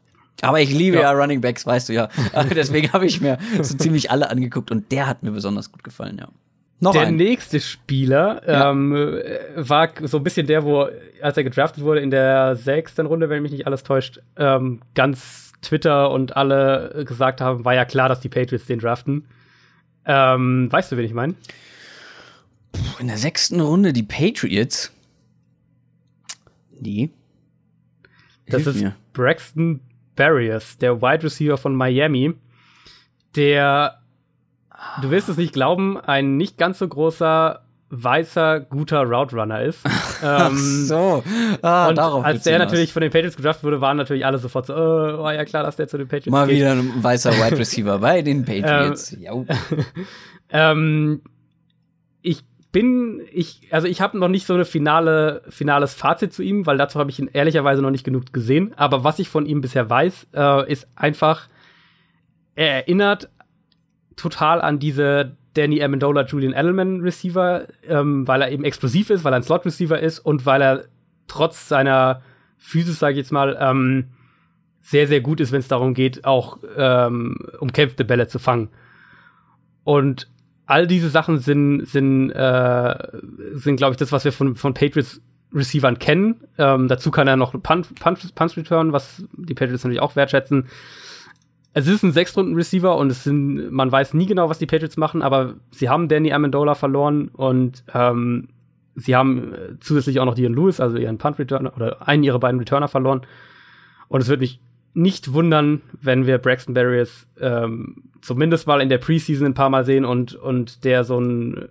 Aber 0.43 0.61
ich 0.61 0.71
liebe 0.71 0.97
ja, 0.97 1.03
ja 1.03 1.13
Running 1.13 1.41
Backs, 1.41 1.67
weißt 1.67 1.89
du 1.89 1.95
ja. 1.95 2.09
Deswegen 2.55 2.93
habe 2.93 3.07
ich 3.07 3.21
mir 3.21 3.39
so 3.63 3.75
ziemlich 3.75 4.11
alle 4.11 4.31
angeguckt 4.31 4.71
und 4.71 4.93
der 4.93 5.07
hat 5.07 5.23
mir 5.23 5.31
besonders 5.31 5.73
gut 5.73 5.83
gefallen, 5.83 6.19
ja. 6.21 6.29
Noch 6.79 6.93
der 6.93 7.07
ein. 7.07 7.17
nächste 7.17 7.59
Spieler 7.59 8.43
ja. 8.47 8.71
ähm, 8.71 8.93
war 9.55 9.89
so 10.03 10.19
ein 10.19 10.25
bisschen 10.25 10.47
der, 10.47 10.63
wo, 10.63 10.89
als 11.23 11.37
er 11.37 11.45
gedraftet 11.45 11.83
wurde 11.83 12.01
in 12.01 12.11
der 12.11 12.55
sechsten 12.57 13.07
Runde, 13.07 13.31
wenn 13.31 13.43
mich 13.43 13.53
nicht 13.53 13.67
alles 13.67 13.83
täuscht, 13.83 14.21
ähm, 14.37 14.81
ganz 14.95 15.53
Twitter 15.63 16.11
und 16.11 16.37
alle 16.37 17.05
gesagt 17.07 17.41
haben, 17.41 17.65
war 17.65 17.75
ja 17.75 17.87
klar, 17.87 18.11
dass 18.11 18.21
die 18.21 18.29
Patriots 18.29 18.67
den 18.67 18.79
draften. 18.79 19.27
Ähm, 20.07 20.69
weißt 20.71 20.93
du, 20.93 20.97
wen 20.97 21.05
ich 21.05 21.15
meine? 21.15 21.35
In 22.99 23.09
der 23.09 23.19
sechsten 23.19 23.61
Runde 23.61 23.93
die 23.93 24.03
Patriots. 24.03 24.93
Nee. 26.81 27.11
Das 28.47 28.63
Hilf 28.63 28.77
ist 28.77 28.83
mir. 28.83 28.97
Braxton 29.13 29.81
Barriers, 30.15 30.79
der 30.79 31.03
Wide 31.03 31.25
Receiver 31.25 31.59
von 31.59 31.75
Miami, 31.75 32.35
der, 33.35 34.01
du 35.03 35.11
wirst 35.11 35.29
es 35.29 35.37
nicht 35.37 35.53
glauben, 35.53 35.99
ein 35.99 36.37
nicht 36.37 36.57
ganz 36.57 36.79
so 36.79 36.89
großer 36.89 37.66
weißer, 37.91 38.61
guter 38.61 39.03
Route 39.03 39.37
Runner 39.37 39.63
ist. 39.63 39.81
Ach 40.23 40.51
ähm, 40.51 40.57
so. 40.57 41.23
Ah, 41.63 41.89
und 41.89 41.99
als 41.99 42.43
der 42.43 42.59
natürlich 42.59 42.93
von 42.93 43.03
den 43.03 43.13
Patriots 43.13 43.37
gedraft 43.37 43.63
wurde, 43.63 43.81
waren 43.81 43.97
natürlich 43.97 44.27
alle 44.27 44.39
sofort 44.39 44.67
so, 44.67 44.75
oh, 44.75 45.23
war 45.23 45.35
ja 45.35 45.45
klar, 45.45 45.63
dass 45.63 45.77
der 45.77 45.87
zu 45.87 45.99
den 45.99 46.09
Patriots 46.09 46.31
Mal 46.31 46.47
geht. 46.47 46.57
wieder 46.57 46.73
ein 46.73 46.93
weißer 47.03 47.33
Wide 47.33 47.59
Receiver 47.59 47.99
bei 47.99 48.23
den 48.23 48.45
Patriots. 48.45 49.17
ähm, 49.23 49.47
ähm, 50.51 51.23
ich 52.23 52.45
bin, 52.73 53.23
ich, 53.33 53.69
also 53.71 53.87
ich 53.87 54.01
habe 54.01 54.19
noch 54.19 54.29
nicht 54.29 54.47
so 54.47 54.55
eine 54.55 54.65
finale, 54.65 55.43
finales 55.49 55.95
Fazit 55.95 56.33
zu 56.33 56.43
ihm, 56.43 56.67
weil 56.67 56.77
dazu 56.77 56.99
habe 56.99 57.11
ich 57.11 57.19
ihn 57.19 57.31
ehrlicherweise 57.33 57.83
noch 57.83 57.91
nicht 57.91 58.05
genug 58.05 58.33
gesehen. 58.33 58.75
Aber 58.77 59.05
was 59.05 59.19
ich 59.21 59.29
von 59.29 59.47
ihm 59.47 59.61
bisher 59.61 59.89
weiß, 59.89 60.27
äh, 60.35 60.71
ist 60.71 60.89
einfach, 60.97 61.49
er 62.57 62.73
erinnert 62.73 63.31
total 64.17 64.61
an 64.61 64.79
diese 64.79 65.37
Danny 65.57 65.83
Amendola, 65.83 66.25
Julian 66.25 66.53
Edelman 66.53 67.01
Receiver, 67.01 67.67
ähm, 67.89 68.27
weil 68.29 68.43
er 68.43 68.51
eben 68.51 68.65
explosiv 68.65 69.11
ist, 69.11 69.25
weil 69.25 69.33
er 69.33 69.37
ein 69.37 69.43
Slot 69.43 69.65
Receiver 69.65 69.99
ist 69.99 70.19
und 70.19 70.45
weil 70.47 70.63
er 70.63 70.85
trotz 71.29 71.69
seiner 71.69 72.23
Physis, 72.59 72.99
sage 72.99 73.13
ich 73.13 73.19
jetzt 73.19 73.33
mal, 73.33 73.57
ähm, 73.61 74.07
sehr, 74.81 75.09
sehr 75.09 75.21
gut 75.21 75.41
ist, 75.41 75.53
wenn 75.53 75.61
es 75.61 75.69
darum 75.69 75.95
geht, 75.95 76.25
auch 76.25 76.59
ähm, 76.77 77.39
umkämpfte 77.59 78.05
Bälle 78.05 78.29
zu 78.29 78.39
fangen. 78.39 78.69
Und 79.83 80.29
all 80.67 80.87
diese 80.87 81.09
Sachen 81.09 81.39
sind, 81.39 81.87
sind, 81.87 82.31
äh, 82.31 82.95
sind 83.55 83.77
glaube 83.77 83.93
ich, 83.93 83.97
das, 83.97 84.13
was 84.13 84.25
wir 84.25 84.33
von, 84.33 84.55
von 84.57 84.75
Patriots 84.75 85.21
Receivern 85.55 85.99
kennen. 85.99 86.45
Ähm, 86.59 86.89
dazu 86.89 87.11
kann 87.11 87.29
er 87.29 87.37
noch 87.37 87.53
Punch, 87.63 87.87
Punch, 87.99 88.35
Punch 88.35 88.57
Return, 88.57 88.93
was 88.93 89.25
die 89.33 89.55
Patriots 89.55 89.85
natürlich 89.85 90.03
auch 90.03 90.17
wertschätzen 90.17 90.67
es 91.77 91.87
ist 91.89 92.03
ein 92.03 92.13
Sechstrunden-Receiver 92.13 92.97
und 92.97 93.11
es 93.11 93.25
sind, 93.25 93.71
man 93.71 93.93
weiß 93.93 94.15
nie 94.15 94.25
genau, 94.25 94.49
was 94.49 94.59
die 94.59 94.65
Patriots 94.65 94.97
machen, 94.97 95.21
aber 95.21 95.57
sie 95.71 95.91
haben 95.91 96.09
Danny 96.09 96.33
Amendola 96.33 96.75
verloren 96.75 97.29
und 97.29 97.85
ähm, 97.93 98.49
sie 98.95 99.15
haben 99.15 99.53
äh, 99.53 99.79
zusätzlich 99.81 100.19
auch 100.19 100.25
noch 100.25 100.37
Dion 100.37 100.55
Lewis, 100.55 100.81
also 100.81 100.97
ihren 100.97 101.19
Punt-Returner 101.19 101.77
oder 101.77 102.09
einen 102.09 102.25
ihrer 102.25 102.41
beiden 102.41 102.59
Returner 102.59 102.89
verloren. 102.89 103.27
Und 104.09 104.23
es 104.23 104.29
würde 104.29 104.41
mich 104.41 104.59
nicht 104.95 105.35
wundern, 105.35 105.83
wenn 106.01 106.27
wir 106.27 106.39
Braxton 106.39 106.73
Barriers 106.73 107.27
ähm, 107.39 108.05
zumindest 108.23 108.67
mal 108.67 108.81
in 108.81 108.89
der 108.89 108.97
Preseason 108.97 109.49
ein 109.49 109.53
paar 109.53 109.69
Mal 109.69 109.85
sehen 109.85 110.07
und, 110.07 110.35
und 110.35 110.83
der 110.83 111.05
so 111.05 111.21
ein, 111.21 111.69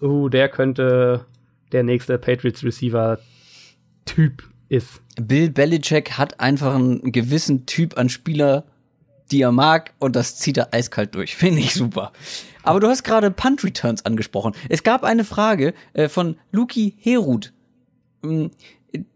uh, 0.00 0.28
der 0.28 0.48
könnte 0.48 1.26
der 1.72 1.82
nächste 1.82 2.18
Patriots-Receiver-Typ 2.18 4.44
ist. 4.68 5.02
Bill 5.20 5.50
Belichick 5.50 6.18
hat 6.18 6.38
einfach 6.38 6.76
einen 6.76 7.10
gewissen 7.10 7.66
Typ 7.66 7.98
an 7.98 8.08
Spieler 8.08 8.62
die 9.30 9.42
er 9.42 9.52
mag 9.52 9.92
und 9.98 10.16
das 10.16 10.36
zieht 10.36 10.56
er 10.56 10.72
eiskalt 10.72 11.14
durch. 11.14 11.36
Finde 11.36 11.60
ich 11.60 11.74
super. 11.74 12.12
Aber 12.62 12.80
du 12.80 12.88
hast 12.88 13.04
gerade 13.04 13.30
Punt 13.30 13.64
Returns 13.64 14.04
angesprochen. 14.04 14.54
Es 14.68 14.82
gab 14.82 15.04
eine 15.04 15.24
Frage 15.24 15.74
äh, 15.92 16.08
von 16.08 16.36
Luki 16.52 16.94
Herut. 16.98 17.52
Hm, 18.22 18.50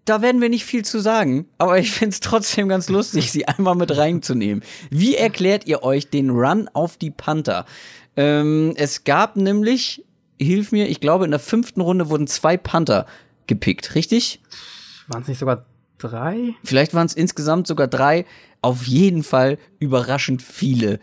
da 0.04 0.22
werden 0.22 0.40
wir 0.40 0.48
nicht 0.48 0.64
viel 0.64 0.84
zu 0.84 1.00
sagen, 1.00 1.46
aber 1.58 1.78
ich 1.78 1.90
finde 1.90 2.14
es 2.14 2.20
trotzdem 2.20 2.68
ganz 2.68 2.88
lustig, 2.88 3.32
sie 3.32 3.46
einmal 3.48 3.74
mit 3.74 3.96
reinzunehmen. 3.96 4.62
Wie 4.90 5.16
erklärt 5.16 5.66
ihr 5.66 5.82
euch 5.82 6.10
den 6.10 6.30
Run 6.30 6.68
auf 6.72 6.96
die 6.96 7.10
Panther? 7.10 7.66
Ähm, 8.16 8.74
es 8.76 9.04
gab 9.04 9.36
nämlich, 9.36 10.04
hilf 10.38 10.72
mir, 10.72 10.88
ich 10.88 11.00
glaube 11.00 11.24
in 11.24 11.30
der 11.32 11.40
fünften 11.40 11.80
Runde 11.80 12.08
wurden 12.08 12.26
zwei 12.26 12.56
Panther 12.56 13.06
gepickt, 13.46 13.94
richtig? 13.94 14.40
Waren 15.08 15.22
es 15.22 15.28
nicht 15.28 15.40
sogar 15.40 15.66
drei? 15.98 16.54
Vielleicht 16.62 16.94
waren 16.94 17.06
es 17.06 17.14
insgesamt 17.14 17.66
sogar 17.66 17.88
drei 17.88 18.24
auf 18.64 18.86
jeden 18.86 19.22
Fall 19.22 19.58
überraschend 19.78 20.42
viele. 20.42 20.98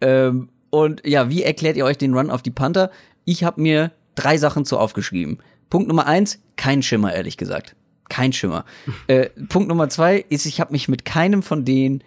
Ähm, 0.00 0.50
und 0.70 1.06
ja, 1.06 1.30
wie 1.30 1.42
erklärt 1.42 1.76
ihr 1.76 1.86
euch 1.86 1.98
den 1.98 2.14
Run 2.14 2.30
auf 2.30 2.42
die 2.42 2.50
Panther? 2.50 2.90
Ich 3.24 3.44
habe 3.44 3.60
mir 3.60 3.92
drei 4.14 4.36
Sachen 4.36 4.64
zu 4.64 4.78
aufgeschrieben. 4.78 5.38
Punkt 5.70 5.88
Nummer 5.88 6.06
eins, 6.06 6.40
kein 6.56 6.82
Schimmer, 6.82 7.14
ehrlich 7.14 7.36
gesagt. 7.36 7.74
Kein 8.10 8.32
Schimmer. 8.32 8.64
äh, 9.06 9.30
Punkt 9.48 9.68
Nummer 9.68 9.88
zwei 9.88 10.24
ist, 10.28 10.46
ich 10.46 10.60
habe 10.60 10.72
mich 10.72 10.88
mit 10.88 11.04
keinem 11.04 11.42
von 11.42 11.64
denen 11.64 12.04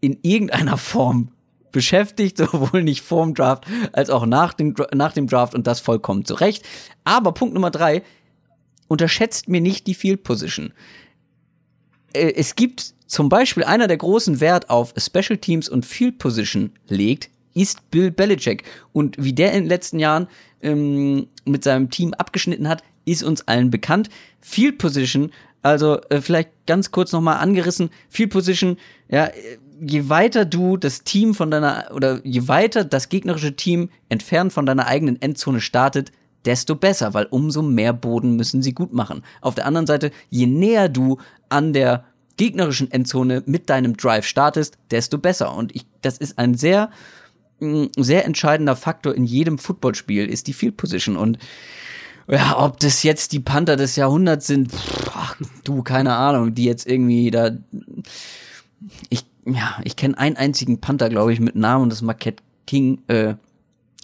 in 0.00 0.18
irgendeiner 0.22 0.76
Form 0.76 1.28
beschäftigt, 1.70 2.36
sowohl 2.38 2.82
nicht 2.82 3.02
vorm 3.02 3.34
Draft 3.34 3.64
als 3.92 4.10
auch 4.10 4.26
nach 4.26 4.54
dem, 4.54 4.74
nach 4.92 5.12
dem 5.12 5.28
Draft 5.28 5.54
und 5.54 5.68
das 5.68 5.78
vollkommen 5.78 6.24
zu 6.24 6.34
Recht. 6.34 6.64
Aber 7.04 7.32
Punkt 7.32 7.54
Nummer 7.54 7.70
drei, 7.70 8.02
unterschätzt 8.88 9.48
mir 9.48 9.60
nicht 9.60 9.86
die 9.86 9.94
Field 9.94 10.24
Position. 10.24 10.72
Äh, 12.12 12.32
es 12.34 12.54
gibt 12.54 12.94
zum 13.06 13.28
Beispiel 13.28 13.64
einer, 13.64 13.88
der 13.88 13.98
großen 13.98 14.40
Wert 14.40 14.70
auf 14.70 14.94
Special 14.96 15.36
Teams 15.38 15.68
und 15.68 15.84
Field 15.84 16.18
Position 16.18 16.72
legt, 16.88 17.28
ist 17.54 17.90
Bill 17.90 18.10
Belichick. 18.10 18.64
Und 18.92 19.16
wie 19.18 19.32
der 19.32 19.52
in 19.52 19.64
den 19.64 19.68
letzten 19.68 19.98
Jahren 19.98 20.28
ähm, 20.62 21.28
mit 21.44 21.64
seinem 21.64 21.90
Team 21.90 22.14
abgeschnitten 22.14 22.68
hat, 22.68 22.82
ist 23.04 23.22
uns 23.22 23.46
allen 23.48 23.70
bekannt. 23.70 24.08
Field 24.40 24.78
Position, 24.78 25.30
also 25.60 26.00
äh, 26.08 26.20
vielleicht 26.20 26.50
ganz 26.66 26.90
kurz 26.90 27.12
nochmal 27.12 27.38
angerissen, 27.38 27.90
Field 28.08 28.30
Position, 28.30 28.78
ja, 29.08 29.30
je 29.80 30.08
weiter 30.08 30.44
du 30.44 30.76
das 30.76 31.02
Team 31.02 31.34
von 31.34 31.50
deiner, 31.50 31.90
oder 31.94 32.20
je 32.24 32.48
weiter 32.48 32.84
das 32.84 33.08
gegnerische 33.08 33.56
Team 33.56 33.90
entfernt 34.08 34.52
von 34.52 34.64
deiner 34.64 34.86
eigenen 34.86 35.20
Endzone 35.20 35.60
startet, 35.60 36.12
desto 36.44 36.74
besser, 36.74 37.14
weil 37.14 37.26
umso 37.26 37.62
mehr 37.62 37.92
Boden 37.92 38.36
müssen 38.36 38.62
sie 38.62 38.72
gut 38.72 38.92
machen. 38.92 39.22
Auf 39.40 39.54
der 39.54 39.66
anderen 39.66 39.86
Seite, 39.86 40.10
je 40.30 40.46
näher 40.46 40.88
du 40.88 41.18
an 41.52 41.72
der 41.72 42.04
gegnerischen 42.36 42.90
Endzone 42.90 43.42
mit 43.46 43.70
deinem 43.70 43.96
Drive 43.96 44.26
startest, 44.26 44.78
desto 44.90 45.18
besser. 45.18 45.54
Und 45.54 45.74
ich, 45.74 45.86
das 46.00 46.18
ist 46.18 46.38
ein 46.38 46.54
sehr, 46.54 46.90
mm, 47.60 47.86
sehr 47.96 48.24
entscheidender 48.24 48.76
Faktor 48.76 49.14
in 49.14 49.24
jedem 49.24 49.58
Footballspiel, 49.58 50.26
ist 50.26 50.46
die 50.46 50.52
Field 50.52 50.76
Position. 50.76 51.16
Und 51.16 51.38
ja, 52.28 52.58
ob 52.58 52.80
das 52.80 53.02
jetzt 53.02 53.32
die 53.32 53.40
Panther 53.40 53.76
des 53.76 53.96
Jahrhunderts 53.96 54.46
sind, 54.46 54.72
ach, 55.12 55.36
du, 55.64 55.82
keine 55.82 56.14
Ahnung, 56.14 56.54
die 56.54 56.64
jetzt 56.64 56.86
irgendwie 56.86 57.30
da. 57.30 57.50
Ich, 59.08 59.24
ja, 59.44 59.78
ich 59.84 59.96
kenne 59.96 60.18
einen 60.18 60.36
einzigen 60.36 60.80
Panther, 60.80 61.08
glaube 61.08 61.32
ich, 61.32 61.40
mit 61.40 61.56
Namen, 61.56 61.90
das 61.90 61.98
ist 61.98 62.02
Marquette 62.02 62.42
King, 62.66 63.02
äh, 63.08 63.34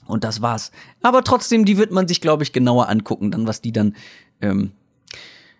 und 0.07 0.25
das 0.25 0.43
war's. 0.43 0.73
Aber 1.03 1.23
trotzdem, 1.23 1.65
die 1.65 1.77
wird 1.77 1.93
man 1.93 2.09
sich, 2.09 2.21
glaube 2.21 2.43
ich, 2.43 2.53
genauer 2.53 2.89
angucken, 2.89 3.31
dann, 3.31 3.47
was 3.47 3.61
die 3.61 3.73
dann 3.73 3.95
ähm, 4.41 4.73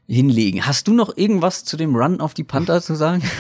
hinlegen. 0.09 0.67
Hast 0.67 0.89
du 0.89 0.95
noch 0.95 1.17
irgendwas 1.17 1.65
zu 1.65 1.77
dem 1.77 1.95
Run 1.95 2.21
auf 2.21 2.35
die 2.35 2.45
Panther 2.45 2.81
zu 2.83 2.95
sagen? 2.95 3.23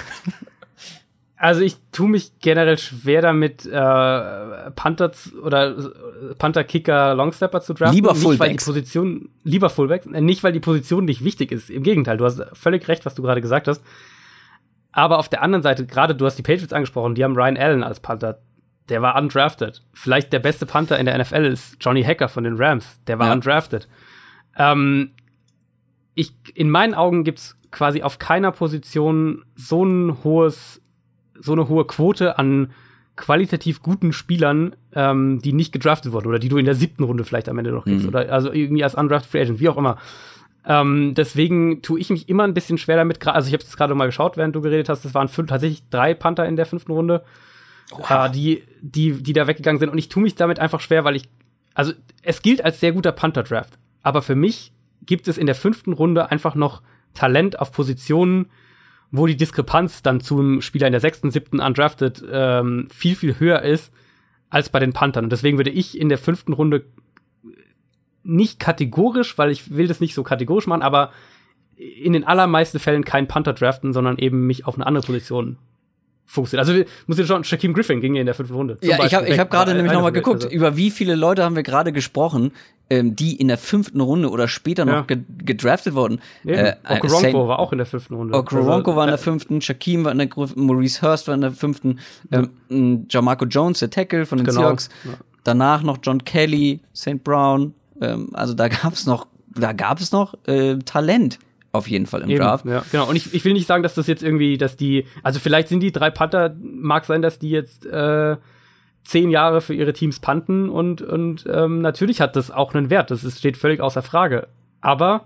Also 1.40 1.60
ich 1.60 1.76
tue 1.92 2.08
mich 2.08 2.32
generell 2.40 2.78
schwer 2.78 3.22
damit, 3.22 3.64
äh, 3.64 3.70
Panther 4.72 5.12
oder 5.44 5.78
äh, 5.78 6.34
Panther 6.36 6.64
Kicker 6.64 7.14
Longstepper 7.14 7.60
zu 7.60 7.74
draften. 7.74 7.94
Lieber 7.94 8.12
Nicht, 8.12 8.24
weil 8.24 8.32
die 8.32 8.38
Fullbacks. 8.38 8.64
Position, 8.64 9.28
lieber 9.44 9.70
Fullbacks, 9.70 10.06
äh, 10.06 10.20
nicht 10.20 10.42
weil 10.42 10.50
die 10.52 10.58
Position 10.58 11.04
nicht 11.04 11.22
wichtig 11.22 11.52
ist. 11.52 11.70
Im 11.70 11.84
Gegenteil, 11.84 12.16
du 12.16 12.24
hast 12.24 12.42
völlig 12.54 12.88
recht, 12.88 13.06
was 13.06 13.14
du 13.14 13.22
gerade 13.22 13.40
gesagt 13.40 13.68
hast. 13.68 13.84
Aber 14.90 15.18
auf 15.20 15.28
der 15.28 15.42
anderen 15.42 15.62
Seite, 15.62 15.86
gerade 15.86 16.16
du 16.16 16.26
hast 16.26 16.34
die 16.38 16.42
Patriots 16.42 16.72
angesprochen, 16.72 17.14
die 17.14 17.22
haben 17.22 17.36
Ryan 17.36 17.56
Allen 17.56 17.84
als 17.84 18.00
Panther. 18.00 18.40
Der 18.88 19.00
war 19.00 19.14
undrafted. 19.14 19.84
Vielleicht 19.92 20.32
der 20.32 20.40
beste 20.40 20.66
Panther 20.66 20.98
in 20.98 21.06
der 21.06 21.16
NFL 21.18 21.44
ist 21.44 21.76
Johnny 21.80 22.02
Hacker 22.02 22.28
von 22.28 22.42
den 22.42 22.56
Rams. 22.56 22.98
Der 23.06 23.20
war 23.20 23.28
Ja. 23.28 23.32
undrafted. 23.34 23.86
Ähm, 24.56 25.12
ich, 26.18 26.32
in 26.54 26.68
meinen 26.68 26.94
Augen 26.94 27.22
gibt's 27.22 27.56
quasi 27.70 28.02
auf 28.02 28.18
keiner 28.18 28.50
Position 28.50 29.44
so 29.54 29.84
ein 29.84 30.24
hohes, 30.24 30.80
so 31.38 31.52
eine 31.52 31.68
hohe 31.68 31.86
Quote 31.86 32.38
an 32.38 32.72
qualitativ 33.14 33.82
guten 33.82 34.12
Spielern, 34.12 34.74
ähm, 34.94 35.40
die 35.42 35.52
nicht 35.52 35.72
gedraftet 35.72 36.10
wurden 36.12 36.26
oder 36.26 36.40
die 36.40 36.48
du 36.48 36.56
in 36.56 36.64
der 36.64 36.74
siebten 36.74 37.04
Runde 37.04 37.22
vielleicht 37.22 37.48
am 37.48 37.58
Ende 37.58 37.70
noch 37.70 37.84
kriegst 37.84 38.02
Mhm. 38.02 38.08
oder 38.08 38.32
also 38.32 38.52
irgendwie 38.52 38.82
als 38.82 38.96
undrafted 38.96 39.30
Free 39.30 39.42
Agent, 39.42 39.60
wie 39.60 39.68
auch 39.68 39.76
immer. 39.76 39.98
Ähm, 40.66 41.14
deswegen 41.14 41.82
tue 41.82 42.00
ich 42.00 42.10
mich 42.10 42.28
immer 42.28 42.42
ein 42.44 42.54
bisschen 42.54 42.78
schwer 42.78 42.96
damit. 42.96 43.24
Also 43.28 43.46
ich 43.46 43.54
habe 43.54 43.62
es 43.62 43.76
gerade 43.76 43.94
mal 43.94 44.06
geschaut, 44.06 44.36
während 44.36 44.56
du 44.56 44.60
geredet 44.60 44.88
hast. 44.88 45.04
Es 45.04 45.14
waren 45.14 45.28
fünf, 45.28 45.48
tatsächlich 45.50 45.88
drei 45.88 46.14
Panther 46.14 46.46
in 46.46 46.56
der 46.56 46.66
fünften 46.66 46.92
Runde, 46.92 47.22
äh, 48.08 48.28
die, 48.30 48.64
die, 48.80 49.22
die 49.22 49.32
da 49.32 49.46
weggegangen 49.46 49.78
sind. 49.78 49.88
Und 49.90 49.98
ich 49.98 50.08
tue 50.08 50.22
mich 50.22 50.34
damit 50.34 50.58
einfach 50.58 50.80
schwer, 50.80 51.04
weil 51.04 51.14
ich, 51.16 51.28
also 51.74 51.92
es 52.22 52.42
gilt 52.42 52.64
als 52.64 52.80
sehr 52.80 52.92
guter 52.92 53.12
Panther-Draft. 53.12 53.78
Aber 54.02 54.20
für 54.20 54.34
mich 54.34 54.72
gibt 55.08 55.26
es 55.26 55.38
in 55.38 55.46
der 55.46 55.54
fünften 55.54 55.94
Runde 55.94 56.30
einfach 56.30 56.54
noch 56.54 56.82
Talent 57.14 57.58
auf 57.58 57.72
Positionen, 57.72 58.50
wo 59.10 59.26
die 59.26 59.36
Diskrepanz 59.38 60.02
dann 60.02 60.20
zum 60.20 60.60
Spieler 60.60 60.86
in 60.86 60.92
der 60.92 61.00
sechsten, 61.00 61.30
siebten 61.30 61.60
undrafted 61.60 62.22
ähm, 62.30 62.88
viel, 62.94 63.16
viel 63.16 63.40
höher 63.40 63.62
ist 63.62 63.90
als 64.50 64.68
bei 64.68 64.78
den 64.78 64.92
Panthern. 64.92 65.24
Und 65.24 65.30
deswegen 65.32 65.56
würde 65.56 65.70
ich 65.70 65.98
in 65.98 66.10
der 66.10 66.18
fünften 66.18 66.52
Runde 66.52 66.84
nicht 68.22 68.60
kategorisch, 68.60 69.38
weil 69.38 69.50
ich 69.50 69.74
will 69.74 69.88
das 69.88 70.00
nicht 70.00 70.14
so 70.14 70.22
kategorisch 70.22 70.66
machen, 70.66 70.82
aber 70.82 71.10
in 71.76 72.12
den 72.12 72.24
allermeisten 72.24 72.78
Fällen 72.78 73.04
keinen 73.04 73.28
Panther 73.28 73.54
draften, 73.54 73.94
sondern 73.94 74.18
eben 74.18 74.46
mich 74.46 74.66
auf 74.66 74.74
eine 74.74 74.86
andere 74.86 75.06
Position 75.06 75.56
fokussieren. 76.26 76.60
Also 76.60 76.84
muss 77.06 77.18
ich 77.18 77.26
schon, 77.26 77.44
Shaquem 77.44 77.72
Griffin 77.72 78.02
ging 78.02 78.14
ja 78.14 78.20
in 78.20 78.26
der 78.26 78.34
fünften 78.34 78.56
Runde. 78.56 78.76
Ja, 78.82 78.88
ich 78.88 79.14
habe 79.14 79.24
Beispiel 79.24 79.32
ich 79.32 79.40
hab 79.40 79.46
weg. 79.46 79.52
gerade 79.52 79.74
nämlich 79.74 79.92
nochmal 79.94 80.12
geguckt, 80.12 80.44
also- 80.44 80.54
über 80.54 80.76
wie 80.76 80.90
viele 80.90 81.14
Leute 81.14 81.44
haben 81.44 81.56
wir 81.56 81.62
gerade 81.62 81.92
gesprochen, 81.92 82.52
ähm, 82.90 83.14
die 83.16 83.36
in 83.36 83.48
der 83.48 83.58
fünften 83.58 84.00
Runde 84.00 84.30
oder 84.30 84.48
später 84.48 84.84
noch 84.84 84.92
Ja. 84.92 85.02
ge 85.02 85.18
gedraftet 85.44 85.94
wurden. 85.94 86.20
Äh, 86.46 86.52
äh, 86.70 86.74
Okoronkwo 86.84 87.08
Saint- 87.20 87.34
war 87.34 87.58
auch 87.58 87.72
in 87.72 87.78
der 87.78 87.86
fünften 87.86 88.14
Runde. 88.14 88.34
Okoronkwo 88.34 88.72
Also, 88.92 88.96
war 88.96 89.04
in 89.04 89.10
der 89.10 89.18
äh, 89.18 89.22
fünften, 89.22 89.60
Shaquem 89.60 90.04
war 90.04 90.12
in 90.12 90.18
der 90.18 90.28
fünften, 90.28 90.64
Maurice 90.66 91.02
Hurst 91.02 91.28
war 91.28 91.34
in 91.34 91.42
der 91.42 91.52
fünften, 91.52 91.98
ähm, 92.32 92.50
m, 92.70 93.06
Jamarco 93.10 93.44
Jones, 93.44 93.80
der 93.80 93.90
Tackle 93.90 94.24
von 94.26 94.38
den 94.38 94.46
Genau. 94.46 94.60
Seahawks. 94.60 94.88
Ja. 95.04 95.10
Danach 95.44 95.82
noch 95.82 95.98
John 96.02 96.24
Kelly, 96.24 96.80
St. 96.94 97.22
Brown. 97.24 97.74
Ähm, 98.00 98.30
also 98.32 98.54
da 98.54 98.68
gab's 98.68 99.06
noch, 99.06 99.26
da 99.54 99.72
gab 99.72 100.00
es 100.00 100.12
noch 100.12 100.34
äh, 100.46 100.76
Talent 100.84 101.38
auf 101.72 101.88
jeden 101.88 102.06
Fall 102.06 102.22
im 102.22 102.30
Eben, 102.30 102.40
Draft. 102.40 102.64
ja, 102.64 102.82
genau. 102.90 103.08
Und 103.08 103.16
ich, 103.16 103.34
ich 103.34 103.44
will 103.44 103.52
nicht 103.52 103.66
sagen, 103.66 103.82
dass 103.82 103.94
das 103.94 104.06
jetzt 104.06 104.22
irgendwie, 104.22 104.56
dass 104.56 104.76
die, 104.76 105.04
also 105.22 105.38
vielleicht 105.40 105.68
sind 105.68 105.80
die 105.80 105.92
drei 105.92 106.08
Panther, 106.10 106.56
mag 106.62 107.04
sein, 107.04 107.20
dass 107.20 107.38
die 107.38 107.50
jetzt 107.50 107.84
äh, 107.86 108.36
zehn 109.04 109.30
Jahre 109.30 109.60
für 109.60 109.74
ihre 109.74 109.92
Teams 109.92 110.20
panten 110.20 110.68
und, 110.68 111.02
und 111.02 111.46
ähm, 111.50 111.80
natürlich 111.80 112.20
hat 112.20 112.36
das 112.36 112.50
auch 112.50 112.74
einen 112.74 112.90
Wert. 112.90 113.10
Das 113.10 113.24
ist, 113.24 113.38
steht 113.38 113.56
völlig 113.56 113.80
außer 113.80 114.02
Frage. 114.02 114.48
Aber 114.80 115.24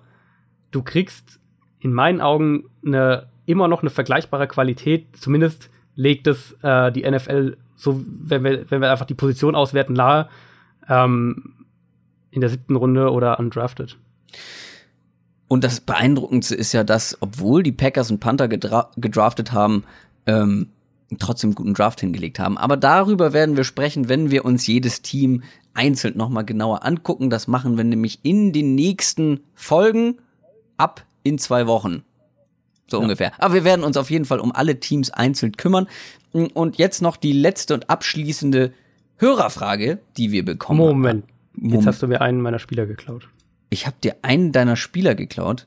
du 0.71 0.83
kriegst 0.83 1.41
in 1.81 1.93
meinen 1.93 2.21
Augen 2.21 2.65
eine, 2.87 3.29
immer 3.45 3.69
noch 3.69 3.83
eine 3.83 3.91
vergleichbare 3.91 4.47
Qualität. 4.47 5.07
Zumindest 5.17 5.69
legt 5.97 6.27
es 6.27 6.57
äh, 6.63 6.93
die 6.93 7.09
NFL 7.09 7.57
so, 7.75 8.01
wenn 8.07 8.45
wir, 8.45 8.71
wenn 8.71 8.81
wir 8.81 8.91
einfach 8.91 9.07
die 9.07 9.15
Position 9.15 9.57
auswerten, 9.57 9.95
nahe 9.95 10.29
ähm, 10.89 11.67
in 12.31 12.41
der 12.41 12.51
siebten 12.51 12.77
Runde 12.77 13.11
oder 13.11 13.39
undrafted. 13.41 13.97
Und 15.49 15.65
das 15.65 15.81
Beeindruckendste 15.81 16.55
ist 16.55 16.73
ja, 16.73 16.85
dass, 16.85 17.19
obwohl 17.21 17.63
die 17.63 17.73
Packers 17.73 18.11
und 18.11 18.21
Panther 18.21 18.49
gedra 18.49 18.91
gedraftet 18.97 19.53
haben, 19.53 19.85
ähm, 20.27 20.69
trotzdem 21.19 21.49
einen 21.49 21.55
guten 21.55 21.75
Draft 21.75 22.01
hingelegt 22.01 22.39
haben. 22.39 22.59
Aber 22.59 22.77
darüber 22.77 23.33
werden 23.33 23.57
wir 23.57 23.65
sprechen, 23.65 24.09
wenn 24.09 24.31
wir 24.31 24.45
uns 24.45 24.67
jedes 24.67 25.03
Team 25.03 25.43
einzeln 25.75 26.17
nochmal 26.17 26.45
genauer 26.45 26.85
angucken. 26.85 27.31
Das 27.31 27.49
machen 27.49 27.77
wir 27.77 27.85
nämlich 27.85 28.21
in 28.23 28.53
den 28.53 28.75
nächsten 28.75 29.41
Folgen 29.55 30.19
ab 30.77 31.05
in 31.23 31.39
zwei 31.39 31.67
Wochen. 31.67 32.03
So 32.89 33.01
ungefähr. 33.01 33.33
Aber 33.39 33.55
wir 33.55 33.65
werden 33.65 33.85
uns 33.85 33.97
auf 33.97 34.11
jeden 34.11 34.25
Fall 34.25 34.39
um 34.39 34.53
alle 34.53 34.79
Teams 34.79 35.11
einzeln 35.11 35.57
kümmern. 35.57 35.87
Und 36.33 36.77
jetzt 36.77 37.01
noch 37.01 37.17
die 37.17 37.33
letzte 37.33 37.75
und 37.75 37.89
abschließende 37.89 38.73
Hörerfrage, 39.17 39.99
die 40.17 40.33
wir 40.33 40.45
bekommen. 40.45 40.79
Moment. 40.79 41.25
Jetzt 41.55 41.63
Moment. 41.63 41.87
hast 41.87 42.03
du 42.03 42.09
mir 42.09 42.21
einen 42.21 42.41
meiner 42.41 42.59
Spieler 42.59 42.87
geklaut. 42.87 43.29
Ich 43.71 43.87
habe 43.87 43.97
dir 44.03 44.17
einen 44.23 44.53
deiner 44.53 44.77
Spieler 44.77 45.15
geklaut. 45.15 45.67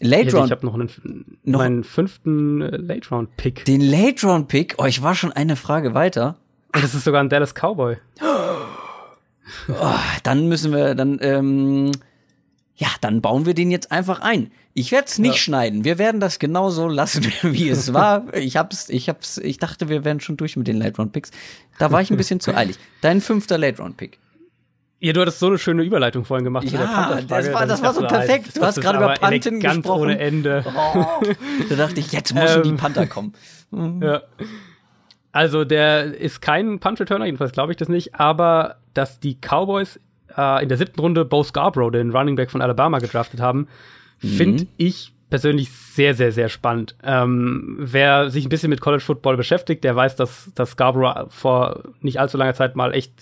Ja, 0.00 0.08
Late 0.08 0.28
ich 0.28 0.34
Round 0.34 0.50
habe 0.50 0.66
noch 0.66 0.74
einen 0.74 1.38
Noch- 1.44 1.58
meinen 1.60 1.84
fünften 1.84 2.62
äh, 2.62 2.76
Late 2.76 3.08
Round 3.10 3.36
Pick. 3.36 3.64
Den 3.64 3.80
Late 3.80 4.26
Round 4.26 4.48
Pick, 4.48 4.74
oh, 4.78 4.84
ich 4.86 5.02
war 5.02 5.14
schon 5.14 5.32
eine 5.32 5.56
Frage 5.56 5.94
weiter. 5.94 6.36
Und 6.74 6.82
das 6.84 6.94
ist 6.94 7.04
sogar 7.04 7.22
ein 7.22 7.28
Dallas 7.28 7.54
Cowboy. 7.54 7.96
Oh, 9.68 9.94
dann 10.22 10.48
müssen 10.48 10.72
wir, 10.72 10.94
dann, 10.94 11.18
ähm, 11.20 11.90
ja, 12.76 12.88
dann 13.00 13.20
bauen 13.20 13.46
wir 13.46 13.54
den 13.54 13.70
jetzt 13.70 13.90
einfach 13.90 14.20
ein. 14.20 14.50
Ich 14.74 14.92
werde 14.92 15.06
es 15.08 15.18
nicht 15.18 15.32
Ja. 15.34 15.38
schneiden. 15.38 15.84
Wir 15.84 15.98
werden 15.98 16.20
das 16.20 16.38
genauso 16.38 16.86
lassen, 16.88 17.24
wie 17.42 17.68
es 17.68 17.92
war. 17.92 18.32
Ich 18.34 18.56
hab's, 18.56 18.88
ich 18.88 19.08
hab's, 19.08 19.38
ich 19.38 19.58
dachte, 19.58 19.88
wir 19.88 20.04
wären 20.04 20.20
schon 20.20 20.36
durch 20.36 20.56
mit 20.56 20.68
den 20.68 20.76
Late 20.76 20.96
Round 20.98 21.12
Picks. 21.12 21.30
Da 21.78 21.90
war 21.90 22.00
ich 22.00 22.10
ein 22.10 22.16
bisschen 22.16 22.40
zu 22.40 22.54
eilig. 22.56 22.78
Dein 23.00 23.20
fünfter 23.20 23.58
Late 23.58 23.82
Round 23.82 23.96
Pick. 23.96 24.18
Ja, 25.02 25.14
du 25.14 25.20
hattest 25.22 25.38
so 25.38 25.46
eine 25.46 25.56
schöne 25.58 25.82
Überleitung 25.82 26.24
vorhin 26.26 26.44
gemacht 26.44 26.68
zu 26.68 26.74
Ja, 26.74 27.18
das 27.26 27.52
war- 27.52 27.66
das 27.66 27.82
war 27.82 27.94
so 27.94 28.02
perfekt. 28.06 28.54
Du 28.56 28.60
hast 28.62 28.80
gerade 28.80 28.98
über 28.98 29.14
Panten 29.14 29.58
gesprochen. 29.60 30.00
ohne 30.02 30.18
Ende. 30.18 30.62
Oh, 30.94 31.04
da 31.70 31.74
dachte 31.76 32.00
ich, 32.00 32.12
jetzt 32.12 32.34
müssen 32.34 32.62
die 32.62 32.68
Ähm. 32.70 32.76
Panther 32.76 33.06
kommen. 33.06 33.32
Ja. 34.02 34.22
Also 35.32 35.64
der 35.64 36.18
ist 36.18 36.42
kein 36.42 36.80
Punch-Returner, 36.80 37.24
jedenfalls 37.26 37.52
glaube 37.52 37.72
ich 37.72 37.76
das 37.78 37.88
nicht, 37.88 38.16
aber 38.16 38.76
dass 38.94 39.20
die 39.20 39.36
Cowboys 39.40 40.00
äh, 40.36 40.62
in 40.62 40.68
der 40.68 40.76
siebten 40.76 40.98
Runde 41.00 41.24
Bo 41.24 41.44
Scarborough, 41.44 41.92
den 41.92 42.10
Running 42.10 42.34
Back 42.34 42.50
von 42.50 42.62
Alabama, 42.62 42.98
gedraftet 42.98 43.38
haben, 43.40 43.68
finde 44.18 44.66
ich 44.76 45.12
persönlich 45.30 45.70
sehr, 45.70 46.14
sehr, 46.14 46.32
sehr 46.32 46.48
spannend. 46.48 46.96
Ähm, 47.04 47.76
wer 47.78 48.28
sich 48.30 48.44
ein 48.44 48.48
bisschen 48.48 48.70
mit 48.70 48.80
College 48.80 49.04
Football 49.04 49.36
beschäftigt, 49.36 49.84
der 49.84 49.94
weiß, 49.94 50.16
dass, 50.16 50.50
dass 50.56 50.72
Scarborough 50.72 51.32
vor 51.32 51.84
nicht 52.00 52.18
allzu 52.18 52.36
langer 52.36 52.54
Zeit 52.54 52.74
mal 52.74 52.92
echt 52.92 53.12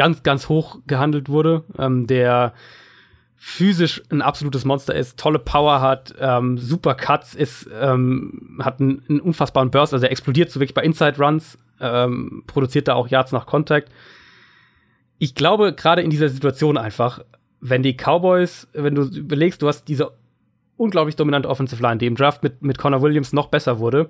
ganz, 0.00 0.22
ganz 0.22 0.48
hoch 0.48 0.78
gehandelt 0.86 1.28
wurde. 1.28 1.62
Ähm, 1.78 2.06
der 2.06 2.54
physisch 3.36 4.02
ein 4.10 4.22
absolutes 4.22 4.64
Monster 4.64 4.94
ist, 4.94 5.18
tolle 5.18 5.38
Power 5.38 5.82
hat, 5.82 6.14
ähm, 6.18 6.56
super 6.56 6.94
Cuts 6.94 7.34
ist, 7.34 7.68
ähm, 7.78 8.58
hat 8.62 8.80
einen, 8.80 9.02
einen 9.10 9.20
unfassbaren 9.20 9.70
Burst, 9.70 9.92
also 9.92 10.06
er 10.06 10.10
explodiert 10.10 10.50
so 10.50 10.58
wirklich 10.58 10.72
bei 10.72 10.82
Inside 10.82 11.18
Runs, 11.18 11.58
ähm, 11.80 12.44
produziert 12.46 12.88
da 12.88 12.94
auch 12.94 13.08
Yards 13.08 13.32
nach 13.32 13.44
Contact. 13.44 13.90
Ich 15.18 15.34
glaube, 15.34 15.74
gerade 15.74 16.00
in 16.00 16.08
dieser 16.08 16.30
Situation 16.30 16.78
einfach, 16.78 17.20
wenn 17.60 17.82
die 17.82 17.94
Cowboys, 17.94 18.68
wenn 18.72 18.94
du 18.94 19.02
überlegst, 19.02 19.60
du 19.60 19.68
hast 19.68 19.84
diese 19.84 20.12
unglaublich 20.78 21.16
dominante 21.16 21.50
Offensive 21.50 21.82
Line, 21.82 21.98
die 21.98 22.06
im 22.06 22.16
Draft 22.16 22.42
mit, 22.42 22.62
mit 22.62 22.78
Connor 22.78 23.02
Williams 23.02 23.34
noch 23.34 23.48
besser 23.48 23.80
wurde, 23.80 24.08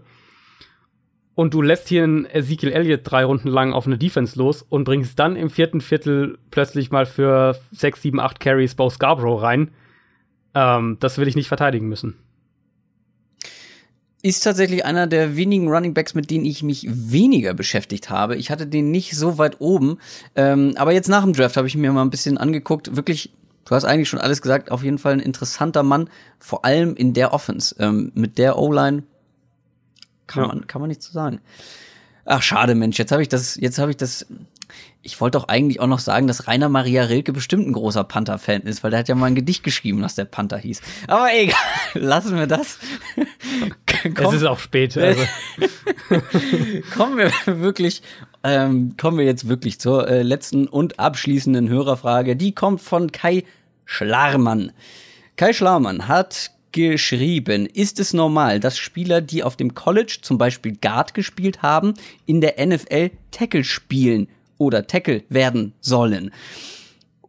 und 1.41 1.55
du 1.55 1.63
lässt 1.63 1.89
hier 1.89 2.05
einen 2.05 2.27
Ezekiel 2.27 2.71
Elliott 2.71 3.01
drei 3.03 3.25
Runden 3.25 3.49
lang 3.49 3.73
auf 3.73 3.87
eine 3.87 3.97
Defense 3.97 4.39
los 4.39 4.61
und 4.61 4.85
bringst 4.85 5.19
dann 5.19 5.37
im 5.37 5.49
vierten 5.49 5.81
Viertel 5.81 6.37
plötzlich 6.51 6.91
mal 6.91 7.07
für 7.07 7.59
sechs, 7.73 8.03
sieben, 8.03 8.21
acht 8.21 8.41
Carries 8.41 8.75
Bo 8.75 8.91
Scarborough 8.91 9.41
rein. 9.41 9.71
Ähm, 10.55 10.99
das 11.01 11.17
will 11.17 11.27
ich 11.27 11.37
nicht 11.37 11.49
verteidigen 11.49 11.89
müssen. 11.89 12.19
ist 14.21 14.45
tatsächlich 14.45 14.85
einer 14.85 15.07
der 15.07 15.35
wenigen 15.35 15.69
Running 15.69 15.95
Backs, 15.95 16.15
mit 16.15 16.31
denen 16.31 16.45
ich 16.45 16.63
mich 16.63 16.87
weniger 16.87 17.55
beschäftigt 17.55 18.11
habe. 18.11 18.37
Ich 18.37 18.51
hatte 18.51 18.67
den 18.67 18.91
nicht 18.91 19.17
so 19.17 19.39
weit 19.39 19.63
oben. 19.63 19.97
Ähm, 20.37 20.75
aber 20.77 20.93
jetzt 20.93 21.09
nach 21.09 21.25
dem 21.25 21.33
Draft 21.33 21.57
habe 21.57 21.69
ich 21.69 21.75
mir 21.75 21.91
mal 21.91 22.03
ein 22.03 22.11
bisschen 22.11 22.37
angeguckt. 22.37 22.97
Wirklich, 22.97 23.33
du 23.65 23.75
hast 23.75 23.87
eigentlich 23.87 24.11
schon 24.11 24.21
alles 24.21 24.43
gesagt. 24.43 24.71
Auf 24.71 24.85
jeden 24.85 24.99
Fall 24.99 25.15
ein 25.15 25.21
interessanter 25.21 25.85
Mann. 25.85 26.11
Vor 26.39 26.67
allem 26.67 26.97
in 26.97 27.15
der 27.15 27.33
Offense. 27.33 27.75
Ähm, 27.79 28.13
mit 28.15 28.37
der 28.37 28.59
O-Line 28.59 29.05
kann, 30.31 30.43
Ja. 30.45 30.49
man, 30.49 30.67
kann 30.67 30.81
man 30.81 30.89
nichts 30.89 31.07
zu 31.07 31.13
sagen. 31.13 31.41
Ach, 32.25 32.43
schade, 32.43 32.75
Mensch. 32.75 32.99
Jetzt 32.99 33.13
habe 33.13 33.23
ich 33.23 33.29
das, 33.29 33.57
jetzt 33.57 33.79
habe 33.79 33.91
ich 33.91 33.97
das. 33.97 34.27
Ich 35.03 35.21
wollte 35.21 35.39
doch 35.39 35.49
eigentlich 35.49 35.81
auch 35.81 35.87
noch 35.87 35.99
sagen, 35.99 36.27
dass 36.27 36.47
Rainer 36.47 36.69
Maria 36.69 37.05
Rilke 37.05 37.33
bestimmt 37.33 37.67
ein 37.67 37.73
großer 37.73 38.05
Panther-Fan 38.05 38.63
ist, 38.63 38.85
weil 38.85 38.91
der 38.91 39.01
hat 39.01 39.09
ja 39.09 39.15
mal 39.15 39.27
ein 39.27 39.35
Gedicht 39.35 39.65
geschrieben, 39.65 40.03
was 40.03 40.15
der 40.15 40.27
Panther 40.27 40.59
hieß. 40.59 40.81
Aber 41.09 41.29
egal, 41.35 41.57
lassen 41.95 42.37
wir 42.37 42.47
das. 42.47 42.79
Es 44.15 44.33
ist 44.35 44.45
auch 44.45 44.59
spät. 44.59 44.97
Also. 44.97 45.23
kommen 46.95 47.19
wir 47.19 47.33
wirklich, 47.47 48.03
ähm, 48.45 48.95
kommen 48.97 49.19
wir 49.19 49.25
jetzt 49.25 49.49
wirklich 49.49 49.81
zur 49.81 50.07
äh, 50.09 50.23
letzten 50.23 50.69
und 50.69 51.01
abschließenden 51.01 51.69
Hörerfrage. 51.69 52.37
Die 52.37 52.55
kommt 52.55 52.81
von 52.81 53.11
Kai 53.11 53.45
Schlarmann. 53.87 54.73
Kai 55.37 55.53
Schlarmann 55.53 56.07
hat 56.09 56.51
geschrieben, 56.73 57.67
ist 57.67 57.99
es 57.99 58.13
normal, 58.13 58.61
dass 58.61 58.79
Spieler, 58.79 59.21
die 59.21 59.43
auf 59.43 59.57
dem 59.57 59.75
College 59.75 60.19
zum 60.23 60.39
Beispiel 60.39 60.77
Guard 60.81 61.15
gespielt 61.15 61.63
haben, 61.63 61.95
in 62.27 62.41
der 62.41 62.65
NFL 62.65 63.11
Tackle 63.31 63.65
spielen 63.65 64.29
oder 64.59 64.87
Tackle 64.87 65.25
werden 65.29 65.73
sollen? 65.81 66.31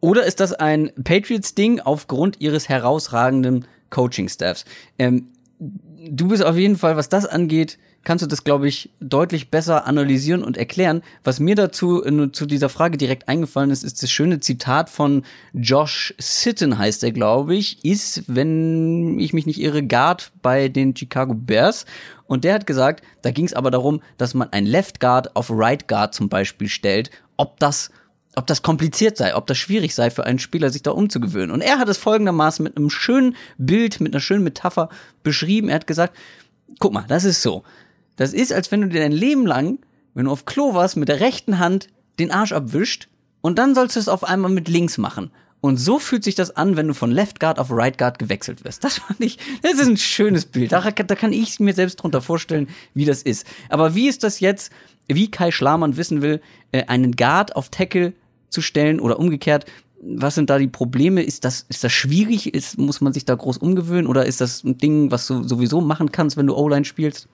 Oder 0.00 0.24
ist 0.24 0.40
das 0.40 0.52
ein 0.52 0.90
Patriots-Ding 1.02 1.80
aufgrund 1.80 2.40
ihres 2.40 2.68
herausragenden 2.68 3.66
Coaching-Staffs? 3.90 4.64
Ähm, 4.98 5.28
du 5.58 6.28
bist 6.28 6.44
auf 6.44 6.56
jeden 6.56 6.76
Fall, 6.76 6.96
was 6.96 7.08
das 7.08 7.24
angeht, 7.24 7.78
kannst 8.04 8.22
du 8.22 8.28
das, 8.28 8.44
glaube 8.44 8.68
ich, 8.68 8.90
deutlich 9.00 9.50
besser 9.50 9.86
analysieren 9.86 10.42
und 10.42 10.56
erklären. 10.56 11.02
Was 11.24 11.40
mir 11.40 11.54
dazu 11.54 12.04
äh, 12.04 12.32
zu 12.32 12.46
dieser 12.46 12.68
Frage 12.68 12.98
direkt 12.98 13.28
eingefallen 13.28 13.70
ist, 13.70 13.84
ist 13.84 14.02
das 14.02 14.10
schöne 14.10 14.40
Zitat 14.40 14.90
von 14.90 15.24
Josh 15.52 16.14
Sitton, 16.18 16.78
heißt 16.78 17.04
er, 17.04 17.12
glaube 17.12 17.54
ich, 17.54 17.84
ist, 17.84 18.24
wenn 18.26 19.18
ich 19.18 19.32
mich 19.32 19.46
nicht 19.46 19.60
irre, 19.60 19.82
Guard 19.82 20.32
bei 20.42 20.68
den 20.68 20.96
Chicago 20.96 21.34
Bears. 21.34 21.86
Und 22.26 22.44
der 22.44 22.54
hat 22.54 22.66
gesagt, 22.66 23.04
da 23.22 23.30
ging 23.30 23.44
es 23.44 23.54
aber 23.54 23.70
darum, 23.70 24.00
dass 24.16 24.34
man 24.34 24.52
ein 24.52 24.66
Left 24.66 25.00
Guard 25.00 25.36
auf 25.36 25.50
Right 25.50 25.86
Guard 25.86 26.14
zum 26.14 26.28
Beispiel 26.28 26.68
stellt, 26.68 27.10
ob 27.36 27.58
das 27.60 27.90
ob 28.34 28.46
das 28.46 28.62
kompliziert 28.62 29.18
sei, 29.18 29.36
ob 29.36 29.46
das 29.46 29.58
schwierig 29.58 29.94
sei 29.94 30.10
für 30.10 30.24
einen 30.24 30.38
Spieler, 30.38 30.70
sich 30.70 30.82
da 30.82 30.92
umzugewöhnen. 30.92 31.50
Und 31.50 31.60
er 31.60 31.78
hat 31.78 31.90
es 31.90 31.98
folgendermaßen 31.98 32.62
mit 32.62 32.78
einem 32.78 32.88
schönen 32.88 33.36
Bild, 33.58 34.00
mit 34.00 34.14
einer 34.14 34.20
schönen 34.20 34.42
Metapher 34.42 34.88
beschrieben. 35.22 35.68
Er 35.68 35.74
hat 35.74 35.86
gesagt, 35.86 36.16
guck 36.78 36.92
mal, 36.92 37.04
das 37.08 37.24
ist 37.24 37.42
so. 37.42 37.62
Das 38.16 38.32
ist, 38.32 38.52
als 38.52 38.70
wenn 38.70 38.82
du 38.82 38.88
dir 38.88 39.00
dein 39.00 39.12
Leben 39.12 39.46
lang, 39.46 39.78
wenn 40.14 40.26
du 40.26 40.30
auf 40.30 40.44
Klo 40.44 40.74
warst, 40.74 40.96
mit 40.96 41.08
der 41.08 41.20
rechten 41.20 41.58
Hand 41.58 41.88
den 42.18 42.30
Arsch 42.30 42.52
abwischt 42.52 43.08
und 43.40 43.58
dann 43.58 43.74
sollst 43.74 43.96
du 43.96 44.00
es 44.00 44.08
auf 44.08 44.24
einmal 44.24 44.50
mit 44.50 44.68
links 44.68 44.98
machen. 44.98 45.30
Und 45.62 45.76
so 45.76 46.00
fühlt 46.00 46.24
sich 46.24 46.34
das 46.34 46.56
an, 46.56 46.76
wenn 46.76 46.88
du 46.88 46.94
von 46.94 47.12
Left 47.12 47.38
Guard 47.38 47.60
auf 47.60 47.70
Right 47.70 47.96
Guard 47.96 48.18
gewechselt 48.18 48.64
wirst. 48.64 48.82
Das 48.82 48.98
fand 48.98 49.20
ich, 49.20 49.38
das 49.62 49.74
ist 49.74 49.86
ein 49.86 49.96
schönes 49.96 50.44
Bild. 50.44 50.72
Da, 50.72 50.80
da 50.80 51.14
kann 51.14 51.32
ich 51.32 51.60
mir 51.60 51.72
selbst 51.72 51.96
drunter 51.96 52.20
vorstellen, 52.20 52.68
wie 52.94 53.04
das 53.04 53.22
ist. 53.22 53.46
Aber 53.68 53.94
wie 53.94 54.08
ist 54.08 54.24
das 54.24 54.40
jetzt, 54.40 54.72
wie 55.06 55.30
Kai 55.30 55.52
Schlamann 55.52 55.96
wissen 55.96 56.20
will, 56.20 56.40
äh, 56.72 56.86
einen 56.86 57.12
Guard 57.12 57.54
auf 57.54 57.68
Tackle 57.68 58.12
zu 58.50 58.60
stellen 58.60 58.98
oder 58.98 59.20
umgekehrt? 59.20 59.66
Was 60.02 60.34
sind 60.34 60.50
da 60.50 60.58
die 60.58 60.66
Probleme? 60.66 61.22
Ist 61.22 61.44
das, 61.44 61.64
ist 61.68 61.84
das 61.84 61.92
schwierig? 61.92 62.52
Ist, 62.52 62.76
muss 62.76 63.00
man 63.00 63.12
sich 63.12 63.24
da 63.24 63.36
groß 63.36 63.58
umgewöhnen? 63.58 64.08
Oder 64.08 64.26
ist 64.26 64.40
das 64.40 64.64
ein 64.64 64.78
Ding, 64.78 65.12
was 65.12 65.28
du 65.28 65.44
sowieso 65.44 65.80
machen 65.80 66.10
kannst, 66.10 66.36
wenn 66.36 66.48
du 66.48 66.56
O-Line 66.56 66.84
spielst? 66.84 67.28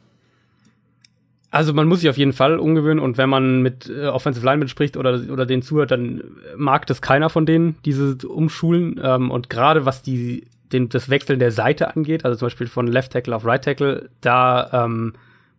Also 1.50 1.72
man 1.72 1.88
muss 1.88 2.00
sich 2.00 2.10
auf 2.10 2.18
jeden 2.18 2.34
Fall 2.34 2.58
umgewöhnen 2.58 2.98
und 2.98 3.16
wenn 3.16 3.30
man 3.30 3.62
mit 3.62 3.88
äh, 3.88 4.06
Offensive 4.06 4.44
Linemen 4.44 4.68
spricht 4.68 4.98
oder, 4.98 5.20
oder 5.30 5.46
denen 5.46 5.62
zuhört, 5.62 5.90
dann 5.90 6.22
mag 6.56 6.86
das 6.86 7.00
keiner 7.00 7.30
von 7.30 7.46
denen, 7.46 7.76
diese 7.86 8.16
Umschulen. 8.28 9.00
Ähm, 9.02 9.30
und 9.30 9.48
gerade 9.48 9.86
was 9.86 10.02
die, 10.02 10.46
den, 10.72 10.90
das 10.90 11.08
Wechseln 11.08 11.38
der 11.38 11.50
Seite 11.50 11.96
angeht, 11.96 12.26
also 12.26 12.36
zum 12.38 12.46
Beispiel 12.46 12.66
von 12.66 12.86
Left 12.86 13.12
Tackle 13.12 13.34
auf 13.34 13.46
Right 13.46 13.64
Tackle, 13.64 14.10
da 14.20 14.84
ähm, 14.84 15.14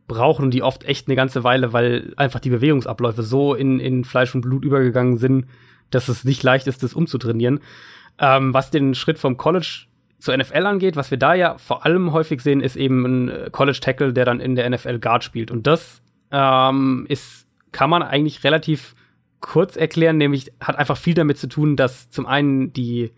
brauchen 0.07 0.51
die 0.51 0.61
oft 0.61 0.83
echt 0.83 1.07
eine 1.07 1.15
ganze 1.15 1.43
Weile, 1.43 1.73
weil 1.73 2.13
einfach 2.17 2.39
die 2.39 2.51
Bewegungsabläufe 2.51 3.23
so 3.23 3.55
in, 3.55 3.79
in 3.79 4.03
Fleisch 4.03 4.35
und 4.35 4.41
Blut 4.41 4.63
übergegangen 4.63 5.17
sind, 5.17 5.45
dass 5.89 6.07
es 6.07 6.23
nicht 6.23 6.43
leicht 6.43 6.67
ist, 6.67 6.83
das 6.83 6.93
umzutrainieren. 6.93 7.61
Ähm, 8.19 8.53
was 8.53 8.69
den 8.69 8.93
Schritt 8.93 9.17
vom 9.17 9.37
College 9.37 9.85
zur 10.19 10.37
NFL 10.37 10.65
angeht, 10.65 10.95
was 10.95 11.11
wir 11.11 11.17
da 11.17 11.33
ja 11.33 11.57
vor 11.57 11.85
allem 11.85 12.11
häufig 12.11 12.41
sehen, 12.41 12.61
ist 12.61 12.75
eben 12.75 13.05
ein 13.05 13.29
äh, 13.29 13.49
College 13.51 13.79
Tackle, 13.81 14.13
der 14.13 14.25
dann 14.25 14.39
in 14.39 14.55
der 14.55 14.69
NFL 14.69 14.99
Guard 14.99 15.23
spielt. 15.23 15.49
Und 15.49 15.65
das 15.65 16.01
ähm, 16.31 17.05
ist, 17.09 17.47
kann 17.71 17.89
man 17.89 18.03
eigentlich 18.03 18.43
relativ 18.43 18.95
kurz 19.39 19.77
erklären, 19.77 20.17
nämlich 20.17 20.51
hat 20.59 20.75
einfach 20.75 20.97
viel 20.97 21.13
damit 21.13 21.37
zu 21.37 21.47
tun, 21.47 21.77
dass 21.77 22.09
zum 22.09 22.25
einen 22.25 22.73
die, 22.73 23.11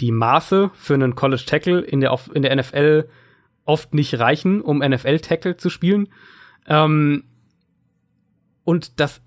die 0.00 0.12
Maße 0.12 0.70
für 0.74 0.94
einen 0.94 1.14
College 1.14 1.44
Tackle 1.46 1.80
in 1.80 2.00
der, 2.00 2.16
in 2.34 2.42
der 2.42 2.54
NFL 2.54 3.08
oft 3.64 3.94
nicht 3.94 4.18
reichen, 4.18 4.60
um 4.60 4.78
NFL 4.78 5.20
Tackle 5.20 5.56
zu 5.56 5.70
spielen. 5.70 6.08
Ähm, 6.66 7.24
und 8.64 9.00
dass 9.00 9.22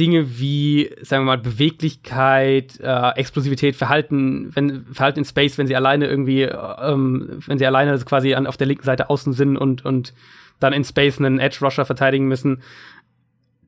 Dinge 0.00 0.40
wie, 0.40 0.90
sagen 1.02 1.24
wir 1.24 1.36
mal, 1.36 1.38
Beweglichkeit, 1.38 2.80
äh, 2.80 3.10
Explosivität, 3.10 3.76
Verhalten, 3.76 4.50
wenn, 4.56 4.86
Verhalten 4.86 5.20
in 5.20 5.24
Space, 5.26 5.58
wenn 5.58 5.66
sie 5.66 5.76
alleine 5.76 6.06
irgendwie, 6.06 6.42
ähm, 6.42 7.38
wenn 7.46 7.58
sie 7.58 7.66
alleine 7.66 7.96
quasi 7.98 8.32
an, 8.32 8.46
auf 8.46 8.56
der 8.56 8.66
linken 8.66 8.84
Seite 8.84 9.10
außen 9.10 9.34
sind 9.34 9.58
und, 9.58 9.84
und 9.84 10.14
dann 10.58 10.72
in 10.72 10.84
Space 10.84 11.18
einen 11.18 11.38
Edge-Rusher 11.38 11.84
verteidigen 11.84 12.26
müssen, 12.26 12.62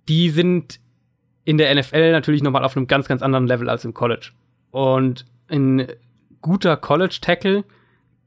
die 0.08 0.30
sind 0.30 0.80
in 1.44 1.58
der 1.58 1.74
NFL 1.74 2.12
natürlich 2.12 2.42
nochmal 2.42 2.64
auf 2.64 2.76
einem 2.76 2.86
ganz, 2.86 3.08
ganz 3.08 3.20
anderen 3.20 3.46
Level 3.46 3.68
als 3.68 3.84
im 3.84 3.92
College. 3.92 4.30
Und 4.70 5.26
ein 5.48 5.86
guter 6.40 6.78
College-Tackle, 6.78 7.64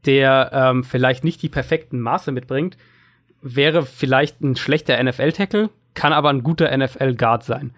der 0.05 0.51
ähm, 0.53 0.83
vielleicht 0.83 1.23
nicht 1.23 1.41
die 1.41 1.49
perfekten 1.49 1.99
Maße 1.99 2.31
mitbringt, 2.31 2.77
wäre 3.41 3.83
vielleicht 3.83 4.41
ein 4.41 4.55
schlechter 4.55 5.01
NFL-Tackle, 5.01 5.71
kann 5.95 6.13
aber 6.13 6.29
ein 6.29 6.43
guter 6.43 6.75
NFL-Guard 6.75 7.43
sein. 7.43 7.73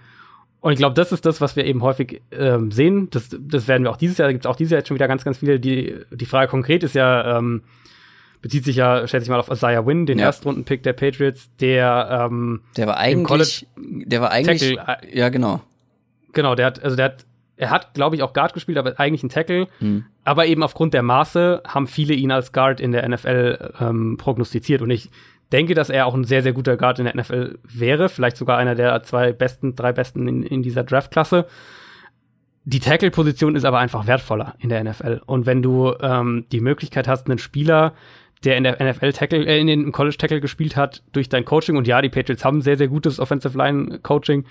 Und 0.59 0.73
ich 0.73 0.79
glaube, 0.79 0.95
das 0.95 1.11
ist 1.11 1.25
das, 1.25 1.39
was 1.39 1.55
wir 1.55 1.65
eben 1.65 1.81
häufig 1.83 2.21
ähm, 2.31 2.71
sehen. 2.71 3.09
Das, 3.11 3.29
das 3.39 3.67
werden 3.67 3.83
wir 3.83 3.91
auch 3.91 3.97
dieses 3.97 4.17
Jahr, 4.17 4.27
da 4.27 4.31
gibt 4.31 4.45
es 4.45 4.49
auch 4.49 4.55
dieses 4.55 4.71
Jahr 4.71 4.79
jetzt 4.79 4.87
schon 4.87 4.95
wieder 4.95 5.07
ganz, 5.07 5.23
ganz 5.23 5.37
viele. 5.37 5.59
Die, 5.59 5.95
die 6.11 6.25
Frage 6.25 6.49
konkret 6.49 6.83
ist 6.83 6.95
ja, 6.95 7.37
ähm, 7.37 7.61
bezieht 8.41 8.65
sich 8.65 8.75
ja, 8.75 9.07
schätze 9.07 9.23
ich 9.23 9.29
mal, 9.29 9.39
auf 9.39 9.49
Isaiah 9.49 9.85
Wynn, 9.85 10.05
den 10.05 10.19
ja. 10.19 10.25
Erstrunden-Pick 10.25 10.83
der 10.83 10.93
Patriots, 10.93 11.49
der 11.59 12.27
ähm, 12.29 12.61
Der 12.75 12.87
war 12.87 12.97
eigentlich, 12.97 13.67
der 13.77 14.21
war 14.21 14.31
eigentlich, 14.31 14.75
Tackle, 14.75 14.99
äh, 15.03 15.17
ja 15.17 15.29
genau. 15.29 15.61
Genau, 16.33 16.55
der 16.55 16.65
hat, 16.67 16.83
also 16.83 16.95
der 16.95 17.05
hat, 17.05 17.25
er 17.55 17.69
hat, 17.71 17.93
glaube 17.93 18.15
ich, 18.15 18.23
auch 18.23 18.33
Guard 18.33 18.53
gespielt, 18.53 18.77
aber 18.77 18.99
eigentlich 18.99 19.23
ein 19.23 19.29
Tackle. 19.29 19.67
Hm. 19.79 20.05
Aber 20.23 20.45
eben 20.45 20.63
aufgrund 20.63 20.93
der 20.93 21.01
Maße 21.01 21.63
haben 21.67 21.87
viele 21.87 22.13
ihn 22.13 22.31
als 22.31 22.51
Guard 22.51 22.79
in 22.79 22.91
der 22.91 23.07
NFL 23.07 23.73
ähm, 23.79 24.17
prognostiziert. 24.17 24.81
Und 24.81 24.91
ich 24.91 25.09
denke, 25.51 25.73
dass 25.73 25.89
er 25.89 26.05
auch 26.05 26.13
ein 26.13 26.23
sehr, 26.23 26.43
sehr 26.43 26.53
guter 26.53 26.77
Guard 26.77 26.99
in 26.99 27.05
der 27.05 27.15
NFL 27.15 27.59
wäre. 27.63 28.09
Vielleicht 28.09 28.37
sogar 28.37 28.57
einer 28.57 28.75
der 28.75 29.03
zwei 29.03 29.31
besten, 29.31 29.75
drei 29.75 29.93
besten 29.93 30.27
in, 30.27 30.43
in 30.43 30.63
dieser 30.63 30.83
Draftklasse. 30.83 31.45
Die 32.65 32.79
Tackle-Position 32.79 33.55
ist 33.55 33.63
aber 33.63 33.79
einfach 33.79 34.07
wertvoller 34.07 34.55
in 34.59 34.69
der 34.69 34.83
NFL. 34.83 35.21
Und 35.25 35.45
wenn 35.45 35.61
du 35.61 35.93
ähm, 36.01 36.45
die 36.51 36.59
Möglichkeit 36.59 37.07
hast, 37.07 37.29
einen 37.29 37.39
Spieler, 37.39 37.93
der 38.43 38.57
in 38.57 38.65
der 38.65 38.83
NFL 38.83 39.13
Tackle, 39.13 39.45
äh, 39.45 39.59
in 39.59 39.67
den 39.67 39.91
College 39.93 40.17
Tackle 40.17 40.41
gespielt 40.41 40.75
hat, 40.75 41.01
durch 41.13 41.29
dein 41.29 41.45
Coaching, 41.45 41.77
und 41.77 41.87
ja, 41.87 42.01
die 42.01 42.09
Patriots 42.09 42.43
haben 42.43 42.61
sehr, 42.61 42.77
sehr 42.77 42.89
gutes 42.89 43.19
Offensive 43.21 43.57
Line 43.57 43.99
Coaching, 43.99 44.43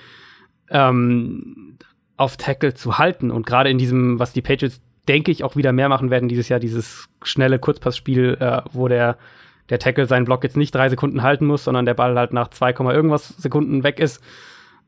ähm, 0.70 1.77
auf 2.16 2.39
Tackle 2.39 2.73
zu 2.73 2.97
halten. 2.97 3.31
Und 3.31 3.44
gerade 3.44 3.68
in 3.68 3.77
diesem, 3.77 4.18
was 4.18 4.32
die 4.32 4.43
Patriots, 4.43 4.81
denke 5.09 5.31
ich, 5.31 5.44
auch 5.44 5.55
wieder 5.55 5.73
mehr 5.73 5.90
machen 5.90 6.10
werden 6.10 6.31
dieses 6.31 6.48
Jahr, 6.48 6.59
dieses 6.59 7.09
schnelle 7.23 7.59
Kurzpassspiel, 7.59 8.39
äh, 8.40 8.62
wo 8.73 8.89
der 8.89 9.18
der 9.70 9.78
Tackle 9.78 10.06
seinen 10.06 10.24
Block 10.24 10.44
jetzt 10.44 10.56
nicht 10.56 10.74
drei 10.74 10.88
Sekunden 10.88 11.22
halten 11.22 11.47
muss, 11.47 11.64
sondern 11.64 11.86
der 11.86 11.94
Ball 11.94 12.16
halt 12.16 12.32
nach 12.32 12.48
2, 12.48 12.70
irgendwas 12.93 13.28
Sekunden 13.28 13.82
weg 13.82 13.98
ist. 14.01 14.20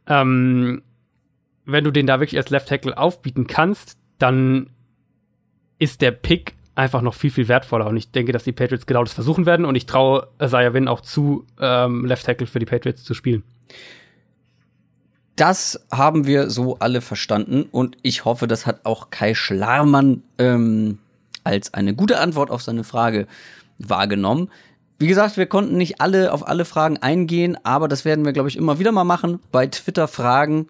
Ähm, 0.06 0.82
wenn 1.64 1.84
du 1.84 1.90
den 1.90 2.06
da 2.06 2.20
wirklich 2.20 2.38
als 2.38 2.50
Left 2.50 2.68
Tackle 2.68 2.96
aufbieten 2.96 3.46
kannst, 3.46 3.98
dann 4.18 4.70
ist 5.78 6.00
der 6.00 6.12
Pick 6.12 6.54
einfach 6.74 7.02
noch 7.02 7.14
viel, 7.14 7.30
viel 7.30 7.48
wertvoller. 7.48 7.86
Und 7.86 7.96
ich 7.96 8.10
denke, 8.10 8.32
dass 8.32 8.44
die 8.44 8.52
Patriots 8.52 8.86
genau 8.86 9.02
das 9.02 9.12
versuchen 9.12 9.46
werden. 9.46 9.66
Und 9.66 9.74
ich 9.74 9.86
traue 9.86 10.28
Isaiah 10.40 10.72
Wynn 10.72 10.88
auch 10.88 11.00
zu, 11.00 11.44
ähm, 11.60 12.04
Left 12.06 12.24
Tackle 12.24 12.46
für 12.46 12.60
die 12.60 12.66
Patriots 12.66 13.04
zu 13.04 13.14
spielen. 13.14 13.42
Das 15.36 15.86
haben 15.92 16.26
wir 16.26 16.50
so 16.50 16.78
alle 16.78 17.00
verstanden. 17.00 17.64
Und 17.70 17.96
ich 18.02 18.24
hoffe, 18.24 18.46
das 18.46 18.64
hat 18.64 18.86
auch 18.86 19.10
Kai 19.10 19.34
Schlarmann 19.34 20.22
ähm, 20.38 20.98
als 21.44 21.74
eine 21.74 21.94
gute 21.94 22.18
Antwort 22.18 22.50
auf 22.50 22.62
seine 22.62 22.84
Frage 22.84 23.26
wahrgenommen. 23.78 24.50
Wie 25.00 25.06
gesagt, 25.06 25.36
wir 25.36 25.46
konnten 25.46 25.76
nicht 25.76 26.00
alle 26.00 26.32
auf 26.32 26.46
alle 26.48 26.64
Fragen 26.64 26.96
eingehen, 26.98 27.56
aber 27.62 27.86
das 27.86 28.04
werden 28.04 28.24
wir, 28.24 28.32
glaube 28.32 28.48
ich, 28.48 28.56
immer 28.56 28.80
wieder 28.80 28.90
mal 28.90 29.04
machen. 29.04 29.38
Bei 29.52 29.66
Twitter 29.68 30.08
Fragen. 30.08 30.68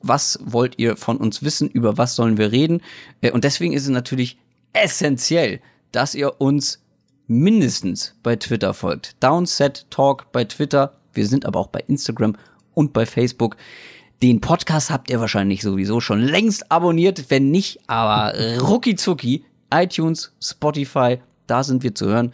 Was 0.00 0.40
wollt 0.42 0.78
ihr 0.78 0.96
von 0.96 1.18
uns 1.18 1.42
wissen? 1.42 1.68
Über 1.68 1.98
was 1.98 2.16
sollen 2.16 2.38
wir 2.38 2.50
reden? 2.52 2.80
Äh, 3.20 3.30
und 3.30 3.44
deswegen 3.44 3.74
ist 3.74 3.82
es 3.82 3.90
natürlich 3.90 4.38
essentiell, 4.72 5.60
dass 5.92 6.14
ihr 6.14 6.40
uns 6.40 6.82
mindestens 7.26 8.16
bei 8.22 8.36
Twitter 8.36 8.72
folgt. 8.72 9.22
Downset 9.22 9.86
Talk 9.90 10.32
bei 10.32 10.44
Twitter. 10.44 10.94
Wir 11.12 11.26
sind 11.26 11.44
aber 11.44 11.60
auch 11.60 11.68
bei 11.68 11.84
Instagram 11.86 12.36
und 12.72 12.94
bei 12.94 13.04
Facebook. 13.04 13.56
Den 14.22 14.40
Podcast 14.40 14.90
habt 14.90 15.10
ihr 15.10 15.20
wahrscheinlich 15.20 15.62
sowieso 15.62 16.00
schon 16.00 16.20
längst 16.20 16.72
abonniert. 16.72 17.26
Wenn 17.28 17.50
nicht, 17.50 17.78
aber 17.88 18.32
rucki 18.60 18.96
zucki. 18.96 19.44
iTunes, 19.72 20.32
Spotify, 20.42 21.18
da 21.46 21.64
sind 21.64 21.82
wir 21.82 21.94
zu 21.94 22.06
hören. 22.06 22.32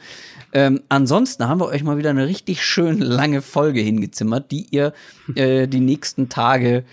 Ähm, 0.52 0.80
ansonsten 0.88 1.48
haben 1.48 1.60
wir 1.60 1.66
euch 1.66 1.82
mal 1.82 1.98
wieder 1.98 2.10
eine 2.10 2.26
richtig 2.26 2.64
schön 2.64 2.98
lange 2.98 3.42
Folge 3.42 3.80
hingezimmert, 3.80 4.50
die 4.50 4.66
ihr 4.70 4.92
äh, 5.34 5.66
die 5.66 5.80
nächsten 5.80 6.28
Tage 6.28 6.84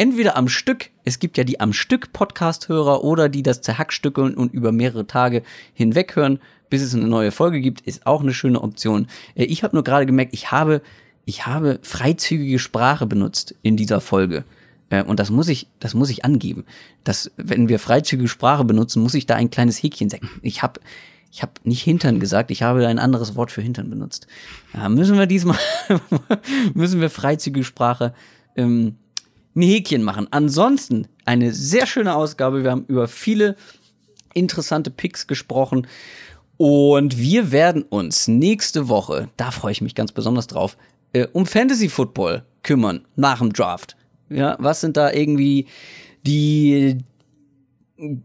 entweder 0.00 0.36
am 0.36 0.48
Stück, 0.48 0.88
es 1.04 1.18
gibt 1.18 1.36
ja 1.36 1.44
die 1.44 1.60
am 1.60 1.74
Stück 1.74 2.14
Podcast-Hörer 2.14 3.04
oder 3.04 3.28
die 3.28 3.42
das 3.42 3.60
zerhackstückeln 3.60 4.34
und 4.34 4.54
über 4.54 4.72
mehrere 4.72 5.06
Tage 5.06 5.42
hinweg 5.74 6.16
hören, 6.16 6.38
bis 6.70 6.80
es 6.80 6.94
eine 6.94 7.06
neue 7.06 7.32
Folge 7.32 7.60
gibt, 7.60 7.82
ist 7.82 8.06
auch 8.06 8.22
eine 8.22 8.32
schöne 8.32 8.62
Option. 8.62 9.08
Äh, 9.34 9.44
ich 9.44 9.62
habe 9.62 9.76
nur 9.76 9.84
gerade 9.84 10.06
gemerkt, 10.06 10.32
ich 10.32 10.50
habe, 10.50 10.80
ich 11.26 11.46
habe 11.46 11.80
freizügige 11.82 12.58
Sprache 12.58 13.06
benutzt 13.06 13.54
in 13.60 13.76
dieser 13.76 14.00
Folge. 14.00 14.44
Äh, 14.88 15.02
und 15.02 15.20
das 15.20 15.28
muss 15.30 15.48
ich, 15.48 15.66
das 15.80 15.92
muss 15.92 16.08
ich 16.08 16.24
angeben. 16.24 16.64
Dass, 17.04 17.30
wenn 17.36 17.68
wir 17.68 17.78
freizügige 17.78 18.28
Sprache 18.28 18.64
benutzen, 18.64 19.02
muss 19.02 19.14
ich 19.14 19.26
da 19.26 19.34
ein 19.34 19.50
kleines 19.50 19.82
Häkchen 19.82 20.08
setzen. 20.08 20.30
Ich 20.40 20.62
habe 20.62 20.80
Ich 21.32 21.42
habe 21.42 21.52
nicht 21.62 21.82
Hintern 21.82 22.18
gesagt, 22.18 22.50
ich 22.50 22.62
habe 22.62 22.86
ein 22.86 22.98
anderes 22.98 23.36
Wort 23.36 23.50
für 23.52 23.62
Hintern 23.62 23.88
benutzt. 23.88 24.26
Ja, 24.74 24.88
müssen 24.88 25.16
wir 25.16 25.26
diesmal, 25.26 25.58
müssen 26.74 27.00
wir 27.00 27.10
freizügige 27.10 27.64
Sprache 27.64 28.14
ähm, 28.56 28.96
ein 29.54 29.62
Häkchen 29.62 30.02
machen. 30.02 30.26
Ansonsten 30.30 31.06
eine 31.24 31.52
sehr 31.52 31.86
schöne 31.86 32.14
Ausgabe. 32.14 32.64
Wir 32.64 32.70
haben 32.70 32.84
über 32.86 33.06
viele 33.08 33.56
interessante 34.34 34.90
Picks 34.90 35.26
gesprochen. 35.26 35.86
Und 36.56 37.18
wir 37.18 37.52
werden 37.52 37.82
uns 37.82 38.28
nächste 38.28 38.88
Woche, 38.88 39.30
da 39.38 39.50
freue 39.50 39.72
ich 39.72 39.80
mich 39.80 39.94
ganz 39.94 40.12
besonders 40.12 40.46
drauf, 40.46 40.76
äh, 41.14 41.26
um 41.32 41.46
Fantasy 41.46 41.88
Football 41.88 42.44
kümmern 42.62 43.06
nach 43.16 43.38
dem 43.38 43.52
Draft. 43.52 43.96
Ja, 44.28 44.56
was 44.60 44.82
sind 44.82 44.96
da 44.96 45.10
irgendwie 45.10 45.66
die, 46.26 46.98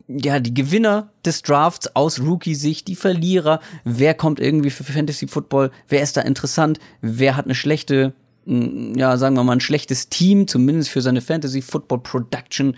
ja, 0.07 0.39
die 0.39 0.53
Gewinner 0.53 1.10
des 1.26 1.41
Drafts 1.41 1.95
aus 1.95 2.19
Rookie-Sicht, 2.19 2.88
die 2.88 2.95
Verlierer, 2.95 3.60
wer 3.84 4.14
kommt 4.14 4.39
irgendwie 4.39 4.69
für 4.69 4.84
Fantasy 4.84 5.27
Football, 5.27 5.72
wer 5.88 6.02
ist 6.02 6.18
da 6.18 6.22
interessant, 6.22 6.80
wer 7.02 7.35
hat 7.35 7.45
eine 7.45 7.56
schlechte, 7.56 8.14
mm, 8.45 8.93
ja, 8.95 9.18
sagen 9.18 9.35
wir 9.35 9.43
mal, 9.43 9.53
ein 9.53 9.61
schlechtes 9.61 10.10
Team, 10.10 10.47
zumindest 10.47 10.89
für 10.89 11.02
seine 11.02 11.22
Fantasy 11.22 11.61
Football 11.61 11.99
Production 11.99 12.76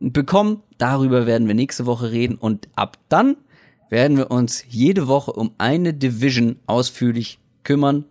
bekommen. 0.00 0.62
Darüber 0.78 1.26
werden 1.26 1.48
wir 1.48 1.54
nächste 1.54 1.86
Woche 1.86 2.10
reden 2.10 2.36
und 2.36 2.68
ab 2.76 2.98
dann 3.08 3.36
werden 3.90 4.16
wir 4.16 4.30
uns 4.30 4.64
jede 4.68 5.06
Woche 5.06 5.32
um 5.32 5.52
eine 5.58 5.94
Division 5.94 6.56
ausführlich 6.66 7.38
kümmern. 7.62 8.04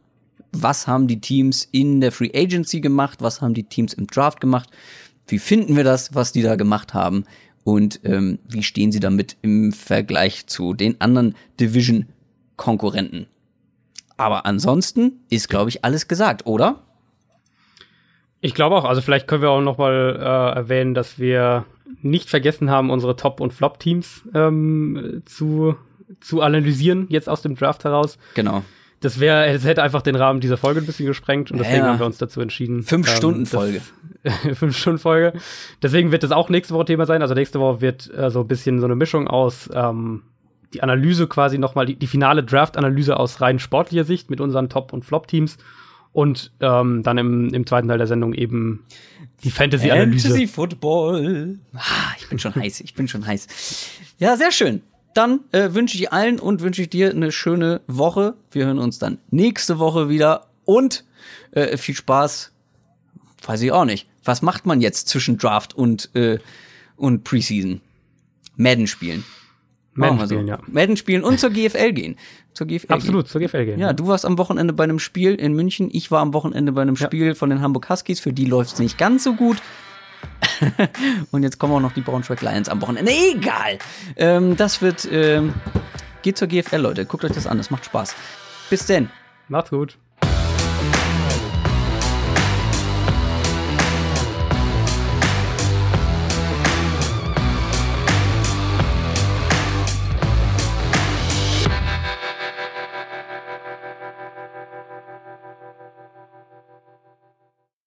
Was 0.51 0.87
haben 0.87 1.07
die 1.07 1.19
Teams 1.19 1.67
in 1.71 1.99
der 1.99 2.11
Free 2.11 2.31
Agency 2.33 2.79
gemacht? 2.79 3.21
Was 3.21 3.41
haben 3.41 3.53
die 3.53 3.63
Teams 3.63 3.93
im 3.93 4.07
Draft 4.07 4.39
gemacht? 4.39 4.69
Wie 5.27 5.39
finden 5.39 5.75
wir 5.75 5.83
das, 5.83 6.13
was 6.13 6.31
die 6.31 6.41
da 6.41 6.55
gemacht 6.55 6.93
haben? 6.93 7.25
Und 7.63 8.01
ähm, 8.03 8.39
wie 8.47 8.63
stehen 8.63 8.91
sie 8.91 8.99
damit 8.99 9.37
im 9.41 9.71
Vergleich 9.71 10.47
zu 10.47 10.73
den 10.73 10.99
anderen 10.99 11.35
Division-Konkurrenten? 11.59 13.27
Aber 14.17 14.45
ansonsten 14.45 15.21
ist, 15.29 15.49
glaube 15.49 15.69
ich, 15.69 15.83
alles 15.83 16.07
gesagt, 16.07 16.45
oder? 16.45 16.81
Ich 18.41 18.53
glaube 18.53 18.75
auch. 18.75 18.85
Also 18.85 19.01
vielleicht 19.01 19.27
können 19.27 19.41
wir 19.41 19.49
auch 19.49 19.61
noch 19.61 19.77
mal 19.77 20.17
äh, 20.19 20.57
erwähnen, 20.57 20.93
dass 20.93 21.17
wir 21.17 21.65
nicht 22.01 22.29
vergessen 22.29 22.69
haben, 22.69 22.89
unsere 22.89 23.15
Top- 23.15 23.39
und 23.39 23.53
Flop-Teams 23.53 24.23
ähm, 24.33 25.23
zu, 25.25 25.75
zu 26.19 26.41
analysieren, 26.41 27.07
jetzt 27.09 27.29
aus 27.29 27.41
dem 27.41 27.55
Draft 27.55 27.85
heraus. 27.85 28.17
Genau. 28.35 28.63
Das 29.03 29.19
wäre, 29.19 29.45
es 29.47 29.65
hätte 29.65 29.83
einfach 29.83 30.01
den 30.01 30.15
Rahmen 30.15 30.39
dieser 30.39 30.55
Folge 30.57 30.79
ein 30.79 30.85
bisschen 30.85 31.05
gesprengt 31.05 31.51
und 31.51 31.57
deswegen 31.57 31.79
Ja. 31.79 31.87
haben 31.89 31.99
wir 31.99 32.05
uns 32.05 32.17
dazu 32.17 32.39
entschieden. 32.41 32.83
Fünf 32.83 33.09
ähm, 33.09 33.15
Stunden 33.15 33.39
das- 33.41 33.49
Folge. 33.51 33.81
Fünf 34.55 34.77
Stunden 34.77 34.99
Folge. 34.99 35.33
Deswegen 35.81 36.11
wird 36.11 36.23
das 36.23 36.31
auch 36.31 36.49
nächste 36.49 36.73
Woche 36.73 36.85
Thema 36.85 37.05
sein. 37.05 37.21
Also 37.21 37.33
nächste 37.33 37.59
Woche 37.59 37.81
wird 37.81 38.09
äh, 38.17 38.29
so 38.31 38.39
ein 38.41 38.47
bisschen 38.47 38.79
so 38.79 38.85
eine 38.85 38.95
Mischung 38.95 39.27
aus 39.27 39.69
ähm, 39.73 40.23
die 40.73 40.81
Analyse 40.81 41.27
quasi 41.27 41.57
nochmal, 41.57 41.85
die, 41.85 41.95
die 41.95 42.07
finale 42.07 42.43
Draft-Analyse 42.43 43.17
aus 43.17 43.41
rein 43.41 43.59
sportlicher 43.59 44.05
Sicht 44.05 44.29
mit 44.29 44.39
unseren 44.41 44.69
Top- 44.69 44.93
und 44.93 45.03
Flop-Teams 45.05 45.57
und 46.13 46.51
ähm, 46.61 47.03
dann 47.03 47.17
im, 47.17 47.53
im 47.53 47.67
zweiten 47.67 47.87
Teil 47.89 47.97
der 47.97 48.07
Sendung 48.07 48.33
eben 48.33 48.85
die 49.43 49.51
Fantasy-Analyse. 49.51 50.29
Fantasy 50.29 50.47
Football. 50.47 51.59
Ah, 51.75 51.81
ich 52.17 52.29
bin 52.29 52.39
schon 52.39 52.55
heiß, 52.55 52.79
ich 52.79 52.93
bin 52.93 53.07
schon 53.09 53.25
heiß. 53.27 53.47
Ja, 54.17 54.37
sehr 54.37 54.51
schön. 54.51 54.81
Dann 55.13 55.41
äh, 55.51 55.73
wünsche 55.73 55.97
ich 55.97 56.11
allen 56.11 56.39
und 56.39 56.61
wünsche 56.61 56.81
ich 56.81 56.89
dir 56.89 57.11
eine 57.11 57.31
schöne 57.31 57.81
Woche. 57.87 58.35
Wir 58.51 58.65
hören 58.65 58.79
uns 58.79 58.99
dann 58.99 59.19
nächste 59.29 59.79
Woche 59.79 60.09
wieder 60.09 60.47
und 60.65 61.03
äh, 61.51 61.77
viel 61.77 61.95
Spaß. 61.95 62.51
Weiß 63.45 63.61
ich 63.61 63.71
auch 63.71 63.85
nicht. 63.85 64.07
Was 64.23 64.41
macht 64.41 64.65
man 64.65 64.81
jetzt 64.81 65.09
zwischen 65.09 65.37
Draft 65.37 65.73
und, 65.75 66.09
äh, 66.15 66.39
und 66.95 67.23
Preseason? 67.23 67.81
Madden 68.55 68.87
spielen. 68.87 69.23
Madden 69.93 70.19
so. 70.19 70.25
spielen, 70.25 70.47
ja. 70.47 70.59
Madden 70.67 70.97
spielen 70.97 71.23
und 71.23 71.39
zur 71.39 71.51
GFL 71.51 71.93
gehen. 71.93 72.15
Zur 72.53 72.67
GFL 72.67 72.93
Absolut, 72.93 73.27
zur 73.27 73.41
GFL 73.41 73.57
gehen. 73.57 73.65
Gehen. 73.65 73.79
Ja, 73.79 73.93
du 73.93 74.07
warst 74.07 74.25
am 74.25 74.37
Wochenende 74.37 74.73
bei 74.73 74.83
einem 74.83 74.99
Spiel 74.99 75.35
in 75.35 75.53
München. 75.53 75.89
Ich 75.91 76.09
war 76.11 76.21
am 76.21 76.33
Wochenende 76.33 76.71
bei 76.71 76.81
einem 76.81 76.95
Ja. 76.95 77.05
Spiel 77.05 77.35
von 77.35 77.49
den 77.49 77.61
Hamburg 77.61 77.89
Huskies. 77.89 78.19
Für 78.19 78.33
die 78.33 78.45
läuft 78.45 78.73
es 78.73 78.79
nicht 78.79 78.97
ganz 78.97 79.23
so 79.23 79.33
gut. 79.33 79.57
und 81.31 81.43
jetzt 81.43 81.59
kommen 81.59 81.73
auch 81.73 81.79
noch 81.79 81.93
die 81.93 82.01
Braunschweig 82.01 82.41
Lions 82.41 82.69
am 82.69 82.81
Wochenende. 82.81 83.11
Egal. 83.11 83.79
Ähm, 84.15 84.55
das 84.57 84.81
wird. 84.81 85.07
Ähm, 85.11 85.53
geht 86.21 86.37
zur 86.37 86.47
GFL, 86.47 86.77
Leute. 86.77 87.05
Guckt 87.05 87.25
euch 87.25 87.33
das 87.33 87.47
an. 87.47 87.57
Das 87.57 87.69
macht 87.69 87.85
Spaß. 87.85 88.15
Bis 88.69 88.85
denn. 88.85 89.09
Macht's 89.47 89.69
gut. 89.69 89.97